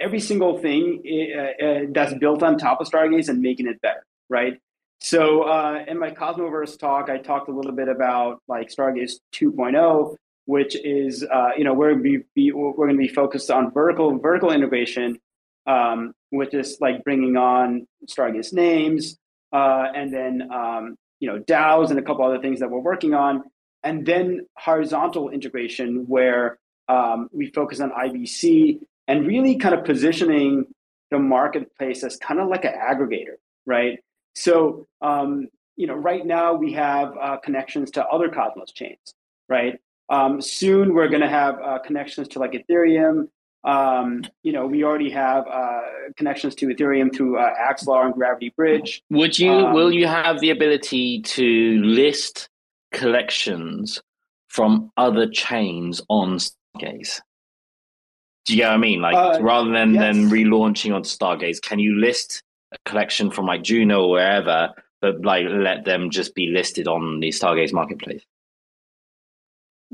every 0.00 0.20
single 0.20 0.58
thing 0.58 1.02
uh, 1.06 1.64
uh, 1.64 1.80
that's 1.92 2.14
built 2.14 2.42
on 2.42 2.58
top 2.58 2.80
of 2.80 2.88
Stargaze 2.88 3.28
and 3.28 3.40
making 3.40 3.66
it 3.66 3.80
better, 3.80 4.04
right? 4.28 4.60
So 5.00 5.42
uh, 5.42 5.84
in 5.86 5.98
my 5.98 6.10
Cosmoverse 6.10 6.78
talk, 6.78 7.10
I 7.10 7.18
talked 7.18 7.48
a 7.48 7.52
little 7.52 7.72
bit 7.72 7.88
about 7.88 8.40
like 8.48 8.70
Stargaze 8.70 9.14
2.0, 9.34 10.16
which 10.46 10.76
is 10.76 11.24
uh, 11.24 11.50
you 11.56 11.64
know 11.64 11.74
we're 11.74 11.94
to 11.94 12.22
be, 12.34 12.52
we're 12.52 12.72
going 12.72 12.90
to 12.90 12.96
be 12.96 13.08
focused 13.08 13.50
on 13.50 13.72
vertical 13.72 14.18
vertical 14.18 14.52
integration, 14.52 15.18
um, 15.66 16.14
which 16.30 16.54
is 16.54 16.78
like 16.80 17.04
bringing 17.04 17.36
on 17.36 17.86
Stargaze 18.08 18.52
names, 18.52 19.18
uh, 19.54 19.86
and 19.94 20.12
then 20.12 20.50
um, 20.52 20.96
you 21.20 21.28
know 21.28 21.38
DAOs 21.38 21.90
and 21.90 21.98
a 21.98 22.02
couple 22.02 22.24
other 22.24 22.40
things 22.40 22.60
that 22.60 22.70
we're 22.70 22.80
working 22.80 23.14
on, 23.14 23.44
and 23.82 24.04
then 24.04 24.46
horizontal 24.58 25.30
integration 25.30 26.04
where 26.06 26.58
um, 26.88 27.28
we 27.32 27.50
focus 27.50 27.80
on 27.80 27.90
IBC 27.90 28.80
and 29.08 29.26
really 29.26 29.56
kind 29.56 29.74
of 29.74 29.84
positioning 29.84 30.66
the 31.10 31.18
marketplace 31.18 32.02
as 32.02 32.16
kind 32.16 32.40
of 32.40 32.48
like 32.48 32.64
an 32.64 32.72
aggregator, 32.72 33.36
right? 33.64 34.00
So 34.34 34.86
um, 35.00 35.48
you 35.76 35.86
know, 35.86 35.94
right 35.94 36.26
now 36.26 36.54
we 36.54 36.72
have 36.72 37.14
uh, 37.20 37.36
connections 37.38 37.90
to 37.92 38.04
other 38.06 38.28
Cosmos 38.28 38.72
chains, 38.72 39.14
right? 39.48 39.78
Um, 40.08 40.40
soon 40.40 40.94
we're 40.94 41.08
going 41.08 41.22
to 41.22 41.28
have 41.28 41.60
uh, 41.60 41.78
connections 41.78 42.28
to 42.28 42.38
like 42.38 42.52
Ethereum. 42.52 43.28
Um, 43.64 44.24
you 44.42 44.52
know, 44.52 44.66
we 44.66 44.84
already 44.84 45.10
have 45.10 45.46
uh, 45.46 45.80
connections 46.16 46.54
to 46.56 46.66
Ethereum 46.66 47.14
through 47.14 47.38
uh, 47.38 47.50
Axelar 47.54 48.04
and 48.04 48.14
Gravity 48.14 48.52
Bridge. 48.56 49.02
Would 49.10 49.38
you? 49.38 49.52
Um, 49.52 49.72
will 49.72 49.92
you 49.92 50.06
have 50.06 50.40
the 50.40 50.50
ability 50.50 51.22
to 51.22 51.82
list 51.82 52.50
collections 52.92 54.02
from 54.48 54.90
other 54.96 55.28
chains 55.28 56.02
on 56.08 56.38
Stargaze? 56.38 57.20
Do 58.44 58.52
you 58.52 58.58
get 58.58 58.68
what 58.68 58.74
I 58.74 58.78
mean? 58.78 59.00
Like 59.00 59.16
uh, 59.16 59.42
rather 59.42 59.70
than 59.70 59.94
yes. 59.94 60.02
than 60.02 60.28
relaunching 60.28 60.94
on 60.94 61.02
Stargaze, 61.02 61.62
can 61.62 61.78
you 61.78 61.98
list 61.98 62.42
a 62.72 62.76
collection 62.84 63.30
from 63.30 63.46
like 63.46 63.62
Juno 63.62 64.04
or 64.04 64.10
wherever, 64.10 64.70
but 65.00 65.24
like 65.24 65.46
let 65.48 65.86
them 65.86 66.10
just 66.10 66.34
be 66.34 66.48
listed 66.48 66.86
on 66.86 67.20
the 67.20 67.30
Stargaze 67.30 67.72
marketplace? 67.72 68.22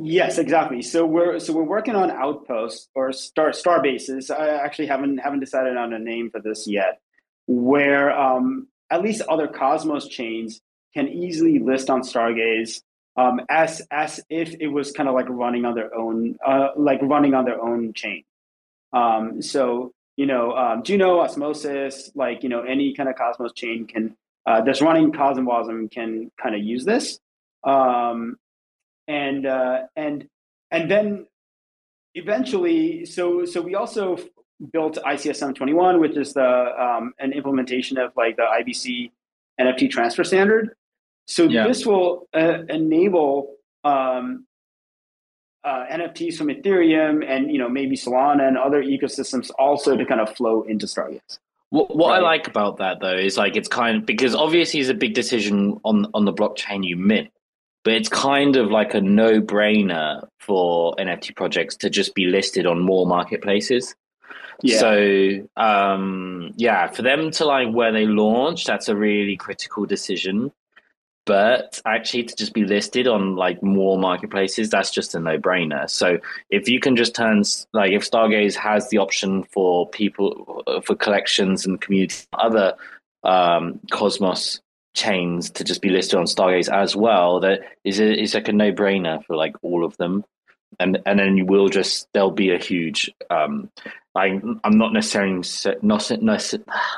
Yes, 0.02 0.38
exactly. 0.38 0.80
So 0.80 1.04
we're 1.04 1.38
so 1.40 1.52
we're 1.52 1.62
working 1.62 1.94
on 1.94 2.10
outposts 2.10 2.88
or 2.94 3.12
star 3.12 3.52
star 3.52 3.82
bases. 3.82 4.30
I 4.30 4.48
actually 4.48 4.86
haven't 4.86 5.18
haven't 5.18 5.40
decided 5.40 5.76
on 5.76 5.92
a 5.92 5.98
name 5.98 6.30
for 6.30 6.40
this 6.40 6.66
yet. 6.66 7.00
Where 7.46 8.10
um, 8.10 8.68
at 8.90 9.02
least 9.02 9.20
other 9.22 9.46
Cosmos 9.46 10.08
chains 10.08 10.60
can 10.94 11.08
easily 11.08 11.58
list 11.58 11.90
on 11.90 12.00
Stargaze 12.00 12.80
um, 13.16 13.42
as 13.50 13.82
as 13.90 14.20
if 14.30 14.54
it 14.58 14.68
was 14.68 14.90
kind 14.92 15.06
of 15.06 15.14
like 15.14 15.28
running 15.28 15.66
on 15.66 15.74
their 15.74 15.94
own, 15.94 16.36
uh, 16.46 16.68
like 16.76 17.02
running 17.02 17.34
on 17.34 17.44
their 17.44 17.60
own 17.60 17.92
chain. 17.92 18.24
Um, 18.94 19.42
so 19.42 19.92
you 20.16 20.24
know, 20.24 20.52
um, 20.52 20.82
Juno, 20.82 21.20
Osmosis, 21.20 22.10
like 22.14 22.42
you 22.42 22.48
know, 22.48 22.62
any 22.62 22.94
kind 22.94 23.10
of 23.10 23.16
Cosmos 23.16 23.52
chain 23.52 23.86
can 23.86 24.16
uh, 24.46 24.62
that's 24.62 24.80
running 24.80 25.12
CosmWasm 25.12 25.90
can 25.90 26.30
kind 26.42 26.54
of 26.54 26.62
use 26.62 26.86
this. 26.86 27.18
Um, 27.64 28.36
and 29.10 29.44
uh, 29.44 29.82
and 29.96 30.28
and 30.70 30.90
then 30.90 31.26
eventually, 32.14 33.04
so 33.04 33.44
so 33.44 33.60
we 33.60 33.74
also 33.74 34.18
built 34.72 34.98
ICS 35.04 35.36
721, 35.36 36.00
which 36.00 36.16
is 36.16 36.32
the 36.32 36.46
um, 36.46 37.12
an 37.18 37.32
implementation 37.32 37.98
of 37.98 38.12
like 38.16 38.36
the 38.36 38.42
IBC 38.42 39.10
NFT 39.60 39.90
transfer 39.90 40.22
standard. 40.22 40.70
So 41.26 41.44
yeah. 41.44 41.66
this 41.66 41.84
will 41.84 42.28
uh, 42.34 42.62
enable 42.68 43.56
um, 43.84 44.46
uh, 45.64 45.86
NFTs 45.90 46.36
from 46.36 46.48
Ethereum 46.48 47.24
and 47.26 47.50
you 47.50 47.58
know 47.58 47.68
maybe 47.68 47.96
Solana 47.96 48.46
and 48.46 48.56
other 48.56 48.82
ecosystems 48.82 49.50
also 49.58 49.96
to 49.96 50.06
kind 50.06 50.20
of 50.20 50.34
flow 50.36 50.62
into 50.62 50.86
Stargaze. 50.86 51.38
What, 51.70 51.96
what 51.96 52.10
right. 52.10 52.16
I 52.16 52.20
like 52.20 52.48
about 52.48 52.78
that 52.78 53.00
though 53.00 53.16
is 53.16 53.36
like 53.36 53.56
it's 53.56 53.68
kind 53.68 53.96
of 53.96 54.06
because 54.06 54.34
obviously 54.34 54.80
it's 54.80 54.88
a 54.88 54.94
big 54.94 55.14
decision 55.14 55.80
on 55.84 56.06
on 56.14 56.24
the 56.24 56.32
blockchain 56.32 56.86
you 56.86 56.96
mint, 56.96 57.30
but 57.84 57.94
it's 57.94 58.08
kind 58.08 58.56
of 58.56 58.70
like 58.70 58.94
a 58.94 59.00
no 59.00 59.40
brainer 59.40 60.26
for 60.38 60.94
NFT 60.96 61.34
projects 61.34 61.76
to 61.76 61.90
just 61.90 62.14
be 62.14 62.26
listed 62.26 62.66
on 62.66 62.80
more 62.80 63.06
marketplaces. 63.06 63.94
Yeah. 64.62 64.78
So 64.78 65.48
um, 65.56 66.52
yeah, 66.56 66.88
for 66.88 67.02
them 67.02 67.30
to 67.32 67.44
like 67.44 67.72
where 67.72 67.92
they 67.92 68.06
launch, 68.06 68.64
that's 68.64 68.88
a 68.88 68.96
really 68.96 69.36
critical 69.36 69.86
decision. 69.86 70.52
But 71.26 71.80
actually, 71.86 72.24
to 72.24 72.36
just 72.36 72.54
be 72.54 72.64
listed 72.64 73.06
on 73.06 73.36
like 73.36 73.62
more 73.62 73.98
marketplaces, 73.98 74.68
that's 74.68 74.90
just 74.90 75.14
a 75.14 75.20
no 75.20 75.38
brainer. 75.38 75.88
So 75.88 76.18
if 76.50 76.68
you 76.68 76.80
can 76.80 76.96
just 76.96 77.14
turn 77.14 77.44
like 77.72 77.92
if 77.92 78.10
Stargaze 78.10 78.56
has 78.56 78.88
the 78.88 78.98
option 78.98 79.44
for 79.44 79.88
people 79.88 80.64
for 80.84 80.96
collections 80.96 81.66
and 81.66 81.80
community 81.80 82.24
other 82.32 82.74
um, 83.22 83.80
Cosmos 83.90 84.60
chains 84.94 85.50
to 85.50 85.64
just 85.64 85.82
be 85.82 85.90
listed 85.90 86.18
on 86.18 86.24
Stargaze 86.24 86.72
as 86.72 86.96
well, 86.96 87.40
that 87.40 87.60
is 87.84 88.00
a, 88.00 88.20
is 88.20 88.34
like 88.34 88.48
a 88.48 88.52
no 88.52 88.72
brainer 88.72 89.24
for 89.24 89.36
like 89.36 89.54
all 89.62 89.84
of 89.84 89.96
them 89.96 90.24
and 90.78 90.98
and 91.04 91.18
then 91.18 91.36
you 91.36 91.44
will 91.44 91.68
just 91.68 92.06
there'll 92.12 92.30
be 92.30 92.50
a 92.50 92.58
huge 92.58 93.10
um 93.28 93.68
I, 94.14 94.40
I'm 94.62 94.78
not 94.78 94.92
necessarily 94.92 95.42
not 95.82 96.02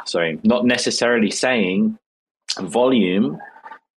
sorry 0.05 0.41
not 0.45 0.67
necessarily 0.67 1.31
saying 1.31 1.99
volume, 2.61 3.41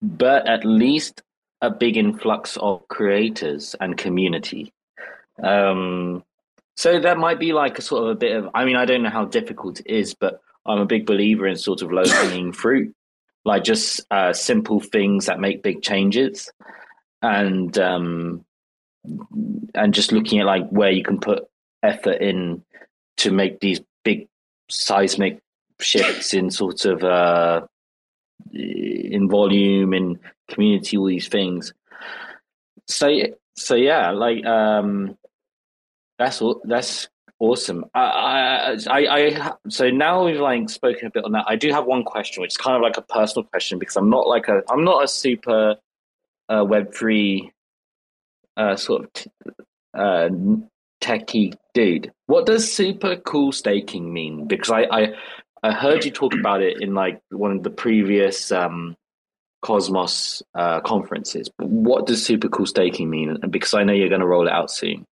but 0.01 0.47
at 0.47 0.65
least 0.65 1.21
a 1.61 1.69
big 1.69 1.97
influx 1.97 2.57
of 2.57 2.87
creators 2.87 3.75
and 3.79 3.97
community. 3.97 4.73
Um, 5.41 6.23
so 6.75 6.99
that 6.99 7.17
might 7.17 7.39
be 7.39 7.53
like 7.53 7.79
a 7.79 7.81
sort 7.81 8.03
of 8.03 8.09
a 8.09 8.15
bit 8.15 8.35
of. 8.35 8.49
I 8.53 8.65
mean, 8.65 8.75
I 8.75 8.85
don't 8.85 9.03
know 9.03 9.09
how 9.09 9.25
difficult 9.25 9.79
it 9.79 9.87
is, 9.87 10.13
but 10.13 10.41
I'm 10.65 10.79
a 10.79 10.85
big 10.85 11.05
believer 11.05 11.47
in 11.47 11.55
sort 11.55 11.81
of 11.81 11.91
low 11.91 12.05
hanging 12.05 12.51
fruit, 12.51 12.93
like 13.45 13.63
just 13.63 14.01
uh, 14.11 14.33
simple 14.33 14.79
things 14.79 15.27
that 15.27 15.39
make 15.39 15.63
big 15.63 15.81
changes, 15.81 16.51
and 17.21 17.77
um, 17.77 18.43
and 19.73 19.93
just 19.93 20.11
looking 20.11 20.39
at 20.39 20.45
like 20.45 20.67
where 20.69 20.91
you 20.91 21.03
can 21.03 21.19
put 21.19 21.47
effort 21.83 22.21
in 22.21 22.63
to 23.17 23.31
make 23.31 23.59
these 23.59 23.79
big 24.03 24.27
seismic 24.69 25.39
shifts 25.79 26.33
in 26.33 26.49
sort 26.49 26.85
of 26.85 27.03
uh, 27.03 27.61
in 28.51 29.29
volume 29.29 29.93
in 29.93 30.19
community 30.49 30.97
all 30.97 31.05
these 31.05 31.27
things. 31.27 31.73
So 32.87 33.09
so 33.55 33.75
yeah 33.75 34.11
like 34.11 34.45
um 34.45 35.17
that's 36.17 36.41
all 36.41 36.61
that's 36.65 37.07
awesome 37.39 37.83
I, 37.93 38.77
I 38.87 38.97
i 38.97 39.53
so 39.67 39.89
now 39.89 40.23
we've 40.23 40.39
like 40.39 40.69
spoken 40.69 41.07
a 41.07 41.09
bit 41.09 41.25
on 41.25 41.33
that 41.33 41.45
i 41.47 41.55
do 41.55 41.69
have 41.71 41.85
one 41.85 42.03
question 42.03 42.41
which 42.41 42.53
is 42.53 42.57
kind 42.57 42.75
of 42.75 42.81
like 42.81 42.97
a 42.97 43.01
personal 43.01 43.43
question 43.43 43.77
because 43.77 43.97
i'm 43.97 44.09
not 44.09 44.27
like 44.27 44.47
a 44.47 44.61
i'm 44.69 44.83
not 44.85 45.03
a 45.03 45.07
super 45.07 45.75
uh, 46.47 46.63
web 46.63 46.93
free 46.93 47.51
uh, 48.57 48.75
sort 48.75 49.03
of 49.03 49.13
t- 49.13 49.29
uh, 49.93 50.29
techie 51.01 51.55
dude. 51.73 52.11
What 52.27 52.45
does 52.45 52.71
super 52.71 53.15
cool 53.17 53.51
staking 53.51 54.11
mean? 54.13 54.47
Because 54.47 54.71
I, 54.71 54.83
I, 54.83 55.07
I 55.63 55.71
heard 55.71 56.05
you 56.05 56.11
talk 56.11 56.33
about 56.33 56.61
it 56.61 56.81
in 56.81 56.93
like 56.93 57.21
one 57.29 57.51
of 57.51 57.63
the 57.63 57.69
previous 57.69 58.51
um, 58.51 58.95
Cosmos 59.61 60.41
uh, 60.55 60.81
conferences. 60.81 61.49
But 61.57 61.67
what 61.67 62.07
does 62.07 62.25
super 62.25 62.49
cool 62.49 62.65
staking 62.65 63.09
mean? 63.09 63.37
Because 63.49 63.73
I 63.73 63.83
know 63.83 63.93
you're 63.93 64.09
going 64.09 64.21
to 64.21 64.27
roll 64.27 64.47
it 64.47 64.53
out 64.53 64.71
soon. 64.71 65.05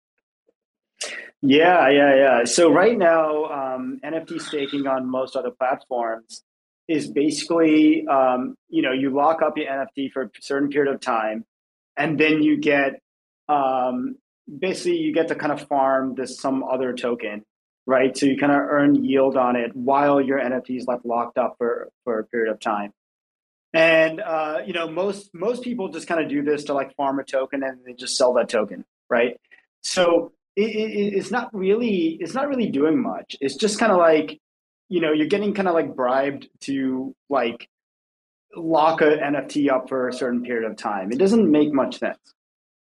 Yeah, 1.45 1.89
yeah, 1.89 2.15
yeah. 2.15 2.43
So 2.45 2.71
right 2.71 2.97
now, 2.97 3.45
um, 3.45 3.99
NFT 4.01 4.39
staking 4.39 4.87
on 4.87 5.09
most 5.09 5.35
other 5.35 5.51
platforms 5.51 6.41
is 6.87 7.11
basically, 7.11 8.07
um, 8.07 8.55
you 8.69 8.81
know, 8.81 8.93
you 8.93 9.09
lock 9.09 9.41
up 9.41 9.57
your 9.57 9.67
NFT 9.67 10.13
for 10.13 10.23
a 10.23 10.29
certain 10.39 10.69
period 10.69 10.93
of 10.93 11.01
time, 11.01 11.43
and 11.97 12.17
then 12.17 12.43
you 12.43 12.55
get 12.61 13.01
um, 13.49 14.15
basically 14.57 14.99
you 14.99 15.13
get 15.13 15.27
to 15.27 15.35
kind 15.35 15.51
of 15.51 15.67
farm 15.67 16.15
this 16.15 16.39
some 16.39 16.63
other 16.63 16.93
token, 16.93 17.43
right? 17.85 18.15
So 18.17 18.25
you 18.25 18.37
kind 18.37 18.53
of 18.53 18.59
earn 18.59 19.03
yield 19.03 19.35
on 19.35 19.57
it 19.57 19.75
while 19.75 20.21
your 20.21 20.39
NFT 20.39 20.77
is 20.77 20.85
like 20.87 21.01
locked 21.03 21.37
up 21.37 21.55
for 21.57 21.89
for 22.05 22.19
a 22.19 22.23
period 22.23 22.53
of 22.53 22.61
time. 22.61 22.93
And 23.73 24.21
uh, 24.21 24.59
you 24.65 24.71
know, 24.71 24.87
most 24.89 25.31
most 25.33 25.61
people 25.61 25.89
just 25.89 26.07
kind 26.07 26.23
of 26.23 26.29
do 26.29 26.41
this 26.41 26.63
to 26.65 26.73
like 26.73 26.95
farm 26.95 27.19
a 27.19 27.25
token 27.25 27.63
and 27.63 27.79
they 27.85 27.91
just 27.91 28.15
sell 28.15 28.31
that 28.35 28.47
token, 28.47 28.85
right? 29.09 29.35
So 29.81 30.31
it, 30.55 30.61
it, 30.61 31.13
it's 31.15 31.31
not 31.31 31.49
really 31.53 32.17
it's 32.19 32.33
not 32.33 32.47
really 32.47 32.69
doing 32.69 33.01
much. 33.01 33.35
It's 33.41 33.55
just 33.55 33.79
kind 33.79 33.91
of 33.91 33.97
like 33.97 34.39
you 34.89 35.01
know 35.01 35.11
you're 35.11 35.27
getting 35.27 35.53
kind 35.53 35.67
of 35.67 35.73
like 35.73 35.95
bribed 35.95 36.47
to 36.61 37.15
like 37.29 37.67
lock 38.55 39.01
a 39.01 39.05
NFT 39.05 39.71
up 39.71 39.89
for 39.89 40.07
a 40.07 40.13
certain 40.13 40.43
period 40.43 40.69
of 40.69 40.77
time. 40.77 41.11
It 41.11 41.17
doesn't 41.17 41.49
make 41.49 41.73
much 41.73 41.99
sense. 41.99 42.19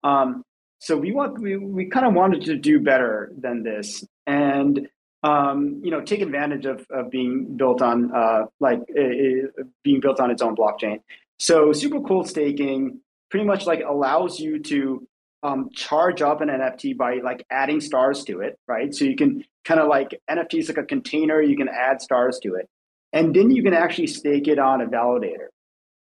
Um, 0.04 0.44
so 0.80 0.98
we 0.98 1.14
want 1.14 1.40
we, 1.40 1.56
we 1.56 1.90
kind 1.90 2.06
of 2.06 2.14
wanted 2.14 2.44
to 2.46 2.58
do 2.58 2.80
better 2.80 3.32
than 3.40 3.64
this, 3.64 4.04
and 4.28 4.88
um, 5.24 5.80
you 5.84 5.92
know 5.92 6.02
take 6.02 6.22
advantage 6.22 6.66
of, 6.66 6.86
of 6.90 7.10
being 7.10 7.56
built 7.56 7.82
on 7.82 8.12
uh, 8.14 8.46
like 8.60 8.80
uh, 8.98 9.64
being 9.84 10.02
built 10.02 10.20
on 10.20 10.30
its 10.30 10.42
own 10.42 10.56
blockchain. 10.56 10.98
So 11.40 11.72
super 11.72 12.02
cool 12.02 12.26
staking 12.26 13.00
pretty 13.30 13.46
much 13.46 13.66
like 13.66 13.82
allows 13.88 14.40
you 14.40 14.60
to 14.60 15.08
um, 15.44 15.70
charge 15.74 16.22
up 16.22 16.42
an 16.42 16.48
NFT 16.48 16.98
by 16.98 17.20
like 17.24 17.46
adding 17.52 17.82
stars 17.82 18.24
to 18.26 18.40
it, 18.40 18.58
right? 18.68 18.94
So 18.96 19.06
you 19.06 19.16
can 19.16 19.44
kind 19.66 19.80
of 19.80 19.90
like 19.90 20.20
NFT 20.30 20.60
is 20.60 20.70
like 20.70 20.78
a 20.78 20.84
container, 20.84 21.42
you 21.42 21.58
can 21.58 21.68
add 21.68 22.02
stars 22.02 22.40
to 22.44 22.56
it. 22.56 22.70
And 23.12 23.36
then 23.36 23.52
you 23.52 23.62
can 23.62 23.74
actually 23.74 24.08
stake 24.08 24.48
it 24.48 24.58
on 24.58 24.82
a 24.82 24.86
validator, 24.86 25.50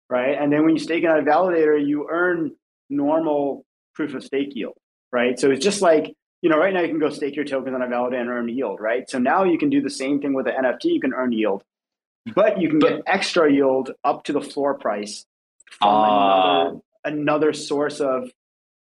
right? 0.09 0.37
And 0.41 0.53
then 0.53 0.65
when 0.65 0.75
you 0.75 0.79
stake 0.79 1.05
it 1.05 1.09
on 1.09 1.19
a 1.19 1.23
validator, 1.23 1.85
you 1.85 2.09
earn 2.11 2.53
normal 2.89 3.65
proof 3.95 4.15
of 4.15 4.25
stake 4.25 4.55
yield, 4.55 4.75
right? 5.13 5.39
So 5.39 5.51
it's 5.51 5.63
just 5.63 5.83
like, 5.83 6.15
you 6.41 6.49
know, 6.49 6.59
right 6.59 6.73
now 6.73 6.81
you 6.81 6.89
can 6.89 6.99
go 6.99 7.11
stake 7.11 7.37
your 7.37 7.45
tokens 7.45 7.75
on 7.75 7.83
a 7.83 7.87
validator 7.87 8.21
and 8.21 8.31
earn 8.31 8.49
yield, 8.49 8.81
right? 8.81 9.09
So 9.11 9.19
now 9.19 9.45
you 9.45 9.59
can 9.59 9.71
do 9.71 9.83
the 9.83 9.91
same 9.91 10.21
thing 10.21 10.35
with 10.35 10.47
an 10.47 10.55
NFT, 10.65 10.85
you 10.85 11.01
can 11.01 11.13
earn 11.13 11.33
yield, 11.33 11.63
but 12.35 12.61
you 12.61 12.69
can 12.69 12.79
but, 12.79 12.89
get 12.89 13.03
extra 13.07 13.53
yield 13.53 13.93
up 14.05 14.25
to 14.25 14.33
the 14.33 14.41
floor 14.41 14.75
price 14.79 15.27
from 15.71 15.89
uh, 15.89 16.61
another, 16.63 16.81
another 17.05 17.53
source 17.53 18.01
of 18.01 18.31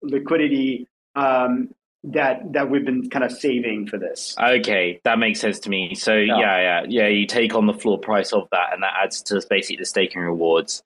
liquidity 0.03 0.87
um, 1.17 1.75
that 2.05 2.53
that 2.53 2.71
we've 2.71 2.85
been 2.85 3.09
kind 3.11 3.25
of 3.25 3.33
saving 3.33 3.87
for 3.87 3.99
this. 3.99 4.37
Okay, 4.41 5.01
that 5.05 5.19
makes 5.19 5.41
sense 5.41 5.59
to 5.61 5.71
me. 5.71 5.95
So 5.95 6.15
yeah. 6.15 6.39
yeah, 6.39 6.61
yeah, 6.61 6.87
yeah. 6.89 7.07
You 7.09 7.27
take 7.27 7.55
on 7.55 7.67
the 7.67 7.75
floor 7.75 7.99
price 7.99 8.33
of 8.33 8.49
that, 8.53 8.73
and 8.73 8.83
that 8.83 8.95
adds 9.03 9.23
to 9.25 9.43
basically 9.49 9.77
the 9.77 9.87
staking 9.87 10.23
rewards. 10.23 10.83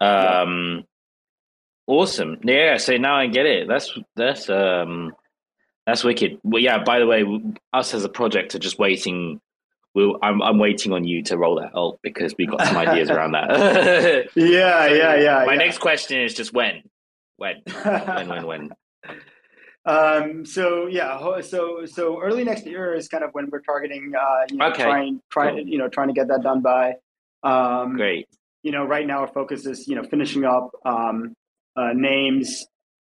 Um, 0.00 0.84
Awesome. 1.86 2.38
Yeah. 2.42 2.78
So 2.78 2.96
now 2.96 3.16
I 3.16 3.26
get 3.28 3.46
it. 3.46 3.68
That's 3.68 3.96
that's 4.16 4.50
um 4.50 5.14
that's 5.86 6.02
wicked. 6.02 6.40
Well, 6.42 6.62
yeah. 6.62 6.82
By 6.82 6.98
the 6.98 7.06
way, 7.06 7.24
us 7.72 7.94
as 7.94 8.04
a 8.04 8.08
project 8.08 8.54
are 8.54 8.58
just 8.58 8.78
waiting. 8.78 9.40
We'll, 9.94 10.18
I'm 10.20 10.42
I'm 10.42 10.58
waiting 10.58 10.92
on 10.92 11.04
you 11.04 11.22
to 11.24 11.38
roll 11.38 11.60
that 11.60 11.76
out 11.76 12.00
because 12.02 12.34
we 12.36 12.46
got 12.46 12.66
some 12.66 12.76
ideas 12.76 13.08
around 13.08 13.32
that. 13.32 13.50
yeah, 14.34 14.86
yeah, 14.88 15.14
yeah. 15.14 15.44
My 15.46 15.52
yeah. 15.52 15.58
next 15.58 15.78
question 15.78 16.20
is 16.20 16.34
just 16.34 16.52
when, 16.52 16.82
when, 17.36 17.62
when, 17.82 18.28
when, 18.28 18.46
when. 18.46 18.70
Um, 19.86 20.44
so 20.44 20.88
yeah, 20.88 21.40
so 21.42 21.86
so 21.86 22.20
early 22.20 22.42
next 22.42 22.66
year 22.66 22.92
is 22.92 23.06
kind 23.06 23.22
of 23.22 23.30
when 23.34 23.48
we're 23.50 23.60
targeting. 23.60 24.14
Uh, 24.20 24.44
you 24.50 24.56
know, 24.56 24.66
okay. 24.70 24.82
Trying, 24.82 25.20
trying, 25.30 25.56
cool. 25.58 25.68
you 25.68 25.78
know, 25.78 25.88
trying 25.88 26.08
to 26.08 26.12
get 26.12 26.26
that 26.26 26.42
done 26.42 26.60
by. 26.60 26.94
Um, 27.44 27.94
Great. 27.94 28.26
You 28.64 28.72
know, 28.72 28.84
right 28.84 29.06
now 29.06 29.20
our 29.20 29.28
focus 29.28 29.64
is 29.64 29.86
you 29.86 29.94
know 29.94 30.02
finishing 30.02 30.44
up 30.44 30.72
um, 30.84 31.34
uh, 31.76 31.90
names. 31.94 32.66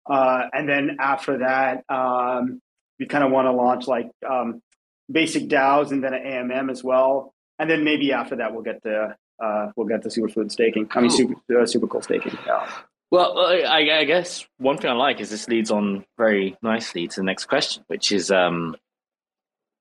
Uh, 0.08 0.42
and 0.52 0.68
then 0.68 0.98
after 1.00 1.38
that, 1.38 1.84
um, 1.88 2.60
we 2.98 3.06
kind 3.06 3.24
of 3.24 3.30
want 3.30 3.46
to 3.46 3.52
launch 3.52 3.86
like 3.86 4.10
um, 4.28 4.60
basic 5.10 5.48
DAOs 5.48 5.90
and 5.90 6.04
then 6.04 6.12
an 6.12 6.22
AMM 6.22 6.70
as 6.70 6.84
well. 6.84 7.32
And 7.58 7.70
then 7.70 7.84
maybe 7.84 8.12
after 8.12 8.36
that, 8.36 8.52
we'll 8.52 8.62
get 8.62 8.82
the 8.82 9.14
uh, 9.42 9.70
we'll 9.76 9.86
get 9.86 10.02
the 10.02 10.10
superfluid 10.10 10.50
staking. 10.50 10.88
I 10.90 11.00
mean, 11.00 11.10
super 11.10 11.62
uh, 11.62 11.64
super 11.64 11.86
cool 11.86 12.02
staking. 12.02 12.36
Yeah. 12.46 12.70
Well, 13.10 13.38
I, 13.38 14.00
I, 14.00 14.04
guess 14.04 14.46
one 14.58 14.76
thing 14.76 14.90
I 14.90 14.94
like 14.94 15.18
is 15.20 15.30
this 15.30 15.48
leads 15.48 15.70
on 15.70 16.04
very 16.18 16.56
nicely 16.60 17.08
to 17.08 17.16
the 17.16 17.24
next 17.24 17.46
question, 17.46 17.82
which 17.86 18.12
is 18.12 18.30
um, 18.30 18.76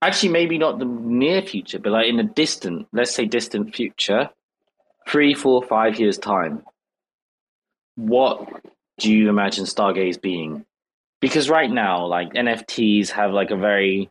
actually 0.02 0.30
maybe 0.30 0.58
not 0.58 0.80
the 0.80 0.86
near 0.86 1.42
future, 1.42 1.80
but 1.80 1.92
like 1.92 2.08
in 2.08 2.16
the 2.16 2.24
distant, 2.24 2.88
let's 2.94 3.14
say 3.14 3.26
distant 3.26 3.76
future, 3.76 4.30
three, 5.10 5.34
four, 5.34 5.62
five 5.62 6.00
years 6.00 6.18
time 6.18 6.64
what 7.98 8.48
do 9.00 9.12
you 9.12 9.28
imagine 9.28 9.66
Stargaze 9.66 10.22
being? 10.22 10.66
Because 11.20 11.50
right 11.50 11.70
now, 11.70 12.06
like 12.06 12.34
NFTs 12.34 13.10
have 13.10 13.32
like 13.32 13.52
a 13.52 13.58
very 13.58 14.10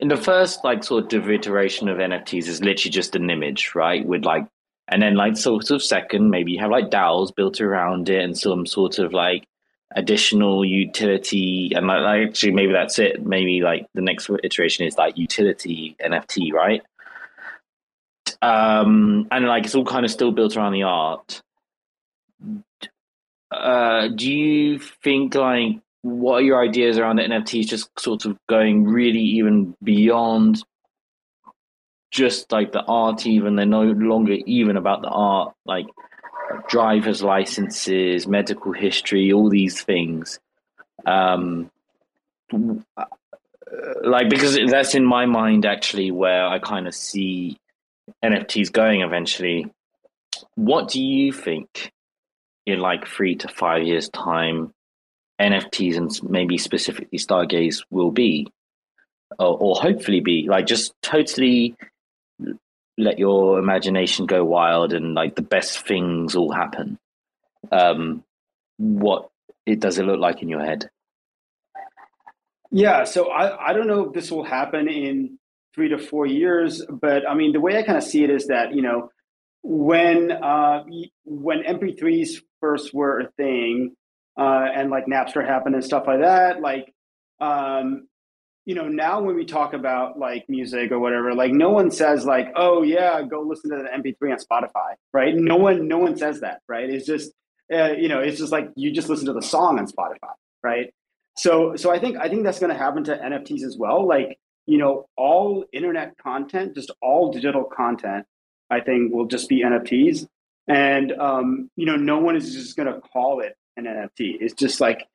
in 0.00 0.08
the 0.08 0.16
first 0.16 0.64
like 0.64 0.84
sort 0.84 1.12
of 1.12 1.30
iteration 1.30 1.88
of 1.88 1.98
NFTs 1.98 2.46
is 2.46 2.60
literally 2.60 2.90
just 2.90 3.16
an 3.16 3.30
image, 3.30 3.74
right? 3.74 4.04
With 4.04 4.24
like 4.24 4.46
and 4.88 5.02
then 5.02 5.14
like 5.14 5.36
sort 5.36 5.70
of 5.70 5.82
second, 5.82 6.30
maybe 6.30 6.52
you 6.52 6.60
have 6.60 6.70
like 6.70 6.90
DAOs 6.90 7.34
built 7.34 7.60
around 7.60 8.08
it 8.08 8.22
and 8.22 8.36
some 8.36 8.66
sort 8.66 8.98
of 8.98 9.12
like 9.12 9.44
additional 9.94 10.64
utility 10.64 11.72
and 11.74 11.86
like, 11.86 12.02
like 12.02 12.28
actually 12.28 12.52
maybe 12.52 12.72
that's 12.72 12.98
it. 12.98 13.24
Maybe 13.24 13.60
like 13.60 13.86
the 13.94 14.02
next 14.02 14.30
iteration 14.42 14.86
is 14.86 14.96
like 14.96 15.18
utility 15.18 15.96
NFT, 16.02 16.52
right? 16.52 16.82
um, 18.42 19.26
and 19.30 19.46
like 19.46 19.64
it's 19.64 19.74
all 19.74 19.84
kind 19.84 20.04
of 20.04 20.10
still 20.10 20.32
built 20.32 20.56
around 20.56 20.72
the 20.72 20.84
art. 20.84 21.42
Uh, 23.50 24.08
do 24.08 24.32
you 24.32 24.78
think 24.78 25.34
like 25.34 25.80
what 26.02 26.34
are 26.34 26.42
your 26.42 26.62
ideas 26.62 26.98
around 26.98 27.16
the 27.16 27.22
NFTs? 27.22 27.66
Just 27.66 27.98
sort 27.98 28.24
of 28.24 28.36
going 28.48 28.84
really 28.84 29.18
even 29.18 29.74
beyond 29.82 30.62
just 32.10 32.50
like 32.52 32.72
the 32.72 32.82
art. 32.82 33.26
Even 33.26 33.56
they're 33.56 33.66
no 33.66 33.82
longer 33.84 34.36
even 34.46 34.76
about 34.76 35.02
the 35.02 35.08
art. 35.08 35.54
Like 35.64 35.86
driver's 36.68 37.22
licenses, 37.22 38.26
medical 38.26 38.72
history, 38.72 39.32
all 39.32 39.48
these 39.48 39.82
things. 39.82 40.38
Um, 41.06 41.70
like 44.02 44.28
because 44.28 44.58
that's 44.70 44.94
in 44.94 45.04
my 45.04 45.26
mind 45.26 45.66
actually 45.66 46.10
where 46.10 46.46
I 46.46 46.58
kind 46.58 46.88
of 46.88 46.94
see 46.94 47.58
NFTs 48.24 48.72
going 48.72 49.02
eventually. 49.02 49.66
What 50.54 50.88
do 50.88 51.02
you 51.02 51.32
think 51.32 51.92
in 52.66 52.80
like 52.80 53.06
three 53.06 53.36
to 53.36 53.48
five 53.48 53.84
years' 53.84 54.08
time 54.08 54.72
NFTs 55.40 55.96
and 55.96 56.30
maybe 56.30 56.58
specifically 56.58 57.18
Stargaze 57.18 57.84
will 57.90 58.10
be, 58.10 58.48
or, 59.38 59.58
or 59.58 59.76
hopefully 59.76 60.20
be? 60.20 60.46
Like 60.48 60.66
just 60.66 60.94
totally 61.02 61.74
let 62.98 63.18
your 63.18 63.58
imagination 63.58 64.26
go 64.26 64.44
wild 64.44 64.92
and 64.92 65.14
like 65.14 65.36
the 65.36 65.42
best 65.42 65.86
things 65.86 66.34
all 66.34 66.52
happen. 66.52 66.98
Um, 67.70 68.24
what 68.76 69.30
it 69.64 69.80
does 69.80 69.98
it 69.98 70.04
look 70.04 70.18
like 70.18 70.42
in 70.42 70.48
your 70.48 70.64
head? 70.64 70.90
Yeah, 72.70 73.04
so 73.04 73.30
I, 73.30 73.70
I 73.70 73.72
don't 73.72 73.86
know 73.86 74.06
if 74.06 74.12
this 74.12 74.30
will 74.30 74.44
happen 74.44 74.88
in 74.88 75.38
three 75.74 75.88
to 75.90 75.98
four 75.98 76.26
years, 76.26 76.84
but 76.88 77.26
I 77.26 77.34
mean 77.34 77.52
the 77.52 77.60
way 77.60 77.78
I 77.78 77.82
kind 77.82 77.96
of 77.96 78.04
see 78.04 78.24
it 78.24 78.30
is 78.30 78.48
that 78.48 78.74
you 78.74 78.82
know 78.82 79.10
when 79.62 80.32
uh, 80.32 80.84
when 81.24 81.62
MP3s 81.62 82.42
first 82.60 82.92
were 82.92 83.20
a 83.20 83.30
thing 83.32 83.94
uh, 84.36 84.66
and 84.74 84.90
like 84.90 85.06
Napster 85.06 85.46
happened 85.46 85.76
and 85.76 85.84
stuff 85.84 86.04
like 86.06 86.20
that, 86.20 86.60
like 86.60 86.92
um, 87.40 88.07
you 88.68 88.74
know 88.74 88.86
now 88.86 89.20
when 89.22 89.34
we 89.34 89.46
talk 89.46 89.72
about 89.72 90.18
like 90.18 90.44
music 90.46 90.92
or 90.92 90.98
whatever, 90.98 91.34
like 91.34 91.52
no 91.52 91.70
one 91.70 91.90
says 91.90 92.26
like 92.26 92.48
oh 92.54 92.82
yeah 92.82 93.22
go 93.22 93.40
listen 93.40 93.70
to 93.70 93.76
the 93.78 93.88
MP3 93.88 94.32
on 94.32 94.38
Spotify, 94.38 94.92
right? 95.14 95.34
No 95.34 95.56
one 95.56 95.88
no 95.88 95.96
one 95.96 96.16
says 96.18 96.40
that, 96.40 96.60
right? 96.68 96.88
It's 96.90 97.06
just 97.06 97.32
uh, 97.72 97.92
you 97.92 98.08
know 98.08 98.20
it's 98.20 98.38
just 98.38 98.52
like 98.52 98.68
you 98.76 98.92
just 98.92 99.08
listen 99.08 99.26
to 99.26 99.32
the 99.32 99.42
song 99.42 99.78
on 99.78 99.86
Spotify, 99.86 100.34
right? 100.62 100.92
So 101.36 101.76
so 101.76 101.90
I 101.90 101.98
think 101.98 102.18
I 102.18 102.28
think 102.28 102.44
that's 102.44 102.58
going 102.58 102.72
to 102.72 102.78
happen 102.78 103.04
to 103.04 103.16
NFTs 103.16 103.62
as 103.62 103.78
well. 103.78 104.06
Like 104.06 104.38
you 104.66 104.76
know, 104.76 105.06
all 105.16 105.64
internet 105.72 106.18
content, 106.18 106.74
just 106.74 106.90
all 107.00 107.32
digital 107.32 107.64
content, 107.64 108.26
I 108.68 108.80
think 108.80 109.14
will 109.14 109.24
just 109.24 109.48
be 109.48 109.62
NFTs. 109.62 110.26
And 110.68 111.10
um, 111.12 111.70
you 111.74 111.86
know, 111.86 111.96
no 111.96 112.18
one 112.18 112.36
is 112.36 112.52
just 112.52 112.76
going 112.76 112.92
to 112.92 113.00
call 113.00 113.40
it 113.40 113.56
an 113.78 113.84
NFT. 113.86 114.36
It's 114.40 114.52
just 114.52 114.78
like 114.78 115.06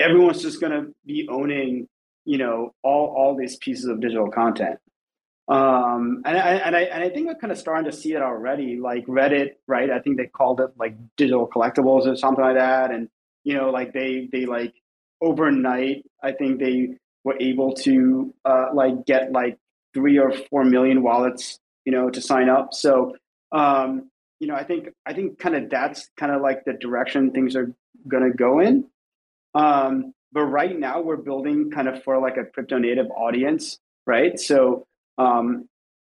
everyone's 0.00 0.42
just 0.42 0.60
going 0.60 0.72
to 0.72 0.92
be 1.06 1.28
owning, 1.30 1.86
you 2.30 2.38
know, 2.38 2.72
all 2.84 3.12
all 3.16 3.36
these 3.36 3.56
pieces 3.56 3.86
of 3.86 4.00
digital 4.00 4.30
content. 4.30 4.78
Um, 5.48 6.22
and 6.24 6.38
I 6.38 6.52
and 6.66 6.76
I 6.76 6.82
and 6.82 7.02
I 7.02 7.08
think 7.08 7.26
we're 7.26 7.34
kind 7.34 7.50
of 7.50 7.58
starting 7.58 7.90
to 7.90 7.96
see 7.96 8.12
it 8.12 8.22
already. 8.22 8.78
Like 8.78 9.04
Reddit, 9.06 9.54
right? 9.66 9.90
I 9.90 9.98
think 9.98 10.16
they 10.16 10.26
called 10.26 10.60
it 10.60 10.70
like 10.78 10.94
digital 11.16 11.48
collectibles 11.48 12.06
or 12.06 12.14
something 12.14 12.44
like 12.44 12.54
that. 12.54 12.92
And 12.92 13.08
you 13.42 13.54
know, 13.54 13.70
like 13.70 13.92
they 13.92 14.28
they 14.30 14.46
like 14.46 14.74
overnight, 15.20 16.06
I 16.22 16.30
think 16.30 16.60
they 16.60 16.90
were 17.24 17.36
able 17.40 17.72
to 17.86 18.32
uh, 18.44 18.66
like 18.74 19.06
get 19.06 19.32
like 19.32 19.58
three 19.92 20.20
or 20.20 20.32
four 20.50 20.62
million 20.62 21.02
wallets, 21.02 21.58
you 21.84 21.90
know, 21.90 22.10
to 22.10 22.20
sign 22.20 22.48
up. 22.48 22.74
So, 22.74 23.16
um, 23.50 24.08
you 24.38 24.46
know, 24.46 24.54
I 24.54 24.62
think 24.62 24.90
I 25.04 25.14
think 25.14 25.40
kind 25.40 25.56
of 25.56 25.68
that's 25.68 26.08
kind 26.16 26.30
of 26.30 26.42
like 26.42 26.64
the 26.64 26.74
direction 26.74 27.32
things 27.32 27.56
are 27.56 27.74
going 28.06 28.22
to 28.22 28.36
go 28.36 28.60
in. 28.60 28.84
Um, 29.52 30.12
but 30.32 30.42
right 30.42 30.78
now, 30.78 31.00
we're 31.00 31.16
building 31.16 31.70
kind 31.70 31.88
of 31.88 32.02
for 32.02 32.18
like 32.20 32.36
a 32.36 32.44
crypto 32.44 32.78
native 32.78 33.06
audience, 33.10 33.78
right? 34.06 34.38
So, 34.38 34.86
um, 35.18 35.68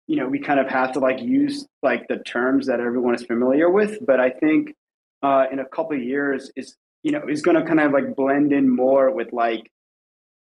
you 0.06 0.16
know, 0.16 0.26
we 0.26 0.40
kind 0.40 0.58
of 0.58 0.68
have 0.68 0.92
to 0.92 0.98
like 0.98 1.20
use 1.20 1.66
like 1.82 2.08
the 2.08 2.18
terms 2.18 2.66
that 2.66 2.80
everyone 2.80 3.14
is 3.14 3.24
familiar 3.24 3.70
with. 3.70 4.04
But 4.04 4.18
I 4.18 4.30
think 4.30 4.74
uh, 5.22 5.44
in 5.52 5.60
a 5.60 5.64
couple 5.64 5.96
of 5.96 6.02
years, 6.02 6.50
is 6.56 6.76
you 7.02 7.12
know, 7.12 7.22
is 7.28 7.42
going 7.42 7.56
to 7.56 7.64
kind 7.64 7.80
of 7.80 7.92
like 7.92 8.14
blend 8.14 8.52
in 8.52 8.68
more 8.68 9.10
with 9.10 9.32
like, 9.32 9.70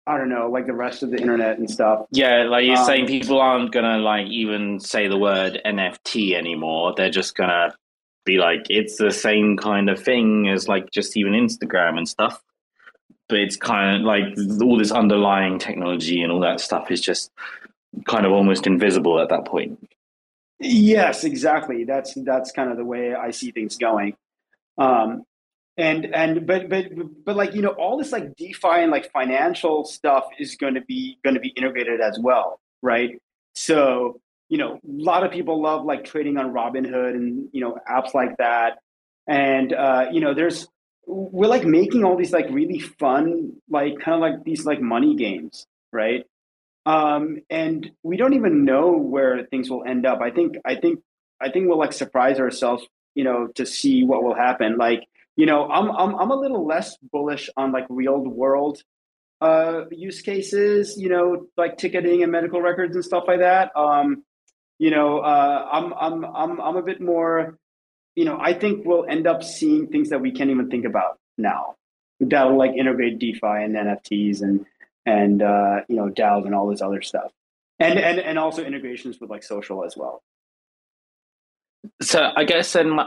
I 0.08 0.18
don't 0.18 0.30
know, 0.30 0.50
like 0.50 0.66
the 0.66 0.74
rest 0.74 1.04
of 1.04 1.12
the 1.12 1.18
internet 1.18 1.60
and 1.60 1.70
stuff. 1.70 2.06
Yeah, 2.12 2.44
like 2.44 2.66
you're 2.66 2.78
um, 2.78 2.86
saying, 2.86 3.08
people 3.08 3.40
aren't 3.40 3.72
going 3.72 3.86
to 3.86 3.98
like 3.98 4.28
even 4.28 4.80
say 4.80 5.08
the 5.08 5.18
word 5.18 5.62
NFT 5.66 6.34
anymore. 6.34 6.94
They're 6.98 7.12
just 7.12 7.36
going 7.36 7.50
to 7.50 7.76
be 8.26 8.38
like, 8.38 8.66
it's 8.70 8.98
the 8.98 9.12
same 9.12 9.58
kind 9.58 9.90
of 9.90 10.02
thing 10.02 10.48
as 10.48 10.68
like 10.68 10.90
just 10.92 11.16
even 11.18 11.34
Instagram 11.34 11.98
and 11.98 12.08
stuff. 12.08 12.42
But 13.32 13.40
it's 13.40 13.56
kind 13.56 13.96
of 13.96 14.02
like 14.04 14.26
all 14.62 14.78
this 14.78 14.92
underlying 14.92 15.58
technology 15.58 16.22
and 16.22 16.32
all 16.32 16.42
that 16.42 16.62
stuff 16.62 16.92
is 16.92 17.02
just 17.02 17.32
kind 18.06 18.26
of 18.26 18.32
almost 18.32 18.68
invisible 18.68 19.20
at 19.20 19.30
that 19.30 19.46
point. 19.46 19.80
Yes, 20.60 21.24
exactly. 21.24 21.86
That's 21.86 22.14
that's 22.14 22.52
kind 22.52 22.70
of 22.70 22.78
the 22.78 22.86
way 22.86 23.16
I 23.16 23.32
see 23.32 23.52
things 23.52 23.78
going. 23.78 24.16
Um, 24.78 25.24
and 25.78 26.14
and 26.14 26.46
but 26.46 26.70
but 26.70 26.86
but 27.26 27.36
like 27.36 27.56
you 27.56 27.62
know 27.62 27.70
all 27.70 27.98
this 27.98 28.12
like 28.12 28.36
defi 28.36 28.68
and 28.68 28.92
like 28.92 29.12
financial 29.12 29.86
stuff 29.86 30.26
is 30.38 30.56
going 30.56 30.74
to 30.74 30.82
be 30.82 31.18
going 31.24 31.34
to 31.34 31.40
be 31.40 31.50
integrated 31.50 32.02
as 32.02 32.20
well 32.20 32.60
right 32.82 33.22
so 33.56 34.20
you 34.50 34.58
know 34.58 34.74
a 34.74 34.80
lot 34.84 35.24
of 35.24 35.32
people 35.32 35.62
love 35.62 35.86
like 35.86 36.04
trading 36.04 36.38
on 36.38 36.52
robinhood 36.52 37.12
and 37.16 37.48
you 37.54 37.62
know 37.62 37.78
apps 37.90 38.14
like 38.14 38.36
that 38.38 38.80
and 39.28 39.72
uh 39.72 40.08
you 40.12 40.20
know 40.20 40.34
there's 40.34 40.68
we're 41.06 41.48
like 41.48 41.66
making 41.66 42.04
all 42.04 42.16
these 42.16 42.32
like 42.32 42.50
really 42.50 42.80
fun 42.80 43.54
like 43.70 44.00
kind 44.00 44.16
of 44.16 44.22
like 44.22 44.44
these 44.44 44.66
like 44.66 44.82
money 44.82 45.16
games 45.16 45.68
right 45.92 46.26
um 46.86 47.38
and 47.50 47.92
we 48.04 48.18
don't 48.18 48.34
even 48.34 48.66
know 48.66 48.92
where 48.92 49.46
things 49.46 49.70
will 49.70 49.84
end 49.84 50.06
up 50.06 50.22
i 50.22 50.32
think 50.32 50.56
i 50.66 50.76
think 50.76 51.00
i 51.40 51.50
think 51.50 51.68
we'll 51.68 51.78
like 51.78 51.94
surprise 51.94 52.40
ourselves 52.40 52.84
you 53.16 53.24
know 53.24 53.48
to 53.48 53.66
see 53.66 54.04
what 54.04 54.24
will 54.24 54.36
happen 54.36 54.78
like 54.78 55.08
you 55.36 55.46
know, 55.46 55.68
I'm 55.70 55.90
I'm 55.92 56.16
I'm 56.16 56.32
a 56.32 56.36
little 56.36 56.66
less 56.66 56.98
bullish 57.12 57.50
on 57.56 57.72
like 57.72 57.86
real 57.90 58.20
world 58.20 58.84
uh, 59.40 59.86
use 59.90 60.22
cases. 60.22 60.96
You 60.98 61.10
know, 61.10 61.48
like 61.58 61.78
ticketing 61.78 62.24
and 62.24 62.32
medical 62.32 62.62
records 62.62 62.96
and 62.96 63.04
stuff 63.04 63.24
like 63.28 63.40
that. 63.40 63.72
Um, 63.76 64.24
you 64.78 64.92
know, 64.92 65.20
uh, 65.20 65.70
I'm 65.72 65.94
I'm 65.94 66.26
I'm 66.26 66.62
I'm 66.62 66.78
a 66.78 66.84
bit 66.84 67.02
more. 67.02 67.58
You 68.16 68.26
know, 68.26 68.38
I 68.40 68.54
think 68.54 68.86
we'll 68.86 69.06
end 69.06 69.28
up 69.28 69.44
seeing 69.44 69.88
things 69.88 70.10
that 70.10 70.22
we 70.22 70.32
can't 70.32 70.50
even 70.50 70.70
think 70.70 70.86
about 70.86 71.20
now. 71.38 71.76
That'll 72.20 72.58
like 72.58 72.72
integrate 72.72 73.20
DeFi 73.20 73.40
and 73.44 73.76
NFTs 73.76 74.42
and 74.42 74.66
and 75.06 75.42
uh, 75.42 75.82
you 75.88 75.96
know 75.96 76.10
DAOs 76.10 76.46
and 76.46 76.54
all 76.54 76.68
this 76.68 76.82
other 76.82 77.02
stuff, 77.02 77.32
and 77.80 77.98
and 77.98 78.20
and 78.20 78.38
also 78.38 78.64
integrations 78.64 79.20
with 79.20 79.30
like 79.30 79.44
social 79.44 79.84
as 79.84 79.96
well. 79.98 80.22
So 82.02 82.30
I 82.36 82.44
guess 82.44 82.74
then 82.74 83.00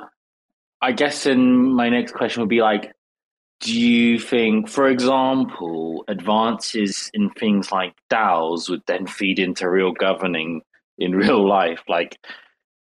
I 0.80 0.92
guess 0.92 1.26
in 1.26 1.72
my 1.72 1.88
next 1.88 2.12
question 2.12 2.42
would 2.42 2.48
be 2.48 2.60
like, 2.62 2.92
do 3.60 3.78
you 3.78 4.18
think, 4.18 4.68
for 4.68 4.88
example, 4.88 6.04
advances 6.08 7.10
in 7.14 7.30
things 7.30 7.72
like 7.72 7.94
DAOs 8.10 8.68
would 8.68 8.82
then 8.86 9.06
feed 9.06 9.38
into 9.38 9.68
real 9.70 9.92
governing 9.92 10.62
in 10.98 11.14
real 11.14 11.46
life? 11.48 11.82
Like, 11.88 12.18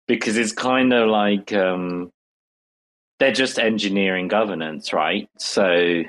because 0.07 0.37
it's 0.37 0.51
kind 0.51 0.91
of 0.93 1.09
like 1.09 1.53
um, 1.53 2.11
they're 3.19 3.31
just 3.31 3.59
engineering 3.59 4.27
governance, 4.27 4.93
right? 4.93 5.29
So 5.37 6.03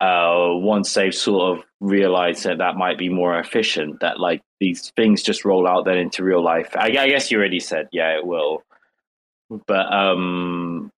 uh, 0.00 0.48
once 0.52 0.92
they've 0.94 1.14
sort 1.14 1.58
of 1.58 1.64
realized 1.80 2.44
that 2.44 2.58
that 2.58 2.76
might 2.76 2.98
be 2.98 3.08
more 3.08 3.38
efficient, 3.38 4.00
that 4.00 4.20
like 4.20 4.42
these 4.60 4.90
things 4.96 5.22
just 5.22 5.44
roll 5.44 5.66
out 5.66 5.84
then 5.84 5.98
into 5.98 6.24
real 6.24 6.42
life. 6.42 6.70
I, 6.76 6.86
I 6.86 7.08
guess 7.08 7.30
you 7.30 7.38
already 7.38 7.60
said, 7.60 7.88
yeah, 7.92 8.16
it 8.16 8.26
will 8.26 8.62
but 9.66 9.92
um 9.92 10.90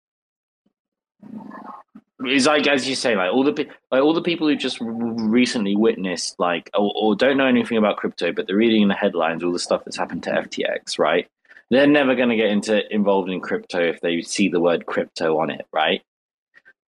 it's 2.20 2.46
like 2.46 2.66
as 2.66 2.88
you 2.88 2.94
say 2.94 3.14
like 3.14 3.32
all 3.32 3.44
the 3.44 3.52
like 3.90 4.02
all 4.02 4.14
the 4.14 4.22
people 4.22 4.48
who 4.48 4.56
just 4.56 4.78
recently 4.80 5.76
witnessed 5.76 6.38
like 6.38 6.70
or, 6.74 6.92
or, 6.96 7.14
don't 7.14 7.36
know 7.36 7.46
anything 7.46 7.76
about 7.76 7.96
crypto 7.96 8.32
but 8.32 8.46
they're 8.46 8.56
reading 8.56 8.82
in 8.82 8.88
the 8.88 8.94
headlines 8.94 9.44
all 9.44 9.52
the 9.52 9.58
stuff 9.58 9.84
that's 9.84 9.96
happened 9.96 10.22
to 10.22 10.30
ftx 10.30 10.98
right 10.98 11.28
they're 11.70 11.86
never 11.86 12.14
going 12.14 12.28
to 12.28 12.36
get 12.36 12.50
into 12.50 12.82
involved 12.94 13.30
in 13.30 13.40
crypto 13.40 13.80
if 13.80 14.00
they 14.00 14.22
see 14.22 14.48
the 14.48 14.60
word 14.60 14.86
crypto 14.86 15.38
on 15.38 15.50
it 15.50 15.66
right 15.72 16.02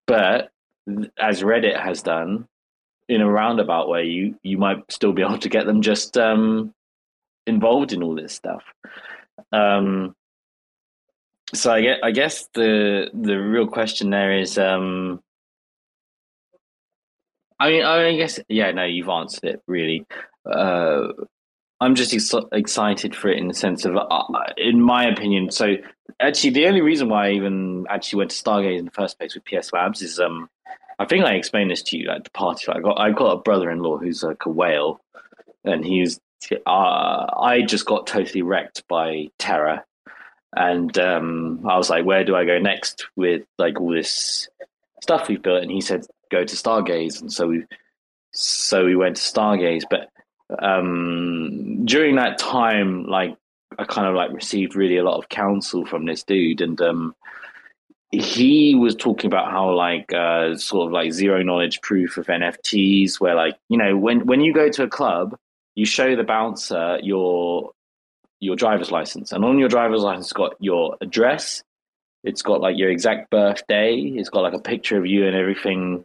but 0.07 0.49
as 1.19 1.41
reddit 1.41 1.79
has 1.79 2.01
done 2.01 2.47
in 3.07 3.21
a 3.21 3.29
roundabout 3.29 3.89
way 3.89 4.05
you 4.05 4.35
you 4.43 4.57
might 4.57 4.79
still 4.91 5.13
be 5.13 5.21
able 5.25 5.37
to 5.37 5.49
get 5.49 5.65
them 5.65 5.81
just 5.81 6.17
um 6.17 6.73
involved 7.47 7.93
in 7.93 8.03
all 8.03 8.15
this 8.15 8.33
stuff 8.33 8.63
um 9.51 10.15
so 11.53 11.71
I 11.71 11.81
get, 11.81 11.99
I 12.03 12.11
guess 12.11 12.47
the 12.53 13.09
the 13.13 13.35
real 13.35 13.67
question 13.67 14.11
there 14.11 14.37
is, 14.37 14.57
um, 14.57 15.21
I 17.59 17.69
mean, 17.69 17.83
I 17.83 18.15
guess 18.15 18.39
yeah, 18.47 18.71
no, 18.71 18.83
you've 18.85 19.09
answered 19.09 19.45
it 19.45 19.61
really. 19.67 20.05
Uh, 20.45 21.07
I'm 21.81 21.95
just 21.95 22.13
ex- 22.13 22.33
excited 22.51 23.15
for 23.15 23.29
it 23.29 23.37
in 23.37 23.47
the 23.47 23.53
sense 23.53 23.85
of, 23.85 23.95
uh, 23.95 24.23
in 24.57 24.81
my 24.81 25.05
opinion. 25.07 25.51
So 25.51 25.75
actually, 26.19 26.51
the 26.51 26.67
only 26.67 26.81
reason 26.81 27.09
why 27.09 27.27
I 27.27 27.31
even 27.31 27.85
actually 27.89 28.17
went 28.17 28.31
to 28.31 28.43
Stargaze 28.43 28.79
in 28.79 28.85
the 28.85 28.91
first 28.91 29.17
place 29.17 29.35
with 29.35 29.45
PS 29.45 29.71
Labs 29.71 30.01
is, 30.01 30.19
um, 30.19 30.49
I 30.99 31.05
think 31.05 31.23
I 31.23 31.35
explained 31.35 31.71
this 31.71 31.83
to 31.83 31.97
you 31.97 32.09
at 32.09 32.25
the 32.25 32.29
party. 32.31 32.65
I 32.69 32.79
got 32.79 32.99
I 32.99 33.11
got 33.11 33.31
a 33.31 33.41
brother-in-law 33.41 33.97
who's 33.99 34.21
like 34.21 34.45
a 34.45 34.49
whale, 34.49 34.99
and 35.63 35.85
he's 35.85 36.19
uh, 36.65 37.25
I 37.37 37.63
just 37.65 37.85
got 37.85 38.07
totally 38.07 38.41
wrecked 38.41 38.85
by 38.89 39.27
Terra, 39.39 39.85
and 40.55 40.97
um, 40.97 41.61
I 41.65 41.77
was 41.77 41.89
like, 41.89 42.03
where 42.03 42.25
do 42.25 42.35
I 42.35 42.43
go 42.43 42.59
next 42.59 43.07
with 43.15 43.43
like 43.57 43.79
all 43.79 43.91
this 43.91 44.49
stuff 45.01 45.29
we've 45.29 45.41
built? 45.41 45.61
And 45.61 45.71
he 45.71 45.79
said, 45.79 46.05
go 46.29 46.43
to 46.43 46.55
Stargaze, 46.55 47.21
and 47.21 47.31
so 47.31 47.47
we 47.47 47.63
so 48.31 48.83
we 48.83 48.97
went 48.97 49.15
to 49.15 49.21
Stargaze, 49.21 49.83
but 49.89 50.09
um, 50.57 51.85
during 51.85 52.15
that 52.15 52.37
time, 52.37 53.05
like 53.05 53.35
I 53.77 53.85
kind 53.85 54.07
of 54.07 54.15
like 54.15 54.31
received 54.31 54.75
really 54.75 54.97
a 54.97 55.03
lot 55.03 55.17
of 55.17 55.29
counsel 55.29 55.85
from 55.85 56.05
this 56.05 56.23
dude, 56.23 56.61
and 56.61 56.79
um, 56.81 57.15
he 58.11 58.75
was 58.75 58.95
talking 58.95 59.27
about 59.27 59.51
how 59.51 59.71
like 59.71 60.11
uh, 60.13 60.57
sort 60.57 60.87
of 60.87 60.93
like 60.93 61.11
zero 61.11 61.43
knowledge 61.43 61.81
proof 61.81 62.17
of 62.17 62.27
NFTs, 62.27 63.19
where 63.19 63.35
like 63.35 63.55
you 63.69 63.77
know 63.77 63.95
when 63.95 64.25
when 64.25 64.41
you 64.41 64.53
go 64.53 64.69
to 64.69 64.83
a 64.83 64.89
club, 64.89 65.37
you 65.75 65.85
show 65.85 66.15
the 66.15 66.23
bouncer 66.23 66.99
your 67.03 67.71
your 68.39 68.55
driver's 68.55 68.91
license, 68.91 69.31
and 69.31 69.45
on 69.45 69.59
your 69.59 69.69
driver's 69.69 70.01
license, 70.01 70.27
it's 70.27 70.33
got 70.33 70.55
your 70.59 70.97
address, 71.01 71.61
it's 72.23 72.41
got 72.41 72.61
like 72.61 72.77
your 72.77 72.89
exact 72.89 73.29
birthday, 73.29 73.95
it's 73.97 74.29
got 74.29 74.41
like 74.41 74.53
a 74.53 74.59
picture 74.59 74.97
of 74.97 75.05
you 75.05 75.27
and 75.27 75.35
everything 75.35 76.03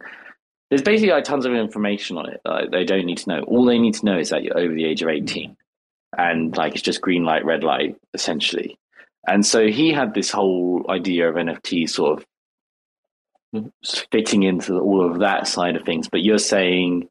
there's 0.69 0.81
basically 0.81 1.11
like 1.11 1.23
tons 1.23 1.45
of 1.45 1.53
information 1.53 2.17
on 2.17 2.29
it 2.29 2.41
that 2.43 2.71
they 2.71 2.83
don't 2.83 3.05
need 3.05 3.19
to 3.19 3.29
know. 3.29 3.39
All 3.41 3.65
they 3.65 3.77
need 3.77 3.93
to 3.95 4.05
know 4.05 4.17
is 4.17 4.29
that 4.29 4.43
you're 4.43 4.57
over 4.57 4.73
the 4.73 4.85
age 4.85 5.01
of 5.01 5.09
hmm. 5.09 5.15
18. 5.15 5.57
And 6.17 6.55
like 6.55 6.73
it's 6.73 6.81
just 6.81 7.01
green 7.01 7.23
light, 7.23 7.45
red 7.45 7.63
light, 7.63 7.97
essentially. 8.13 8.77
And 9.27 9.45
so 9.45 9.67
he 9.67 9.91
had 9.91 10.13
this 10.13 10.31
whole 10.31 10.85
idea 10.89 11.29
of 11.29 11.35
NFT 11.35 11.89
sort 11.89 12.19
of 12.19 12.25
hmm. 13.53 13.67
fitting 14.11 14.43
into 14.43 14.79
all 14.79 15.09
of 15.09 15.19
that 15.19 15.47
side 15.47 15.75
of 15.75 15.83
things. 15.83 16.07
But 16.09 16.23
you're 16.23 16.37
saying 16.37 17.09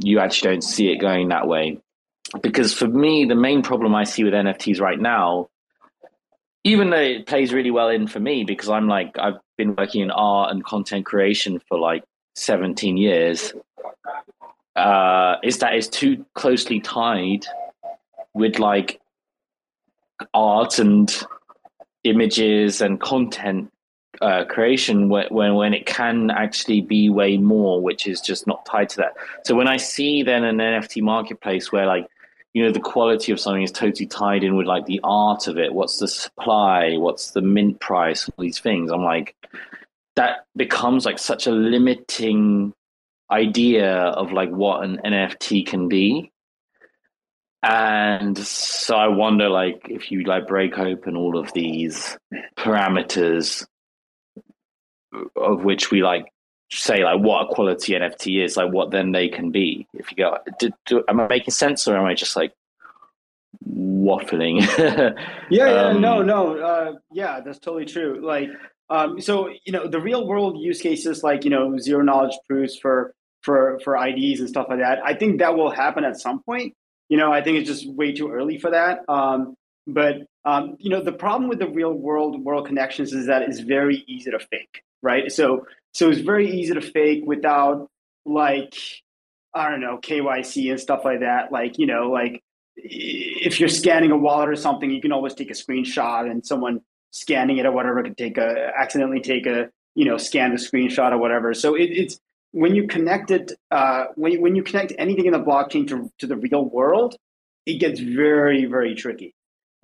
you 0.00 0.20
actually 0.20 0.52
don't 0.52 0.64
see 0.64 0.90
it 0.90 0.98
going 0.98 1.28
that 1.28 1.48
way. 1.48 1.78
Because 2.42 2.72
for 2.72 2.86
me, 2.86 3.24
the 3.24 3.34
main 3.34 3.62
problem 3.62 3.94
I 3.94 4.04
see 4.04 4.24
with 4.24 4.32
NFTs 4.32 4.80
right 4.80 4.98
now, 4.98 5.48
even 6.64 6.90
though 6.90 6.96
it 6.96 7.26
plays 7.26 7.52
really 7.52 7.70
well 7.70 7.88
in 7.88 8.06
for 8.06 8.20
me, 8.20 8.44
because 8.44 8.68
I'm 8.68 8.86
like, 8.86 9.18
I've 9.18 9.40
been 9.58 9.74
working 9.74 10.02
in 10.02 10.10
art 10.10 10.52
and 10.52 10.64
content 10.64 11.04
creation 11.04 11.60
for 11.68 11.78
like 11.78 12.04
17 12.34 12.96
years 12.96 13.52
uh, 14.76 15.36
is 15.42 15.58
that 15.58 15.74
it's 15.74 15.88
too 15.88 16.24
closely 16.34 16.80
tied 16.80 17.46
with 18.34 18.58
like 18.58 19.00
art 20.32 20.78
and 20.78 21.24
images 22.04 22.80
and 22.80 23.00
content 23.00 23.70
uh, 24.20 24.44
creation 24.44 25.08
when, 25.08 25.26
when 25.30 25.54
when 25.54 25.74
it 25.74 25.86
can 25.86 26.30
actually 26.30 26.80
be 26.80 27.08
way 27.08 27.36
more, 27.36 27.80
which 27.80 28.06
is 28.06 28.20
just 28.20 28.46
not 28.46 28.64
tied 28.66 28.88
to 28.88 28.96
that. 28.98 29.14
So 29.44 29.54
when 29.54 29.68
I 29.68 29.76
see 29.78 30.22
then 30.22 30.44
an 30.44 30.58
NFT 30.58 31.02
marketplace 31.02 31.72
where 31.72 31.86
like 31.86 32.06
you 32.52 32.62
know 32.62 32.70
the 32.70 32.80
quality 32.80 33.32
of 33.32 33.40
something 33.40 33.62
is 33.62 33.72
totally 33.72 34.06
tied 34.06 34.44
in 34.44 34.56
with 34.56 34.66
like 34.66 34.86
the 34.86 35.00
art 35.02 35.48
of 35.48 35.58
it, 35.58 35.72
what's 35.72 35.98
the 35.98 36.08
supply, 36.08 36.96
what's 36.96 37.30
the 37.32 37.40
mint 37.40 37.80
price, 37.80 38.28
all 38.28 38.42
these 38.42 38.60
things, 38.60 38.90
I'm 38.90 39.02
like, 39.02 39.34
that 40.16 40.46
becomes 40.56 41.04
like 41.04 41.18
such 41.18 41.46
a 41.46 41.50
limiting 41.50 42.72
idea 43.30 43.94
of 43.94 44.32
like 44.32 44.50
what 44.50 44.84
an 44.84 45.00
NFT 45.04 45.66
can 45.66 45.88
be. 45.88 46.30
And 47.62 48.36
so 48.36 48.96
I 48.96 49.08
wonder 49.08 49.48
like 49.48 49.86
if 49.88 50.10
you 50.10 50.24
like 50.24 50.48
break 50.48 50.78
open 50.78 51.16
all 51.16 51.38
of 51.38 51.52
these 51.52 52.18
parameters 52.56 53.64
of 55.36 55.62
which 55.62 55.90
we 55.90 56.02
like 56.02 56.26
say 56.70 57.04
like 57.04 57.20
what 57.20 57.42
a 57.44 57.54
quality 57.54 57.92
NFT 57.92 58.44
is, 58.44 58.56
like 58.56 58.72
what 58.72 58.90
then 58.90 59.12
they 59.12 59.28
can 59.28 59.50
be. 59.50 59.86
If 59.94 60.10
you 60.10 60.16
go, 60.16 60.38
do, 60.58 60.70
do, 60.86 61.04
am 61.08 61.20
I 61.20 61.28
making 61.28 61.52
sense 61.52 61.86
or 61.86 61.96
am 61.96 62.04
I 62.04 62.14
just 62.14 62.34
like 62.34 62.52
waffling? 63.68 64.60
yeah, 65.50 65.70
yeah, 65.70 65.82
um, 65.84 66.00
no, 66.00 66.22
no, 66.22 66.58
uh, 66.58 66.92
yeah, 67.12 67.40
that's 67.40 67.58
totally 67.58 67.86
true. 67.86 68.20
Like 68.22 68.48
um, 68.92 69.20
so 69.22 69.48
you 69.64 69.72
know 69.72 69.88
the 69.88 70.00
real 70.00 70.26
world 70.26 70.58
use 70.58 70.80
cases 70.82 71.22
like 71.22 71.44
you 71.44 71.50
know 71.50 71.78
zero 71.78 72.02
knowledge 72.02 72.36
proofs 72.46 72.76
for 72.76 73.14
for 73.40 73.80
for 73.82 73.96
IDs 73.96 74.40
and 74.40 74.48
stuff 74.48 74.66
like 74.68 74.80
that. 74.80 74.98
I 75.02 75.14
think 75.14 75.38
that 75.38 75.56
will 75.56 75.70
happen 75.70 76.04
at 76.04 76.20
some 76.20 76.42
point. 76.42 76.74
You 77.08 77.16
know, 77.16 77.32
I 77.32 77.42
think 77.42 77.58
it's 77.58 77.68
just 77.68 77.90
way 77.90 78.12
too 78.12 78.30
early 78.30 78.58
for 78.58 78.70
that. 78.70 79.00
Um, 79.08 79.54
but 79.86 80.16
um, 80.44 80.76
you 80.78 80.90
know, 80.90 81.02
the 81.02 81.12
problem 81.12 81.48
with 81.48 81.58
the 81.58 81.68
real 81.68 81.92
world 81.92 82.44
world 82.44 82.66
connections 82.66 83.14
is 83.14 83.26
that 83.26 83.40
it's 83.42 83.60
very 83.60 84.04
easy 84.06 84.30
to 84.30 84.38
fake, 84.38 84.82
right? 85.02 85.32
So 85.32 85.66
so 85.94 86.10
it's 86.10 86.20
very 86.20 86.50
easy 86.50 86.74
to 86.74 86.82
fake 86.82 87.24
without 87.26 87.88
like 88.26 88.74
I 89.54 89.70
don't 89.70 89.80
know 89.80 89.98
KYC 90.02 90.70
and 90.70 90.78
stuff 90.78 91.00
like 91.02 91.20
that. 91.20 91.50
Like 91.50 91.78
you 91.78 91.86
know, 91.86 92.10
like 92.10 92.42
if 92.76 93.58
you're 93.58 93.70
scanning 93.70 94.10
a 94.10 94.18
wallet 94.18 94.50
or 94.50 94.56
something, 94.56 94.90
you 94.90 95.00
can 95.00 95.12
always 95.12 95.32
take 95.32 95.50
a 95.50 95.54
screenshot 95.54 96.30
and 96.30 96.44
someone 96.44 96.82
scanning 97.12 97.58
it 97.58 97.66
or 97.66 97.72
whatever 97.72 98.02
could 98.02 98.16
take 98.16 98.38
a 98.38 98.72
accidentally 98.76 99.20
take 99.20 99.46
a 99.46 99.68
you 99.94 100.04
know 100.04 100.16
scan 100.16 100.50
the 100.50 100.56
screenshot 100.56 101.12
or 101.12 101.18
whatever. 101.18 101.54
So 101.54 101.74
it, 101.76 101.90
it's 101.90 102.18
when 102.50 102.74
you 102.74 102.88
connect 102.88 103.30
it 103.30 103.52
uh, 103.70 104.06
when 104.16 104.40
when 104.40 104.56
you 104.56 104.62
connect 104.62 104.92
anything 104.98 105.26
in 105.26 105.32
the 105.32 105.40
blockchain 105.40 105.86
to 105.88 106.10
to 106.18 106.26
the 106.26 106.36
real 106.36 106.64
world, 106.64 107.14
it 107.66 107.78
gets 107.78 108.00
very 108.00 108.64
very 108.64 108.94
tricky. 108.94 109.34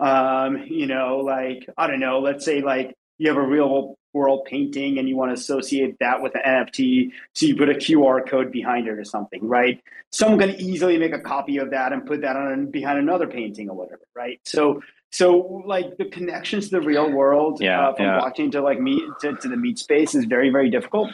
Um, 0.00 0.64
you 0.66 0.86
know, 0.86 1.18
like 1.18 1.68
I 1.76 1.86
don't 1.86 2.00
know, 2.00 2.18
let's 2.18 2.44
say 2.44 2.60
like 2.60 2.94
you 3.18 3.28
have 3.28 3.36
a 3.36 3.46
real 3.46 3.96
world 4.14 4.46
painting 4.46 4.98
and 4.98 5.08
you 5.08 5.16
want 5.16 5.30
to 5.30 5.34
associate 5.34 5.96
that 6.00 6.22
with 6.22 6.34
an 6.34 6.42
NFT, 6.46 7.10
so 7.34 7.46
you 7.46 7.56
put 7.56 7.68
a 7.68 7.74
QR 7.74 8.26
code 8.26 8.50
behind 8.50 8.88
it 8.88 8.92
or 8.92 9.04
something, 9.04 9.46
right? 9.46 9.82
Someone 10.10 10.38
can 10.38 10.60
easily 10.60 10.96
make 10.96 11.12
a 11.12 11.18
copy 11.18 11.58
of 11.58 11.70
that 11.70 11.92
and 11.92 12.06
put 12.06 12.22
that 12.22 12.36
on 12.36 12.70
behind 12.70 12.98
another 12.98 13.26
painting 13.26 13.68
or 13.68 13.76
whatever, 13.76 14.02
right? 14.14 14.40
So 14.44 14.80
so 15.10 15.62
like 15.66 15.96
the 15.96 16.04
connections 16.06 16.68
to 16.68 16.80
the 16.80 16.86
real 16.86 17.10
world 17.10 17.60
yeah, 17.60 17.88
uh, 17.88 17.94
from 17.94 18.06
yeah. 18.06 18.20
blockchain 18.20 18.52
to 18.52 18.60
like 18.60 18.80
meat 18.80 19.02
to, 19.20 19.34
to 19.36 19.48
the 19.48 19.56
meat 19.56 19.78
space 19.78 20.14
is 20.14 20.24
very 20.24 20.50
very 20.50 20.70
difficult. 20.70 21.10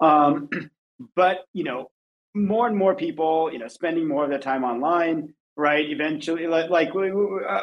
Um, 0.00 0.48
but 1.16 1.46
you 1.52 1.64
know, 1.64 1.90
more 2.34 2.66
and 2.66 2.76
more 2.76 2.94
people, 2.94 3.52
you 3.52 3.58
know, 3.58 3.68
spending 3.68 4.06
more 4.06 4.24
of 4.24 4.30
their 4.30 4.38
time 4.38 4.64
online, 4.64 5.34
right? 5.56 5.88
Eventually, 5.88 6.46
like, 6.46 6.70
like 6.70 6.90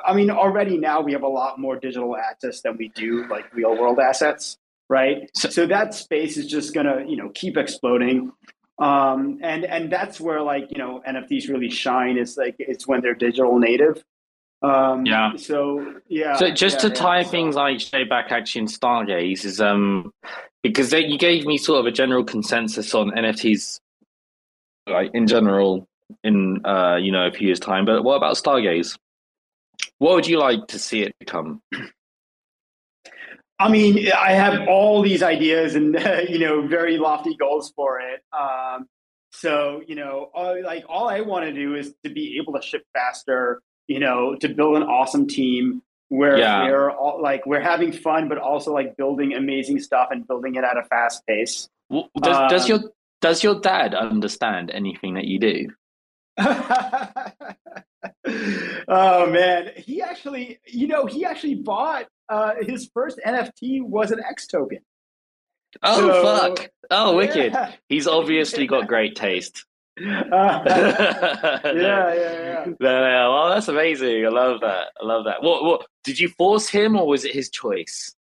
I 0.06 0.14
mean, 0.14 0.30
already 0.30 0.77
now 0.77 1.02
we 1.02 1.14
have 1.14 1.23
a 1.23 1.27
lot 1.27 1.60
more 1.60 1.77
digital 1.77 2.15
assets 2.18 2.61
than 2.61 2.77
we 2.77 2.89
do 2.89 3.27
like 3.27 3.53
real 3.53 3.77
world 3.77 3.99
assets, 3.99 4.57
right? 4.89 5.30
So, 5.35 5.49
so 5.49 5.65
that 5.68 5.93
space 5.93 6.38
is 6.38 6.48
just 6.48 6.73
gonna 6.73 7.06
you 7.07 7.18
know 7.18 7.30
keep 7.34 7.57
exploding. 7.57 8.31
Um, 8.80 9.39
and 9.43 9.64
and 9.65 9.91
that's 9.91 10.19
where 10.19 10.41
like 10.41 10.72
you 10.72 10.77
know 10.77 11.02
NFTs 11.07 11.49
really 11.49 11.69
shine. 11.69 12.18
Is 12.18 12.38
like 12.38 12.56
it's 12.60 12.88
when 12.88 13.02
they're 13.02 13.14
digital 13.14 13.60
native, 13.60 14.03
um, 14.62 15.06
yeah. 15.06 15.36
So 15.38 15.96
yeah. 16.08 16.36
So 16.36 16.52
just 16.52 16.84
yeah, 16.84 16.90
to 16.90 16.96
tie 16.96 17.22
yeah, 17.22 17.28
things 17.28 17.56
so. 17.56 17.62
I 17.62 17.78
say 17.78 18.04
back 18.04 18.32
actually 18.32 18.62
in 18.62 18.68
Stargaze 18.68 19.44
is 19.46 19.60
um 19.60 20.14
because 20.62 20.92
they, 20.92 21.06
you 21.06 21.18
gave 21.18 21.46
me 21.46 21.58
sort 21.58 21.80
of 21.80 21.88
a 21.88 21.92
general 21.92 22.24
consensus 22.24 22.94
on 22.94 23.10
NFTs, 23.12 23.80
like 24.88 25.10
in 25.14 25.26
general, 25.26 25.88
in 26.24 26.64
uh 26.66 26.98
you 26.98 27.12
know 27.12 27.26
a 27.26 27.32
few 27.32 27.48
years 27.48 27.60
time. 27.60 27.86
But 27.86 28.04
what 28.04 28.16
about 28.16 28.36
Stargaze? 28.36 28.98
What 29.98 30.14
would 30.14 30.28
you 30.28 30.38
like 30.38 30.68
to 30.68 30.80
see 30.80 31.02
it 31.02 31.16
become? 31.20 31.62
I 33.60 33.70
mean, 33.70 34.12
I 34.12 34.32
have 34.32 34.68
all 34.68 35.04
these 35.04 35.22
ideas 35.22 35.76
and 35.76 35.96
uh, 35.96 36.22
you 36.30 36.38
know 36.38 36.68
very 36.68 36.98
lofty 36.98 37.36
goals 37.36 37.74
for 37.76 38.00
it. 38.00 38.22
Um, 38.32 38.86
so 39.32 39.82
you 39.88 39.96
know, 39.96 40.30
all, 40.36 40.62
like 40.64 40.86
all 40.88 41.10
I 41.10 41.22
want 41.22 41.46
to 41.46 41.52
do 41.52 41.74
is 41.74 41.96
to 42.04 42.12
be 42.12 42.38
able 42.40 42.54
to 42.60 42.62
ship 42.62 42.84
faster 42.94 43.60
you 43.92 44.00
know, 44.00 44.36
to 44.36 44.48
build 44.48 44.78
an 44.78 44.84
awesome 44.84 45.28
team 45.28 45.82
where 46.08 46.38
yeah. 46.38 46.64
we're 46.64 46.90
all, 46.90 47.22
like 47.22 47.46
we're 47.46 47.60
having 47.60 47.92
fun, 47.92 48.30
but 48.30 48.38
also 48.38 48.74
like 48.74 48.96
building 48.96 49.34
amazing 49.34 49.80
stuff 49.80 50.08
and 50.12 50.26
building 50.26 50.56
it 50.56 50.64
at 50.64 50.78
a 50.78 50.84
fast 50.84 51.26
pace. 51.28 51.68
Well, 51.90 52.10
does, 52.22 52.38
um, 52.38 52.48
does 52.48 52.70
your 52.70 52.80
does 53.20 53.44
your 53.44 53.60
dad 53.60 53.94
understand 53.94 54.72
anything 54.72 55.16
that 55.16 55.26
you 55.26 55.40
do? 55.40 55.68
oh 58.88 59.30
man, 59.30 59.72
he 59.76 60.02
actually, 60.02 60.60
you 60.66 60.88
know, 60.88 61.06
he 61.06 61.26
actually 61.26 61.56
bought 61.56 62.08
uh, 62.30 62.54
his 62.62 62.90
first 62.94 63.20
NFT 63.26 63.82
was 63.84 64.12
an 64.12 64.22
X 64.22 64.48
token. 64.48 64.80
Oh 65.84 66.00
so, 66.00 66.24
fuck! 66.24 66.70
Oh, 66.90 67.16
wicked! 67.16 67.52
Yeah. 67.54 67.74
He's 67.90 68.08
obviously 68.08 68.68
got 68.68 68.88
great 68.90 69.16
taste. 69.16 69.66
yeah, 70.00 71.64
yeah, 71.66 72.14
yeah. 72.14 72.66
No, 72.80 73.02
no, 73.02 73.32
well, 73.34 73.50
that's 73.50 73.68
amazing. 73.68 74.26
I 74.26 74.30
love 74.30 74.62
that. 74.62 74.88
I 75.02 75.06
love 75.06 75.26
that. 75.26 75.44
What, 75.44 75.64
what? 75.64 75.86
Did 76.04 76.20
you 76.20 76.30
force 76.30 76.70
him, 76.70 76.96
or 76.96 77.06
was 77.06 77.26
it 77.26 77.34
his 77.34 77.50
choice? 77.50 78.16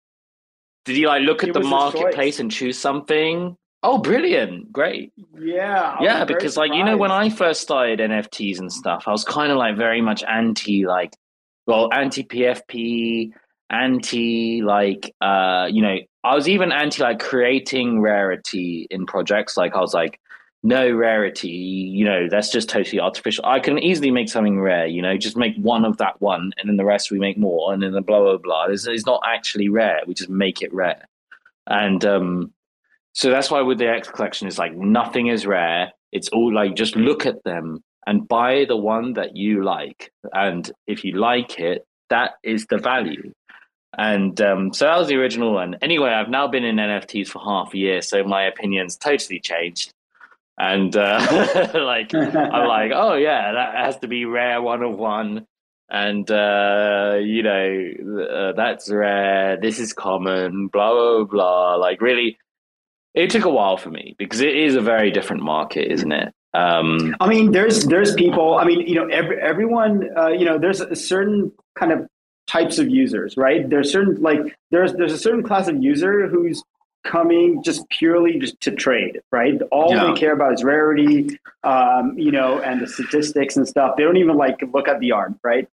Did 0.87 0.97
he 0.97 1.07
like 1.07 1.23
look 1.23 1.43
at 1.43 1.51
it 1.51 1.53
the 1.53 1.61
marketplace 1.61 2.41
and 2.41 2.51
choose 2.51 2.79
something? 2.79 3.57
Oh, 3.83 3.99
brilliant! 3.99 4.73
Great. 4.73 5.13
Yeah. 5.39 5.97
I 5.99 6.03
Yeah, 6.03 6.25
because 6.25 6.57
like 6.57 6.73
you 6.73 6.83
know 6.83 6.97
when. 6.97 7.11
I 7.11 7.29
first 7.29 7.61
started 7.61 8.01
NFTs 8.01 8.59
and 8.59 8.73
stuff, 8.73 9.05
I 9.07 9.11
was 9.11 9.25
kind 9.25 9.53
of 9.53 9.59
like 9.59 9.77
very 9.77 10.01
much 10.01 10.25
anti 10.25 10.87
like 10.87 11.15
well, 11.67 11.93
anti 11.93 12.25
PFP, 12.25 13.33
anti 13.69 14.63
like 14.63 15.15
uh 15.21 15.69
you 15.71 15.83
know, 15.83 15.99
I 16.25 16.35
was 16.35 16.49
even 16.49 16.73
anti 16.73 17.03
like 17.03 17.21
creating 17.21 18.01
rarity 18.01 18.87
in 18.91 19.05
projects. 19.05 19.59
Like 19.59 19.75
I 19.75 19.81
was 19.81 19.93
like 19.93 20.19
no 20.63 20.91
rarity, 20.91 21.49
you 21.49 22.05
know, 22.05 22.29
that's 22.29 22.51
just 22.51 22.69
totally 22.69 23.01
artificial. 23.01 23.45
I 23.47 23.61
can 23.61 23.79
easily 23.79 24.11
make 24.11 24.29
something 24.29 24.61
rare, 24.61 24.87
you 24.87 25.03
know, 25.03 25.17
just 25.17 25.37
make 25.37 25.57
one 25.57 25.85
of 25.85 25.99
that 25.99 26.21
one 26.21 26.53
and 26.59 26.69
then 26.69 26.77
the 26.77 26.85
rest 26.85 27.11
we 27.11 27.19
make 27.19 27.39
more 27.39 27.73
and 27.73 27.83
then 27.83 27.93
the 27.93 28.01
blah 28.01 28.21
blah 28.21 28.39
blah. 28.39 28.65
It's, 28.65 28.87
it's 28.87 29.07
not 29.07 29.23
actually 29.27 29.69
rare. 29.69 30.01
We 30.07 30.15
just 30.15 30.31
make 30.31 30.61
it 30.63 30.73
rare. 30.75 31.09
And 31.67 32.05
um 32.05 32.53
so 33.13 33.31
that's 33.31 33.51
why 33.51 33.63
with 33.63 33.79
the 33.79 33.89
X 33.89 34.09
collection, 34.09 34.49
it's 34.49 34.59
like 34.59 34.75
nothing 34.75 35.29
is 35.29 35.47
rare. 35.47 35.93
It's 36.13 36.29
all 36.31 36.53
like 36.53 36.75
just 36.75 36.97
look 36.97 37.27
at 37.27 37.45
them 37.45 37.83
and 38.07 38.27
buy 38.27 38.65
the 38.67 38.77
one 38.77 39.15
that 39.15 39.37
you 39.37 39.63
like. 39.63 40.13
And 40.33 40.71
if 40.87 41.05
you 41.05 41.13
like 41.13 41.59
it, 41.59 41.87
that 42.11 42.33
is 42.43 42.67
the 42.67 42.79
value. 42.79 43.33
And 43.97 44.41
um, 44.41 44.73
so 44.73 44.85
that 44.85 44.99
was 44.99 45.09
the 45.09 45.17
original 45.17 45.53
one. 45.53 45.77
Anyway, 45.83 46.11
I've 46.11 46.29
now 46.29 46.47
been 46.47 46.65
in 46.65 46.77
NFTs 46.77 47.29
for 47.29 47.43
half 47.43 47.75
a 47.75 47.79
year, 47.79 48.03
so 48.03 48.23
my 48.23 48.45
opinion's 48.45 48.97
totally 48.97 49.41
changed. 49.41 49.93
And 50.59 50.95
uh, 50.97 51.21
like, 51.75 52.15
I'm 52.15 52.69
like, 52.69 52.93
oh 52.95 53.15
yeah, 53.15 53.53
that 53.53 53.75
has 53.75 53.99
to 53.99 54.09
be 54.09 54.25
rare 54.25 54.61
one 54.61 54.83
of 54.83 54.97
one. 54.99 55.47
And 55.91 56.31
uh, 56.31 57.17
you 57.23 57.43
know, 57.43 58.25
uh, 58.31 58.53
that's 58.53 58.91
rare. 58.91 59.59
This 59.61 59.79
is 59.79 59.93
common. 59.93 60.69
Blah 60.69 60.93
blah 60.93 61.25
blah. 61.25 61.75
Like, 61.77 62.03
really, 62.03 62.39
it 63.15 63.31
took 63.31 63.45
a 63.45 63.51
while 63.51 63.77
for 63.77 63.91
me 63.91 64.15
because 64.19 64.41
it 64.41 64.55
is 64.55 64.75
a 64.75 64.83
very 64.83 65.11
different 65.11 65.43
market, 65.43 65.91
isn't 65.91 66.13
it? 66.13 66.35
Um, 66.53 67.15
I 67.21 67.29
mean, 67.29 67.53
there's 67.53 67.85
there's 67.85 68.15
people. 68.15 68.57
I 68.57 68.65
mean, 68.65 68.87
you 68.87 68.97
know, 68.97 69.07
every, 69.07 69.41
everyone. 69.41 70.11
Uh, 70.17 70.29
you 70.29 70.45
know, 70.45 70.59
there's 70.59 70.81
a 70.81 70.97
certain 70.97 71.53
kind 71.79 71.93
of 71.93 72.07
types 72.47 72.79
of 72.79 72.89
users, 72.89 73.37
right? 73.37 73.69
There's 73.69 73.93
certain 73.93 74.21
like 74.21 74.41
there's 74.71 74.93
there's 74.95 75.13
a 75.13 75.19
certain 75.19 75.43
class 75.43 75.69
of 75.69 75.83
user 75.83 76.27
who's 76.27 76.63
coming 77.09 77.63
just 77.63 77.89
purely 77.89 78.39
just 78.39 78.61
to 78.61 78.71
trade, 78.71 79.21
right? 79.33 79.61
All 79.71 79.93
Yeah. 79.95 80.05
they 80.05 80.13
care 80.21 80.33
about 80.33 80.53
is 80.53 80.63
rarity, 80.63 81.39
um, 81.65 82.05
you 82.19 82.31
know, 82.31 82.61
and 82.61 82.81
the 82.83 82.87
statistics 82.87 83.57
and 83.57 83.67
stuff. 83.67 83.97
They 83.97 84.05
don't 84.05 84.19
even 84.19 84.37
like 84.37 84.57
look 84.73 84.87
at 84.89 85.01
the 85.01 85.13
art, 85.13 85.33
right? 85.43 85.67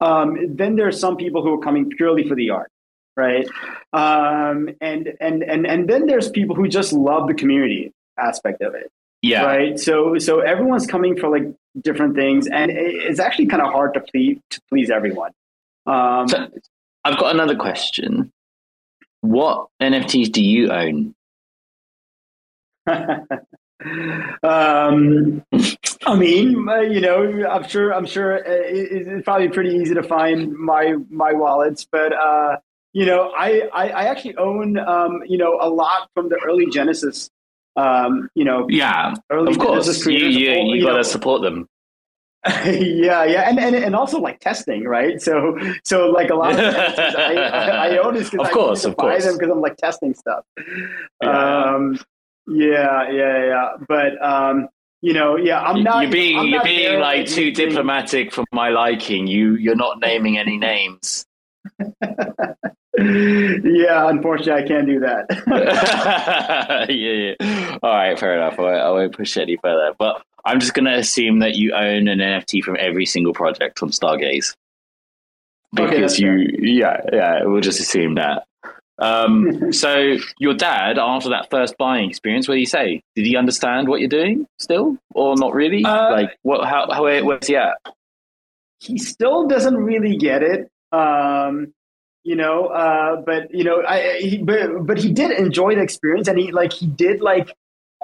Um, 0.00 0.56
then 0.56 0.80
are 0.80 0.92
some 0.92 1.16
people 1.16 1.42
who 1.42 1.52
are 1.54 1.62
coming 1.68 1.90
purely 1.90 2.28
for 2.28 2.34
the 2.34 2.50
art, 2.50 2.70
right? 3.16 3.46
Um, 3.92 4.70
and 4.80 5.02
and 5.20 5.42
and 5.42 5.66
and 5.66 5.88
then 5.90 6.06
there's 6.06 6.28
people 6.30 6.54
who 6.56 6.68
just 6.68 6.92
love 6.92 7.28
the 7.28 7.34
community 7.34 7.92
aspect 8.18 8.62
of 8.62 8.74
it 8.74 8.90
yeah, 9.22 9.44
right 9.44 9.78
so 9.78 10.18
so 10.18 10.40
everyone's 10.40 10.86
coming 10.86 11.16
for 11.18 11.28
like 11.28 11.46
different 11.82 12.14
things 12.14 12.46
and 12.46 12.70
it's 12.70 13.20
actually 13.20 13.46
kind 13.46 13.60
of 13.60 13.70
hard 13.70 13.92
to 13.94 14.00
please 14.00 14.38
to 14.48 14.60
please 14.70 14.88
everyone 14.90 15.32
um 15.86 16.28
So 16.28 16.48
I've 17.04 17.18
got 17.18 17.34
another 17.34 17.56
question. 17.56 18.32
What 19.20 19.68
NFTs 19.82 20.32
do 20.32 20.42
you 20.44 20.70
own? 20.70 21.14
um 24.42 25.44
i 26.06 26.14
mean 26.16 26.66
uh, 26.68 26.80
you 26.80 27.00
know 27.00 27.46
i'm 27.46 27.68
sure 27.68 27.92
i'm 27.92 28.06
sure 28.06 28.34
uh, 28.38 28.40
it, 28.46 29.06
it's 29.06 29.24
probably 29.24 29.48
pretty 29.48 29.70
easy 29.70 29.92
to 29.92 30.02
find 30.02 30.52
my 30.54 30.94
my 31.10 31.32
wallets 31.32 31.86
but 31.90 32.12
uh 32.12 32.56
you 32.92 33.04
know 33.04 33.32
i 33.36 33.68
i, 33.74 33.88
I 33.90 34.04
actually 34.04 34.36
own 34.36 34.78
um 34.78 35.22
you 35.26 35.36
know 35.36 35.58
a 35.60 35.68
lot 35.68 36.08
from 36.14 36.28
the 36.30 36.40
early 36.46 36.66
genesis 36.70 37.28
um 37.76 38.28
you 38.34 38.44
know 38.44 38.66
Yeah, 38.70 39.14
early 39.30 39.52
of 39.52 39.58
course. 39.58 39.84
Genesis 39.84 40.06
You 40.06 40.18
creators, 40.18 40.36
you, 40.36 40.74
you 40.76 40.82
got 40.84 40.96
to 40.96 41.04
support 41.04 41.42
them. 41.42 41.68
yeah, 42.66 43.24
yeah, 43.24 43.48
and, 43.48 43.58
and 43.58 43.74
and 43.74 43.94
also 43.96 44.18
like 44.20 44.38
testing, 44.40 44.84
right? 44.84 45.20
So 45.20 45.58
so 45.84 46.06
like 46.10 46.30
a 46.30 46.34
lot 46.34 46.52
of 46.52 46.58
I, 46.76 47.34
I, 47.34 47.86
I 47.88 47.96
own 47.98 48.16
is 48.16 48.30
because 48.30 48.46
Of 48.46 48.50
I 48.50 48.54
course, 48.54 48.78
need 48.78 48.82
to 48.82 48.88
of 48.90 48.96
buy 48.96 49.02
course. 49.10 49.24
them 49.24 49.38
because 49.38 49.50
I'm 49.50 49.60
like 49.60 49.76
testing 49.76 50.14
stuff. 50.14 50.44
Yeah. 51.22 51.64
Um, 51.74 51.98
yeah, 52.46 53.10
yeah, 53.10 53.44
yeah. 53.46 53.68
But 53.88 54.22
um, 54.24 54.68
you 55.02 55.12
know, 55.12 55.36
yeah, 55.36 55.60
I'm 55.60 55.82
not. 55.82 56.02
you're 56.02 56.10
being 56.12 56.38
I'm 56.38 56.46
you're 56.48 56.62
being 56.64 57.00
like 57.00 57.26
too 57.26 57.50
diplomatic 57.50 58.32
for 58.32 58.44
my 58.52 58.68
liking. 58.70 59.26
You 59.26 59.54
you're 59.56 59.74
not 59.76 60.00
naming 60.00 60.38
any 60.38 60.56
names. 60.58 61.26
yeah, 62.98 64.08
unfortunately, 64.08 64.52
I 64.64 64.66
can't 64.66 64.86
do 64.86 65.00
that. 65.00 66.86
yeah, 66.88 67.34
yeah. 67.40 67.78
All 67.82 67.90
right, 67.92 68.18
fair 68.18 68.36
enough. 68.36 68.58
I 68.58 68.62
won't, 68.62 68.76
I 68.76 68.90
won't 68.90 69.14
push 69.16 69.36
it 69.36 69.42
any 69.42 69.56
further. 69.62 69.92
But 69.98 70.22
I'm 70.46 70.60
just 70.60 70.74
going 70.74 70.86
to 70.86 70.96
assume 70.96 71.40
that 71.40 71.56
you 71.56 71.74
own 71.74 72.08
an 72.08 72.18
NFT 72.18 72.62
from 72.62 72.76
every 72.78 73.04
single 73.04 73.34
project 73.34 73.82
on 73.82 73.90
Stargaze. 73.90 74.54
Because 75.72 76.00
that's 76.00 76.18
you, 76.18 76.48
yeah, 76.58 77.00
yeah, 77.12 77.44
we'll 77.44 77.60
just 77.60 77.80
assume 77.80 78.14
that. 78.14 78.44
Um, 78.98 79.72
so 79.72 80.16
your 80.38 80.54
dad, 80.54 80.98
after 80.98 81.30
that 81.30 81.50
first 81.50 81.76
buying 81.76 82.08
experience, 82.08 82.48
what 82.48 82.54
did 82.54 82.60
he 82.60 82.66
say? 82.66 83.02
Did 83.14 83.26
he 83.26 83.36
understand 83.36 83.88
what 83.88 84.00
you're 84.00 84.08
doing 84.08 84.46
still, 84.58 84.96
or 85.14 85.36
not 85.36 85.52
really? 85.52 85.84
Uh, 85.84 86.12
like, 86.12 86.38
what? 86.42 86.66
How? 86.66 86.88
how 86.90 87.02
where, 87.02 87.22
where's 87.24 87.46
he 87.46 87.56
at? 87.56 87.74
he 88.78 88.98
still 88.98 89.46
doesn't 89.46 89.76
really 89.76 90.16
get 90.16 90.42
it. 90.42 90.70
Um, 90.92 91.72
you 92.24 92.36
know, 92.36 92.66
uh, 92.66 93.22
but 93.24 93.54
you 93.54 93.64
know, 93.64 93.82
I 93.86 94.18
he, 94.18 94.38
but, 94.38 94.86
but 94.86 94.98
he 94.98 95.12
did 95.12 95.30
enjoy 95.32 95.74
the 95.74 95.82
experience, 95.82 96.28
and 96.28 96.38
he 96.38 96.52
like 96.52 96.72
he 96.72 96.86
did 96.86 97.20
like 97.20 97.54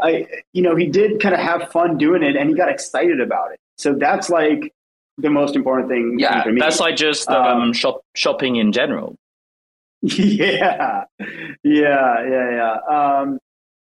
I 0.03 0.27
you 0.53 0.63
know 0.63 0.77
he 0.77 0.87
did 0.87 1.21
kind 1.21 1.35
of 1.35 1.41
have 1.41 1.71
fun 1.71 1.99
doing 1.99 2.23
it, 2.23 2.37
and 2.37 2.49
he 2.49 2.55
got 2.55 2.69
excited 2.69 3.21
about 3.21 3.53
it. 3.53 3.61
So 3.79 3.95
that's 3.95 4.29
like 4.31 4.73
the 5.19 5.31
most 5.31 5.57
important 5.57 5.89
thing. 5.89 6.17
Yeah, 6.19 6.43
for 6.43 6.53
me. 6.53 6.61
that's 6.61 6.81
like 6.81 6.97
just 6.97 7.29
um, 7.29 7.63
Um, 7.63 7.73
shop 7.73 8.03
shopping 8.15 8.57
in 8.57 8.73
general. 8.73 9.17
yeah, 10.03 11.05
yeah, 11.19 11.55
yeah, 11.63 12.51
yeah. 12.51 12.77
Um, 12.91 13.39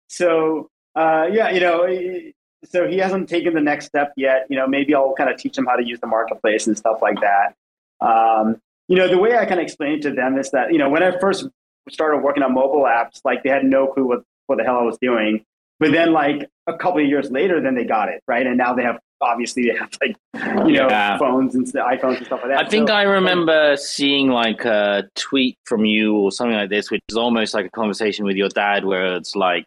so 0.07 0.69
uh, 0.95 1.27
yeah, 1.31 1.51
you 1.51 1.59
know, 1.59 1.87
so 2.65 2.87
he 2.87 2.97
hasn't 2.97 3.29
taken 3.29 3.53
the 3.53 3.61
next 3.61 3.85
step 3.85 4.13
yet. 4.17 4.47
You 4.49 4.57
know, 4.57 4.67
maybe 4.67 4.95
I'll 4.95 5.13
kind 5.13 5.29
of 5.29 5.37
teach 5.37 5.57
him 5.57 5.65
how 5.65 5.75
to 5.75 5.85
use 5.85 5.99
the 5.99 6.07
marketplace 6.07 6.65
and 6.65 6.77
stuff 6.77 6.99
like 7.01 7.19
that. 7.21 7.55
Um, 8.01 8.59
you 8.87 8.95
know, 8.95 9.07
the 9.07 9.17
way 9.17 9.37
I 9.37 9.45
kind 9.45 9.59
of 9.59 9.63
explain 9.65 9.93
it 9.99 10.01
to 10.03 10.11
them 10.11 10.37
is 10.37 10.51
that 10.51 10.71
you 10.71 10.79
know 10.79 10.89
when 10.89 11.03
I 11.03 11.17
first 11.19 11.47
started 11.89 12.19
working 12.19 12.43
on 12.43 12.53
mobile 12.53 12.83
apps, 12.83 13.21
like 13.23 13.43
they 13.43 13.49
had 13.49 13.63
no 13.63 13.87
clue 13.87 14.07
what 14.07 14.23
what 14.47 14.57
the 14.57 14.63
hell 14.63 14.77
I 14.77 14.83
was 14.83 14.97
doing. 14.99 15.45
But 15.79 15.91
then, 15.91 16.11
like 16.11 16.49
a 16.65 16.75
couple 16.77 17.01
of 17.01 17.07
years 17.07 17.29
later, 17.29 17.61
then 17.61 17.75
they 17.75 17.83
got 17.85 18.09
it 18.09 18.23
right, 18.27 18.45
and 18.45 18.57
now 18.57 18.73
they 18.73 18.83
have 18.83 18.99
obviously 19.19 19.63
they 19.63 19.75
have 19.77 19.89
like 20.01 20.15
you 20.67 20.73
know 20.73 20.87
Yeah. 20.89 21.17
phones 21.17 21.55
and 21.55 21.65
iPhones 21.67 22.17
and 22.17 22.25
stuff 22.27 22.39
like 22.43 22.51
that. 22.51 22.65
I 22.65 22.69
think 22.69 22.87
So- 22.89 22.95
I 22.95 23.03
remember 23.03 23.75
seeing 23.77 24.29
like 24.29 24.63
a 24.65 25.09
tweet 25.15 25.57
from 25.65 25.85
you 25.85 26.15
or 26.15 26.31
something 26.31 26.55
like 26.55 26.69
this, 26.69 26.89
which 26.91 27.01
is 27.09 27.17
almost 27.17 27.53
like 27.53 27.65
a 27.65 27.69
conversation 27.71 28.25
with 28.25 28.37
your 28.37 28.49
dad, 28.49 28.85
where 28.85 29.15
it's 29.15 29.35
like 29.35 29.65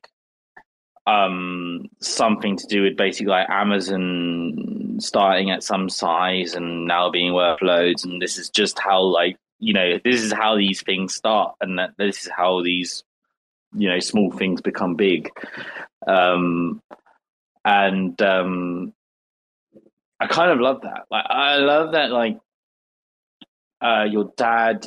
um 1.07 1.87
something 2.01 2.57
to 2.57 2.66
do 2.66 2.82
with 2.82 2.97
basically 2.97 3.31
like 3.31 3.49
Amazon 3.49 4.97
starting 5.01 5.51
at 5.51 5.62
some 5.62 5.89
size 5.89 6.55
and 6.55 6.87
now 6.87 7.11
being 7.11 7.32
worth 7.35 7.62
loads, 7.62 8.05
and 8.05 8.20
this 8.20 8.37
is 8.39 8.51
just 8.51 8.78
how 8.78 9.01
like 9.03 9.37
you 9.59 9.73
know 9.73 9.99
this 10.05 10.20
is 10.23 10.32
how 10.32 10.57
these 10.57 10.82
things 10.82 11.15
start, 11.15 11.55
and 11.61 11.78
that 11.78 11.91
this 11.99 12.23
is 12.27 12.31
how 12.37 12.62
these 12.62 13.03
you 13.74 13.89
know 13.89 13.99
small 13.99 14.31
things 14.31 14.61
become 14.61 14.95
big, 14.95 15.31
um, 16.06 16.82
and 17.64 18.20
um, 18.22 18.93
I 20.18 20.27
kind 20.27 20.51
of 20.51 20.60
love 20.60 20.82
that. 20.82 21.06
Like 21.10 21.24
I 21.28 21.56
love 21.56 21.93
that 21.93 22.10
like 22.10 22.39
uh, 23.81 24.05
your 24.10 24.32
dad 24.36 24.86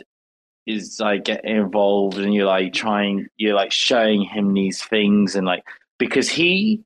is 0.66 1.00
like 1.00 1.26
getting 1.26 1.56
involved 1.56 2.18
and 2.18 2.34
you're 2.34 2.46
like 2.46 2.74
trying 2.74 3.28
you're 3.38 3.56
like 3.56 3.72
showing 3.72 4.22
him 4.22 4.54
these 4.54 4.82
things 4.82 5.36
and 5.36 5.46
like 5.46 5.64
because 5.98 6.30
he 6.30 6.82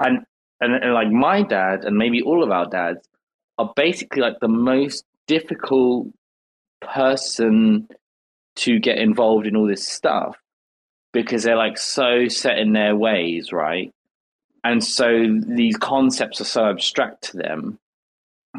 and, 0.00 0.24
and 0.60 0.74
and 0.74 0.94
like 0.94 1.10
my 1.10 1.42
dad 1.42 1.84
and 1.84 1.96
maybe 1.96 2.22
all 2.22 2.42
of 2.42 2.50
our 2.50 2.66
dads 2.66 3.06
are 3.58 3.72
basically 3.76 4.20
like 4.20 4.40
the 4.40 4.48
most 4.48 5.04
difficult 5.28 6.08
person 6.80 7.86
to 8.56 8.80
get 8.80 8.98
involved 8.98 9.46
in 9.46 9.54
all 9.54 9.66
this 9.66 9.86
stuff 9.86 10.36
because 11.12 11.42
they're 11.42 11.56
like 11.56 11.78
so 11.78 12.28
set 12.28 12.58
in 12.58 12.72
their 12.72 12.96
ways 12.96 13.52
right? 13.52 13.92
And 14.62 14.84
so 14.84 15.38
these 15.46 15.76
concepts 15.76 16.40
are 16.40 16.44
so 16.44 16.66
abstract 16.66 17.22
to 17.30 17.38
them 17.38 17.78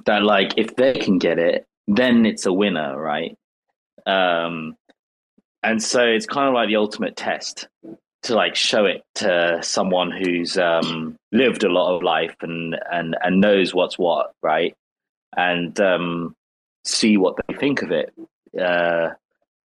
that 0.06 0.23
like 0.23 0.53
if 0.57 0.76
they 0.76 0.94
can 0.94 1.18
get 1.18 1.38
it 1.40 1.65
then 1.88 2.26
it's 2.26 2.45
a 2.45 2.53
winner 2.53 2.99
right? 2.99 3.38
Um 4.06 4.76
and 5.64 5.82
so 5.82 6.03
it's 6.03 6.26
kind 6.26 6.48
of 6.48 6.53
like 6.53 6.68
the 6.68 6.78
ultimate 6.78 7.15
test 7.15 7.68
to 8.23 8.36
like 8.36 8.56
show 8.56 8.86
it 8.86 9.03
to 9.15 9.60
someone 9.61 10.11
who's 10.11 10.57
um 10.57 11.15
lived 11.32 11.64
a 11.64 11.69
lot 11.69 11.95
of 11.95 12.03
life 12.03 12.36
and 12.41 12.76
and 12.91 13.15
and 13.22 13.41
knows 13.41 13.73
what's 13.73 13.98
what 13.98 14.32
right? 14.41 14.76
And 15.36 15.80
um 15.80 16.36
see 16.84 17.18
what 17.18 17.36
they 17.48 17.56
think 17.56 17.82
of 17.84 17.91
it 17.91 18.14
uh 18.60 19.11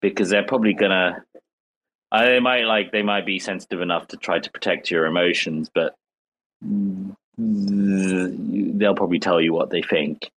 because 0.01 0.29
they're 0.29 0.45
probably 0.45 0.73
gonna 0.73 1.24
Uh, 2.15 2.25
they 2.27 2.39
might 2.39 2.63
like 2.63 2.93
they 2.93 3.01
might 3.01 3.25
be 3.25 3.39
sensitive 3.39 3.81
enough 3.81 4.07
to 4.07 4.15
try 4.15 4.39
to 4.39 4.49
protect 4.49 4.89
your 4.89 5.05
emotions, 5.05 5.69
but 5.73 5.95
they'll 7.37 8.95
probably 8.95 9.19
tell 9.19 9.41
you 9.41 9.51
what 9.51 9.69
they 9.69 9.81
think. 9.81 10.31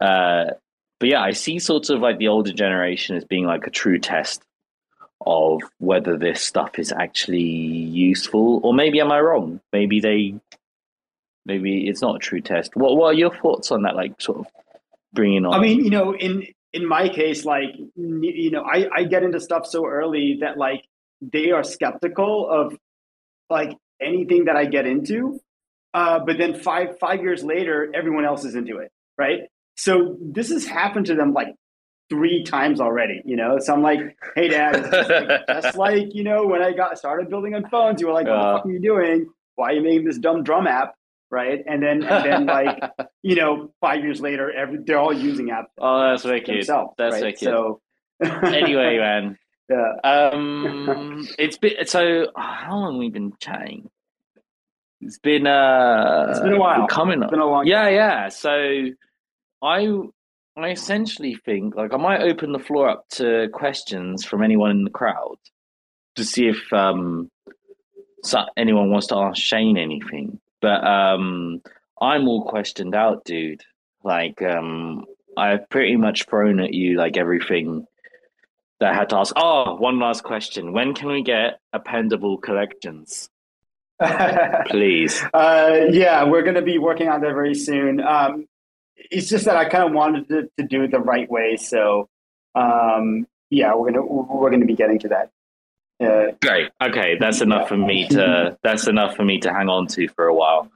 Uh, 0.00 0.46
but 0.98 1.08
yeah, 1.08 1.22
I 1.22 1.30
see 1.30 1.60
sort 1.60 1.90
of 1.90 2.00
like 2.00 2.18
the 2.18 2.26
older 2.26 2.52
generation 2.52 3.14
as 3.14 3.24
being 3.24 3.44
like 3.44 3.68
a 3.68 3.70
true 3.70 4.00
test 4.00 4.42
of 5.24 5.60
whether 5.78 6.16
this 6.18 6.42
stuff 6.42 6.76
is 6.80 6.90
actually 6.90 7.40
useful, 7.40 8.60
or 8.64 8.74
maybe 8.74 9.00
am 9.00 9.12
I 9.12 9.20
wrong? 9.20 9.60
Maybe 9.72 10.00
they, 10.00 10.34
maybe 11.46 11.86
it's 11.86 12.02
not 12.02 12.16
a 12.16 12.18
true 12.18 12.40
test. 12.40 12.74
What 12.74 12.96
What 12.96 13.14
are 13.14 13.14
your 13.14 13.32
thoughts 13.32 13.70
on 13.70 13.82
that? 13.82 13.94
Like, 13.94 14.20
sort 14.20 14.38
of 14.40 14.46
bringing 15.12 15.46
on. 15.46 15.54
I 15.54 15.60
mean, 15.60 15.84
you 15.84 15.90
know, 15.90 16.16
in 16.16 16.48
in 16.72 16.84
my 16.84 17.08
case, 17.08 17.44
like, 17.44 17.76
you 17.94 18.50
know, 18.50 18.64
I 18.64 18.88
I 18.92 19.04
get 19.04 19.22
into 19.22 19.38
stuff 19.38 19.68
so 19.68 19.86
early 19.86 20.38
that 20.40 20.58
like 20.58 20.82
they 21.22 21.50
are 21.52 21.62
skeptical 21.62 22.48
of 22.50 22.76
like 23.48 23.76
anything 24.00 24.46
that 24.46 24.56
I 24.56 24.64
get 24.64 24.86
into. 24.86 25.40
Uh, 25.94 26.20
but 26.24 26.38
then 26.38 26.54
five 26.54 26.98
five 26.98 27.20
years 27.22 27.44
later, 27.44 27.90
everyone 27.94 28.24
else 28.24 28.44
is 28.44 28.54
into 28.54 28.78
it, 28.78 28.90
right? 29.18 29.40
So 29.76 30.16
this 30.20 30.50
has 30.50 30.66
happened 30.66 31.06
to 31.06 31.14
them 31.14 31.32
like 31.32 31.54
three 32.08 32.44
times 32.44 32.80
already, 32.80 33.22
you 33.24 33.36
know. 33.36 33.58
So 33.58 33.72
I'm 33.74 33.82
like, 33.82 34.00
hey, 34.34 34.48
dad, 34.48 34.90
just 34.90 35.10
like, 35.10 35.46
just 35.62 35.76
like 35.76 36.14
you 36.14 36.24
know 36.24 36.46
when 36.46 36.62
I 36.62 36.72
got 36.72 36.98
started 36.98 37.28
building 37.28 37.54
on 37.54 37.68
phones, 37.68 38.00
you 38.00 38.06
were 38.06 38.14
like, 38.14 38.26
what 38.26 38.36
uh, 38.36 38.52
the 38.52 38.58
fuck 38.58 38.66
are 38.66 38.70
you 38.70 38.80
doing? 38.80 39.26
Why 39.54 39.70
are 39.70 39.72
you 39.74 39.82
making 39.82 40.04
this 40.04 40.18
dumb 40.18 40.42
drum 40.44 40.66
app? 40.66 40.94
Right, 41.30 41.62
and 41.66 41.82
then 41.82 42.02
and 42.04 42.24
then 42.24 42.46
like 42.58 42.82
you 43.22 43.36
know, 43.36 43.72
five 43.80 44.02
years 44.02 44.20
later, 44.20 44.50
every 44.50 44.78
they're 44.84 44.98
all 44.98 45.12
using 45.12 45.48
apps. 45.48 45.66
Oh, 45.78 46.10
that's 46.10 46.24
wicked. 46.24 46.66
That's 46.66 47.12
right? 47.12 47.22
wicked. 47.22 47.40
So 47.40 47.80
anyway, 48.22 48.96
man. 49.00 49.38
Yeah. 49.68 49.92
Um, 50.04 51.26
it's 51.38 51.58
been 51.58 51.86
so. 51.86 52.26
How 52.36 52.76
long 52.76 52.94
have 52.94 52.98
we 52.98 53.10
been 53.10 53.32
chatting? 53.40 53.90
It's 55.00 55.18
been 55.18 55.46
uh, 55.46 56.28
it's 56.30 56.40
been 56.40 56.52
a 56.52 56.58
while. 56.58 56.86
Coming 56.86 57.22
up. 57.22 57.26
It's 57.26 57.30
been 57.32 57.40
a 57.40 57.46
long. 57.46 57.66
Yeah, 57.66 57.88
yeah. 57.88 58.28
So 58.28 58.88
I 59.62 59.88
I 60.56 60.70
essentially 60.70 61.34
think 61.34 61.74
like 61.74 61.92
I 61.92 61.96
might 61.96 62.22
open 62.22 62.52
the 62.52 62.58
floor 62.58 62.88
up 62.88 63.08
to 63.12 63.48
questions 63.52 64.24
from 64.24 64.42
anyone 64.42 64.70
in 64.70 64.84
the 64.84 64.90
crowd 64.90 65.36
to 66.16 66.24
see 66.24 66.48
if 66.48 66.72
um 66.72 67.30
so 68.22 68.44
anyone 68.56 68.90
wants 68.90 69.08
to 69.08 69.16
ask 69.16 69.40
Shane 69.40 69.78
anything. 69.78 70.40
But 70.60 70.86
um 70.86 71.62
I'm 72.00 72.28
all 72.28 72.44
questioned 72.44 72.94
out, 72.94 73.24
dude. 73.24 73.62
Like 74.04 74.42
um 74.42 75.06
I've 75.36 75.68
pretty 75.70 75.96
much 75.96 76.26
thrown 76.26 76.60
at 76.60 76.74
you 76.74 76.96
like 76.96 77.16
everything 77.16 77.86
that 78.82 78.92
I 78.92 78.94
had 78.94 79.08
to 79.10 79.16
ask. 79.18 79.32
Oh, 79.36 79.76
one 79.76 80.00
last 80.00 80.24
question. 80.24 80.72
When 80.72 80.92
can 80.92 81.08
we 81.08 81.22
get 81.22 81.60
appendable 81.74 82.42
collections? 82.42 83.30
Please. 84.66 85.22
Uh, 85.32 85.86
yeah, 85.90 86.24
we're 86.24 86.42
going 86.42 86.56
to 86.56 86.62
be 86.62 86.78
working 86.78 87.08
on 87.08 87.20
that 87.20 87.32
very 87.32 87.54
soon. 87.54 88.00
Um, 88.00 88.46
it's 88.96 89.28
just 89.28 89.44
that 89.44 89.56
I 89.56 89.68
kind 89.68 89.84
of 89.84 89.92
wanted 89.92 90.28
to, 90.28 90.48
to 90.58 90.66
do 90.66 90.82
it 90.82 90.90
the 90.90 90.98
right 90.98 91.30
way. 91.30 91.56
So, 91.56 92.08
um, 92.56 93.26
yeah, 93.50 93.74
we're 93.74 93.92
gonna 93.92 94.04
we're 94.04 94.50
gonna 94.50 94.66
be 94.66 94.74
getting 94.74 94.98
to 95.00 95.08
that. 95.08 95.30
Uh, 96.02 96.32
Great. 96.40 96.70
Okay, 96.82 97.16
that's 97.18 97.40
enough 97.40 97.62
yeah. 97.62 97.68
for 97.68 97.76
me 97.76 98.08
to 98.08 98.58
that's 98.62 98.88
enough 98.88 99.14
for 99.14 99.24
me 99.24 99.38
to 99.40 99.52
hang 99.52 99.68
on 99.68 99.86
to 99.88 100.08
for 100.08 100.26
a 100.26 100.34
while. 100.34 100.70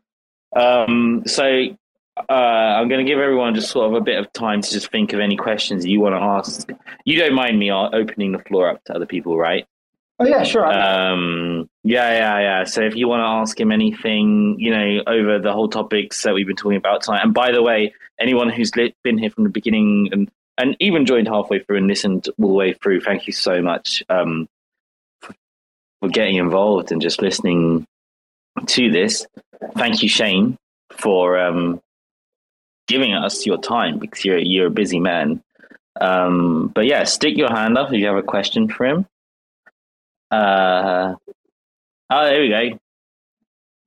Um, 0.55 1.23
so 1.27 1.77
uh, 2.17 2.33
I'm 2.33 2.89
going 2.89 3.05
to 3.05 3.11
give 3.11 3.21
everyone 3.21 3.55
just 3.55 3.71
sort 3.71 3.89
of 3.89 3.95
a 3.95 4.01
bit 4.01 4.19
of 4.19 4.33
time 4.33 4.63
to 4.63 4.71
just 4.71 4.91
think 4.91 5.13
of 5.13 5.21
any 5.21 5.37
questions 5.37 5.85
you 5.85 6.01
want 6.01 6.15
to 6.15 6.21
ask. 6.21 6.69
You 7.05 7.19
don't 7.19 7.35
mind 7.35 7.59
me 7.59 7.71
opening 7.71 8.33
the 8.33 8.39
floor 8.39 8.71
up 8.71 8.83
to 8.85 8.95
other 8.95 9.07
people, 9.07 9.37
right? 9.37 9.67
Oh 10.19 10.25
yeah, 10.25 10.45
sure. 10.45 10.65
Um, 10.67 11.69
yeah, 11.85 12.11
yeah, 12.13 12.41
yeah. 12.41 12.65
So 12.65 12.81
if 12.81 12.97
you 12.97 13.07
want 13.07 13.21
to 13.21 13.27
ask 13.27 13.61
him 13.61 13.71
anything, 13.71 14.57
you 14.59 14.71
know, 14.71 15.03
over 15.07 15.39
the 15.39 15.53
whole 15.53 15.69
topics 15.69 16.23
that 16.23 16.33
we've 16.33 16.47
been 16.47 16.57
talking 16.57 16.79
about 16.79 17.03
tonight. 17.03 17.21
And 17.23 17.35
by 17.35 17.53
the 17.53 17.63
way, 17.63 17.93
anyone 18.19 18.49
who's 18.49 18.71
been 18.71 19.19
here 19.19 19.31
from 19.31 19.45
the 19.45 19.51
beginning 19.51 20.09
and 20.13 20.31
and 20.59 20.75
even 20.81 21.05
joined 21.05 21.29
halfway 21.29 21.59
through 21.59 21.77
and 21.77 21.87
listened 21.87 22.31
all 22.41 22.49
the 22.49 22.55
way 22.55 22.73
through, 22.73 23.03
thank 23.03 23.27
you 23.27 23.33
so 23.35 23.61
much 23.61 24.03
um, 24.09 24.49
for, 25.21 25.35
for 26.01 26.09
getting 26.09 26.37
involved 26.37 26.93
and 26.93 27.03
just 27.03 27.21
listening 27.21 27.87
to 28.65 28.91
this. 28.91 29.27
Thank 29.77 30.03
you, 30.03 30.09
Shane, 30.09 30.57
for 30.93 31.39
um, 31.39 31.83
giving 32.87 33.15
us 33.15 33.47
your 33.47 33.59
time 33.59 33.99
because 33.99 34.25
you're 34.25 34.39
you're 34.39 34.67
a 34.67 34.71
busy 34.71 35.01
man. 35.01 35.43
Um, 36.01 36.71
but 36.75 36.87
yeah, 36.87 37.05
stick 37.05 37.37
your 37.37 37.51
hand 37.51 37.79
up 37.79 37.93
if 37.93 37.99
you 38.01 38.07
have 38.07 38.17
a 38.17 38.23
question 38.23 38.69
for 38.69 38.87
him. 38.87 39.07
Uh, 40.31 41.15
oh, 42.11 42.25
there 42.25 42.41
we 42.41 42.49
go. 42.49 42.79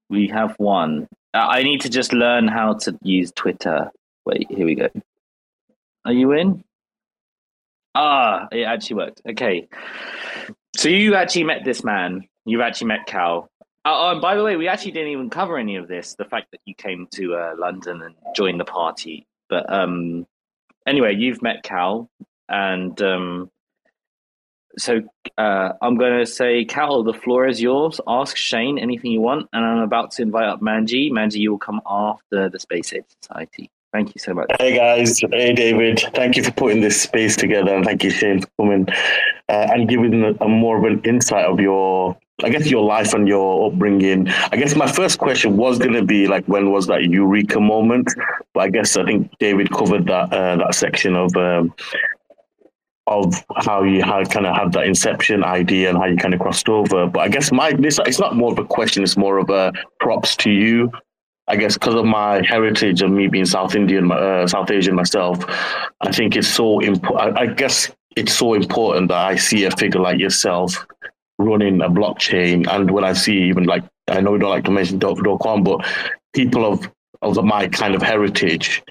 We 0.10 0.28
have 0.28 0.56
one. 0.58 1.08
Uh, 1.34 1.46
I 1.50 1.64
need 1.64 1.82
to 1.82 1.90
just 1.90 2.14
learn 2.14 2.48
how 2.48 2.74
to 2.74 2.98
use 3.04 3.32
Twitter. 3.32 3.92
Wait, 4.26 4.48
here 4.50 4.66
we 4.66 4.76
go. 4.76 4.90
Are 6.06 6.14
you 6.14 6.32
in? 6.32 6.64
Ah, 7.94 8.48
it 8.52 8.64
actually 8.64 8.96
worked. 8.96 9.22
Okay. 9.28 9.68
So 10.76 10.90
you 10.90 11.16
actually 11.16 11.44
met 11.44 11.64
this 11.66 11.84
man. 11.84 12.28
You've 12.46 12.62
actually 12.62 12.88
met 12.88 13.06
Cal. 13.06 13.50
Oh, 13.92 14.12
and 14.12 14.22
by 14.22 14.36
the 14.36 14.44
way, 14.44 14.56
we 14.56 14.68
actually 14.68 14.92
didn't 14.92 15.10
even 15.10 15.32
cover 15.32 15.58
any 15.58 15.76
of 15.76 15.88
this. 15.88 16.14
The 16.14 16.26
fact 16.26 16.52
that 16.52 16.62
you 16.66 16.76
came 16.76 17.08
to 17.14 17.34
uh, 17.34 17.56
London 17.58 18.04
and 18.04 18.14
joined 18.36 18.60
the 18.60 18.66
party. 18.66 19.26
But 19.50 19.72
um, 19.74 20.28
anyway, 20.86 21.16
you've 21.16 21.42
met 21.42 21.64
Cal, 21.64 22.08
and 22.48 23.02
um, 23.02 23.50
so 24.78 25.02
uh, 25.40 25.72
I'm 25.82 25.98
going 25.98 26.20
to 26.20 26.28
say, 26.28 26.66
Cal, 26.66 27.02
the 27.02 27.14
floor 27.14 27.48
is 27.48 27.60
yours. 27.60 28.00
Ask 28.08 28.38
Shane 28.38 28.78
anything 28.78 29.10
you 29.10 29.22
want, 29.22 29.50
and 29.54 29.66
I'm 29.66 29.80
about 29.80 30.12
to 30.12 30.22
invite 30.22 30.48
up 30.48 30.62
Manji. 30.62 31.10
Manji, 31.10 31.38
you 31.38 31.50
will 31.50 31.58
come 31.58 31.82
after 31.88 32.48
the 32.48 32.60
Space 32.60 32.94
Ape 32.94 33.06
Society. 33.24 33.72
Thank 33.92 34.14
you 34.14 34.20
so 34.20 34.36
much. 34.36 34.52
Hey 34.60 34.76
guys, 34.76 35.20
hey 35.32 35.52
David. 35.52 36.00
Thank 36.14 36.38
you 36.38 36.44
for 36.44 36.52
putting 36.52 36.82
this 36.82 37.02
space 37.02 37.36
together, 37.36 37.76
and 37.76 37.84
thank 37.84 38.04
you 38.04 38.12
Shane 38.12 38.42
for 38.42 38.50
coming 38.60 38.88
uh, 39.50 39.68
and 39.72 39.90
giving 39.90 40.24
a 40.40 40.48
more 40.48 40.78
of 40.78 40.84
an 40.84 41.02
insight 41.06 41.46
of 41.46 41.60
your 41.60 42.16
I 42.44 42.50
guess 42.50 42.70
your 42.70 42.84
life 42.84 43.14
and 43.14 43.28
your 43.28 43.68
upbringing. 43.68 44.30
I 44.30 44.58
guess 44.58 44.76
my 44.76 44.90
first 44.90 45.20
question 45.20 45.58
was 45.58 45.78
going 45.78 45.94
to 45.94 46.04
be 46.04 46.28
like, 46.28 46.46
when 46.46 46.72
was 46.72 46.88
that 46.88 47.04
eureka 47.04 47.60
moment? 47.60 48.14
But 48.54 48.62
I 48.62 48.70
guess 48.70 48.96
I 48.98 49.06
think 49.06 49.32
David 49.40 49.72
covered 49.72 50.08
that 50.08 50.34
uh, 50.34 50.56
that 50.58 50.76
section 50.76 51.16
of 51.16 51.36
um, 51.36 51.74
of 53.08 53.34
how 53.58 53.84
you 53.84 54.04
had 54.04 54.30
kind 54.30 54.46
of 54.46 54.56
had 54.56 54.72
that 54.74 54.86
inception 54.86 55.44
idea 55.44 55.90
and 55.90 55.98
how 55.98 56.06
you 56.06 56.16
kind 56.16 56.34
of 56.34 56.40
crossed 56.40 56.70
over. 56.70 57.08
But 57.08 57.20
I 57.20 57.28
guess 57.28 57.52
my 57.52 57.74
this 57.74 58.00
it's 58.06 58.20
not 58.20 58.36
more 58.36 58.52
of 58.52 58.60
a 58.60 58.66
question; 58.66 59.04
it's 59.04 59.18
more 59.18 59.38
of 59.38 59.50
a 59.50 59.74
props 60.00 60.36
to 60.38 60.52
you. 60.52 60.92
I 61.48 61.56
guess 61.56 61.74
because 61.74 61.96
of 61.96 62.06
my 62.06 62.46
heritage 62.46 63.02
of 63.02 63.10
me 63.10 63.28
being 63.28 63.46
South 63.46 63.76
Indian, 63.76 64.12
uh, 64.12 64.46
South 64.46 64.70
Asian 64.70 64.94
myself, 64.94 65.44
I 66.00 66.12
think 66.12 66.36
it's 66.36 66.48
so 66.48 66.80
important. 66.80 67.38
I 67.38 67.48
guess 67.48 67.92
it's 68.16 68.34
so 68.34 68.54
important 68.54 69.08
that 69.10 69.18
I 69.18 69.36
see 69.36 69.66
a 69.66 69.72
figure 69.72 70.00
like 70.00 70.20
yourself 70.20 70.86
running 71.40 71.82
a 71.82 71.90
blockchain, 71.90 72.68
and 72.70 72.92
when 72.92 73.04
I 73.04 73.14
see 73.14 73.44
even 73.44 73.64
like 73.64 73.84
I 74.08 74.22
know 74.22 74.32
we 74.32 74.40
don't 74.40 74.50
like 74.50 74.66
to 74.66 74.72
mention 74.72 75.00
.com, 75.00 75.64
but 75.64 75.86
people 76.34 76.66
of 76.66 76.88
of 77.22 77.44
my 77.44 77.68
kind 77.68 77.96
of 77.96 78.02
heritage 78.02 78.84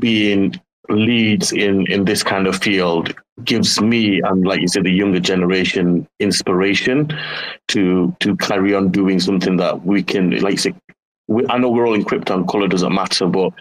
being 0.00 0.54
leads 0.88 1.52
in 1.52 1.86
in 1.86 2.04
this 2.04 2.22
kind 2.22 2.46
of 2.46 2.56
field 2.56 3.14
gives 3.44 3.80
me 3.80 4.20
and 4.20 4.44
like 4.44 4.60
you 4.60 4.68
said 4.68 4.84
the 4.84 4.90
younger 4.90 5.20
generation 5.20 6.06
inspiration 6.18 7.08
to 7.68 8.14
to 8.20 8.36
carry 8.36 8.74
on 8.74 8.90
doing 8.90 9.20
something 9.20 9.56
that 9.56 9.84
we 9.84 10.02
can 10.02 10.38
like 10.40 10.58
say 10.58 10.74
we, 11.28 11.46
I 11.48 11.56
know 11.58 11.70
we're 11.70 11.86
all 11.86 11.94
in 11.94 12.04
crypto 12.04 12.34
and 12.34 12.48
color 12.48 12.68
doesn't 12.68 12.92
matter 12.92 13.26
but 13.26 13.52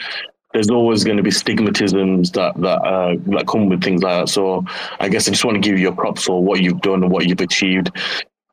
there's 0.53 0.69
always 0.69 1.03
going 1.03 1.18
to 1.18 1.23
be 1.23 1.30
stigmatisms 1.30 2.34
that 2.34 2.60
that 2.61 2.82
uh, 2.82 3.15
that 3.28 3.48
come 3.48 3.69
with 3.69 3.84
things 3.84 4.03
like 4.03 4.22
that 4.26 4.30
so 4.30 4.64
I 4.99 5.10
guess 5.10 5.28
I 5.28 5.32
just 5.32 5.45
want 5.45 5.61
to 5.61 5.69
give 5.69 5.80
you 5.80 5.90
a 5.90 5.95
props 5.95 6.23
for 6.23 6.44
what 6.44 6.61
you've 6.61 6.82
done 6.82 7.03
and 7.03 7.11
what 7.11 7.28
you've 7.28 7.41
achieved 7.41 7.91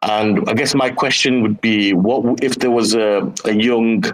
and 0.03 0.49
I 0.49 0.55
guess 0.55 0.75
my 0.75 0.91
question 0.91 1.43
would 1.43 1.61
be 1.61 1.93
what 1.93 2.43
if 2.43 2.57
there 2.57 2.71
was 2.71 2.95
a, 2.95 3.33
a 3.45 3.53
young 3.53 4.05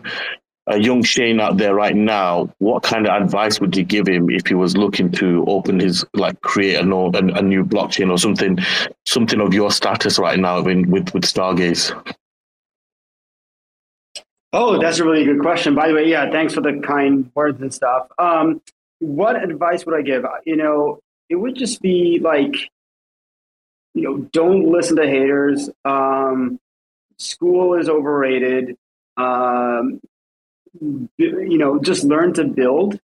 a 0.66 0.78
young 0.78 1.02
Shane 1.02 1.40
out 1.40 1.59
there 1.59 1.74
right 1.74 1.94
now, 1.94 2.48
what 2.59 2.82
kind 2.82 3.06
of 3.06 3.23
advice 3.23 3.61
would 3.61 3.77
you 3.77 3.85
give 3.85 4.09
him 4.09 4.31
if 4.31 4.47
he 4.47 4.55
was 4.55 4.77
looking 4.77 5.11
to 5.12 5.44
open 5.47 5.78
his 5.78 6.05
like 6.15 6.40
create 6.40 6.77
a, 6.77 6.90
a, 6.90 7.39
a 7.39 7.43
new 7.43 7.65
blockchain 7.65 8.11
or 8.11 8.16
something, 8.16 8.59
something 9.05 9.40
of 9.40 9.52
your 9.52 9.70
status 9.70 10.19
right 10.19 10.39
now 10.39 10.65
in, 10.66 10.90
with 10.90 11.12
with 11.12 11.24
Stargaze? 11.24 11.93
Oh, 14.55 14.81
that's 14.81 15.01
a 15.01 15.05
really 15.05 15.24
good 15.24 15.40
question. 15.40 15.74
By 15.74 15.89
the 15.89 15.94
way, 15.94 16.09
yeah, 16.09 16.31
thanks 16.31 16.55
for 16.55 16.62
the 16.62 16.81
kind 16.81 17.31
words 17.35 17.60
and 17.62 17.74
stuff. 17.74 18.09
Um, 18.18 18.62
what 19.01 19.43
advice 19.43 19.86
would 19.86 19.97
I 19.97 20.02
give? 20.02 20.24
You 20.47 20.56
know, 20.56 21.01
it 21.31 21.36
would 21.36 21.56
just 21.56 21.82
be 21.82 22.20
like, 22.22 22.55
you 23.94 24.02
know, 24.02 24.18
don't 24.32 24.66
listen 24.70 24.97
to 24.98 25.06
haters. 25.09 25.70
Um, 25.85 26.60
school 27.18 27.74
is 27.74 27.89
overrated. 27.89 28.76
Um, 29.16 30.01
you 30.81 31.59
know, 31.59 31.81
just 31.81 32.05
learn 32.05 32.35
to 32.35 32.44
build 32.44 33.01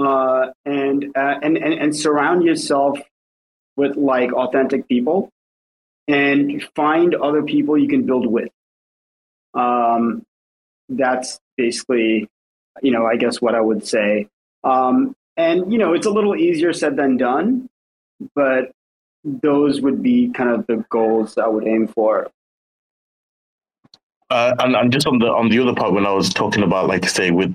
uh, 0.00 0.52
and, 0.64 1.06
uh, 1.16 1.40
and, 1.42 1.58
and, 1.58 1.74
and 1.74 1.96
surround 1.96 2.44
yourself 2.44 2.98
with 3.76 3.96
like 3.96 4.32
authentic 4.32 4.88
people. 4.88 5.30
and 6.08 6.62
find 6.76 7.14
other 7.14 7.42
people 7.42 7.78
you 7.78 7.88
can 7.88 8.06
build 8.06 8.26
with. 8.26 8.50
Um, 9.54 10.24
that's 10.96 11.38
basically, 11.56 12.28
you 12.82 12.90
know, 12.90 13.06
I 13.06 13.16
guess 13.16 13.40
what 13.40 13.54
I 13.54 13.60
would 13.60 13.86
say. 13.86 14.28
Um, 14.64 15.14
and 15.36 15.72
you 15.72 15.78
know, 15.78 15.94
it's 15.94 16.06
a 16.06 16.10
little 16.10 16.36
easier 16.36 16.72
said 16.72 16.96
than 16.96 17.16
done, 17.16 17.68
but 18.34 18.72
those 19.24 19.80
would 19.80 20.02
be 20.02 20.30
kind 20.30 20.50
of 20.50 20.66
the 20.66 20.84
goals 20.90 21.38
I 21.38 21.46
would 21.46 21.66
aim 21.66 21.88
for. 21.88 22.30
Uh, 24.30 24.54
and, 24.60 24.74
and 24.74 24.92
just 24.92 25.06
on 25.06 25.18
the 25.18 25.26
on 25.26 25.50
the 25.50 25.58
other 25.58 25.74
part, 25.74 25.92
when 25.92 26.06
I 26.06 26.12
was 26.12 26.32
talking 26.32 26.62
about, 26.62 26.88
like 26.88 27.08
say, 27.08 27.30
with 27.30 27.54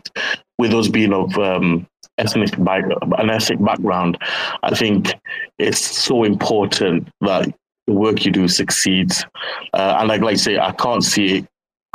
with 0.59 0.73
us 0.73 0.87
being 0.87 1.13
of 1.13 1.35
um, 1.37 1.87
ethnic 2.17 2.51
back, 2.63 2.83
an 3.17 3.29
ethnic 3.29 3.63
background, 3.63 4.17
I 4.63 4.75
think 4.75 5.13
it's 5.57 5.79
so 5.79 6.23
important 6.23 7.09
that 7.21 7.51
the 7.87 7.93
work 7.93 8.25
you 8.25 8.31
do 8.31 8.47
succeeds. 8.47 9.25
Uh, 9.73 9.97
and 9.99 10.07
like, 10.07 10.21
like 10.21 10.33
I 10.33 10.37
say, 10.37 10.59
I 10.59 10.71
can't 10.73 11.03
see 11.03 11.47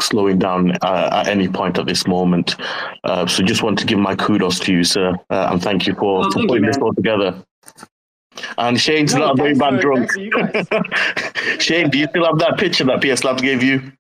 slowing 0.03 0.39
down 0.39 0.73
uh, 0.83 1.11
at 1.13 1.29
any 1.29 1.49
point 1.49 1.79
at 1.79 1.87
this 1.87 2.07
moment. 2.07 2.57
Uh, 3.05 3.27
so 3.27 3.43
just 3.43 3.63
want 3.63 3.79
to 3.79 3.87
give 3.87 3.99
my 3.99 4.15
kudos 4.15 4.59
to 4.61 4.73
you, 4.73 4.85
sir, 4.85 5.15
uh, 5.31 5.49
and 5.51 5.63
thank 5.63 5.87
you 5.87 5.95
for, 5.95 6.27
oh, 6.27 6.31
for 6.31 6.47
putting 6.47 6.65
you, 6.65 6.73
this 6.73 6.79
all 6.79 6.95
together. 6.95 7.43
And 8.59 8.81
Shane's 8.81 9.15
no, 9.15 9.21
not 9.21 9.39
a 9.39 9.43
very 9.43 9.55
bad 9.55 9.81
drunk. 9.81 10.11
Shane, 11.61 11.91
do 11.91 11.99
you 11.99 12.07
still 12.09 12.25
have 12.25 12.39
that 12.39 12.57
picture 12.59 12.85
that 12.85 13.03
PS 13.03 13.25
Labs 13.25 13.43
gave 13.43 13.63
you? 13.63 13.93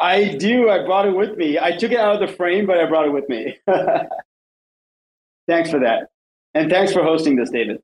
I 0.00 0.34
do. 0.34 0.70
I 0.70 0.84
brought 0.84 1.06
it 1.06 1.14
with 1.14 1.36
me. 1.36 1.58
I 1.58 1.76
took 1.76 1.92
it 1.92 1.98
out 1.98 2.20
of 2.20 2.28
the 2.28 2.34
frame, 2.36 2.66
but 2.66 2.78
I 2.78 2.86
brought 2.86 3.06
it 3.06 3.12
with 3.12 3.28
me. 3.28 3.56
thanks 5.48 5.70
for 5.70 5.78
that. 5.80 6.08
And 6.54 6.70
thanks 6.70 6.92
for 6.92 7.02
hosting 7.02 7.36
this, 7.36 7.50
David. 7.50 7.80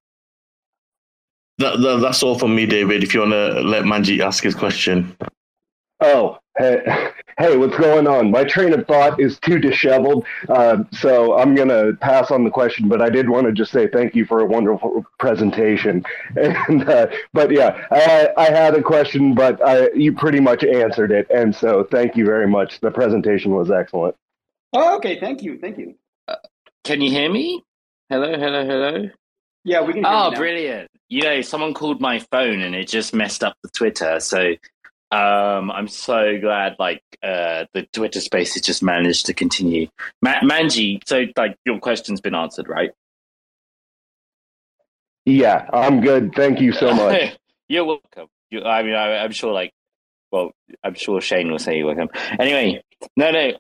That, 1.59 1.81
that, 1.81 2.01
that's 2.01 2.23
all 2.23 2.39
from 2.39 2.55
me, 2.55 2.67
David. 2.67 3.03
If 3.03 3.15
you 3.15 3.21
want 3.21 3.33
to 3.33 3.61
let 3.61 3.85
Manji 3.85 4.21
ask 4.21 4.43
his 4.43 4.55
question. 4.55 5.17
Oh, 6.01 6.39
hey, 6.59 7.11
hey, 7.39 7.57
what's 7.57 7.77
going 7.77 8.07
on? 8.07 8.31
My 8.31 8.45
train 8.45 8.73
of 8.73 8.87
thought 8.87 9.21
is 9.21 9.39
too 9.39 9.59
disheveled, 9.59 10.25
uh, 10.49 10.85
so 10.93 11.39
I'm 11.39 11.55
going 11.55 11.69
to 11.69 11.97
pass 12.01 12.31
on 12.31 12.45
the 12.45 12.51
question. 12.51 12.89
But 12.89 13.01
I 13.01 13.11
did 13.11 13.29
want 13.29 13.47
to 13.47 13.53
just 13.53 13.73
say 13.73 13.89
thank 13.89 14.15
you 14.15 14.25
for 14.25 14.41
a 14.41 14.47
wonderful 14.47 15.05
presentation. 15.19 16.05
And 16.37 16.89
uh, 16.89 17.09
but 17.33 17.51
yeah, 17.51 17.87
I, 17.91 18.29
I 18.37 18.51
had 18.51 18.75
a 18.75 18.83
question, 18.83 19.35
but 19.35 19.61
I, 19.67 19.91
you 19.93 20.13
pretty 20.13 20.41
much 20.41 20.65
answered 20.65 21.11
it, 21.11 21.29
and 21.31 21.55
so 21.55 21.85
thank 21.91 22.17
you 22.17 22.25
very 22.25 22.47
much. 22.47 22.81
The 22.81 22.91
presentation 22.91 23.53
was 23.53 23.71
excellent. 23.71 24.17
Oh, 24.73 24.97
okay. 24.97 25.19
Thank 25.19 25.43
you. 25.43 25.59
Thank 25.59 25.79
you. 25.79 25.95
Uh, 26.29 26.37
can 26.85 27.01
you 27.01 27.11
hear 27.11 27.31
me? 27.31 27.65
Hello, 28.09 28.39
hello, 28.39 28.65
hello. 28.65 29.11
Yeah, 29.65 29.83
we 29.83 29.95
can. 29.95 30.05
oh, 30.07 30.33
brilliant! 30.35 30.91
You 31.09 31.23
know, 31.23 31.41
someone 31.43 31.75
called 31.75 32.01
my 32.01 32.19
phone 32.19 32.61
and 32.61 32.75
it 32.75 32.89
just 32.89 33.15
messed 33.15 33.45
up 33.45 33.57
the 33.63 33.69
Twitter. 33.71 34.21
So 34.21 34.55
um, 35.13 35.71
I'm 35.71 35.89
so 35.89 36.39
glad 36.41 36.77
like 36.79 37.03
uh, 37.23 37.65
the 37.73 37.87
Twitter 37.93 38.21
space 38.21 38.55
has 38.55 38.63
just 38.63 38.83
managed 38.83 39.27
to 39.27 39.35
continue. 39.35 39.89
Ma- 40.23 40.41
Manji, 40.41 41.01
so 41.05 41.27
like 41.37 41.57
your 41.65 41.81
question's 41.81 42.21
been 42.21 42.35
answered, 42.35 42.69
right? 42.69 42.91
Yeah, 45.25 45.69
I'm 45.73 46.01
good. 46.01 46.35
Thank 46.35 46.61
you 46.61 46.73
so 46.73 46.95
much. 46.95 47.37
you're 47.69 47.85
welcome. 47.85 48.29
You, 48.51 48.63
I 48.63 48.83
mean, 48.83 48.95
I, 48.95 49.25
am 49.25 49.33
sure 49.33 49.53
like, 49.53 49.73
well, 50.31 50.53
I'm 50.85 50.95
sure 50.95 51.21
Shane 51.21 51.51
will 51.51 51.59
say 51.59 51.79
you're 51.79 51.87
welcome. 51.87 52.09
Anyway, 52.39 52.83
no, 53.17 53.31
no. 53.31 53.53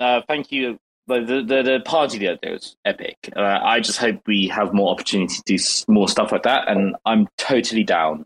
Uh, 0.00 0.22
thank 0.26 0.50
you. 0.50 0.78
The, 1.08 1.20
the 1.46 1.62
the 1.62 1.82
party 1.84 2.18
the 2.18 2.28
other 2.28 2.38
day 2.42 2.52
was 2.52 2.76
epic. 2.84 3.16
Uh, 3.36 3.40
I 3.40 3.80
just 3.80 3.98
hope 3.98 4.20
we 4.26 4.46
have 4.48 4.72
more 4.72 4.90
opportunity 4.92 5.34
to 5.34 5.42
do 5.44 5.58
more 5.88 6.08
stuff 6.08 6.30
like 6.30 6.44
that, 6.44 6.68
and 6.68 6.94
I'm 7.04 7.28
totally 7.36 7.82
down. 7.82 8.24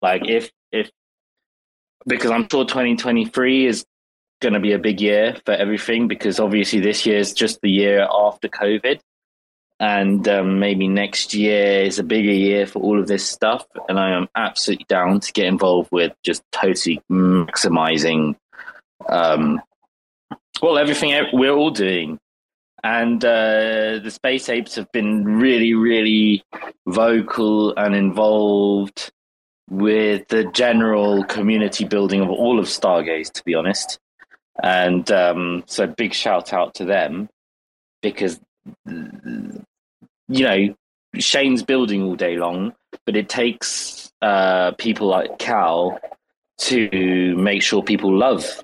Like 0.00 0.26
if 0.26 0.50
if 0.72 0.90
because 2.06 2.30
I'm 2.30 2.48
sure 2.48 2.64
2023 2.64 3.66
is 3.66 3.84
going 4.40 4.54
to 4.54 4.60
be 4.60 4.72
a 4.72 4.78
big 4.78 5.00
year 5.00 5.36
for 5.44 5.52
everything 5.52 6.08
because 6.08 6.38
obviously 6.38 6.80
this 6.80 7.06
year 7.06 7.18
is 7.18 7.32
just 7.32 7.60
the 7.60 7.70
year 7.70 8.06
after 8.10 8.48
COVID. 8.48 9.00
And 9.80 10.26
um, 10.28 10.60
maybe 10.60 10.86
next 10.86 11.34
year 11.34 11.82
is 11.82 11.98
a 11.98 12.04
bigger 12.04 12.32
year 12.32 12.66
for 12.66 12.80
all 12.80 13.00
of 13.00 13.08
this 13.08 13.28
stuff. 13.28 13.66
And 13.88 13.98
I 13.98 14.10
am 14.10 14.28
absolutely 14.36 14.86
down 14.88 15.20
to 15.20 15.32
get 15.32 15.46
involved 15.46 15.90
with 15.90 16.12
just 16.22 16.42
totally 16.52 17.02
maximizing, 17.10 18.36
um, 19.08 19.60
well, 20.62 20.78
everything 20.78 21.12
we're 21.32 21.52
all 21.52 21.70
doing. 21.70 22.18
And 22.84 23.24
uh, 23.24 23.98
the 23.98 24.10
Space 24.10 24.48
Apes 24.48 24.76
have 24.76 24.92
been 24.92 25.24
really, 25.24 25.74
really 25.74 26.44
vocal 26.86 27.74
and 27.76 27.94
involved 27.94 29.10
with 29.70 30.28
the 30.28 30.44
general 30.52 31.24
community 31.24 31.84
building 31.84 32.20
of 32.20 32.30
all 32.30 32.58
of 32.58 32.66
Stargaze, 32.66 33.32
to 33.32 33.44
be 33.44 33.54
honest. 33.54 33.98
And 34.62 35.10
um, 35.10 35.64
so, 35.66 35.86
big 35.86 36.14
shout 36.14 36.52
out 36.52 36.74
to 36.76 36.84
them 36.84 37.28
because, 38.02 38.40
you 38.86 39.64
know, 40.28 40.74
Shane's 41.16 41.62
building 41.62 42.02
all 42.02 42.14
day 42.14 42.36
long, 42.36 42.74
but 43.04 43.16
it 43.16 43.28
takes 43.28 44.12
uh, 44.22 44.72
people 44.72 45.08
like 45.08 45.38
Cal 45.38 45.98
to 46.58 47.34
make 47.36 47.62
sure 47.62 47.82
people 47.82 48.16
love. 48.16 48.62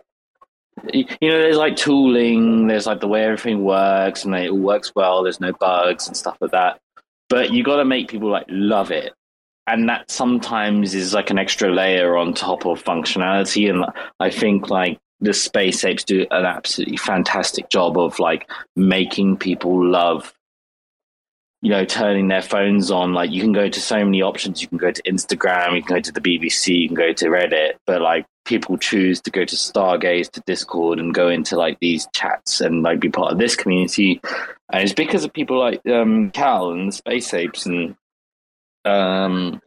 You 0.93 1.05
know, 1.23 1.39
there's 1.41 1.57
like 1.57 1.77
tooling, 1.77 2.69
there's 2.69 2.87
like 2.87 3.01
the 3.01 3.09
way 3.09 3.25
everything 3.25 3.65
works, 3.65 4.25
and 4.25 4.35
it 4.35 4.51
all 4.51 4.59
works 4.59 4.93
well. 4.95 5.23
There's 5.23 5.41
no 5.41 5.53
bugs 5.53 6.07
and 6.07 6.17
stuff 6.17 6.37
like 6.41 6.53
that. 6.53 6.81
But 7.29 7.51
you 7.51 7.65
got 7.65 7.77
to 7.77 7.85
make 7.85 8.09
people 8.09 8.31
like 8.31 8.47
love 8.49 8.91
it 8.91 9.13
and 9.73 9.89
that 9.89 10.11
sometimes 10.11 10.95
is 10.95 11.15
like 11.15 11.31
an 11.31 11.39
extra 11.39 11.73
layer 11.73 12.17
on 12.17 12.35
top 12.35 12.67
of 12.67 12.83
functionality. 12.83 13.71
And 13.71 13.85
i 14.19 14.31
think 14.31 14.71
like 14.71 14.99
the 15.21 15.35
space 15.35 15.85
apes 15.85 16.05
do 16.05 16.27
an 16.31 16.45
absolutely 16.45 16.97
fantastic 16.97 17.69
job 17.69 17.99
of 17.99 18.19
like 18.19 18.49
making 18.75 19.37
people 19.37 19.85
love 19.85 20.33
you 21.63 21.71
know 21.71 21.85
turning 21.85 22.29
their 22.29 22.43
phones 22.43 22.91
on. 22.91 23.13
Like 23.13 23.31
you 23.31 23.43
can 23.43 23.53
go 23.53 23.69
to 23.69 23.81
so 23.81 24.05
many 24.05 24.23
options. 24.23 24.63
You 24.63 24.69
can 24.69 24.79
go 24.79 24.91
to 24.91 25.03
instagram 25.03 25.77
you 25.77 25.83
can 25.83 25.97
go 25.97 26.01
to 26.01 26.13
the 26.13 26.21
bbc 26.21 26.69
you 26.69 26.89
can 26.89 26.97
go 26.97 27.13
to 27.13 27.27
reddit. 27.27 27.75
But 27.87 28.01
like 28.01 28.27
people 28.45 28.79
choose 28.79 29.21
to 29.21 29.31
go 29.31 29.45
to 29.45 29.57
stargaze 29.57 30.31
to 30.33 30.43
discord 30.47 30.99
and 30.99 31.15
go 31.15 31.29
into 31.29 31.57
like 31.57 31.79
these 31.81 32.09
chats 32.15 32.61
and 32.61 32.83
like 32.83 33.01
be 33.01 33.11
part 33.11 33.33
of 33.33 33.39
this 33.39 33.57
community. 33.57 34.21
And 34.73 34.83
it's 34.83 34.95
because 34.95 35.25
of 35.25 35.33
people 35.33 35.59
like 35.59 35.87
um 35.87 36.31
cal 36.31 36.71
and 36.71 36.89
the 36.89 36.93
space 36.93 37.35
apes 37.35 37.67
and 37.67 37.95
um, 38.85 39.61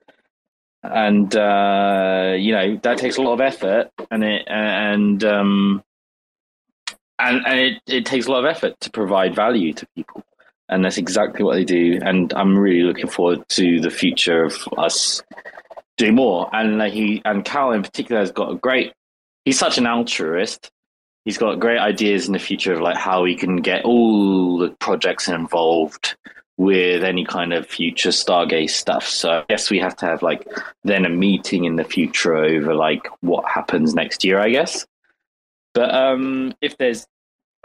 and 0.84 1.36
uh, 1.36 2.36
you 2.38 2.52
know 2.52 2.80
that 2.84 2.98
takes 2.98 3.18
a 3.18 3.22
lot 3.22 3.34
of 3.34 3.42
effort, 3.42 3.90
and 4.12 4.24
it 4.24 4.44
and 4.48 5.24
um, 5.24 5.84
and 7.20 7.46
and 7.46 7.60
it, 7.60 7.82
it 7.88 8.06
takes 8.06 8.28
a 8.28 8.32
lot 8.32 8.44
of 8.44 8.46
effort 8.46 8.80
to 8.82 8.92
provide 8.92 9.36
value 9.36 9.74
to 9.74 9.88
people, 9.96 10.24
and 10.70 10.84
that's 10.84 10.98
exactly 10.98 11.44
what 11.44 11.56
they 11.56 11.66
do. 11.66 12.00
And 12.04 12.34
I'm 12.34 12.58
really 12.58 12.84
looking 12.84 13.08
forward 13.08 13.48
to 13.50 13.80
the 13.80 13.92
future 13.92 14.44
of 14.44 14.58
us 14.78 15.22
doing 15.98 16.16
more. 16.16 16.50
And 16.54 16.82
uh, 16.82 16.90
he 16.90 17.22
and 17.24 17.46
Cal 17.46 17.72
in 17.72 17.84
particular 17.84 18.20
has 18.20 18.32
got 18.32 18.52
a 18.52 18.56
great. 18.56 18.94
He's 19.46 19.60
such 19.60 19.78
an 19.78 19.88
altruist. 19.88 20.70
He's 21.26 21.38
got 21.38 21.60
great 21.60 21.80
ideas 21.80 22.28
in 22.28 22.34
the 22.34 22.40
future 22.40 22.74
of 22.74 22.82
like 22.82 22.98
how 22.98 23.24
he 23.24 23.36
can 23.36 23.58
get 23.58 23.86
all 23.86 24.58
the 24.58 24.72
projects 24.80 25.30
involved 25.30 26.18
with 26.58 27.04
any 27.04 27.26
kind 27.26 27.54
of 27.54 27.66
future 27.66 28.10
Stargaze 28.10 28.72
stuff. 28.72 29.08
So 29.08 29.32
I 29.32 29.46
guess 29.50 29.72
we 29.72 29.80
have 29.80 29.96
to 29.98 30.06
have 30.06 30.22
like 30.22 30.48
then 30.84 31.06
a 31.06 31.10
meeting 31.10 31.66
in 31.66 31.76
the 31.76 31.84
future 31.84 32.36
over 32.36 32.76
like 32.76 33.08
what 33.22 33.46
happens 33.50 33.96
next 33.96 34.24
year, 34.24 34.40
I 34.40 34.50
guess. 34.50 34.86
But 35.74 35.94
um 35.94 36.54
if 36.62 36.78
there's 36.78 37.08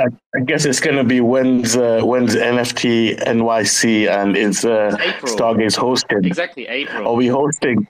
I, 0.00 0.06
I 0.34 0.40
guess 0.40 0.64
it's 0.64 0.78
going 0.78 0.96
to 0.96 1.02
be 1.02 1.20
when's 1.20 1.76
uh, 1.76 2.00
when's 2.02 2.36
NFT 2.36 3.18
NYC 3.18 4.08
and 4.08 4.36
is 4.36 4.64
uh, 4.64 4.96
Stargaze 5.22 5.76
hosting? 5.76 6.24
Exactly, 6.24 6.68
April. 6.68 7.08
Are 7.08 7.14
we 7.14 7.26
hosting? 7.26 7.88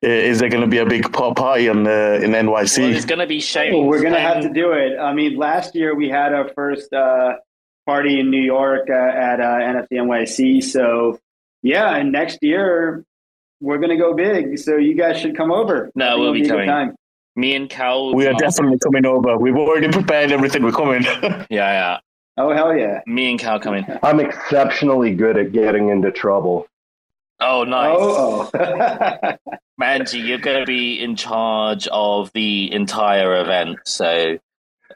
Is 0.00 0.38
there 0.38 0.48
going 0.48 0.60
to 0.60 0.68
be 0.68 0.78
a 0.78 0.86
big 0.86 1.12
pop 1.12 1.36
party 1.36 1.66
in 1.66 1.82
the 1.82 2.20
in 2.22 2.30
NYC? 2.30 2.78
Well, 2.78 2.94
it's 2.94 3.04
going 3.04 3.18
to 3.18 3.26
be 3.26 3.40
Shane. 3.40 3.74
Oh, 3.74 3.82
we're 3.82 4.00
going 4.00 4.12
to 4.12 4.20
have 4.20 4.42
to 4.42 4.48
do 4.48 4.70
it. 4.70 4.96
I 4.96 5.12
mean, 5.12 5.36
last 5.36 5.74
year 5.74 5.96
we 5.96 6.08
had 6.08 6.32
our 6.32 6.50
first 6.50 6.92
uh, 6.92 7.34
party 7.88 8.20
in 8.20 8.30
New 8.30 8.42
York 8.42 8.90
uh, 8.90 8.92
at 8.92 9.40
uh, 9.40 9.44
NFT 9.44 9.92
NYC. 9.92 10.62
So 10.62 11.18
yeah, 11.62 11.96
and 11.96 12.12
next 12.12 12.38
year 12.42 13.02
we're 13.62 13.78
gonna 13.78 13.96
go 13.96 14.12
big. 14.12 14.58
So 14.58 14.76
you 14.76 14.94
guys 14.94 15.18
should 15.18 15.34
come 15.34 15.50
over. 15.50 15.90
No, 15.94 16.18
we'll 16.18 16.34
be, 16.34 16.42
be 16.42 16.48
coming. 16.48 16.94
Me 17.34 17.54
and 17.54 17.70
Cal. 17.70 18.14
We 18.14 18.26
are 18.26 18.34
definitely 18.34 18.78
coming 18.78 19.06
over. 19.06 19.38
We've 19.38 19.56
already 19.56 19.88
prepared 19.88 20.32
everything. 20.32 20.62
We're 20.62 20.72
coming. 20.72 21.02
yeah, 21.24 21.46
yeah. 21.50 21.98
Oh 22.36 22.52
hell 22.52 22.76
yeah! 22.76 23.00
Me 23.06 23.30
and 23.30 23.40
Cal 23.40 23.58
coming. 23.58 23.86
I'm 24.02 24.20
exceptionally 24.20 25.14
good 25.14 25.38
at 25.38 25.52
getting 25.52 25.88
into 25.88 26.12
trouble. 26.12 26.68
Oh, 27.40 27.64
nice. 27.64 27.96
Oh, 27.98 28.50
oh. 28.52 29.36
Manji, 29.80 30.26
you're 30.26 30.38
going 30.38 30.58
to 30.58 30.66
be 30.66 31.00
in 31.00 31.14
charge 31.14 31.86
of 31.86 32.32
the 32.32 32.72
entire 32.72 33.40
event. 33.40 33.78
So 33.84 34.38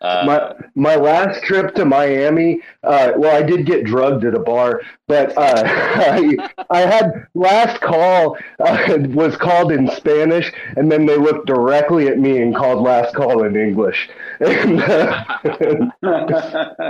Uh, 0.02 0.24
my 0.26 0.54
my 0.74 0.96
last 0.96 1.44
trip 1.44 1.74
to 1.76 1.84
Miami, 1.84 2.60
uh, 2.82 3.12
well, 3.16 3.36
I 3.36 3.42
did 3.42 3.66
get 3.66 3.84
drugged 3.84 4.24
at 4.24 4.34
a 4.34 4.40
bar, 4.40 4.82
but 5.06 5.36
uh, 5.38 5.62
I, 5.64 6.36
I 6.70 6.80
had 6.80 7.26
last 7.34 7.80
call 7.80 8.36
uh, 8.58 8.98
was 9.10 9.36
called 9.36 9.70
in 9.70 9.88
Spanish, 9.92 10.52
and 10.76 10.90
then 10.90 11.06
they 11.06 11.16
looked 11.16 11.46
directly 11.46 12.08
at 12.08 12.18
me 12.18 12.42
and 12.42 12.54
called 12.54 12.82
last 12.82 13.14
call 13.14 13.44
in 13.44 13.56
English. 13.56 14.10
And, 14.42 14.80
uh, 14.80 15.24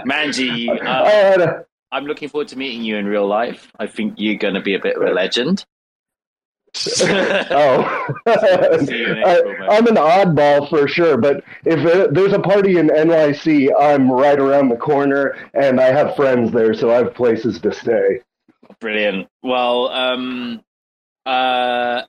Manji, 0.06 0.68
I 0.82 0.86
uh, 0.86 1.04
had 1.04 1.40
a, 1.40 1.66
I'm 1.90 2.06
looking 2.06 2.30
forward 2.30 2.48
to 2.48 2.56
meeting 2.56 2.82
you 2.82 2.96
in 2.96 3.06
real 3.06 3.26
life. 3.26 3.70
I 3.78 3.86
think 3.86 4.14
you're 4.16 4.36
going 4.36 4.54
to 4.54 4.62
be 4.62 4.74
a 4.74 4.78
bit 4.78 4.96
of 4.96 5.02
a 5.02 5.10
legend. 5.10 5.66
oh, 7.02 8.06
See 8.86 8.98
you 8.98 9.12
in 9.12 9.18
April, 9.18 9.52
man. 9.58 9.70
I, 9.70 9.76
I'm 9.76 9.86
an 9.86 9.96
oddball 9.96 10.70
for 10.70 10.88
sure. 10.88 11.18
But 11.18 11.44
if 11.64 11.80
it, 11.80 12.14
there's 12.14 12.32
a 12.32 12.38
party 12.38 12.78
in 12.78 12.88
NYC, 12.88 13.70
I'm 13.78 14.10
right 14.10 14.38
around 14.38 14.70
the 14.70 14.76
corner, 14.76 15.36
and 15.52 15.80
I 15.80 15.92
have 15.92 16.16
friends 16.16 16.50
there, 16.50 16.72
so 16.72 16.90
I 16.90 16.94
have 16.96 17.14
places 17.14 17.60
to 17.60 17.72
stay. 17.72 18.20
Brilliant. 18.80 19.28
Well, 19.42 19.88
um, 19.88 20.62
uh, 21.26 22.02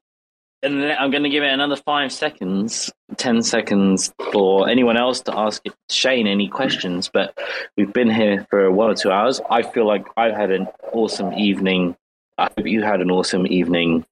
and 0.63 0.81
I'm 0.93 1.11
going 1.11 1.23
to 1.23 1.29
give 1.29 1.43
it 1.43 1.51
another 1.51 1.75
five 1.75 2.13
seconds, 2.13 2.89
ten 3.17 3.43
seconds 3.43 4.13
for 4.31 4.69
anyone 4.69 4.95
else 4.95 5.19
to 5.23 5.37
ask 5.37 5.61
Shane 5.89 6.25
any 6.25 6.47
questions. 6.47 7.09
But 7.13 7.37
we've 7.75 7.91
been 7.91 8.09
here 8.09 8.47
for 8.49 8.71
one 8.71 8.89
or 8.89 8.95
two 8.95 9.11
hours. 9.11 9.41
I 9.49 9.61
feel 9.61 9.85
like 9.85 10.07
I've 10.15 10.33
had 10.33 10.51
an 10.51 10.67
awesome 10.93 11.33
evening. 11.33 11.97
I 12.37 12.43
hope 12.57 12.65
you 12.65 12.81
had 12.81 13.01
an 13.01 13.11
awesome 13.11 13.45
evening, 13.45 14.05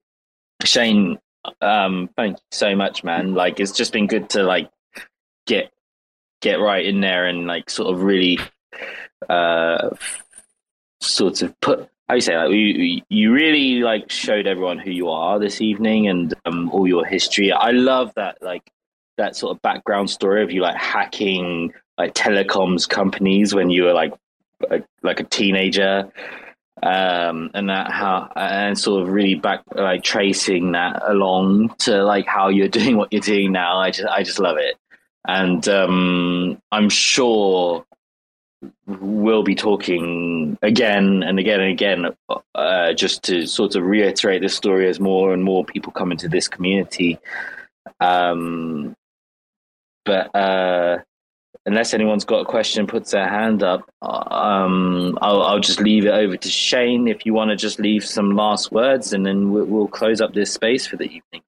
Shane. 0.65 1.19
Um, 1.61 2.09
thank 2.15 2.37
you 2.37 2.43
so 2.51 2.75
much, 2.75 3.03
man. 3.03 3.33
Like 3.33 3.59
it's 3.59 3.71
just 3.71 3.93
been 3.93 4.07
good 4.07 4.29
to 4.31 4.43
like 4.43 4.69
get 5.47 5.71
get 6.41 6.55
right 6.55 6.85
in 6.85 7.01
there 7.01 7.27
and 7.27 7.47
like 7.47 7.69
sort 7.69 7.93
of 7.93 8.01
really 8.01 8.39
uh 9.29 9.89
sort 10.99 11.41
of 11.41 11.59
put 11.61 11.87
how 12.07 12.15
you 12.15 12.21
say 12.21 12.35
like 12.35 12.51
you 12.51 13.01
you 13.09 13.31
really 13.31 13.81
like 13.81 14.11
showed 14.11 14.45
everyone 14.45 14.77
who 14.77 14.91
you 14.91 15.09
are 15.09 15.39
this 15.39 15.61
evening 15.61 16.07
and 16.07 16.33
um, 16.45 16.69
all 16.71 16.87
your 16.87 17.05
history. 17.05 17.51
I 17.51 17.71
love 17.71 18.13
that 18.15 18.37
like 18.41 18.69
that 19.17 19.35
sort 19.35 19.55
of 19.55 19.61
background 19.61 20.09
story 20.09 20.43
of 20.43 20.51
you 20.51 20.61
like 20.61 20.75
hacking 20.75 21.73
like 21.97 22.13
telecoms 22.13 22.87
companies 22.87 23.53
when 23.53 23.69
you 23.69 23.83
were 23.83 23.93
like 23.93 24.13
a, 24.69 24.81
like 25.03 25.19
a 25.19 25.23
teenager 25.23 26.11
um 26.83 27.51
and 27.53 27.69
that 27.69 27.91
how 27.91 28.31
and 28.35 28.77
sort 28.77 29.01
of 29.01 29.09
really 29.09 29.35
back 29.35 29.63
like 29.75 30.03
tracing 30.03 30.71
that 30.71 31.01
along 31.05 31.69
to 31.77 32.03
like 32.03 32.25
how 32.25 32.49
you're 32.49 32.67
doing 32.79 32.97
what 32.97 33.11
you're 33.11 33.21
doing 33.21 33.51
now 33.51 33.77
i 33.77 33.91
just 33.91 34.07
i 34.09 34.23
just 34.23 34.39
love 34.39 34.57
it 34.57 34.75
and 35.27 35.67
um 35.67 36.59
i'm 36.71 36.89
sure 36.89 37.85
we'll 38.85 39.43
be 39.43 39.55
talking 39.55 40.57
again 40.61 41.23
and 41.23 41.39
again 41.39 41.59
and 41.59 41.71
again 41.71 42.05
uh, 42.55 42.93
just 42.93 43.23
to 43.23 43.45
sort 43.47 43.75
of 43.75 43.83
reiterate 43.83 44.41
this 44.41 44.55
story 44.55 44.87
as 44.87 44.99
more 44.99 45.33
and 45.33 45.43
more 45.43 45.65
people 45.65 45.91
come 45.91 46.11
into 46.11 46.27
this 46.27 46.47
community. 46.47 47.17
Um, 47.99 48.95
but 50.05 50.35
uh, 50.35 50.99
unless 51.65 51.93
anyone's 51.93 52.25
got 52.25 52.39
a 52.39 52.45
question, 52.45 52.87
puts 52.87 53.11
their 53.11 53.27
hand 53.27 53.63
up, 53.63 53.81
um, 54.01 55.17
I'll, 55.21 55.43
I'll 55.43 55.59
just 55.59 55.79
leave 55.79 56.05
it 56.05 56.11
over 56.11 56.37
to 56.37 56.49
Shane 56.49 57.07
if 57.07 57.25
you 57.25 57.33
want 57.33 57.49
to 57.51 57.55
just 57.55 57.79
leave 57.79 58.05
some 58.05 58.35
last 58.35 58.71
words, 58.71 59.13
and 59.13 59.25
then 59.25 59.51
we'll, 59.51 59.65
we'll 59.65 59.87
close 59.87 60.21
up 60.21 60.33
this 60.33 60.51
space 60.53 60.87
for 60.87 60.97
the 60.97 61.05
evening. 61.05 61.43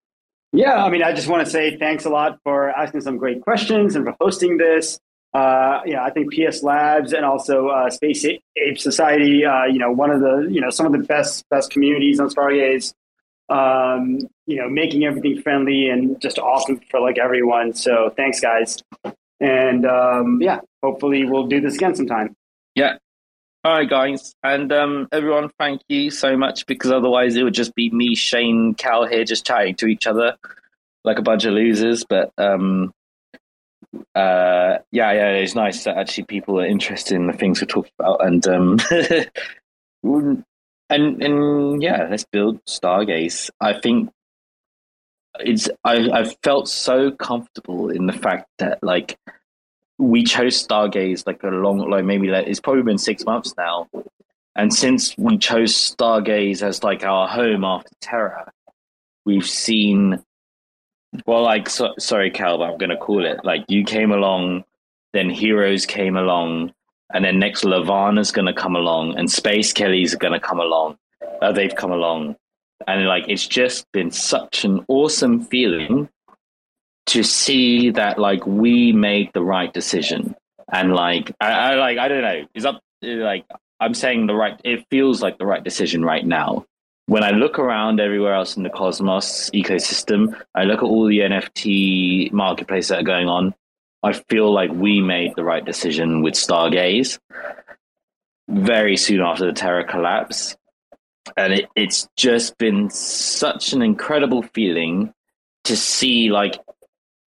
Yeah, 0.52 0.84
I 0.84 0.90
mean, 0.92 1.02
I 1.02 1.14
just 1.14 1.28
want 1.28 1.44
to 1.44 1.50
say 1.50 1.78
thanks 1.78 2.06
a 2.06 2.10
lot 2.10 2.40
for 2.44 2.70
asking 2.70 3.02
some 3.02 3.18
great 3.18 3.42
questions 3.42 3.96
and 3.96 4.06
for 4.06 4.16
hosting 4.22 4.58
this. 4.58 5.00
Uh, 5.34 5.82
yeah, 5.84 6.04
I 6.04 6.12
think 6.12 6.32
PS 6.32 6.62
Labs 6.62 7.12
and 7.12 7.26
also 7.26 7.70
uh, 7.70 7.90
Space 7.90 8.24
Ape 8.24 8.78
Society, 8.78 9.44
uh, 9.44 9.66
you 9.66 9.80
know, 9.80 9.92
one 9.92 10.12
of 10.12 10.22
the, 10.22 10.48
you 10.48 10.62
know, 10.62 10.70
some 10.70 10.86
of 10.86 10.92
the 10.92 11.00
best 11.00 11.44
best 11.50 11.72
communities 11.72 12.20
on 12.20 12.30
Stargaze. 12.30 12.94
Um, 13.50 14.20
you 14.46 14.56
know, 14.56 14.70
making 14.70 15.04
everything 15.06 15.42
friendly 15.42 15.90
and 15.90 16.20
just 16.22 16.40
awesome 16.40 16.80
for 16.90 17.00
like 17.00 17.18
everyone. 17.18 17.74
So 17.74 18.14
thanks, 18.16 18.40
guys, 18.40 18.82
and 19.40 19.86
um, 19.86 20.40
yeah, 20.42 20.60
hopefully 20.82 21.26
we'll 21.26 21.48
do 21.48 21.62
this 21.62 21.76
again 21.76 21.96
sometime. 21.96 22.36
Yeah. 22.76 22.98
All 23.66 23.74
right, 23.74 23.90
guys. 23.90 24.36
And 24.44 24.74
um, 24.74 25.08
everyone, 25.12 25.50
thank 25.58 25.82
you 25.88 26.12
so 26.12 26.36
much 26.36 26.66
because 26.66 26.92
otherwise 26.92 27.36
it 27.36 27.44
would 27.44 27.54
just 27.54 27.74
be 27.76 27.90
me, 27.90 28.14
Shane, 28.14 28.74
Cal 28.74 29.06
here 29.06 29.24
just 29.24 29.46
chatting 29.46 29.76
to 29.76 29.88
each 29.88 30.06
other 30.06 30.36
like 31.06 31.18
a 31.18 31.22
bunch 31.22 31.46
of 31.46 31.54
losers. 31.54 32.04
But 32.04 32.34
um, 32.38 32.94
uh, 34.16 34.80
yeah, 34.92 35.12
yeah, 35.14 35.30
it's 35.30 35.56
nice 35.56 35.86
that 35.86 35.98
actually 35.98 36.26
people 36.26 36.60
are 36.60 36.66
interested 36.66 37.16
in 37.16 37.28
the 37.28 37.34
things 37.34 37.62
we're 37.62 37.68
talking 37.68 37.94
about. 37.98 38.26
And, 38.26 38.46
um, 38.48 38.80
and, 40.90 41.24
and 41.24 41.82
yeah, 41.82 42.08
let's 42.10 42.26
build 42.26 42.64
Stargaze. 42.66 43.50
I 43.62 43.80
think 43.80 44.10
it's, 45.40 45.70
I, 45.84 46.10
I've 46.12 46.36
felt 46.44 46.68
so 46.68 47.12
comfortable 47.12 47.90
in 47.90 48.06
the 48.06 48.14
fact 48.14 48.48
that 48.60 48.84
like, 48.84 49.18
we 49.98 50.24
chose 50.24 50.66
Stargaze 50.66 51.26
like 51.28 51.44
a 51.44 51.48
long, 51.48 51.90
like 51.90 52.06
maybe 52.06 52.28
like, 52.28 52.48
it's 52.48 52.60
probably 52.60 52.84
been 52.84 52.98
six 52.98 53.26
months 53.26 53.54
now. 53.58 53.88
And 54.56 54.74
since 54.74 55.18
we 55.18 55.38
chose 55.38 55.74
Stargaze 55.74 56.62
as 56.62 56.84
like 56.84 57.04
our 57.04 57.28
home 57.28 57.64
after 57.64 57.92
Terra, 58.02 58.52
we've 59.26 59.48
seen, 59.48 60.24
well, 61.26 61.44
like, 61.44 61.70
so, 61.70 61.94
sorry, 62.00 62.32
Cal, 62.32 62.58
but 62.58 62.66
I'm 62.66 62.78
going 62.78 62.90
to 62.90 62.98
call 62.98 63.26
it 63.26 63.44
like 63.44 63.66
you 63.68 63.84
came 63.84 64.12
along, 64.12 64.64
then 65.14 65.30
Heroes 65.30 65.86
came 65.86 66.18
along, 66.18 66.74
and 67.14 67.24
then 67.24 67.40
next 67.40 67.64
Lavana's 67.64 68.32
going 68.32 68.48
to 68.48 68.54
come 68.54 68.76
along, 68.76 69.18
and 69.18 69.32
Space 69.32 69.74
Kelly's 69.74 70.16
going 70.16 70.34
to 70.34 70.40
come 70.40 70.60
along. 70.60 70.98
Uh, 71.42 71.52
they've 71.52 71.76
come 71.76 71.92
along. 71.92 72.36
And 72.88 73.06
like, 73.06 73.26
it's 73.28 73.48
just 73.48 73.92
been 73.92 74.12
such 74.12 74.66
an 74.66 74.86
awesome 74.88 75.46
feeling 75.46 76.10
to 77.08 77.24
see 77.24 77.92
that 77.92 78.18
like 78.18 78.46
we 78.46 78.92
made 78.92 79.32
the 79.34 79.44
right 79.44 79.74
decision. 79.74 80.36
And 80.72 80.94
like 80.94 81.32
I, 81.40 81.52
I 81.52 81.76
like 81.76 81.98
I 81.98 82.08
don't 82.08 82.22
know. 82.22 82.46
Is 82.54 82.66
up 82.66 82.82
like 83.02 83.46
I'm 83.80 83.94
saying 83.94 84.28
the 84.28 84.36
right 84.36 84.60
it 84.64 84.86
feels 84.90 85.22
like 85.22 85.38
the 85.38 85.46
right 85.46 85.64
decision 85.64 86.04
right 86.04 86.26
now. 86.26 86.66
When 87.06 87.24
I 87.24 87.32
look 87.32 87.60
around 87.60 88.00
everywhere 88.00 88.34
else 88.34 88.56
in 88.56 88.64
the 88.64 88.70
Cosmos 88.70 89.50
ecosystem 89.52 90.40
I 90.56 90.64
look 90.64 90.80
at 90.80 90.86
all 90.86 91.08
the 91.08 91.20
NFT 91.20 92.32
marketplaces 92.32 92.90
that 92.90 93.00
are 93.00 93.04
going 93.04 93.28
on 93.28 93.54
I 94.02 94.14
feel 94.14 94.54
like 94.54 94.72
we 94.72 95.02
made 95.02 95.36
the 95.36 95.44
right 95.44 95.64
decision 95.64 96.22
with 96.22 96.34
Stargaze. 96.34 97.20
Very 98.50 98.98
soon 98.98 99.22
after 99.22 99.46
the 99.46 99.54
Terra 99.54 99.86
collapse 99.86 100.58
and 101.38 101.54
it, 101.54 101.70
it's 101.76 102.08
just 102.16 102.58
been 102.58 102.90
such 102.90 103.74
an 103.74 103.82
incredible 103.82 104.42
feeling 104.42 105.14
to 105.66 105.76
see 105.76 106.30
like 106.30 106.60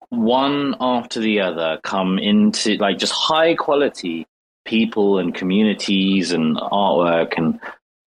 one 0.09 0.75
after 0.79 1.19
the 1.19 1.41
other 1.41 1.79
come 1.83 2.19
into 2.19 2.77
like 2.77 2.97
just 2.97 3.13
high 3.13 3.55
quality 3.55 4.27
people 4.65 5.19
and 5.19 5.35
communities 5.35 6.31
and 6.31 6.57
artwork 6.57 7.37
and 7.37 7.59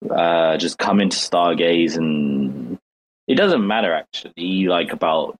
uh, 0.09 0.57
just 0.57 0.77
come 0.77 0.99
into 0.99 1.17
Stargaze 1.17 1.97
and 1.97 2.77
it 3.27 3.35
doesn't 3.35 3.65
matter 3.65 3.93
actually 3.93 4.65
like 4.65 4.91
about 4.91 5.37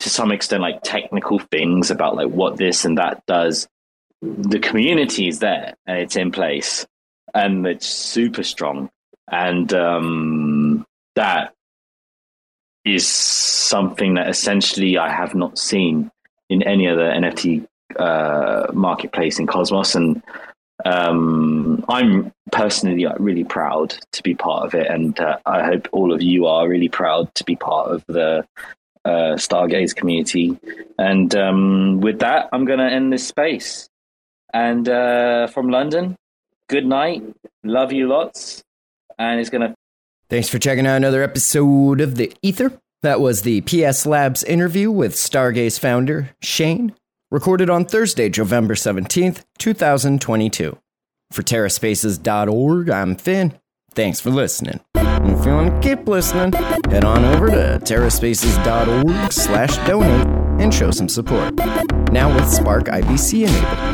to 0.00 0.10
some 0.10 0.32
extent 0.32 0.62
like 0.62 0.82
technical 0.82 1.38
things 1.38 1.90
about 1.90 2.16
like 2.16 2.28
what 2.28 2.56
this 2.56 2.84
and 2.84 2.98
that 2.98 3.24
does. 3.26 3.66
The 4.20 4.58
community 4.58 5.28
is 5.28 5.38
there 5.38 5.74
and 5.86 5.98
it's 5.98 6.16
in 6.16 6.30
place 6.30 6.86
and 7.32 7.66
it's 7.66 7.86
super 7.86 8.42
strong 8.42 8.90
and 9.30 9.72
um 9.72 10.86
that 11.16 11.54
is 12.84 13.08
something 13.08 14.14
that 14.14 14.28
essentially 14.28 14.98
I 14.98 15.10
have 15.10 15.34
not 15.34 15.58
seen 15.58 16.10
in 16.50 16.62
any 16.62 16.86
other 16.86 17.10
NFT 17.10 17.66
uh, 17.98 18.66
marketplace 18.72 19.38
in 19.38 19.46
Cosmos, 19.46 19.94
and 19.94 20.22
um, 20.84 21.84
I'm 21.88 22.32
personally 22.52 23.06
really 23.18 23.44
proud 23.44 23.96
to 24.12 24.22
be 24.22 24.34
part 24.34 24.66
of 24.66 24.74
it, 24.74 24.86
and 24.88 25.18
uh, 25.18 25.38
I 25.46 25.64
hope 25.64 25.88
all 25.92 26.12
of 26.12 26.20
you 26.20 26.46
are 26.46 26.68
really 26.68 26.88
proud 26.88 27.34
to 27.36 27.44
be 27.44 27.56
part 27.56 27.90
of 27.90 28.04
the 28.06 28.46
uh, 29.04 29.36
Stargaze 29.36 29.94
community. 29.94 30.58
And 30.98 31.34
um, 31.34 32.00
with 32.00 32.18
that, 32.20 32.48
I'm 32.52 32.64
going 32.64 32.78
to 32.78 32.90
end 32.90 33.12
this 33.12 33.26
space. 33.26 33.88
And 34.52 34.88
uh, 34.88 35.46
from 35.48 35.68
London, 35.68 36.16
good 36.68 36.86
night, 36.86 37.22
love 37.64 37.92
you 37.92 38.08
lots, 38.08 38.62
and 39.18 39.40
it's 39.40 39.50
going 39.50 39.68
to 39.68 39.74
Thanks 40.30 40.48
for 40.48 40.58
checking 40.58 40.86
out 40.86 40.96
another 40.96 41.22
episode 41.22 42.00
of 42.00 42.16
The 42.16 42.32
Ether. 42.42 42.72
That 43.02 43.20
was 43.20 43.42
the 43.42 43.60
PS 43.60 44.06
Labs 44.06 44.42
interview 44.42 44.90
with 44.90 45.14
Stargaze 45.14 45.78
founder 45.78 46.30
Shane, 46.40 46.94
recorded 47.30 47.68
on 47.68 47.84
Thursday, 47.84 48.30
November 48.30 48.74
17th, 48.74 49.42
2022. 49.58 50.78
For 51.30 51.42
TerraSpaces.org, 51.42 52.90
I'm 52.90 53.16
Finn. 53.16 53.58
Thanks 53.92 54.20
for 54.20 54.30
listening. 54.30 54.80
And 54.94 55.30
if 55.30 55.44
you 55.44 55.52
want 55.52 55.82
to 55.82 55.88
keep 55.88 56.08
listening, 56.08 56.52
head 56.90 57.04
on 57.04 57.24
over 57.24 57.48
to 57.48 57.78
terraspaces.org 57.82 59.32
slash 59.32 59.76
donate 59.86 60.26
and 60.60 60.72
show 60.72 60.90
some 60.90 61.08
support. 61.08 61.54
Now 62.10 62.34
with 62.34 62.48
Spark 62.50 62.86
IBC 62.86 63.46
enabled. 63.46 63.93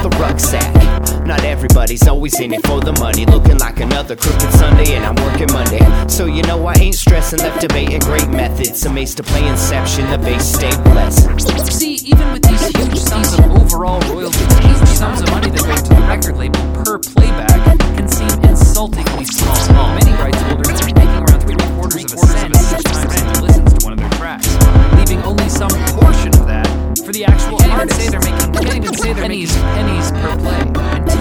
the 0.00 0.08
rucksack. 0.16 1.26
Not 1.26 1.44
everybody's 1.44 2.06
always 2.08 2.38
in 2.40 2.52
it 2.52 2.66
for 2.66 2.80
the 2.80 2.92
money. 2.92 3.26
Looking 3.26 3.58
like 3.58 3.80
another 3.80 4.16
crooked 4.16 4.52
Sunday, 4.52 4.94
and 4.94 5.04
I'm 5.04 5.16
working 5.26 5.52
Monday. 5.52 5.82
So 6.08 6.26
you 6.26 6.42
know 6.42 6.66
I 6.66 6.74
ain't 6.74 6.94
stressing, 6.94 7.40
left 7.40 7.60
debating 7.60 8.00
great 8.00 8.28
methods. 8.28 8.84
Amazed 8.86 9.16
to 9.18 9.22
play 9.22 9.46
Inception, 9.46 10.10
the 10.10 10.18
bass 10.18 10.54
stay 10.54 10.70
blessed. 10.82 11.28
See, 11.72 11.94
even 12.06 12.32
with 12.32 12.42
these 12.42 12.62
huge 12.76 12.98
sums 12.98 13.32
of 13.34 13.44
overall 13.50 14.00
royalties, 14.12 14.54
huge 14.60 14.88
sums 14.88 15.20
of 15.20 15.30
money 15.30 15.50
that 15.50 15.62
go 15.62 15.74
to 15.76 15.94
the 15.94 16.06
record 16.08 16.36
label 16.36 16.60
per 16.84 16.98
playback 16.98 17.78
can 17.96 18.08
seem 18.08 18.32
insultingly 18.48 19.24
small. 19.26 19.94
Many 19.94 20.12
rights 20.12 20.40
holders 20.42 20.80
are 20.80 20.86
making 20.86 21.22
around 21.22 21.40
three 21.42 21.56
quarters 21.74 22.04
of 22.04 22.18
a 22.18 22.26
cent 22.26 22.56
each 22.56 22.82
time 22.82 23.10
someone 23.10 23.42
listens 23.42 23.72
to 23.74 23.84
one 23.84 23.92
of 23.92 23.98
their 23.98 24.10
tracks, 24.18 24.48
leaving 24.96 25.22
only 25.24 25.48
some 25.48 25.70
portion 25.98 26.28
of 26.38 26.46
that 26.46 26.71
for 27.04 27.12
the 27.12 27.24
actual 27.24 27.60
artist. 27.70 28.00
Say 28.00 28.08
they're 28.10 28.20
making, 28.20 29.14
pennies, 29.14 29.52
pennies 29.52 30.10
per 30.12 30.36
play. 30.38 31.01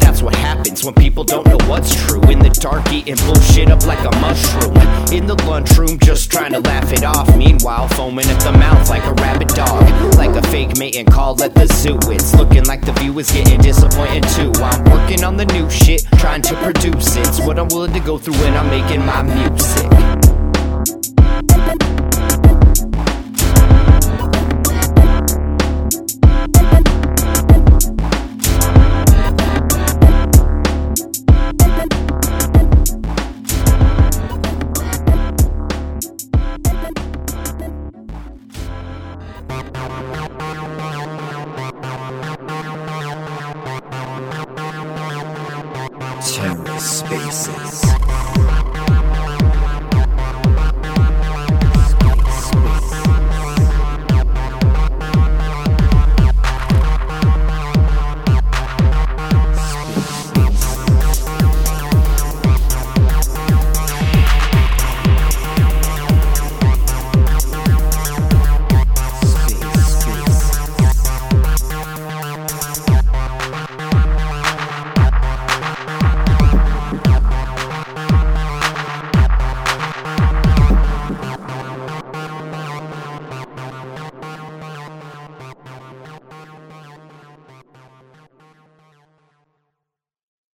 That's 0.00 0.22
what 0.22 0.34
happens 0.36 0.84
when 0.84 0.94
people 0.94 1.24
don't 1.24 1.46
know 1.46 1.58
what's 1.68 1.94
true. 2.06 2.22
In 2.30 2.38
the 2.38 2.50
dark, 2.50 2.90
eating 2.92 3.16
bullshit 3.26 3.70
up 3.70 3.84
like 3.86 3.98
a 4.04 4.16
mushroom. 4.20 4.76
In 5.12 5.26
the 5.26 5.34
lunchroom, 5.46 5.98
just 5.98 6.30
trying 6.30 6.52
to 6.52 6.60
laugh 6.60 6.92
it 6.92 7.04
off. 7.04 7.36
Meanwhile, 7.36 7.88
foaming 7.88 8.26
at 8.26 8.40
the 8.40 8.52
mouth 8.52 8.88
like 8.88 9.04
a 9.04 9.12
rabid 9.14 9.48
dog. 9.48 9.82
Like 10.16 10.34
a 10.36 10.42
fake 10.48 10.78
mating 10.78 11.06
call 11.06 11.42
at 11.42 11.54
the 11.54 11.66
zoo. 11.66 11.98
It's 12.10 12.34
looking 12.34 12.64
like 12.64 12.84
the 12.84 12.92
view 12.92 13.18
is 13.18 13.30
getting 13.30 13.60
disappointing 13.60 14.22
too. 14.34 14.52
I'm 14.62 14.84
working 14.84 15.24
on 15.24 15.36
the 15.36 15.46
new 15.46 15.68
shit, 15.70 16.04
trying 16.18 16.42
to 16.42 16.54
produce 16.62 17.16
it. 17.16 17.26
It's 17.28 17.40
what 17.40 17.58
I'm 17.58 17.68
willing 17.68 17.92
to 17.92 18.00
go 18.00 18.18
through 18.18 18.34
when 18.34 18.54
I'm 18.54 18.68
making 18.68 19.04
my 19.04 19.22
music. 19.22 19.90